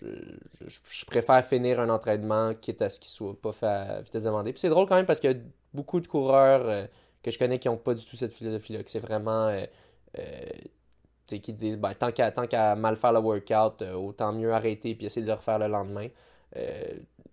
je, 0.00 1.04
préfère 1.06 1.44
finir 1.44 1.80
un 1.80 1.90
entraînement 1.90 2.54
quitte 2.54 2.80
à 2.82 2.88
ce 2.88 3.00
qu'il 3.00 3.10
soit 3.10 3.36
pas 3.40 3.52
à 3.62 4.00
vitesse 4.00 4.24
demandée. 4.24 4.52
Puis 4.52 4.60
c'est 4.60 4.68
drôle 4.68 4.86
quand 4.86 4.96
même 4.96 5.06
parce 5.06 5.20
a 5.26 5.34
beaucoup 5.74 6.00
de 6.00 6.06
coureurs 6.06 6.66
euh, 6.66 6.86
que 7.22 7.30
je 7.30 7.38
connais 7.38 7.58
qui 7.58 7.68
n'ont 7.68 7.76
pas 7.76 7.94
du 7.94 8.04
tout 8.04 8.16
cette 8.16 8.34
philosophie-là, 8.34 8.82
que 8.82 8.90
c'est 8.90 9.00
vraiment. 9.00 9.48
Euh, 9.48 9.64
euh 10.18 10.48
qui 11.26 11.54
disent 11.54 11.78
ben, 11.78 11.94
tant 11.94 12.12
qu'à 12.12 12.76
mal 12.76 12.96
faire 12.96 13.12
le 13.12 13.18
workout, 13.18 13.82
autant 13.82 14.32
mieux 14.32 14.52
arrêter 14.52 14.94
puis 14.94 15.06
essayer 15.06 15.22
de 15.22 15.26
le 15.26 15.32
refaire 15.32 15.58
le 15.58 15.66
lendemain. 15.66 16.06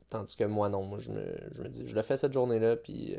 tandis 0.10 0.36
que 0.36 0.46
moi, 0.46 0.70
non, 0.70 0.82
moi 0.84 0.98
je 0.98 1.12
me, 1.12 1.22
je 1.52 1.62
me 1.62 1.68
dis 1.68 1.86
je 1.86 1.94
le 1.94 2.02
fais 2.02 2.18
cette 2.18 2.34
journée-là, 2.34 2.78
puis 2.78 3.16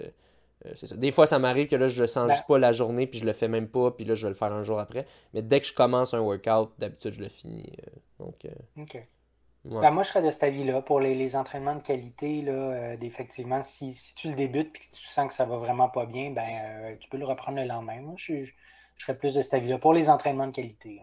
c'est 0.75 0.89
ça. 0.89 0.97
Des 0.97 1.13
fois, 1.13 1.29
ça 1.29 1.39
m'arrive 1.39 1.69
que 1.69 1.77
là, 1.77 1.87
je 1.87 2.01
le 2.01 2.09
sens 2.09 2.27
ben 2.27 2.35
juste 2.35 2.47
pas 2.49 2.59
la 2.59 2.73
journée, 2.73 3.07
puis 3.07 3.21
je 3.21 3.27
le 3.27 3.35
fais 3.35 3.49
même 3.49 3.69
pas, 3.69 3.93
puis 3.93 4.07
là, 4.07 4.17
je 4.17 4.27
vais 4.27 4.31
le 4.31 4.35
faire 4.35 4.53
un 4.53 4.65
jour 4.65 4.81
après. 4.81 5.07
Mais 5.35 5.43
dès 5.43 5.61
que 5.61 5.67
je 5.67 5.75
commence 5.75 6.15
un 6.15 6.21
workout, 6.21 6.73
d'habitude, 6.79 7.13
je 7.13 7.21
le 7.21 7.29
finis. 7.29 7.71
donc, 8.19 8.45
OK. 8.77 9.07
Ben, 9.65 9.91
moi, 9.91 10.03
je 10.03 10.09
serais 10.09 10.23
de 10.23 10.31
cet 10.31 10.43
avis-là. 10.43 10.83
Pour 10.83 11.01
les, 11.01 11.15
les, 11.15 11.37
entraînements 11.37 11.77
de 11.77 11.83
qualité, 11.83 12.43
là, 12.43 12.53
euh, 12.53 12.97
effectivement, 13.01 13.63
si, 13.63 13.93
si, 13.93 14.15
tu 14.15 14.29
le 14.29 14.35
débutes 14.35 14.73
et 14.75 14.79
que 14.81 14.97
tu 14.97 15.07
sens 15.07 15.29
que 15.29 15.35
ça 15.35 15.45
va 15.45 15.57
vraiment 15.57 15.89
pas 15.89 16.05
bien, 16.05 16.31
ben, 16.31 16.43
euh, 16.43 16.95
tu 16.99 17.09
peux 17.09 17.17
le 17.17 17.27
reprendre 17.27 17.59
le 17.59 17.67
lendemain. 17.67 18.01
Moi, 18.01 18.15
je, 18.17 18.45
je, 18.45 18.53
serais 18.99 19.17
plus 19.17 19.35
de 19.35 19.43
cet 19.43 19.55
avis-là 19.55 19.79
pour 19.79 19.93
les 19.93 20.11
entraînements 20.11 20.49
de 20.49 20.53
qualité. 20.53 21.01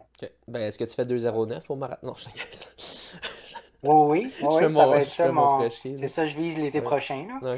Ben, 0.47 0.62
Est-ce 0.62 0.78
que 0.78 0.84
tu 0.84 0.93
fais 0.93 1.05
2,09 1.05 1.64
au 1.70 1.76
marathon? 1.78 2.07
Non, 2.07 2.16
je 2.16 2.26
ça. 2.51 2.70
oui, 3.84 4.34
oui, 4.41 4.41
oui, 4.41 4.74
ça 4.74 4.88
va 4.88 4.97
être 4.99 5.07
ça. 5.07 5.32
Mon... 5.32 5.70
C'est 5.70 6.07
ça, 6.07 6.26
je 6.26 6.36
vise 6.36 6.57
l'été 6.57 6.82
prochain. 6.82 7.28
Là. 7.41 7.57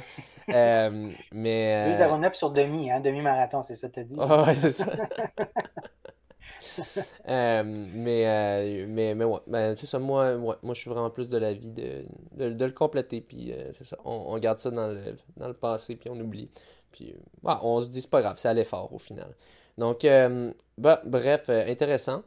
Euh, 0.50 1.12
mais, 1.32 1.92
2,09 1.94 2.34
sur 2.34 2.52
demi, 2.52 2.92
hein, 2.92 3.00
demi-marathon, 3.00 3.64
c'est 3.64 3.76
ça 3.76 3.90
que 3.90 3.96
tu 3.96 4.00
as 4.02 4.04
dit? 4.04 4.16
Oh, 4.20 4.44
ouais, 4.46 4.56
c'est 4.56 4.72
ça. 4.72 4.86
Euh, 7.28 7.64
mais, 7.66 8.24
euh, 8.28 8.86
mais, 8.88 9.16
mais 9.16 9.26
ouais, 9.26 9.40
ben, 9.48 9.76
ça, 9.76 10.00
moi, 10.00 10.36
moi, 10.38 10.58
je 10.74 10.80
suis 10.80 10.90
vraiment 10.90 11.10
plus 11.10 11.30
de 11.30 11.38
l'avis 11.38 11.72
de, 11.72 12.04
de, 12.36 12.66
le 12.66 12.72
compléter, 12.72 13.22
puis 13.22 13.54
euh, 13.54 13.72
ça, 13.84 13.98
on, 14.06 14.38
garde 14.40 14.60
ça 14.60 14.72
dans 14.72 14.88
le, 14.88 15.16
dans 15.38 15.48
le 15.48 15.54
passé, 15.54 15.96
puis 15.96 16.10
on 16.10 16.20
oublie. 16.20 16.50
Puis 16.92 17.14
on 17.44 17.82
se 17.82 17.88
dit, 17.88 18.02
c'est 18.02 18.10
pas 18.10 18.22
grave, 18.22 18.36
c'est 18.38 18.50
à 18.50 18.54
l'effort 18.54 18.94
au 18.94 18.98
final. 18.98 19.36
Donc, 19.78 20.06
bah, 20.78 21.02
bref, 21.06 21.50
intéressant. 21.50 22.24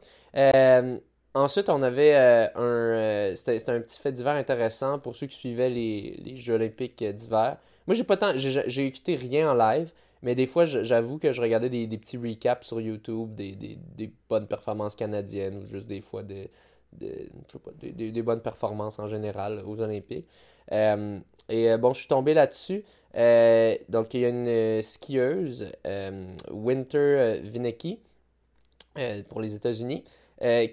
ensuite, 1.33 1.69
on 1.69 1.81
avait 1.83 2.15
un, 2.15 3.33
c'était, 3.35 3.69
un 3.69 3.81
petit 3.81 3.99
fait 3.99 4.11
divers 4.11 4.35
intéressant 4.35 4.97
pour 4.99 5.15
ceux 5.15 5.27
qui 5.27 5.37
suivaient 5.37 5.69
les, 5.69 6.19
les 6.23 6.37
Jeux 6.37 6.55
olympiques 6.55 7.03
d'hiver. 7.03 7.57
Moi, 7.87 7.93
j'ai 7.93 8.03
pas 8.03 8.17
tant, 8.17 8.31
j'ai 8.35 8.85
écouté 8.85 9.15
rien 9.15 9.51
en 9.51 9.53
live, 9.53 9.91
mais 10.25 10.33
des 10.33 10.47
fois, 10.47 10.65
j'avoue 10.65 11.19
que 11.19 11.31
je 11.31 11.39
regardais 11.39 11.69
des, 11.69 11.97
petits 11.99 12.17
recaps 12.17 12.65
sur 12.65 12.81
YouTube, 12.81 13.35
des, 13.35 13.77
bonnes 14.27 14.47
performances 14.47 14.95
canadiennes 14.95 15.57
ou 15.57 15.67
juste 15.67 15.85
des 15.85 16.01
fois 16.01 16.23
des, 16.23 16.49
bonnes 18.23 18.41
performances 18.41 18.97
en 18.97 19.07
général 19.07 19.61
aux 19.67 19.79
Olympiques. 19.81 20.27
Euh, 20.71 21.19
et 21.47 21.71
euh, 21.71 21.77
bon, 21.77 21.93
je 21.93 21.99
suis 21.99 22.07
tombé 22.07 22.33
là-dessus. 22.33 22.83
Euh, 23.15 23.77
donc, 23.87 24.15
il 24.15 24.21
y 24.21 24.25
a 24.25 24.29
une 24.29 24.81
skieuse, 24.81 25.71
Winter 26.49 27.41
Vinecki, 27.43 27.99
pour 29.29 29.41
les 29.41 29.53
États-Unis, 29.53 30.05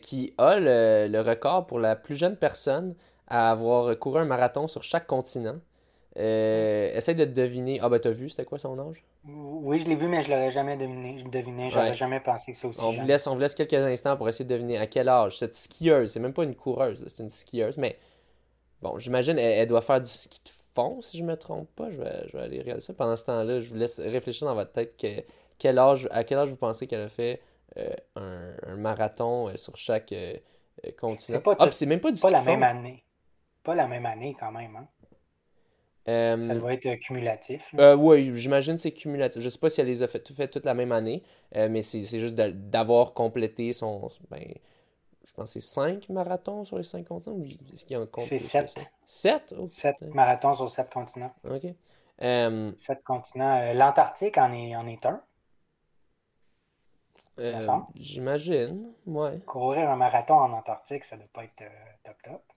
qui 0.00 0.32
a 0.38 0.58
le, 0.58 1.20
record 1.20 1.66
pour 1.66 1.78
la 1.78 1.94
plus 1.94 2.16
jeune 2.16 2.36
personne 2.36 2.94
à 3.28 3.50
avoir 3.50 3.98
couru 3.98 4.20
un 4.20 4.24
marathon 4.24 4.66
sur 4.66 4.82
chaque 4.82 5.06
continent. 5.06 5.58
Essaye 6.16 7.14
de 7.14 7.24
deviner. 7.24 7.80
Ah, 7.82 7.88
ben, 7.88 7.98
t'as 7.98 8.10
vu, 8.10 8.28
c'était 8.28 8.44
quoi 8.44 8.58
son 8.58 8.78
âge? 8.78 9.04
Oui, 9.24 9.78
je 9.78 9.88
l'ai 9.88 9.96
vu, 9.96 10.08
mais 10.08 10.22
je 10.22 10.30
l'aurais 10.30 10.50
jamais 10.50 10.76
deviné. 10.76 11.22
deviné. 11.24 11.70
J'aurais 11.70 11.94
jamais 11.94 12.20
pensé 12.20 12.52
que 12.52 12.58
c'est 12.58 12.66
aussi 12.66 12.80
on 12.82 12.90
Vous 12.90 13.06
laisse, 13.06 13.26
on 13.26 13.34
vous 13.34 13.40
laisse 13.40 13.54
quelques 13.54 13.74
instants 13.74 14.16
pour 14.16 14.28
essayer 14.28 14.44
de 14.44 14.52
deviner 14.52 14.78
à 14.78 14.86
quel 14.86 15.08
âge 15.08 15.38
cette 15.38 15.54
skieuse, 15.54 16.12
c'est 16.12 16.20
même 16.20 16.34
pas 16.34 16.44
une 16.44 16.54
coureuse, 16.54 17.04
c'est 17.08 17.22
une 17.22 17.30
skieuse, 17.30 17.78
mais 17.78 17.98
bon, 18.82 18.98
j'imagine 18.98 19.38
elle, 19.38 19.66
doit 19.66 19.80
faire 19.80 20.00
du 20.00 20.10
ski 20.10 20.40
de 20.44 20.50
fond, 20.74 21.00
si 21.00 21.18
je 21.18 21.24
me 21.24 21.36
trompe 21.36 21.68
pas. 21.74 21.90
Je 21.90 21.98
vais, 21.98 22.28
je 22.28 22.36
vais 22.36 22.42
aller 22.42 22.58
regarder 22.60 22.82
ça. 22.82 22.92
Pendant 22.92 23.16
ce 23.16 23.24
temps-là, 23.24 23.60
je 23.60 23.70
vous 23.70 23.76
laisse 23.76 23.98
réfléchir 24.00 24.46
dans 24.46 24.54
votre 24.54 24.72
tête 24.72 24.96
que, 24.96 25.22
quel 25.58 25.78
âge, 25.78 26.08
à 26.10 26.24
quel 26.24 26.38
âge 26.38 26.48
vous 26.48 26.56
pensez 26.56 26.86
qu'elle 26.86 27.02
a 27.02 27.08
fait 27.08 27.40
euh, 27.78 27.94
un, 28.16 28.76
marathon 28.76 29.48
euh, 29.48 29.56
sur 29.56 29.76
chaque 29.76 30.12
euh, 30.12 30.36
continent. 30.98 31.40
Ah, 31.58 31.68
c'est 31.70 31.86
même 31.86 32.00
pas 32.00 32.12
du 32.12 32.20
pas 32.20 32.30
la 32.30 32.42
même 32.42 32.62
année. 32.62 33.04
Pas 33.62 33.74
la 33.74 33.86
même 33.86 34.04
année 34.06 34.36
quand 34.38 34.50
même, 34.50 34.76
hein? 34.76 34.86
Ça 36.06 36.36
doit 36.36 36.74
être 36.74 36.94
cumulatif. 36.96 37.74
Euh, 37.78 37.94
oui, 37.94 38.32
j'imagine 38.34 38.74
que 38.74 38.80
c'est 38.80 38.92
cumulatif. 38.92 39.40
Je 39.40 39.46
ne 39.46 39.50
sais 39.50 39.58
pas 39.58 39.70
si 39.70 39.80
elle 39.80 39.86
les 39.86 40.02
a 40.02 40.08
fait, 40.08 40.26
fait 40.32 40.48
toute 40.48 40.64
la 40.64 40.74
même 40.74 40.92
année, 40.92 41.22
euh, 41.56 41.68
mais 41.70 41.82
c'est 41.82 42.02
juste 42.02 42.34
d'avoir 42.34 43.14
complété 43.14 43.72
son. 43.72 44.10
Ben, 44.30 44.42
je 45.24 45.32
pense 45.34 45.54
que 45.54 45.60
c'est 45.60 45.66
5 45.66 46.08
marathons 46.08 46.64
sur 46.64 46.76
les 46.76 46.84
5 46.84 47.06
continents 47.06 47.36
ou 47.36 47.44
est-ce 47.44 47.84
qu'il 47.84 47.96
y 47.96 48.00
a 48.00 48.02
un 48.02 48.06
compte 48.06 48.24
C'est 48.24 48.38
7. 48.38 48.74
7 49.06 49.54
7 49.66 50.00
marathons 50.14 50.54
sur 50.54 50.70
7 50.70 50.90
continents. 50.90 51.32
OK. 51.48 51.62
7 52.20 53.04
continents. 53.04 53.60
Euh, 53.60 53.72
L'Antarctique 53.72 54.38
en 54.38 54.52
est, 54.52 54.76
en 54.76 54.86
est 54.86 55.06
un. 55.06 55.22
J'imagine, 57.94 58.92
ouais. 59.06 59.40
Courir 59.46 59.88
un 59.88 59.96
marathon 59.96 60.34
en 60.34 60.52
Antarctique, 60.52 61.04
ça 61.04 61.16
ne 61.16 61.22
doit 61.22 61.30
pas 61.32 61.44
être 61.44 61.62
top 62.04 62.16
top. 62.22 62.51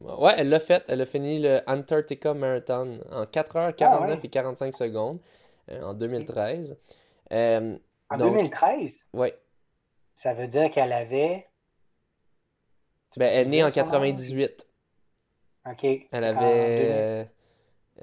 Ouais, 0.00 0.34
elle 0.36 0.48
l'a 0.48 0.60
fait. 0.60 0.84
Elle 0.88 1.00
a 1.00 1.06
fini 1.06 1.38
le 1.40 1.60
Antarctica 1.66 2.34
Marathon 2.34 3.00
en 3.10 3.24
4h49 3.24 3.76
Ah 3.80 4.16
et 4.22 4.28
45 4.28 4.74
secondes 4.74 5.18
euh, 5.70 5.82
en 5.82 5.94
2013. 5.94 6.76
Euh, 7.32 7.76
En 8.10 8.16
donc, 8.16 8.32
2013, 8.34 9.04
ouais. 9.14 9.34
ça 10.14 10.34
veut 10.34 10.46
dire 10.46 10.70
qu'elle 10.70 10.92
avait. 10.92 11.46
Tu 13.12 13.18
Ben, 13.18 13.30
elle 13.32 13.46
est 13.46 13.50
née 13.50 13.62
en 13.64 13.70
son 13.70 13.78
âge? 13.80 13.84
98. 13.84 14.66
OK. 15.70 15.84
Elle 16.12 16.24
avait. 16.24 16.88
euh, 16.90 17.24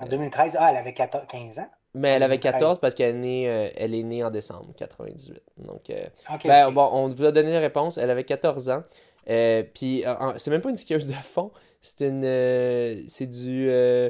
2000 0.01 0.03
En 0.03 0.05
2013, 0.07 0.57
ah, 0.59 0.67
elle 0.71 0.77
avait 0.77 0.93
14 0.93 1.25
15 1.29 1.59
ans? 1.59 1.69
Mais 1.93 2.09
elle 2.09 2.23
avait 2.23 2.37
2013. 2.37 2.51
14 2.59 2.79
parce 2.79 2.93
qu'elle 2.93 3.15
est 3.15 3.19
née, 3.19 3.49
euh, 3.49 3.69
elle 3.77 3.95
est 3.95 4.03
née 4.03 4.23
en 4.23 4.29
décembre 4.29 4.73
98. 4.75 5.41
Donc, 5.57 5.89
euh, 5.89 6.05
ben, 6.43 6.69
bon, 6.71 6.89
on 6.91 7.07
vous 7.09 7.23
a 7.23 7.31
donné 7.31 7.53
la 7.53 7.61
réponse. 7.61 7.97
Elle 7.97 8.09
avait 8.09 8.25
14 8.25 8.69
ans. 8.69 8.83
Euh, 9.29 9.63
puis, 9.73 10.03
c'est 10.37 10.51
même 10.51 10.61
pas 10.61 10.69
une 10.69 10.77
skieuse 10.77 11.07
de 11.07 11.13
fond. 11.13 11.51
C'est 11.85 12.07
une. 12.09 12.23
euh, 12.25 13.01
c'est 13.07 13.27
du. 13.27 13.69
euh, 13.69 14.09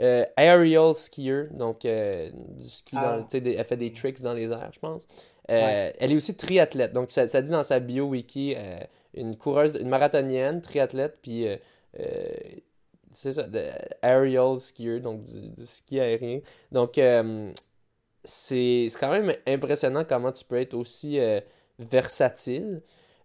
euh, 0.00 0.24
aerial 0.36 0.94
skier. 0.94 1.44
Donc, 1.52 1.82
du 1.82 2.68
ski 2.68 2.96
Ah. 2.98 3.18
dans. 3.18 3.28
Sais, 3.28 3.40
des- 3.40 3.54
elle 3.54 3.64
fait 3.64 3.76
des 3.76 3.92
tricks 3.92 4.20
dans 4.22 4.34
les 4.34 4.50
airs, 4.50 4.70
je 4.72 4.80
pense. 4.80 5.06
Ouais. 5.48 5.94
Elle 5.98 6.12
est 6.12 6.16
aussi 6.16 6.36
triathlète. 6.36 6.92
Donc, 6.92 7.10
ça, 7.10 7.28
ça 7.28 7.42
dit 7.42 7.50
dans 7.50 7.62
sa 7.64 7.78
bio 7.80 8.04
wiki 8.06 8.54
une 9.14 9.36
coureuse, 9.36 9.76
une 9.80 9.88
marathonienne, 9.88 10.60
triathlète, 10.62 11.18
puis. 11.22 11.46
c'est 13.12 13.32
ça, 13.34 13.42
de 13.44 13.62
aerial 14.02 14.58
skier, 14.58 15.00
donc 15.00 15.22
du, 15.22 15.50
du 15.50 15.66
ski 15.66 16.00
aérien. 16.00 16.40
Donc, 16.70 16.98
c'est 18.24 18.86
c'est 18.88 18.98
quand 18.98 19.10
même 19.12 19.32
impressionnant 19.46 20.04
comment 20.04 20.32
tu 20.32 20.44
peux 20.44 20.56
être 20.60 20.74
aussi 20.74 21.18
versatile. 21.78 22.82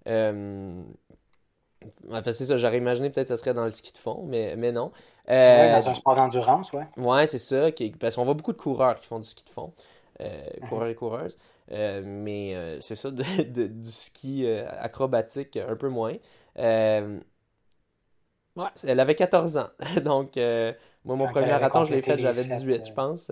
Euh, 0.08 0.82
que 2.24 2.32
c'est 2.32 2.46
ça, 2.46 2.58
j'aurais 2.58 2.78
imaginé 2.78 3.10
peut-être 3.10 3.28
que 3.28 3.36
ça 3.36 3.38
serait 3.38 3.54
dans 3.54 3.66
le 3.66 3.72
ski 3.72 3.92
de 3.94 3.98
fond, 3.98 4.24
mais, 4.28 4.56
mais 4.58 4.72
non. 4.72 4.92
Euh, 5.30 5.58
Ouais, 5.58 5.82
dans 5.82 5.90
un 5.90 5.94
sport 5.96 6.16
d'endurance, 6.16 6.72
ouais. 6.74 6.88
Ouais, 6.98 7.28
c'est 7.28 7.38
ça. 7.40 7.72
qui- 7.72 7.92
parce 7.92 8.16
qu'on 8.16 8.24
voit 8.26 8.34
beaucoup 8.34 8.54
de 8.54 8.58
coureurs 8.58 8.96
qui 9.00 9.06
font 9.08 9.20
du 9.20 9.28
ski 9.28 9.44
de 9.46 9.50
fond. 9.50 9.74
euh, 10.22 10.44
Mhm. 10.62 10.68
coureurs 10.68 10.88
et 10.88 10.96
coureuses. 10.96 11.38
Euh, 11.72 12.02
mais 12.04 12.56
euh, 12.56 12.82
c'est 12.82 12.96
ça, 12.96 13.12
de- 13.12 13.44
de- 13.44 13.68
du 13.68 13.92
ski 13.92 14.48
acrobatique, 14.48 15.58
un 15.58 15.76
peu 15.76 15.90
moins. 15.90 16.16
Ouais, 18.56 18.66
elle 18.84 19.00
avait 19.00 19.16
14 19.16 19.58
ans. 19.58 19.70
Donc, 20.04 20.36
moi, 21.06 21.16
mon 21.16 21.28
premier 21.28 21.48
marathon, 21.48 21.84
je 21.86 21.92
l'ai 21.94 22.02
fait, 22.02 22.18
j'avais 22.18 22.44
sept, 22.44 22.44
18, 22.44 22.88
je 22.88 22.92
euh, 22.92 22.94
pense. 22.94 23.32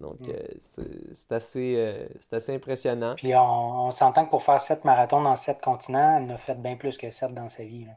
Donc, 0.00 0.20
Mm. 0.20 0.30
euh, 0.30 0.84
c'est 1.12 1.32
assez, 1.32 1.74
euh, 1.76 2.06
assez 2.32 2.54
impressionnant. 2.54 3.14
Puis 3.16 3.34
on, 3.34 3.86
on 3.86 3.90
s'entend 3.90 4.24
que 4.24 4.30
pour 4.30 4.42
faire 4.42 4.60
7 4.60 4.84
marathons 4.84 5.20
dans 5.22 5.36
7 5.36 5.60
continents, 5.60 6.16
elle 6.16 6.24
en 6.30 6.34
a 6.34 6.38
fait 6.38 6.54
bien 6.54 6.76
plus 6.76 6.96
que 6.96 7.10
7 7.10 7.34
dans 7.34 7.48
sa 7.48 7.64
vie. 7.64 7.84
là. 7.84 7.92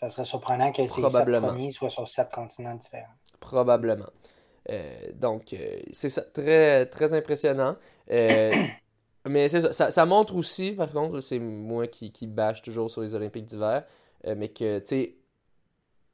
Ça 0.00 0.10
serait 0.10 0.24
surprenant 0.24 0.72
que 0.72 0.82
ces 0.86 0.94
7 0.94 1.00
Probablement. 1.02 1.48
premiers 1.48 1.70
soient 1.70 1.90
sur 1.90 2.08
7 2.08 2.30
continents 2.30 2.74
différents. 2.74 3.06
Probablement. 3.40 4.06
Euh, 4.70 4.94
donc, 5.14 5.54
c'est 5.92 6.08
ça, 6.08 6.22
très, 6.22 6.86
très 6.86 7.14
impressionnant. 7.14 7.76
Mais 9.28 9.48
ça, 9.48 9.72
ça, 9.72 9.90
ça 9.90 10.06
montre 10.06 10.34
aussi, 10.36 10.72
par 10.72 10.90
contre, 10.90 11.20
c'est 11.20 11.38
moi 11.38 11.86
qui, 11.86 12.12
qui 12.12 12.26
bâche 12.26 12.62
toujours 12.62 12.90
sur 12.90 13.02
les 13.02 13.14
Olympiques 13.14 13.44
d'hiver, 13.44 13.84
mais 14.36 14.48
que, 14.48 14.78
tu 14.78 14.86
sais, 14.86 15.14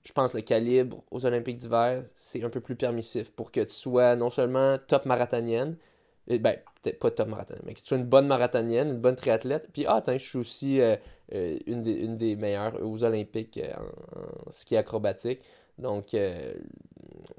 je 0.05 0.13
pense 0.13 0.35
le 0.35 0.43
calibre 0.43 1.03
aux 1.11 1.25
Olympiques 1.25 1.59
d'hiver, 1.59 2.05
c'est 2.15 2.43
un 2.45 2.51
peu 2.51 2.61
plus 2.61 2.77
permissif 2.77 3.31
pour 3.33 3.51
que 3.51 3.61
tu 3.61 3.75
sois 3.75 4.17
non 4.17 4.31
seulement 4.31 4.77
top 4.87 5.07
marathonienne, 5.07 5.77
euh, 6.31 6.39
ben, 6.39 6.59
peut-être 6.83 6.99
pas 6.99 7.11
top 7.11 7.29
marathonienne, 7.29 7.65
mais 7.67 7.75
que 7.75 7.81
tu 7.81 7.87
sois 7.87 7.97
une 7.97 8.05
bonne 8.05 8.27
marathonienne, 8.27 8.91
une 8.91 9.01
bonne 9.01 9.17
triathlète, 9.17 9.71
puis 9.73 9.87
ah, 9.87 9.97
attends, 9.97 10.13
je 10.13 10.19
suis 10.19 10.39
aussi 10.39 10.81
euh, 10.81 10.97
euh, 11.33 11.59
une, 11.67 11.83
des, 11.83 11.93
une 11.93 12.39
meilleures 12.39 12.83
aux 12.83 13.03
Olympiques 13.03 13.59
en, 13.77 14.51
ski 14.51 14.77
acrobatique. 14.77 15.41
Donc, 15.77 16.11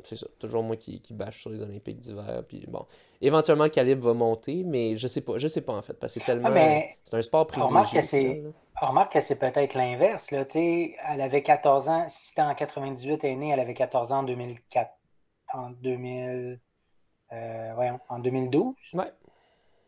c'est 0.03 0.17
ça, 0.17 0.27
toujours 0.39 0.61
moi 0.61 0.75
qui, 0.75 0.99
qui 0.99 1.13
bâche 1.13 1.39
sur 1.39 1.49
les 1.51 1.61
Olympiques 1.61 1.99
d'hiver. 1.99 2.43
Puis 2.45 2.65
bon, 2.67 2.85
éventuellement 3.21 3.63
le 3.65 3.69
calibre 3.69 4.07
va 4.07 4.13
monter, 4.13 4.63
mais 4.65 4.97
je 4.97 5.07
sais 5.07 5.21
pas, 5.21 5.37
je 5.37 5.47
sais 5.47 5.61
pas 5.61 5.73
en 5.73 5.81
fait, 5.81 5.93
parce 5.99 6.13
que 6.13 6.19
c'est 6.19 6.25
tellement. 6.25 6.49
Ah, 6.49 6.53
mais 6.53 6.97
c'est 7.05 7.17
un 7.17 7.21
sport 7.21 7.47
privilégié. 7.47 8.41
là. 8.41 8.49
Remarque 8.81 9.13
que 9.13 9.21
c'est 9.21 9.37
peut-être 9.37 9.73
l'inverse. 9.73 10.31
Là, 10.31 10.43
elle 10.53 11.21
avait 11.21 11.41
14 11.43 11.87
ans, 11.89 12.05
si 12.09 12.27
c'était 12.27 12.41
en 12.41 12.53
98, 12.53 13.23
elle 13.23 13.31
est 13.31 13.35
née, 13.35 13.49
elle 13.51 13.59
avait 13.59 13.73
14 13.73 14.11
ans 14.11 14.19
en 14.19 14.23
2004. 14.23 14.91
En 15.53 15.69
2000, 15.69 16.59
euh, 17.31 17.71
voyons, 17.75 17.99
en 18.09 18.19
2012. 18.19 18.75
Ouais. 18.93 19.05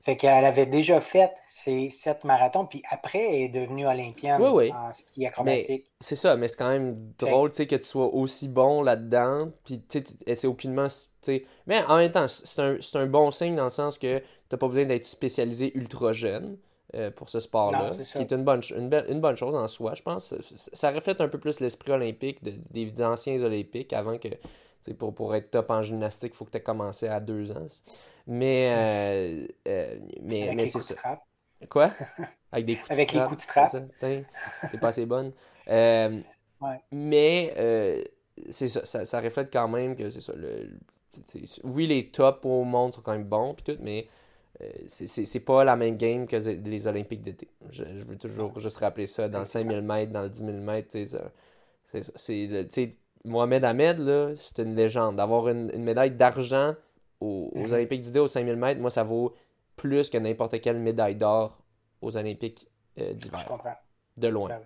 Fait 0.08 0.16
qu'elle 0.16 0.46
avait 0.46 0.66
déjà 0.66 1.02
fait 1.02 1.34
ses 1.48 1.90
7 1.90 2.24
marathons, 2.24 2.66
puis 2.66 2.82
après, 2.90 3.20
elle 3.28 3.42
est 3.42 3.50
devenue 3.50 3.86
olympienne 3.86 4.42
Oui, 4.42 4.50
oui. 4.54 4.72
en 4.72 4.94
ski 4.94 5.26
acrobatique. 5.26 5.84
C'est 6.00 6.16
ça, 6.16 6.38
mais 6.38 6.48
c'est 6.48 6.56
quand 6.56 6.70
même 6.70 7.12
drôle, 7.20 7.52
tu 7.52 7.58
sais, 7.58 7.68
que 7.68 7.76
tu 7.76 7.84
sois 7.84 8.06
aussi 8.14 8.48
bon 8.48 8.82
là-dedans, 8.84 9.50
puis 9.66 9.80
tu 9.82 9.86
sais, 9.90 10.04
tu- 10.04 10.14
elle 10.26 10.38
sait 10.38 10.48
aucunement, 10.48 10.88
mais 11.66 11.84
en 11.90 11.98
même 11.98 12.10
temps, 12.10 12.26
c'est 12.30 12.62
un, 12.62 12.78
un 12.94 13.06
bon 13.06 13.32
signe 13.32 13.58
dans 13.58 13.66
le 13.66 13.70
sens 13.70 13.98
que 13.98 14.22
t'as 14.48 14.56
pas 14.56 14.70
besoin 14.70 14.86
d'être 14.86 15.06
spécialisé 15.06 15.78
ultra 15.78 16.14
jeune 16.14 16.58
euh, 16.96 17.12
pour 17.12 17.28
ce 17.28 17.42
sport-là, 17.42 17.92
qui 18.16 18.22
est 18.22 18.32
une 18.32 18.46
bonne, 18.46 18.62
une, 18.78 18.88
belle- 18.88 19.08
une 19.10 19.20
bonne 19.20 19.36
chose 19.36 19.56
en 19.56 19.68
soi, 19.68 19.94
je 19.94 20.04
pense. 20.04 20.34
Ça, 20.42 20.70
ça 20.72 20.92
reflète 20.92 21.20
un 21.20 21.28
peu 21.28 21.38
plus 21.38 21.60
l'esprit 21.60 21.92
olympique 21.92 22.42
de- 22.46 22.54
des 22.72 23.04
anciens 23.04 23.42
olympiques 23.44 23.92
avant 23.92 24.18
que, 24.18 24.30
tu 24.30 24.38
sais, 24.84 24.94
pour, 24.94 25.14
pour 25.14 25.36
être 25.36 25.52
top 25.52 25.70
en 25.70 25.82
gymnastique, 25.82 26.32
il 26.34 26.38
faut 26.38 26.46
que 26.46 26.52
tu 26.52 26.58
aies 26.60 26.64
commencé 26.64 27.10
à 27.10 27.20
deux 27.20 27.52
ans. 27.52 27.68
Mais, 28.28 28.70
euh, 28.76 29.48
euh, 29.68 30.00
mais, 30.22 30.44
avec 30.44 30.56
mais 30.58 30.66
c'est 30.68 30.80
ça. 30.82 30.96
frappe. 30.96 31.24
Quoi? 31.70 31.92
Avec 32.52 32.66
des 32.66 32.76
coups 32.78 32.90
de 32.90 32.94
Avec 32.94 33.12
les 33.12 33.20
coups 33.24 33.48
de? 33.48 33.80
Tain, 34.00 34.24
T'es 34.72 34.78
pas 34.78 34.90
assez 34.90 35.06
bonne. 35.06 35.34
Euh, 35.70 36.20
Ouais. 36.60 36.82
Mais 36.92 37.54
euh, 37.58 38.04
c'est 38.50 38.68
ça, 38.68 38.86
ça, 38.86 39.06
ça 39.06 39.22
reflète 39.22 39.52
quand 39.52 39.68
même 39.68 39.96
que 39.96 40.10
c'est 40.10 40.22
ça. 40.22 40.34
Le, 40.36 40.70
oui, 41.64 41.88
les 41.88 42.10
tops 42.10 42.46
au 42.46 42.64
monde 42.64 42.96
sont 42.96 43.02
quand 43.02 43.12
même 43.14 43.24
bons, 43.26 43.54
puis 43.54 43.64
tout, 43.76 43.80
mais 43.82 44.08
euh, 44.62 44.70
c'est- 44.88 45.40
pas 45.46 45.64
la 45.64 45.76
même 45.76 45.98
game 45.98 46.28
que 46.28 46.36
les 46.38 46.88
Olympiques 46.88 47.22
d'été. 47.22 47.48
Je, 47.72 47.84
je 47.84 48.04
veux 48.06 48.18
toujours 48.18 48.60
juste 48.60 48.78
rappeler 48.78 49.08
ça. 49.08 49.30
Dans 49.30 49.42
le 49.42 49.46
5000 49.48 49.82
mètres, 49.82 50.12
dans 50.12 50.24
le 50.24 50.30
10 50.30 50.44
000 50.44 50.58
mètres, 50.62 50.90
c'est 50.92 51.06
ça. 51.06 51.32
C'est 52.16 52.96
Mohamed 53.26 53.64
Ahmed, 53.66 54.00
là, 54.00 54.34
c'est 54.36 54.60
une 54.60 54.76
légende. 54.76 55.18
D'avoir 55.18 55.50
une, 55.50 55.72
une 55.74 55.84
médaille 55.84 56.12
d'argent 56.12 56.76
aux, 57.20 57.52
aux 57.54 57.60
Mhm. 57.60 57.74
Olympiques 57.74 58.02
d'idée 58.02 58.20
au 58.20 58.28
5000 58.28 58.56
mètres, 58.56 58.80
moi, 58.82 58.90
ça 58.90 59.04
vaut 59.04 59.34
plus 59.76 60.10
que 60.10 60.18
n'importe 60.18 60.60
quelle 60.62 60.80
médaille 60.80 61.16
d'or 61.16 61.58
aux 62.02 62.16
Olympiques 62.18 62.68
euh, 63.00 63.10
Je 63.10 63.14
d'hiver. 63.14 63.46
comprends. 63.48 63.76
De 64.18 64.28
loin. 64.28 64.50
Ben. 64.50 64.62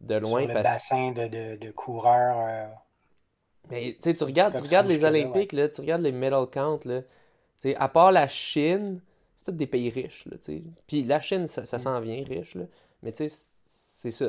De 0.00 0.14
loin, 0.16 0.40
Sur 0.40 0.48
le 0.48 0.54
parce 0.54 0.64
bassin 0.68 1.12
de, 1.12 1.28
de, 1.28 1.56
de 1.56 1.70
coureurs. 1.70 2.36
euh, 2.48 2.66
Mais 3.70 3.92
tu 3.94 3.98
sais, 4.00 4.14
tu 4.14 4.24
regardes, 4.24 4.56
tu 4.56 4.62
regardes 4.62 4.86
les 4.88 5.04
Olympiques, 5.04 5.52
là, 5.52 5.68
tu 5.68 5.80
regardes 5.80 6.02
les 6.02 6.12
medal 6.12 6.46
count, 6.50 6.80
là. 6.84 7.02
Tu 7.02 7.08
sais, 7.70 7.76
à 7.76 7.88
part 7.88 8.10
la 8.12 8.26
Chine, 8.28 9.00
c'est 9.36 9.46
tous 9.52 9.52
des 9.56 9.66
pays 9.68 9.88
riches, 9.90 10.26
là. 10.26 10.36
Puis 10.86 11.04
la 11.04 11.20
Chine, 11.20 11.46
ça, 11.46 11.64
ça 11.64 11.76
Mm. 11.76 11.80
s'en 11.80 12.00
vient 12.00 12.24
riche, 12.24 12.54
là. 12.56 12.64
Mais 13.02 13.12
tu 13.12 13.28
sais, 13.28 13.46
c'est 13.64 14.10
ça, 14.10 14.26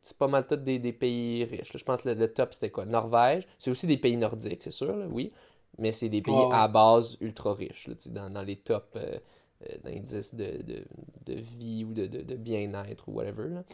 c'est 0.00 0.16
pas 0.18 0.26
mal 0.26 0.44
tous 0.46 0.56
des, 0.56 0.80
des 0.80 0.92
pays 0.92 1.44
riches. 1.44 1.72
là. 1.72 1.78
Je 1.78 1.84
pense 1.84 2.02
que 2.02 2.08
le, 2.08 2.14
le 2.16 2.32
top, 2.32 2.52
c'était 2.52 2.70
quoi? 2.70 2.84
Norvège. 2.84 3.46
C'est 3.58 3.70
aussi 3.70 3.86
des 3.86 3.96
pays 3.96 4.16
nordiques, 4.16 4.62
c'est 4.64 4.72
sûr, 4.72 4.96
là, 4.96 5.06
oui. 5.08 5.32
Mais 5.78 5.92
c'est 5.92 6.08
des 6.08 6.22
pays 6.22 6.46
à 6.50 6.68
base 6.68 7.16
ultra 7.20 7.54
riches, 7.54 7.88
là, 7.88 7.94
dans, 8.06 8.30
dans 8.30 8.42
les 8.42 8.56
tops 8.56 8.86
euh, 8.96 9.18
euh, 9.64 9.78
d'indices 9.84 10.34
de, 10.34 10.62
de, 10.62 10.84
de 11.26 11.34
vie 11.40 11.84
ou 11.84 11.92
de, 11.94 12.06
de, 12.06 12.36
bien-être 12.36 13.08
ou 13.08 13.12
whatever, 13.12 13.48
là. 13.48 13.64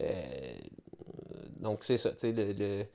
Euh, 0.00 0.58
donc 1.60 1.84
c'est 1.84 1.96
ça, 1.96 2.10
tu 2.12 2.18
sais, 2.20 2.32
le, 2.32 2.52
le- 2.52 2.86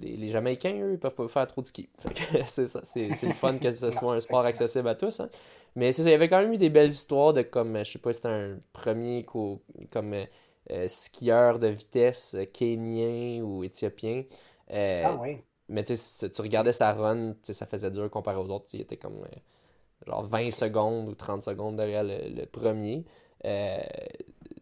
les, 0.00 0.16
les 0.16 0.28
Jamaïcains, 0.28 0.74
eux, 0.82 0.92
ils 0.94 0.98
peuvent 0.98 1.14
pas 1.14 1.28
faire 1.28 1.46
trop 1.46 1.62
de 1.62 1.66
ski. 1.68 1.88
C'est 2.46 2.66
ça, 2.66 2.80
c'est 2.84 3.14
le 3.22 3.32
fun 3.32 3.58
que 3.58 3.70
ce 3.70 3.90
soit 3.92 4.14
un 4.14 4.20
sport 4.20 4.44
accessible 4.44 4.88
à 4.88 4.96
tous. 4.96 5.20
hein. 5.20 5.30
Mais 5.76 5.92
c'est 5.92 6.02
ça, 6.02 6.08
il 6.08 6.12
y 6.12 6.14
avait 6.14 6.28
quand 6.28 6.40
même 6.40 6.52
eu 6.52 6.58
des 6.58 6.68
belles 6.70 6.90
histoires 6.90 7.32
de 7.32 7.42
comme, 7.42 7.78
je 7.78 7.92
sais 7.92 7.98
pas 8.00 8.12
si 8.12 8.16
c'était 8.18 8.28
un 8.28 8.58
premier 8.72 9.24
co- 9.24 9.62
comme 9.92 10.14
euh, 10.14 10.88
skieur 10.88 11.58
de 11.60 11.68
vitesse 11.68 12.36
kenyan 12.52 13.42
ou 13.44 13.62
éthiopien. 13.64 14.24
Ah 15.02 15.14
oui. 15.14 15.44
Mais 15.68 15.82
tu 15.84 15.94
regardais 16.38 16.72
sa 16.72 16.92
run, 16.92 17.34
ça 17.42 17.66
faisait 17.66 17.90
dur 17.90 18.10
comparé 18.10 18.36
aux 18.36 18.48
autres. 18.50 18.66
Il 18.74 18.82
était 18.82 18.96
comme 18.96 19.22
euh, 19.22 20.06
genre 20.06 20.24
20 20.24 20.50
secondes 20.50 21.08
ou 21.08 21.14
30 21.14 21.42
secondes 21.42 21.76
derrière 21.76 22.04
le, 22.04 22.44
premier. 22.46 23.04
Euh, 23.44 23.78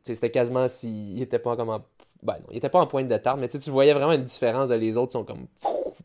c'était 0.02 0.30
quasiment 0.30 0.68
s'il 0.68 1.20
était 1.20 1.38
pas 1.38 1.56
comme 1.56 1.70
en... 1.70 1.84
Ben 2.22 2.34
non, 2.34 2.46
il 2.50 2.58
était 2.58 2.68
pas 2.68 2.80
en 2.80 2.86
pointe 2.86 3.08
de 3.08 3.16
tarte, 3.16 3.40
mais 3.40 3.48
tu 3.48 3.58
voyais 3.70 3.94
vraiment 3.94 4.12
une 4.12 4.24
différence 4.24 4.68
de 4.68 4.74
les 4.74 4.96
autres 4.96 5.12
sont 5.12 5.24
comme... 5.24 5.46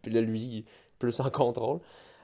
Puis 0.02 0.12
là, 0.12 0.22
lui, 0.22 0.66
plus 0.98 1.20
en 1.20 1.30
contrôle. 1.30 1.80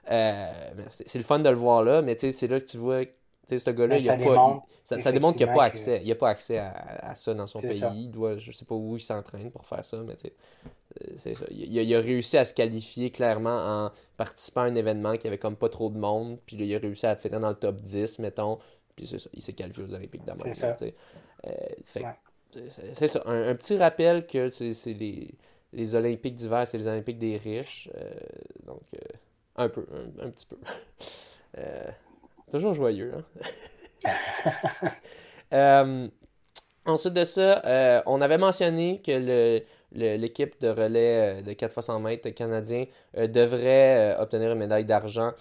Euh, 0.09 0.85
c'est 0.89 1.17
le 1.17 1.23
fun 1.23 1.39
de 1.39 1.49
le 1.49 1.55
voir 1.55 1.83
là, 1.83 2.01
mais 2.01 2.17
c'est 2.17 2.47
là 2.47 2.59
que 2.59 2.65
tu 2.65 2.77
vois... 2.77 3.03
Tu 3.47 3.49
sais, 3.49 3.59
ce 3.59 3.69
gars-là, 3.71 3.95
Mais 3.95 4.01
il 4.01 4.09
a 4.09 4.13
ça 4.13 4.17
pas... 4.17 4.29
démontre, 4.29 4.67
il- 4.69 4.77
ça, 4.83 4.99
ça 4.99 5.11
démontre 5.11 5.37
qu'il 5.37 5.45
n'a 5.47 5.53
pas 5.53 5.63
accès. 5.65 6.01
Il 6.03 6.11
a 6.11 6.15
pas 6.15 6.29
accès 6.29 6.57
à, 6.59 6.71
à 7.09 7.15
ça 7.15 7.33
dans 7.33 7.47
son 7.47 7.59
pays. 7.59 7.79
ça. 7.79 7.91
Il 7.95 8.09
doit... 8.09 8.37
Je 8.37 8.51
sais 8.51 8.65
pas 8.65 8.75
où 8.75 8.95
il 8.95 9.01
s'entraîne 9.01 9.51
pour 9.51 9.65
faire 9.65 9.83
ça, 9.83 9.97
mais 10.03 10.15
tu 10.15 10.27
sais... 10.27 10.33
Euh, 11.03 11.13
C'est 11.17 11.35
ça. 11.35 11.45
Il, 11.49 11.77
a, 11.79 11.81
il 11.81 11.95
a 11.95 11.99
réussi 11.99 12.37
à 12.37 12.45
se 12.45 12.53
qualifier 12.53 13.11
clairement 13.11 13.85
en 13.85 13.91
participant 14.17 14.61
à 14.61 14.65
un 14.65 14.75
événement 14.75 15.17
qui 15.17 15.27
avait 15.27 15.37
comme 15.37 15.55
pas 15.57 15.69
trop 15.69 15.89
de 15.89 15.97
monde. 15.97 16.39
Puis 16.45 16.55
là, 16.55 16.65
il 16.65 16.75
a 16.75 16.79
réussi 16.79 17.05
à 17.05 17.15
finir 17.15 17.39
dans 17.41 17.49
le 17.49 17.55
top 17.55 17.81
10, 17.81 18.19
mettons. 18.19 18.59
Puis 18.95 19.07
ça. 19.07 19.17
Il 19.33 19.41
s'est 19.41 19.53
qualifié 19.53 19.83
aux 19.83 19.93
Olympiques 19.93 20.25
même, 20.25 20.37
C'est 20.53 20.53
ça. 20.61 20.75
Euh, 21.47 21.51
Ouais. 21.95 23.07
ça. 23.07 23.23
Un, 23.25 23.49
un 23.49 23.55
petit 23.55 23.75
rappel 23.77 24.25
que 24.27 24.49
c'est 24.51 24.93
les, 24.93 25.31
les 25.73 25.95
Olympiques 25.95 26.35
d'hiver, 26.35 26.65
c'est 26.67 26.77
les 26.77 26.87
Olympiques 26.87 27.17
des 27.17 27.35
riches. 27.37 27.89
donc, 28.65 28.81
un 29.55 29.67
peu, 29.69 29.85
un, 30.21 30.29
petit 30.29 30.45
peu. 30.45 30.57
toujours 32.53 32.73
joyeux, 32.73 33.13
hein? 35.55 36.07
ensuite 36.85 37.13
de 37.13 37.23
ça, 37.23 38.03
on 38.05 38.21
avait 38.21 38.37
mentionné 38.37 39.01
que 39.01 39.61
l'équipe 39.91 40.59
de 40.61 40.69
relais 40.69 41.41
de 41.43 41.53
4 41.53 41.71
x 41.71 41.85
100 41.85 41.99
mètres 41.99 42.29
canadien 42.29 42.85
devrait 43.15 44.15
obtenir 44.19 44.51
une 44.51 44.59
médaille 44.59 44.85
d'argent 44.85 45.31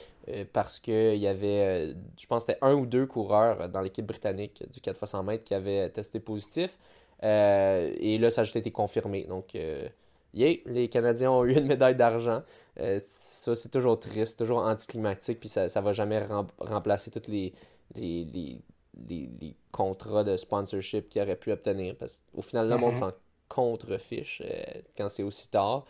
parce 0.53 0.79
qu'il 0.79 1.17
y 1.17 1.27
avait, 1.27 1.95
je 2.19 2.27
pense 2.27 2.45
c'était 2.47 2.59
un 2.63 2.75
ou 2.75 2.87
deux 2.87 3.07
coureurs 3.07 3.69
dans 3.69 3.81
l'équipe 3.81 4.07
britannique 4.07 4.63
du 4.73 4.81
4 4.81 4.97
x 4.97 5.11
100 5.11 5.23
mètres 5.25 5.45
qui 5.45 5.55
avaient 5.55 5.89
testé 5.91 6.21
positif. 6.21 6.79
Euh, 7.25 7.93
et 7.99 8.19
là, 8.19 8.31
ça 8.31 8.41
a 8.43 8.45
juste 8.45 8.57
été 8.57 8.71
confirmé. 8.71 9.25
Donc, 9.25 9.55
euh, 9.55 9.89
les 10.35 10.89
Canadiens 10.89 11.31
ont 11.31 11.45
eu 11.45 11.53
une 11.53 11.67
médaille 11.67 11.97
d'argent. 11.97 12.43
Euh, 12.81 12.99
ça, 13.03 13.55
c'est 13.55 13.69
toujours 13.69 13.99
triste, 13.99 14.39
toujours 14.39 14.61
anticlimatique, 14.61 15.41
puis 15.41 15.49
ça 15.49 15.67
ne 15.67 15.81
va 15.81 15.93
jamais 15.93 16.23
remplacer 16.59 17.11
tous 17.11 17.31
les, 17.31 17.53
les, 17.95 18.63
contrats 19.71 20.25
de 20.25 20.37
sponsorship 20.37 21.09
qu'ils 21.09 21.23
auraient 21.23 21.37
pu 21.37 21.53
obtenir. 21.53 21.97
Parce 21.97 22.23
qu'au 22.35 22.43
final, 22.43 22.69
le 22.69 22.77
monde 22.77 22.95
mm-hmm. 22.95 22.99
s'en 22.99 23.13
contrefiche 23.49 24.43
quand 24.97 25.09
c'est 25.09 25.23
aussi 25.23 25.49
tard. 25.49 25.85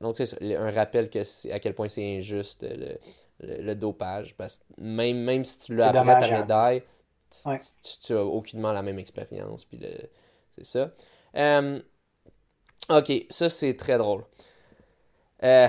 donc, 0.00 0.16
c'est 0.16 0.56
un 0.56 0.70
rappel 0.70 1.08
que 1.08 1.52
à 1.52 1.58
quel 1.60 1.74
point 1.74 1.88
c'est 1.88 2.16
injuste 2.18 2.66
le, 3.40 3.74
dopage. 3.74 4.34
Parce 4.36 4.58
que 4.58 4.64
même, 4.78 5.18
même 5.18 5.44
si 5.44 5.66
tu 5.66 5.74
l'as 5.74 5.88
après 5.88 6.20
ta 6.20 6.40
médaille, 6.40 6.82
tu, 8.02 8.12
as 8.14 8.24
aucunement 8.24 8.72
la 8.72 8.82
même 8.82 8.98
expérience. 8.98 9.64
Puis 9.64 9.80
c'est 10.56 10.64
ça. 10.64 10.90
Euh, 11.36 11.80
ok, 12.88 13.12
ça 13.30 13.48
c'est 13.48 13.74
très 13.74 13.98
drôle. 13.98 14.24
Euh, 15.42 15.68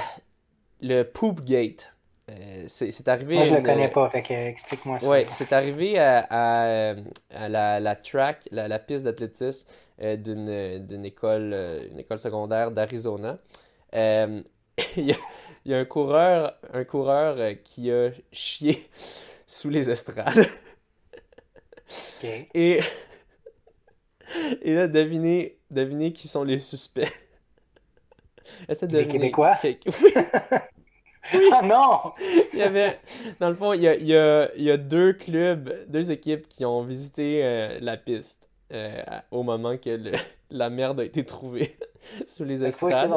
le 0.81 1.03
Poop 1.03 1.41
Gate. 1.41 1.93
Euh, 2.29 2.65
c'est 2.67 3.07
arrivé. 3.07 3.35
Moi, 3.35 3.43
je 3.45 3.55
le 3.55 3.61
connais 3.61 3.89
pas, 3.89 4.09
fait 4.09 4.21
que 4.21 4.33
explique-moi 4.33 4.99
ça. 4.99 5.07
Oui, 5.07 5.19
c'est 5.31 5.53
arrivé 5.53 5.97
à, 5.97 6.95
la, 7.31 7.79
la, 7.79 7.95
track, 7.95 8.49
la, 8.51 8.79
piste 8.79 9.05
d'athlétisme 9.05 9.67
d'une 9.99 11.05
école, 11.05 11.55
une 11.89 11.99
école 11.99 12.19
secondaire 12.19 12.71
d'Arizona. 12.71 13.39
il, 13.93 14.35
y 15.65 15.73
a, 15.73 15.77
un 15.77 15.85
coureur, 15.85 16.57
un 16.73 16.83
coureur 16.83 17.37
qui 17.63 17.91
a 17.91 18.11
chié 18.31 18.89
sous 19.47 19.69
les 19.69 19.89
estrades. 19.89 20.45
Et... 22.53 22.81
Et 24.61 24.73
là, 24.73 24.87
devinez, 24.87 25.57
devinez 25.71 26.11
qui 26.11 26.27
sont 26.27 26.43
les 26.43 26.59
suspects. 26.59 27.11
Les 28.89 29.07
Québécois? 29.07 29.57
Oui. 29.63 29.77
Ah 31.51 31.61
non! 31.61 32.13
il 32.53 32.59
y 32.59 32.63
avait, 32.63 32.99
dans 33.39 33.49
le 33.49 33.55
fond, 33.55 33.73
il 33.73 33.81
y 33.81 33.87
a, 33.87 33.95
il 33.95 34.07
y 34.07 34.15
a, 34.15 34.49
il 34.55 34.63
y 34.63 34.71
a 34.71 34.77
deux 34.77 35.13
clubs, 35.13 35.73
deux 35.87 36.11
équipes 36.11 36.47
qui 36.47 36.65
ont 36.65 36.83
visité 36.83 37.41
euh, 37.43 37.77
la 37.81 37.97
piste 37.97 38.49
euh, 38.73 39.01
au 39.31 39.43
moment 39.43 39.77
que 39.77 39.89
le, 39.89 40.11
la 40.51 40.69
merde 40.69 40.99
a 40.99 41.03
été 41.03 41.25
trouvée 41.25 41.77
sous 42.25 42.43
les 42.43 42.63
estrades. 42.63 43.11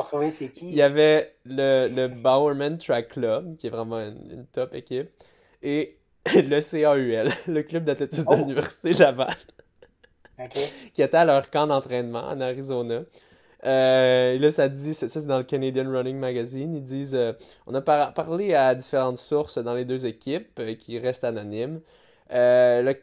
Il 0.62 0.74
y 0.74 0.82
avait 0.82 1.34
le, 1.44 1.88
le 1.88 2.08
Bowerman 2.08 2.78
Track 2.78 3.08
Club, 3.08 3.56
qui 3.56 3.66
est 3.66 3.70
vraiment 3.70 4.00
une 4.00 4.46
top 4.52 4.74
équipe, 4.74 5.10
et 5.62 5.96
le 6.34 6.60
CAUL, 6.60 7.30
le 7.46 7.62
club 7.62 7.84
d'athlétisme 7.84 8.28
de 8.30 8.34
oh. 8.34 8.38
l'Université 8.38 8.94
Laval, 8.94 9.34
qui 10.92 11.02
était 11.02 11.16
à 11.16 11.24
leur 11.24 11.50
camp 11.50 11.66
d'entraînement 11.66 12.26
en 12.26 12.40
Arizona. 12.40 13.02
Euh, 13.64 14.38
là, 14.38 14.50
ça 14.50 14.68
dit, 14.68 14.94
ça 14.94 15.08
c'est 15.08 15.26
dans 15.26 15.38
le 15.38 15.44
Canadian 15.44 15.90
Running 15.90 16.16
Magazine, 16.16 16.74
ils 16.74 16.82
disent 16.82 17.14
euh, 17.14 17.32
on 17.66 17.74
a 17.74 17.82
parlé 17.82 18.54
à 18.54 18.74
différentes 18.74 19.18
sources 19.18 19.58
dans 19.58 19.74
les 19.74 19.84
deux 19.84 20.06
équipes 20.06 20.58
euh, 20.58 20.74
qui 20.74 20.98
restent 20.98 21.24
anonymes. 21.24 21.80
là, 22.30 22.94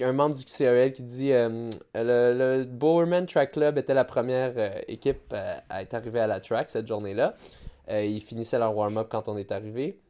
un 0.00 0.12
membre 0.12 0.34
du 0.34 0.44
CAUL 0.44 0.92
qui 0.92 1.02
dit 1.02 1.30
le, 1.30 1.68
le 1.94 2.64
Bowerman 2.64 3.26
Track 3.26 3.52
Club 3.52 3.76
était 3.76 3.92
la 3.92 4.04
première 4.04 4.54
équipe 4.88 5.34
à 5.68 5.82
être 5.82 5.94
arrivée 5.94 6.20
à 6.20 6.26
la 6.26 6.40
track 6.40 6.70
cette 6.70 6.86
journée-là. 6.88 7.34
ils 7.90 8.22
finissaient 8.22 8.58
leur 8.58 8.74
warm-up 8.74 9.08
quand 9.10 9.28
on 9.28 9.36
est 9.36 9.52
arrivé 9.52 10.00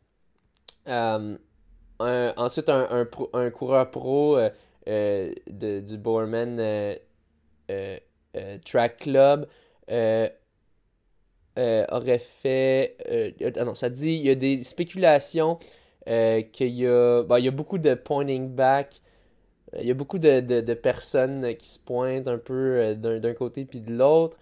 ensuite, 1.99 2.69
un, 2.69 3.07
un, 3.33 3.51
coureur 3.51 3.91
pro 3.91 4.39
de, 4.87 5.81
du 5.81 5.99
Bowerman 5.99 6.97
Track 8.65 8.99
Club 8.99 9.49
aurait 11.57 12.19
fait. 12.19 12.97
ah 13.57 13.65
non, 13.65 13.75
ça 13.75 13.91
dit 13.91 14.15
il 14.15 14.23
y 14.23 14.31
a 14.31 14.35
des 14.35 14.63
spéculations 14.63 15.59
qu'il 16.07 16.69
y 16.69 16.87
a. 16.87 17.23
il 17.39 17.45
y 17.45 17.49
a 17.49 17.51
beaucoup 17.53 17.79
de 17.79 17.95
pointing 17.95 18.49
back. 18.49 19.01
Il 19.79 19.87
y 19.87 19.91
a 19.91 19.95
beaucoup 19.95 20.19
de, 20.19 20.41
de, 20.41 20.75
personnes 20.75 21.55
qui 21.57 21.69
se 21.69 21.79
pointent 21.79 22.27
un 22.27 22.39
peu 22.39 22.95
d'un 22.97 23.35
côté 23.35 23.67
puis 23.67 23.81
de 23.81 23.93
l'autre. 23.93 24.39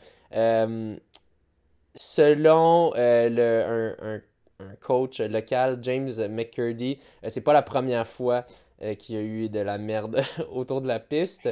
selon 1.95 2.93
le, 2.95 3.97
un, 4.03 4.21
un 4.61 4.75
coach 4.81 5.21
local, 5.21 5.79
James 5.83 6.13
McCurdy. 6.31 6.99
Euh, 7.25 7.29
c'est 7.29 7.43
pas 7.43 7.53
la 7.53 7.63
première 7.63 8.07
fois 8.07 8.47
euh, 8.83 8.95
qu'il 8.95 9.17
y 9.17 9.19
a 9.19 9.23
eu 9.23 9.49
de 9.49 9.61
la 9.61 9.79
merde 9.79 10.23
autour 10.51 10.81
de 10.81 10.89
la 10.89 11.01
piste. 11.01 11.49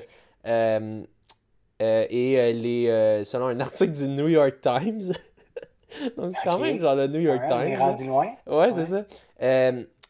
Euh, 1.83 2.07
et 2.09 2.53
les, 2.53 3.25
selon 3.25 3.47
un 3.47 3.61
article 3.61 3.93
du 3.93 4.09
New 4.09 4.29
York 4.29 4.61
Times, 4.61 5.03
donc 6.16 6.33
c'est 6.33 6.49
quand 6.49 6.59
même 6.59 6.81
genre 6.81 6.95
le 6.95 7.07
New 7.07 7.20
York 7.20 7.43
Times. 7.49 7.68
Est 7.68 7.77
rendu 7.77 8.07
loin. 8.07 8.29
Ouais, 8.47 8.72
c'est 8.72 8.85
ça. 8.85 9.05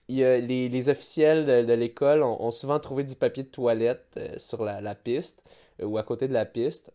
Y 0.06 0.22
a 0.22 0.38
les, 0.38 0.68
les, 0.68 0.88
officiels 0.90 1.66
de, 1.66 1.72
l'école 1.72 2.22
ont, 2.22 2.50
souvent 2.50 2.78
trouvé 2.78 3.04
du 3.04 3.14
papier 3.14 3.42
de 3.42 3.48
toilette 3.48 4.20
sur 4.36 4.62
la, 4.62 4.82
la 4.82 4.94
piste 4.94 5.42
ou 5.82 5.96
à 5.96 6.02
côté 6.02 6.28
de 6.28 6.34
la 6.34 6.44
piste. 6.44 6.92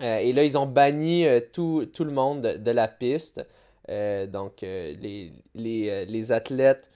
et 0.00 0.32
là, 0.32 0.42
ils 0.42 0.56
ont 0.56 0.64
banni 0.64 1.26
tout, 1.52 1.86
tout, 1.92 2.04
le 2.04 2.12
monde 2.12 2.40
de 2.40 2.70
la 2.70 2.88
piste. 2.88 3.44
Euh, 3.90 4.26
donc, 4.26 4.62
euh, 4.62 4.94
les, 5.00 5.32
les, 5.54 5.88
euh, 5.90 6.04
les, 6.04 6.32
athlètes 6.32 6.90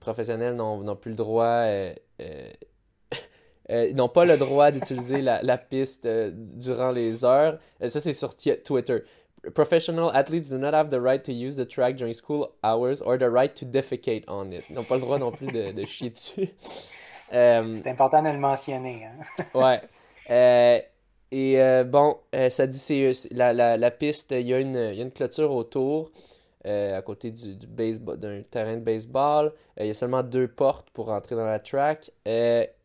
professionnels 0.00 0.54
n'ont 0.56 0.96
plus 0.96 1.10
le 1.10 1.16
droit, 1.16 1.64
n'ont 3.68 4.08
pas 4.08 4.24
le 4.24 4.36
droit 4.36 4.70
d'utiliser 4.70 5.20
la, 5.20 5.42
la, 5.42 5.58
piste 5.58 6.06
durant 6.06 6.90
les 6.90 7.24
heures. 7.24 7.58
ça, 7.86 8.00
c'est 8.00 8.12
sur 8.12 8.30
Twitter. 8.36 8.98
Professional 9.54 10.10
athletes 10.14 10.50
do 10.50 10.58
not 10.58 10.74
have 10.74 10.88
the 10.90 11.00
right 11.00 11.22
to 11.22 11.32
use 11.32 11.56
the 11.56 11.66
track 11.66 11.96
during 11.96 12.12
school 12.12 12.48
hours 12.64 13.00
or 13.00 13.16
the 13.16 13.30
right 13.30 13.54
to 13.54 13.64
defecate 13.64 14.24
on 14.26 14.50
it. 14.50 14.64
Ils 14.68 14.74
n'ont 14.74 14.84
pas 14.84 14.96
le 14.96 15.02
droit 15.02 15.18
non 15.18 15.30
plus 15.30 15.46
de, 15.46 15.70
de 15.70 15.84
chier 15.86 16.10
dessus. 16.10 16.48
c'est 17.30 17.86
important 17.86 18.22
de 18.22 18.30
le 18.30 18.38
mentionner. 18.38 19.06
Hein? 19.06 19.44
ouais. 20.28 20.88
Et 21.30 21.60
euh, 21.60 21.84
bon, 21.84 22.16
euh, 22.34 22.48
ça 22.48 22.66
dit 22.66 22.78
c'est 22.78 23.12
la, 23.32 23.52
la, 23.52 23.76
la, 23.76 23.90
piste, 23.90 24.30
il 24.32 24.46
y, 24.46 24.54
a 24.54 24.60
une, 24.60 24.74
y 24.74 25.00
a 25.00 25.02
une 25.02 25.12
clôture 25.12 25.52
autour, 25.52 26.10
euh, 26.66 26.96
à 26.96 27.02
côté 27.02 27.30
du, 27.30 27.54
du 27.56 27.66
baseball, 27.66 28.18
d'un 28.18 28.42
terrain 28.42 28.76
de 28.76 28.82
baseball. 28.82 29.52
il 29.78 29.86
y 29.86 29.90
a 29.90 29.94
seulement 29.94 30.22
deux 30.22 30.48
portes 30.48 30.88
pour 30.90 31.10
entrer 31.10 31.36
dans 31.36 31.44
la 31.44 31.58
track. 31.58 32.10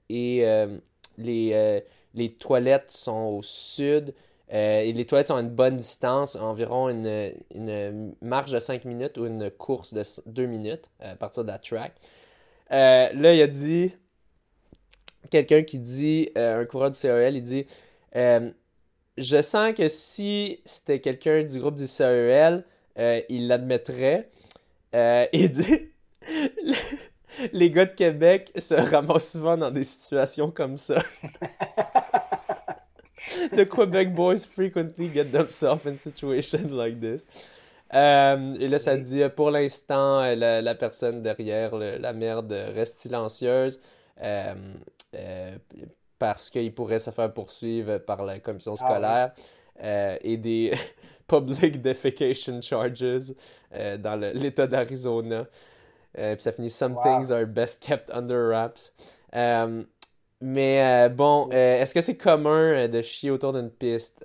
Et 0.10 0.46
les, 1.18 1.84
les 2.14 2.34
toilettes 2.34 2.92
sont 2.92 3.38
au 3.38 3.42
sud. 3.44 4.14
et 4.50 4.92
les 4.94 5.06
toilettes 5.06 5.28
sont 5.28 5.36
à 5.36 5.42
une 5.42 5.50
bonne 5.50 5.78
distance, 5.78 6.36
environ 6.36 6.90
une, 6.90 7.34
une 7.54 8.14
marche 8.22 8.52
de 8.52 8.60
5 8.60 8.86
minutes 8.86 9.18
ou 9.18 9.26
une 9.26 9.50
course 9.52 9.94
de 9.94 10.04
2 10.26 10.46
minutes 10.46 10.90
à 11.00 11.16
partir 11.16 11.44
de 11.44 11.50
la 11.50 11.60
track. 11.60 11.94
là, 12.70 13.12
il 13.14 13.42
a 13.42 13.48
dit, 13.48 13.94
quelqu'un 15.30 15.64
qui 15.64 15.80
dit, 15.80 16.30
un 16.36 16.66
coureur 16.66 16.92
du 16.92 16.98
CEL, 16.98 17.38
il 17.38 17.44
dit 17.44 17.66
euh, 18.16 18.52
je 19.18 19.42
sens 19.42 19.74
que 19.74 19.88
si 19.88 20.60
c'était 20.66 21.00
quelqu'un 21.00 21.44
du 21.44 21.60
groupe 21.60 21.76
du 21.76 21.88
CEL, 21.88 22.66
euh, 22.98 23.22
il 23.30 23.48
l'admettrait. 23.48 24.30
Euh, 24.96 25.26
il 25.34 25.50
dit 25.50 25.90
Les 27.54 27.72
gars 27.72 27.86
de 27.86 27.94
Québec 27.94 28.52
se 28.58 28.74
ramassent 28.92 29.32
souvent 29.32 29.58
dans 29.58 29.72
des 29.72 29.84
situations 29.84 30.52
comme 30.52 30.78
ça. 30.78 31.02
The 33.56 33.68
Quebec 33.68 34.14
boys 34.14 34.46
frequently 34.46 35.10
get 35.12 35.32
themselves 35.32 35.86
in 35.86 35.96
situations 35.96 36.70
like 36.72 37.00
this. 37.00 37.26
et 37.92 38.68
là, 38.68 38.80
ça 38.80 38.98
dit 38.98 39.22
pour 39.36 39.52
l'instant, 39.52 40.22
la, 40.36 40.76
personne 40.76 41.22
derrière 41.22 41.76
la 41.76 42.14
merde 42.14 42.52
reste 42.52 43.00
silencieuse 43.00 43.80
parce 46.24 46.50
qu'il 46.50 46.74
pourrait 46.74 47.00
se 47.00 47.10
faire 47.10 47.34
poursuivre 47.34 47.98
par 47.98 48.24
la 48.24 48.40
commission 48.40 48.76
ah 48.80 48.86
scolaire 48.86 49.32
euh, 49.84 50.18
et 50.22 50.38
des 50.38 50.72
public 51.28 51.82
defecation 51.82 52.62
charges 52.62 53.34
euh, 53.74 53.98
dans 53.98 54.16
l'État 54.16 54.66
d'Arizona. 54.66 55.46
Euh, 56.18 56.36
puis 56.36 56.44
ça 56.44 56.52
finit 56.52 56.70
Some 56.70 57.00
things 57.02 57.32
are 57.32 57.46
best 57.46 57.82
kept 57.82 58.12
under 58.12 58.50
wraps. 58.50 58.94
mais 60.42 61.10
bon, 61.10 61.50
est-ce 61.52 61.94
que 61.94 62.02
c'est 62.02 62.18
commun 62.18 62.88
de 62.88 63.02
chier 63.02 63.32
autour 63.32 63.54
d'une 63.54 63.72
piste? 63.72 64.24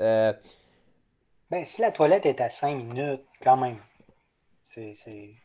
Ben, 1.51 1.65
si 1.65 1.81
la 1.81 1.90
toilette 1.90 2.27
est 2.27 2.40
à 2.40 2.51
5 2.51 2.74
minutes, 2.74 3.24
quand 3.43 3.56
même. 3.56 3.78
C'est. 4.65 4.93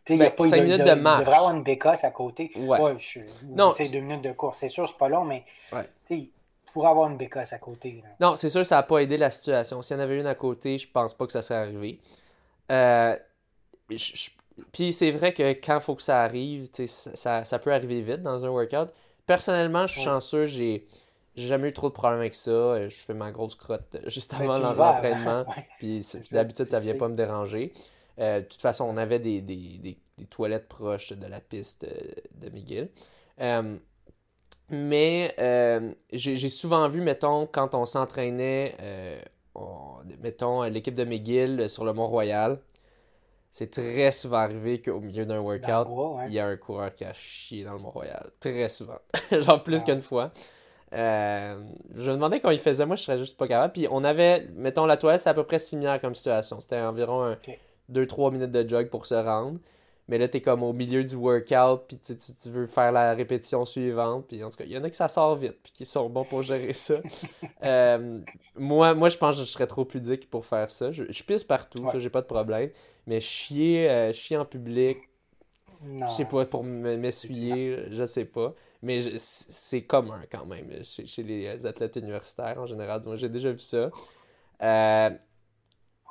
Ben, 0.09 0.31
pas, 0.31 0.47
5 0.47 0.63
minutes 0.63 0.83
de, 0.83 0.93
marche. 0.95 1.21
Il 1.21 1.25
devrait 1.25 1.37
avoir 1.37 1.55
une 1.55 1.63
bécasse 1.63 2.03
à 2.03 2.11
côté. 2.11 2.51
Ouais. 2.57 2.77
je, 2.99 3.21
non. 3.45 3.73
2 3.73 3.99
minutes 3.99 4.21
de 4.21 4.33
course. 4.33 4.57
C'est 4.59 4.69
sûr, 4.69 4.87
c'est 4.87 4.97
pas 4.97 5.07
long, 5.07 5.23
mais. 5.23 5.45
Ouais. 5.71 6.29
Pour 6.73 6.87
avoir 6.87 7.09
une 7.09 7.17
bécasse 7.17 7.53
à 7.53 7.59
côté. 7.59 8.03
Non, 8.19 8.35
c'est 8.35 8.49
sûr, 8.49 8.65
ça 8.65 8.77
n'a 8.77 8.83
pas 8.83 8.97
aidé 8.97 9.15
la 9.15 9.29
situation. 9.29 9.81
S'il 9.83 9.95
y 9.95 9.99
en 9.99 10.03
avait 10.03 10.19
une 10.19 10.25
à 10.25 10.33
côté, 10.33 10.79
je 10.79 10.89
pense 10.89 11.13
pas 11.13 11.27
que 11.27 11.31
ça 11.31 11.43
serait 11.43 11.59
arrivé. 11.59 11.99
Euh, 12.71 13.15
puis 14.71 14.93
c'est 14.93 15.11
vrai 15.11 15.33
que 15.33 15.51
quand 15.53 15.75
il 15.75 15.81
faut 15.81 15.95
que 15.95 16.01
ça 16.01 16.21
arrive, 16.21 16.69
ça, 16.85 17.45
ça, 17.45 17.59
peut 17.59 17.73
arriver 17.73 18.01
vite 18.01 18.21
dans 18.21 18.45
un 18.45 18.49
workout. 18.49 18.89
Personnellement, 19.25 19.87
je 19.87 19.93
suis 19.93 20.03
chanceux, 20.03 20.45
j'ai 20.45 20.85
jamais 21.35 21.69
eu 21.69 21.73
trop 21.73 21.89
de 21.89 21.93
problèmes 21.93 22.19
avec 22.19 22.33
ça. 22.33 22.51
Euh, 22.51 22.89
je 22.89 22.97
fais 23.03 23.13
ma 23.13 23.31
grosse 23.31 23.55
crotte 23.55 23.95
euh, 23.95 24.09
juste 24.09 24.33
avant 24.33 24.57
l'entraînement. 24.57 25.45
Puis 25.79 26.05
d'habitude, 26.31 26.65
ça 26.65 26.79
vient 26.79 26.95
pas 26.95 27.07
me 27.07 27.15
déranger. 27.15 27.73
Euh, 28.19 28.41
de 28.41 28.45
toute 28.45 28.61
façon, 28.61 28.85
on 28.85 28.97
avait 28.97 29.19
des, 29.19 29.41
des, 29.41 29.79
des, 30.17 30.25
toilettes 30.29 30.69
proches 30.69 31.11
de 31.11 31.25
la 31.25 31.39
piste 31.41 31.85
de, 31.85 32.49
Miguel. 32.49 32.89
mais 34.69 35.35
j'ai 36.11 36.49
souvent 36.49 36.87
vu, 36.87 37.01
mettons, 37.01 37.47
quand 37.47 37.75
on 37.75 37.85
s'entraînait, 37.85 38.77
mettons, 40.21 40.63
l'équipe 40.63 40.95
de 40.95 41.03
McGill 41.03 41.69
sur 41.69 41.83
le 41.83 41.93
Mont-Royal, 41.93 42.59
c'est 43.53 43.69
très 43.69 44.11
souvent 44.11 44.37
arrivé 44.37 44.81
qu'au 44.81 44.99
milieu 44.99 45.27
d'un 45.27 45.39
workout, 45.39 45.87
il 46.25 46.33
y 46.33 46.39
a 46.39 46.47
un 46.47 46.57
coureur 46.57 46.93
qui 46.95 47.05
a 47.05 47.13
chié 47.13 47.63
dans 47.63 47.73
le 47.73 47.79
Mont-Royal. 47.79 48.31
Très 48.39 48.67
souvent. 48.67 48.97
Genre 49.31 49.61
plus 49.61 49.83
qu'une 49.83 50.01
fois. 50.01 50.31
Euh, 50.91 51.61
je 51.95 52.09
me 52.09 52.15
demandais 52.15 52.39
quand 52.39 52.49
il 52.49 52.57
faisait, 52.57 52.87
moi 52.87 52.95
je 52.95 53.03
serais 53.03 53.19
juste 53.19 53.37
pas 53.37 53.47
capable. 53.47 53.73
Puis 53.73 53.87
on 53.91 54.03
avait, 54.03 54.47
mettons, 54.55 54.87
la 54.87 54.97
toilette, 54.97 55.21
c'est 55.21 55.29
à 55.29 55.35
peu 55.35 55.43
près 55.43 55.59
similaire 55.59 56.01
comme 56.01 56.15
situation. 56.15 56.59
C'était 56.61 56.79
environ 56.79 57.37
2-3 57.91 58.33
minutes 58.33 58.51
de 58.51 58.67
jog 58.67 58.89
pour 58.89 59.05
se 59.05 59.13
rendre. 59.13 59.59
Mais 60.07 60.17
là, 60.17 60.27
t'es 60.27 60.41
comme 60.41 60.63
au 60.63 60.73
milieu 60.73 61.03
du 61.03 61.15
workout, 61.15 61.83
puis 61.87 61.97
tu, 61.97 62.17
tu, 62.17 62.49
veux 62.49 62.65
faire 62.65 62.91
la 62.91 63.13
répétition 63.13 63.65
suivante. 63.65 64.25
Puis 64.27 64.43
en 64.43 64.49
tout 64.49 64.57
cas, 64.57 64.63
il 64.65 64.71
y 64.71 64.77
en 64.79 64.83
a 64.83 64.89
qui 64.89 64.97
ça 64.97 65.07
sort 65.07 65.35
vite, 65.35 65.57
puis 65.61 65.71
qui 65.71 65.85
sont 65.85 66.09
bons 66.09 66.25
pour 66.25 66.41
gérer 66.41 66.73
ça. 66.73 66.95
Euh, 67.63 68.19
moi, 68.57 68.93
moi, 68.93 69.07
je 69.07 69.17
pense 69.17 69.37
que 69.37 69.43
je 69.43 69.47
serais 69.47 69.67
trop 69.67 69.85
pudique 69.85 70.29
pour 70.29 70.45
faire 70.45 70.69
ça. 70.69 70.91
Je, 70.91 71.23
pisse 71.23 71.45
partout, 71.45 71.87
ça, 71.89 71.97
j'ai 71.97 72.09
pas 72.09 72.19
de 72.19 72.25
problème. 72.25 72.71
Mais 73.07 73.19
chier, 73.19 73.89
euh, 73.89 74.13
chier 74.13 74.37
en 74.37 74.45
public, 74.45 74.97
je 75.83 76.07
sais 76.07 76.25
pas, 76.25 76.45
pour 76.45 76.63
m'essuyer, 76.63 77.85
je 77.91 78.05
sais 78.05 78.25
pas. 78.25 78.53
Mais 78.81 78.99
c'est 79.17 79.83
commun 79.83 80.21
quand 80.29 80.45
même 80.45 80.69
chez, 80.83 81.23
les 81.23 81.65
athlètes 81.65 81.95
universitaires 81.95 82.59
en 82.59 82.65
général. 82.65 83.01
Moi, 83.05 83.15
j'ai 83.15 83.29
déjà 83.29 83.51
vu 83.51 83.59
ça. 83.59 83.89
Euh, 84.61 85.09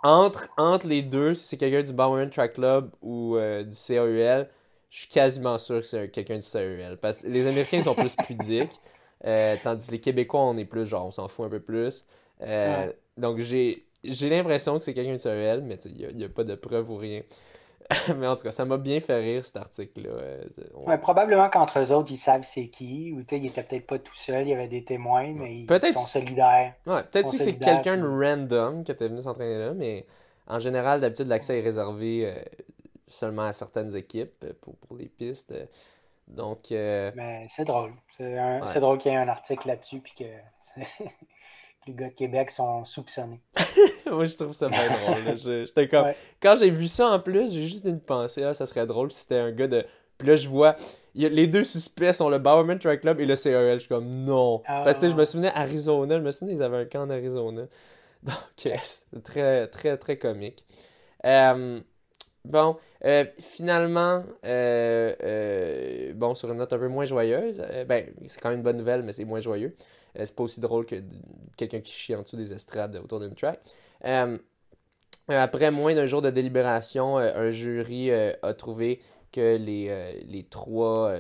entre, 0.03 0.49
entre 0.57 0.87
les 0.87 1.03
deux, 1.03 1.35
si 1.35 1.47
c'est 1.47 1.57
quelqu'un 1.59 1.83
du 1.83 1.93
Bowen 1.93 2.31
Track 2.31 2.55
Club 2.55 2.91
ou 3.03 3.37
euh, 3.37 3.63
du 3.63 3.77
CAUL, 3.77 4.49
je 4.91 4.99
suis 4.99 5.09
quasiment 5.09 5.59
sûr 5.59 5.81
que 5.81 5.87
c'est 5.87 6.09
quelqu'un 6.09 6.39
du 6.39 6.47
CAUL. 6.47 6.99
Parce 7.01 7.19
que 7.19 7.29
les 7.29 7.47
Américains 7.47 7.83
sont 7.83 7.95
plus 7.95 8.17
pudiques, 8.17 8.81
euh, 9.27 9.57
tandis 9.63 9.87
que 9.87 9.93
les 9.93 10.01
Québécois, 10.01 10.41
on 10.41 10.57
est 10.57 10.65
plus 10.65 10.87
genre, 10.87 11.07
on 11.07 11.11
s'en 11.11 11.29
fout 11.29 11.47
un 11.47 11.51
peu 11.51 11.61
plus. 11.61 12.05
Donc 13.19 13.39
j'ai 13.39 13.87
l'impression 14.03 14.79
que 14.79 14.85
c'est 14.85 14.95
quelqu'un 14.95 15.15
du 15.15 15.23
CAUL, 15.23 15.63
mais 15.63 15.77
il 15.85 16.17
n'y 16.17 16.23
a, 16.23 16.27
a, 16.27 16.29
pas 16.29 16.45
de 16.45 16.55
preuve 16.55 16.91
ou 16.91 16.97
rien. 16.97 17.23
mais 18.17 18.27
en 18.27 18.37
tout 18.37 18.43
cas, 18.43 18.53
ça 18.53 18.65
m'a 18.65 18.77
bien 18.77 19.01
fait 19.01 19.19
rire 19.19 19.45
cet 19.45 19.57
article-là. 19.57 20.11
Ouais, 20.75 20.99
probablement 20.99 21.49
qu'entre 21.51 21.81
eux 21.81 21.93
autres, 21.93 22.13
ils 22.13 22.17
savent 22.17 22.43
c'est 22.43 22.69
qui, 22.69 23.13
ou 23.13 23.25
il 23.31 23.47
était 23.47 23.63
peut-être 23.63 23.87
pas 23.87 23.99
tout 23.99 24.15
seul, 24.15 24.43
il 24.43 24.51
y 24.51 24.55
avait 24.55 24.69
des 24.69 24.85
témoins, 24.85 25.33
mais 25.33 25.61
ils, 25.61 25.93
sont 25.93 26.01
solidaires. 26.01 26.75
Ouais, 26.87 27.03
peut-être 27.05 27.31
que 27.31 27.39
c'est 27.39 27.57
quelqu'un 27.57 27.97
de 27.97 28.07
random 28.07 28.85
qui 28.85 28.93
était 28.93 29.09
venu 29.09 29.23
s'entraîner 29.23 29.59
là, 29.59 29.75
mais 29.75 30.07
en 30.47 30.59
général, 30.59 31.01
d'habitude, 31.01 31.29
l'accès 31.29 31.59
est 31.59 31.63
réservé 31.63 32.27
euh, 32.27 32.35
seulement 33.07 33.43
à 33.43 33.53
certaines 33.53 33.95
équipes 33.97 34.45
euh, 34.45 34.53
pour, 34.61 34.77
pour 34.77 34.97
les 34.97 35.09
pistes. 35.09 35.55
Donc. 36.29 36.73
Euh, 36.73 37.11
mais 37.15 37.47
c'est 37.49 37.65
drôle. 37.65 37.93
C'est 38.11 38.81
drôle 38.81 38.99
qu'il 38.99 39.13
y 39.13 39.15
ait 39.15 39.19
un 39.19 39.29
article 39.29 39.69
là-dessus, 39.69 40.01
puis 40.01 40.15
que. 40.17 40.81
les 41.87 41.95
gars 41.95 42.09
de 42.09 42.15
Québec 42.15 42.51
sont 42.51 42.85
soupçonnés. 42.85 43.41
Moi, 44.17 44.27
je 44.27 44.37
trouve 44.37 44.53
ça 44.53 44.69
bien 44.69 44.89
drôle. 44.89 45.39
J'étais 45.39 45.89
comme... 45.89 46.07
Quand 46.41 46.57
j'ai 46.59 46.71
vu 46.71 46.89
ça 46.89 47.09
en 47.09 47.21
plus, 47.21 47.53
j'ai 47.53 47.63
juste 47.63 47.85
une 47.85 48.01
pensée, 48.01 48.45
ah, 48.45 48.55
ça 48.55 48.67
serait 48.67 48.87
drôle 48.87 49.11
si 49.11 49.21
c'était 49.21 49.39
un 49.39 49.53
gars 49.53 49.69
de. 49.69 49.85
Puis 50.19 50.29
là, 50.29 50.37
je 50.37 50.49
vois, 50.49 50.77
les 51.15 51.47
deux 51.47 51.65
suspects 51.65 52.13
sont 52.13 52.29
le 52.29 52.39
Bowerman 52.39 52.79
Track 52.79 53.01
Club 53.01 53.21
et 53.21 53.27
le 53.27 53.35
CRL. 53.35 53.75
Je 53.75 53.79
suis 53.81 53.89
comme, 53.89 54.25
non. 54.25 54.63
Parce 54.67 54.99
que 54.99 55.09
je 55.09 55.15
me 55.15 55.25
souvenais 55.25 55.53
Arizona, 55.55 56.19
je 56.19 56.23
me 56.23 56.31
souvenais 56.31 56.55
qu'ils 56.55 56.63
avaient 56.63 56.79
un 56.79 56.85
camp 56.85 57.03
en 57.03 57.11
Arizona. 57.11 57.63
Donc, 58.23 58.35
c'est 58.57 59.23
très, 59.25 59.67
très, 59.67 59.97
très 59.97 60.17
comique. 60.17 60.65
Euh, 61.25 61.81
bon, 62.45 62.77
euh, 63.05 63.25
finalement, 63.41 64.23
euh, 64.45 66.13
bon, 66.15 66.35
sur 66.35 66.51
une 66.53 66.59
note 66.59 66.73
un 66.73 66.79
peu 66.79 66.89
moins 66.89 67.05
joyeuse, 67.05 67.65
ben, 67.89 68.07
c'est 68.27 68.41
quand 68.41 68.51
même 68.51 68.59
une 68.59 68.65
bonne 68.65 68.77
nouvelle, 68.77 69.03
mais 69.03 69.13
c'est 69.13 69.25
moins 69.25 69.41
joyeux. 69.41 69.75
Euh, 70.19 70.23
c'est 70.25 70.35
pas 70.35 70.43
aussi 70.43 70.61
drôle 70.61 70.87
que 70.87 70.97
quelqu'un 71.57 71.81
qui 71.81 71.93
chie 71.93 72.15
en 72.15 72.23
dessous 72.23 72.37
des 72.37 72.53
estrades 72.53 72.97
autour 72.97 73.21
d'une 73.21 73.35
track. 73.35 73.61
Euh, 74.05 74.39
après 75.29 75.71
moins 75.71 75.95
d'un 75.95 76.07
jour 76.07 76.23
de 76.23 76.31
délibération, 76.31 77.19
euh, 77.19 77.33
un 77.35 77.51
jury 77.51 78.11
a 78.11 78.55
trouvé 78.55 79.01
que 79.31 79.57
les, 79.57 80.23
les, 80.27 80.45
trois, 80.45 81.15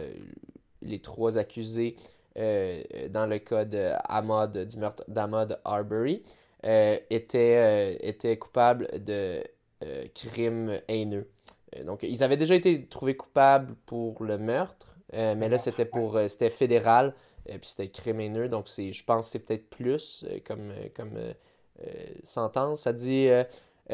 les 0.82 0.98
trois 1.00 1.38
accusés 1.38 1.96
dans 2.36 3.26
le 3.28 3.38
cas 3.38 3.64
de 3.64 4.64
du 4.64 4.76
meurtre 4.78 5.04
d'Ahmad 5.09 5.60
Arbery 5.64 6.22
étaient, 6.62 7.96
étaient 8.06 8.36
coupables 8.36 8.88
de 9.02 9.42
crimes 10.14 10.78
haineux. 10.88 11.28
Donc, 11.86 12.02
ils 12.02 12.22
avaient 12.22 12.36
déjà 12.36 12.54
été 12.54 12.86
trouvés 12.86 13.16
coupables 13.16 13.74
pour 13.86 14.22
le 14.24 14.36
meurtre, 14.36 14.96
mais 15.12 15.48
là, 15.48 15.56
c'était 15.56 15.86
pour 15.86 16.18
c'était 16.26 16.50
fédéral. 16.50 17.14
Euh, 17.50 17.59
puis 17.59 17.70
c'était 17.70 17.88
crimineux, 17.88 18.48
donc 18.48 18.68
c'est, 18.68 18.92
je 18.92 19.04
pense 19.04 19.26
que 19.26 19.32
c'est 19.32 19.38
peut-être 19.40 19.68
plus 19.68 20.24
euh, 20.28 20.38
comme, 20.44 20.70
euh, 20.70 20.88
comme 20.94 21.18
sentence. 22.22 22.82
Ça 22.82 22.92
dit, 22.92 23.28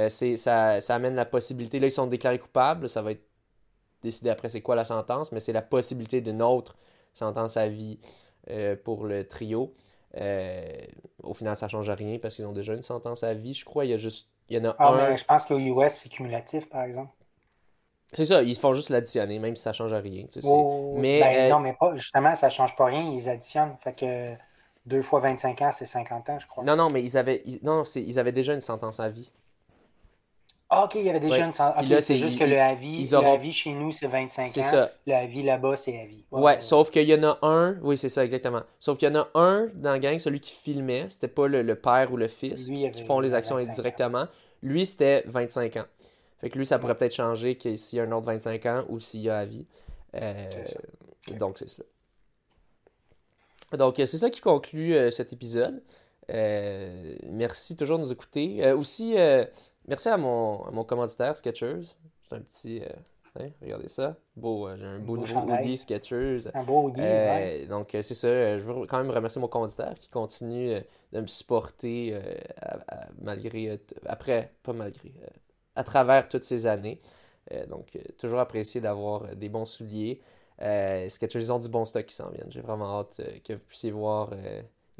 c'est, 0.08 0.36
ça, 0.36 0.80
ça 0.80 0.94
amène 0.94 1.14
la 1.14 1.24
possibilité, 1.24 1.78
là 1.78 1.86
ils 1.86 1.92
sont 1.92 2.06
déclarés 2.06 2.38
coupables, 2.38 2.88
ça 2.88 3.02
va 3.02 3.12
être 3.12 3.24
décidé 4.02 4.30
après 4.30 4.48
c'est 4.48 4.60
quoi 4.60 4.76
la 4.76 4.84
sentence, 4.84 5.32
mais 5.32 5.40
c'est 5.40 5.52
la 5.52 5.62
possibilité 5.62 6.20
d'une 6.20 6.42
autre 6.42 6.76
sentence 7.14 7.56
à 7.56 7.68
vie 7.68 7.98
pour 8.84 9.04
le 9.04 9.26
trio. 9.26 9.74
au 11.22 11.34
final, 11.34 11.56
ça 11.56 11.66
ne 11.66 11.70
change 11.70 11.90
rien 11.90 12.18
parce 12.18 12.36
qu'ils 12.36 12.46
ont 12.46 12.52
déjà 12.52 12.74
une 12.74 12.82
sentence 12.82 13.22
à 13.22 13.34
vie, 13.34 13.54
je 13.54 13.64
crois. 13.64 13.84
Il 13.84 13.90
y 13.90 13.94
a 13.94 13.98
juste. 13.98 14.28
Il 14.50 14.56
y 14.56 14.60
en 14.60 14.70
a 14.70 14.76
ah, 14.78 14.88
un. 14.88 15.16
je 15.16 15.24
pense 15.24 15.44
qu'au 15.44 15.58
US, 15.58 15.92
c'est 15.92 16.08
cumulatif, 16.08 16.68
par 16.70 16.82
exemple. 16.82 17.10
C'est 18.12 18.24
ça, 18.24 18.42
ils 18.42 18.56
font 18.56 18.72
juste 18.72 18.88
l'additionner, 18.88 19.38
même 19.38 19.54
si 19.54 19.62
ça 19.62 19.72
change 19.72 19.92
rien. 19.92 20.24
Oh, 20.44 20.94
mais, 20.96 21.20
ben, 21.20 21.36
euh, 21.36 21.50
Non, 21.50 21.60
mais 21.60 21.74
pas, 21.74 21.94
justement, 21.94 22.34
ça 22.34 22.48
change 22.48 22.74
pas 22.74 22.86
rien, 22.86 23.12
ils 23.12 23.28
additionnent. 23.28 23.76
Fait 23.82 23.92
que 23.92 24.34
2 24.88 25.02
fois 25.02 25.20
25 25.20 25.62
ans, 25.62 25.70
c'est 25.72 25.86
50 25.86 26.30
ans, 26.30 26.38
je 26.38 26.46
crois. 26.46 26.64
Non, 26.64 26.76
non, 26.76 26.90
mais 26.90 27.02
ils 27.02 27.16
avaient, 27.16 27.42
non, 27.62 27.84
ils 27.94 28.18
avaient 28.18 28.32
déjà 28.32 28.54
une 28.54 28.60
sentence 28.60 29.00
à 29.00 29.08
vie. 29.08 29.30
Ah, 30.70 30.84
ok, 30.84 30.96
il 30.96 31.04
y 31.04 31.08
avait 31.08 31.20
déjà 31.20 31.46
une 31.46 31.52
sentence. 31.52 31.82
Okay, 31.82 32.00
c'est 32.02 32.18
juste 32.18 32.38
que 32.38 32.44
le 32.44 32.60
avis, 32.60 33.14
auront... 33.14 33.40
chez 33.50 33.72
nous, 33.72 33.90
c'est 33.90 34.06
25 34.06 34.42
ans. 34.42 34.46
C'est 34.46 34.62
ça. 34.62 34.90
Le 35.06 35.14
avis 35.14 35.42
là-bas, 35.42 35.76
c'est 35.76 35.98
avis. 35.98 36.24
Ouais, 36.30 36.42
ouais, 36.42 36.60
sauf 36.60 36.90
qu'il 36.90 37.08
y 37.08 37.14
en 37.14 37.22
a 37.22 37.38
un, 37.40 37.78
oui, 37.80 37.96
c'est 37.96 38.10
ça, 38.10 38.22
exactement. 38.22 38.60
Sauf 38.78 38.98
qu'il 38.98 39.08
y 39.08 39.10
en 39.10 39.20
a 39.20 39.28
un 39.34 39.68
dans 39.74 39.92
la 39.92 39.98
gang, 39.98 40.18
celui 40.18 40.40
qui 40.40 40.52
filmait, 40.52 41.06
c'était 41.08 41.28
pas 41.28 41.48
le, 41.48 41.74
père 41.74 42.12
ou 42.12 42.18
le 42.18 42.28
fils 42.28 42.66
qui, 42.66 43.02
font 43.02 43.20
les 43.20 43.32
actions 43.32 43.58
directement. 43.58 44.26
Lui, 44.62 44.84
c'était 44.84 45.22
25 45.26 45.76
ans. 45.78 45.84
Fait 46.40 46.50
que 46.50 46.58
lui, 46.58 46.66
ça 46.66 46.78
pourrait 46.78 46.96
peut-être 46.96 47.14
changer 47.14 47.56
s'il 47.76 47.96
y 47.96 48.00
a 48.00 48.04
un 48.04 48.12
autre 48.12 48.26
25 48.26 48.66
ans 48.66 48.84
ou 48.90 49.00
s'il 49.00 49.20
y 49.20 49.30
a 49.30 49.38
à 49.38 49.44
vie. 49.46 49.66
Euh, 50.14 50.44
donc, 51.38 51.58
c'est 51.58 51.68
cela. 51.68 51.86
Donc, 53.76 53.96
c'est 53.98 54.06
ça 54.06 54.30
qui 54.30 54.40
conclut 54.40 54.94
euh, 54.94 55.10
cet 55.10 55.32
épisode. 55.32 55.82
Euh, 56.30 57.16
merci 57.26 57.76
toujours 57.76 57.98
de 57.98 58.04
nous 58.04 58.12
écouter. 58.12 58.72
aussi, 58.72 59.16
merci 59.86 60.08
à 60.08 60.16
mon, 60.16 60.64
à 60.64 60.70
mon 60.70 60.84
commanditaire, 60.84 61.36
Sketchers. 61.36 61.94
J'ai 62.30 62.36
un 62.36 62.40
petit. 62.40 62.82
Hein, 63.38 63.50
regardez 63.62 63.88
ça. 63.88 64.16
Beau, 64.36 64.68
j'ai 64.76 64.84
un 64.84 64.98
beau, 64.98 65.16
nouveau 65.16 65.40
hoodie 65.40 65.76
Sketchers. 65.76 66.48
Un 66.52 66.64
beau 66.64 66.88
hoodie. 66.88 67.66
Donc, 67.66 67.90
c'est 67.92 68.14
ça. 68.14 68.58
Je 68.58 68.64
veux 68.64 68.86
quand 68.86 68.98
même 68.98 69.10
remercier 69.10 69.40
mon 69.40 69.48
commanditaire 69.48 69.94
qui 69.94 70.10
continue 70.10 70.74
de 71.12 71.20
me 71.20 71.26
supporter 71.26 72.14
malgré. 73.22 73.80
après, 74.06 74.52
pas 74.62 74.72
malgré 74.74 75.14
à 75.76 75.84
travers 75.84 76.28
toutes 76.28 76.44
ces 76.44 76.66
années. 76.66 77.00
Euh, 77.52 77.66
donc, 77.66 77.96
euh, 77.96 78.00
toujours 78.18 78.40
apprécié 78.40 78.80
d'avoir 78.80 79.22
euh, 79.24 79.34
des 79.34 79.48
bons 79.48 79.64
souliers. 79.64 80.20
Euh, 80.60 81.08
Skechers 81.08 81.50
ont 81.50 81.58
du 81.58 81.68
bon 81.68 81.84
stock 81.84 82.06
qui 82.06 82.14
s'en 82.14 82.30
viennent. 82.30 82.50
J'ai 82.50 82.60
vraiment 82.60 82.98
hâte 82.98 83.20
que 83.44 83.54
vous 83.54 83.60
puissiez 83.60 83.90
voir. 83.90 84.32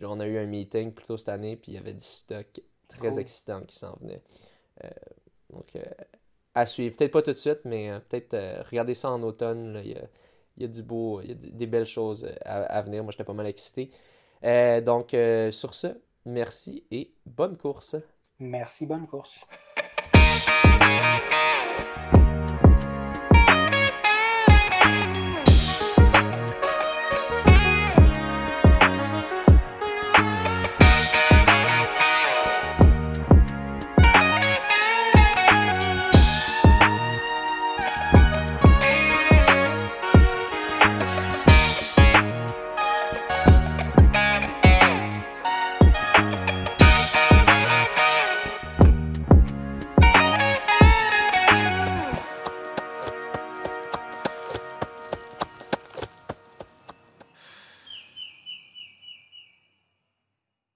on 0.02 0.20
a 0.20 0.26
eu 0.26 0.39
un 0.39 0.47
meeting 0.47 0.93
plus 0.93 1.06
tôt 1.06 1.16
cette 1.16 1.28
année, 1.28 1.56
puis 1.56 1.72
il 1.72 1.74
y 1.74 1.78
avait 1.78 1.94
du 1.94 2.05
stock 2.05 2.47
très 2.89 3.18
excitant 3.18 3.62
qui 3.62 3.76
s'en 3.76 3.97
venait. 4.01 4.22
donc, 5.51 5.76
à 6.55 6.66
suivre. 6.66 6.97
Peut-être 6.97 7.12
pas 7.12 7.22
tout 7.22 7.32
de 7.32 7.36
suite, 7.36 7.60
mais 7.64 7.90
peut-être 8.09 8.36
regarder 8.68 8.94
ça 8.94 9.10
en 9.10 9.22
automne. 9.22 9.82
Il, 9.85 9.97
y 10.62 10.64
a, 10.64 10.68
du 10.68 10.82
beau, 10.82 11.20
il 11.20 11.28
y 11.28 11.32
a 11.32 11.35
des 11.35 11.66
belles 11.66 11.86
choses 11.86 12.28
à, 12.44 12.62
à 12.62 12.82
venir. 12.82 13.02
Moi, 13.02 13.12
j'étais 13.12 13.24
pas 13.24 13.32
mal 13.32 13.47
excité. 13.47 13.90
donc, 14.43 15.16
sur 15.51 15.74
ce, 15.74 15.89
merci 16.24 16.85
et 16.90 17.12
bonne 17.26 17.56
course. 17.56 17.97
Merci, 18.39 18.86
bonne 18.86 19.06
course. 19.09 19.40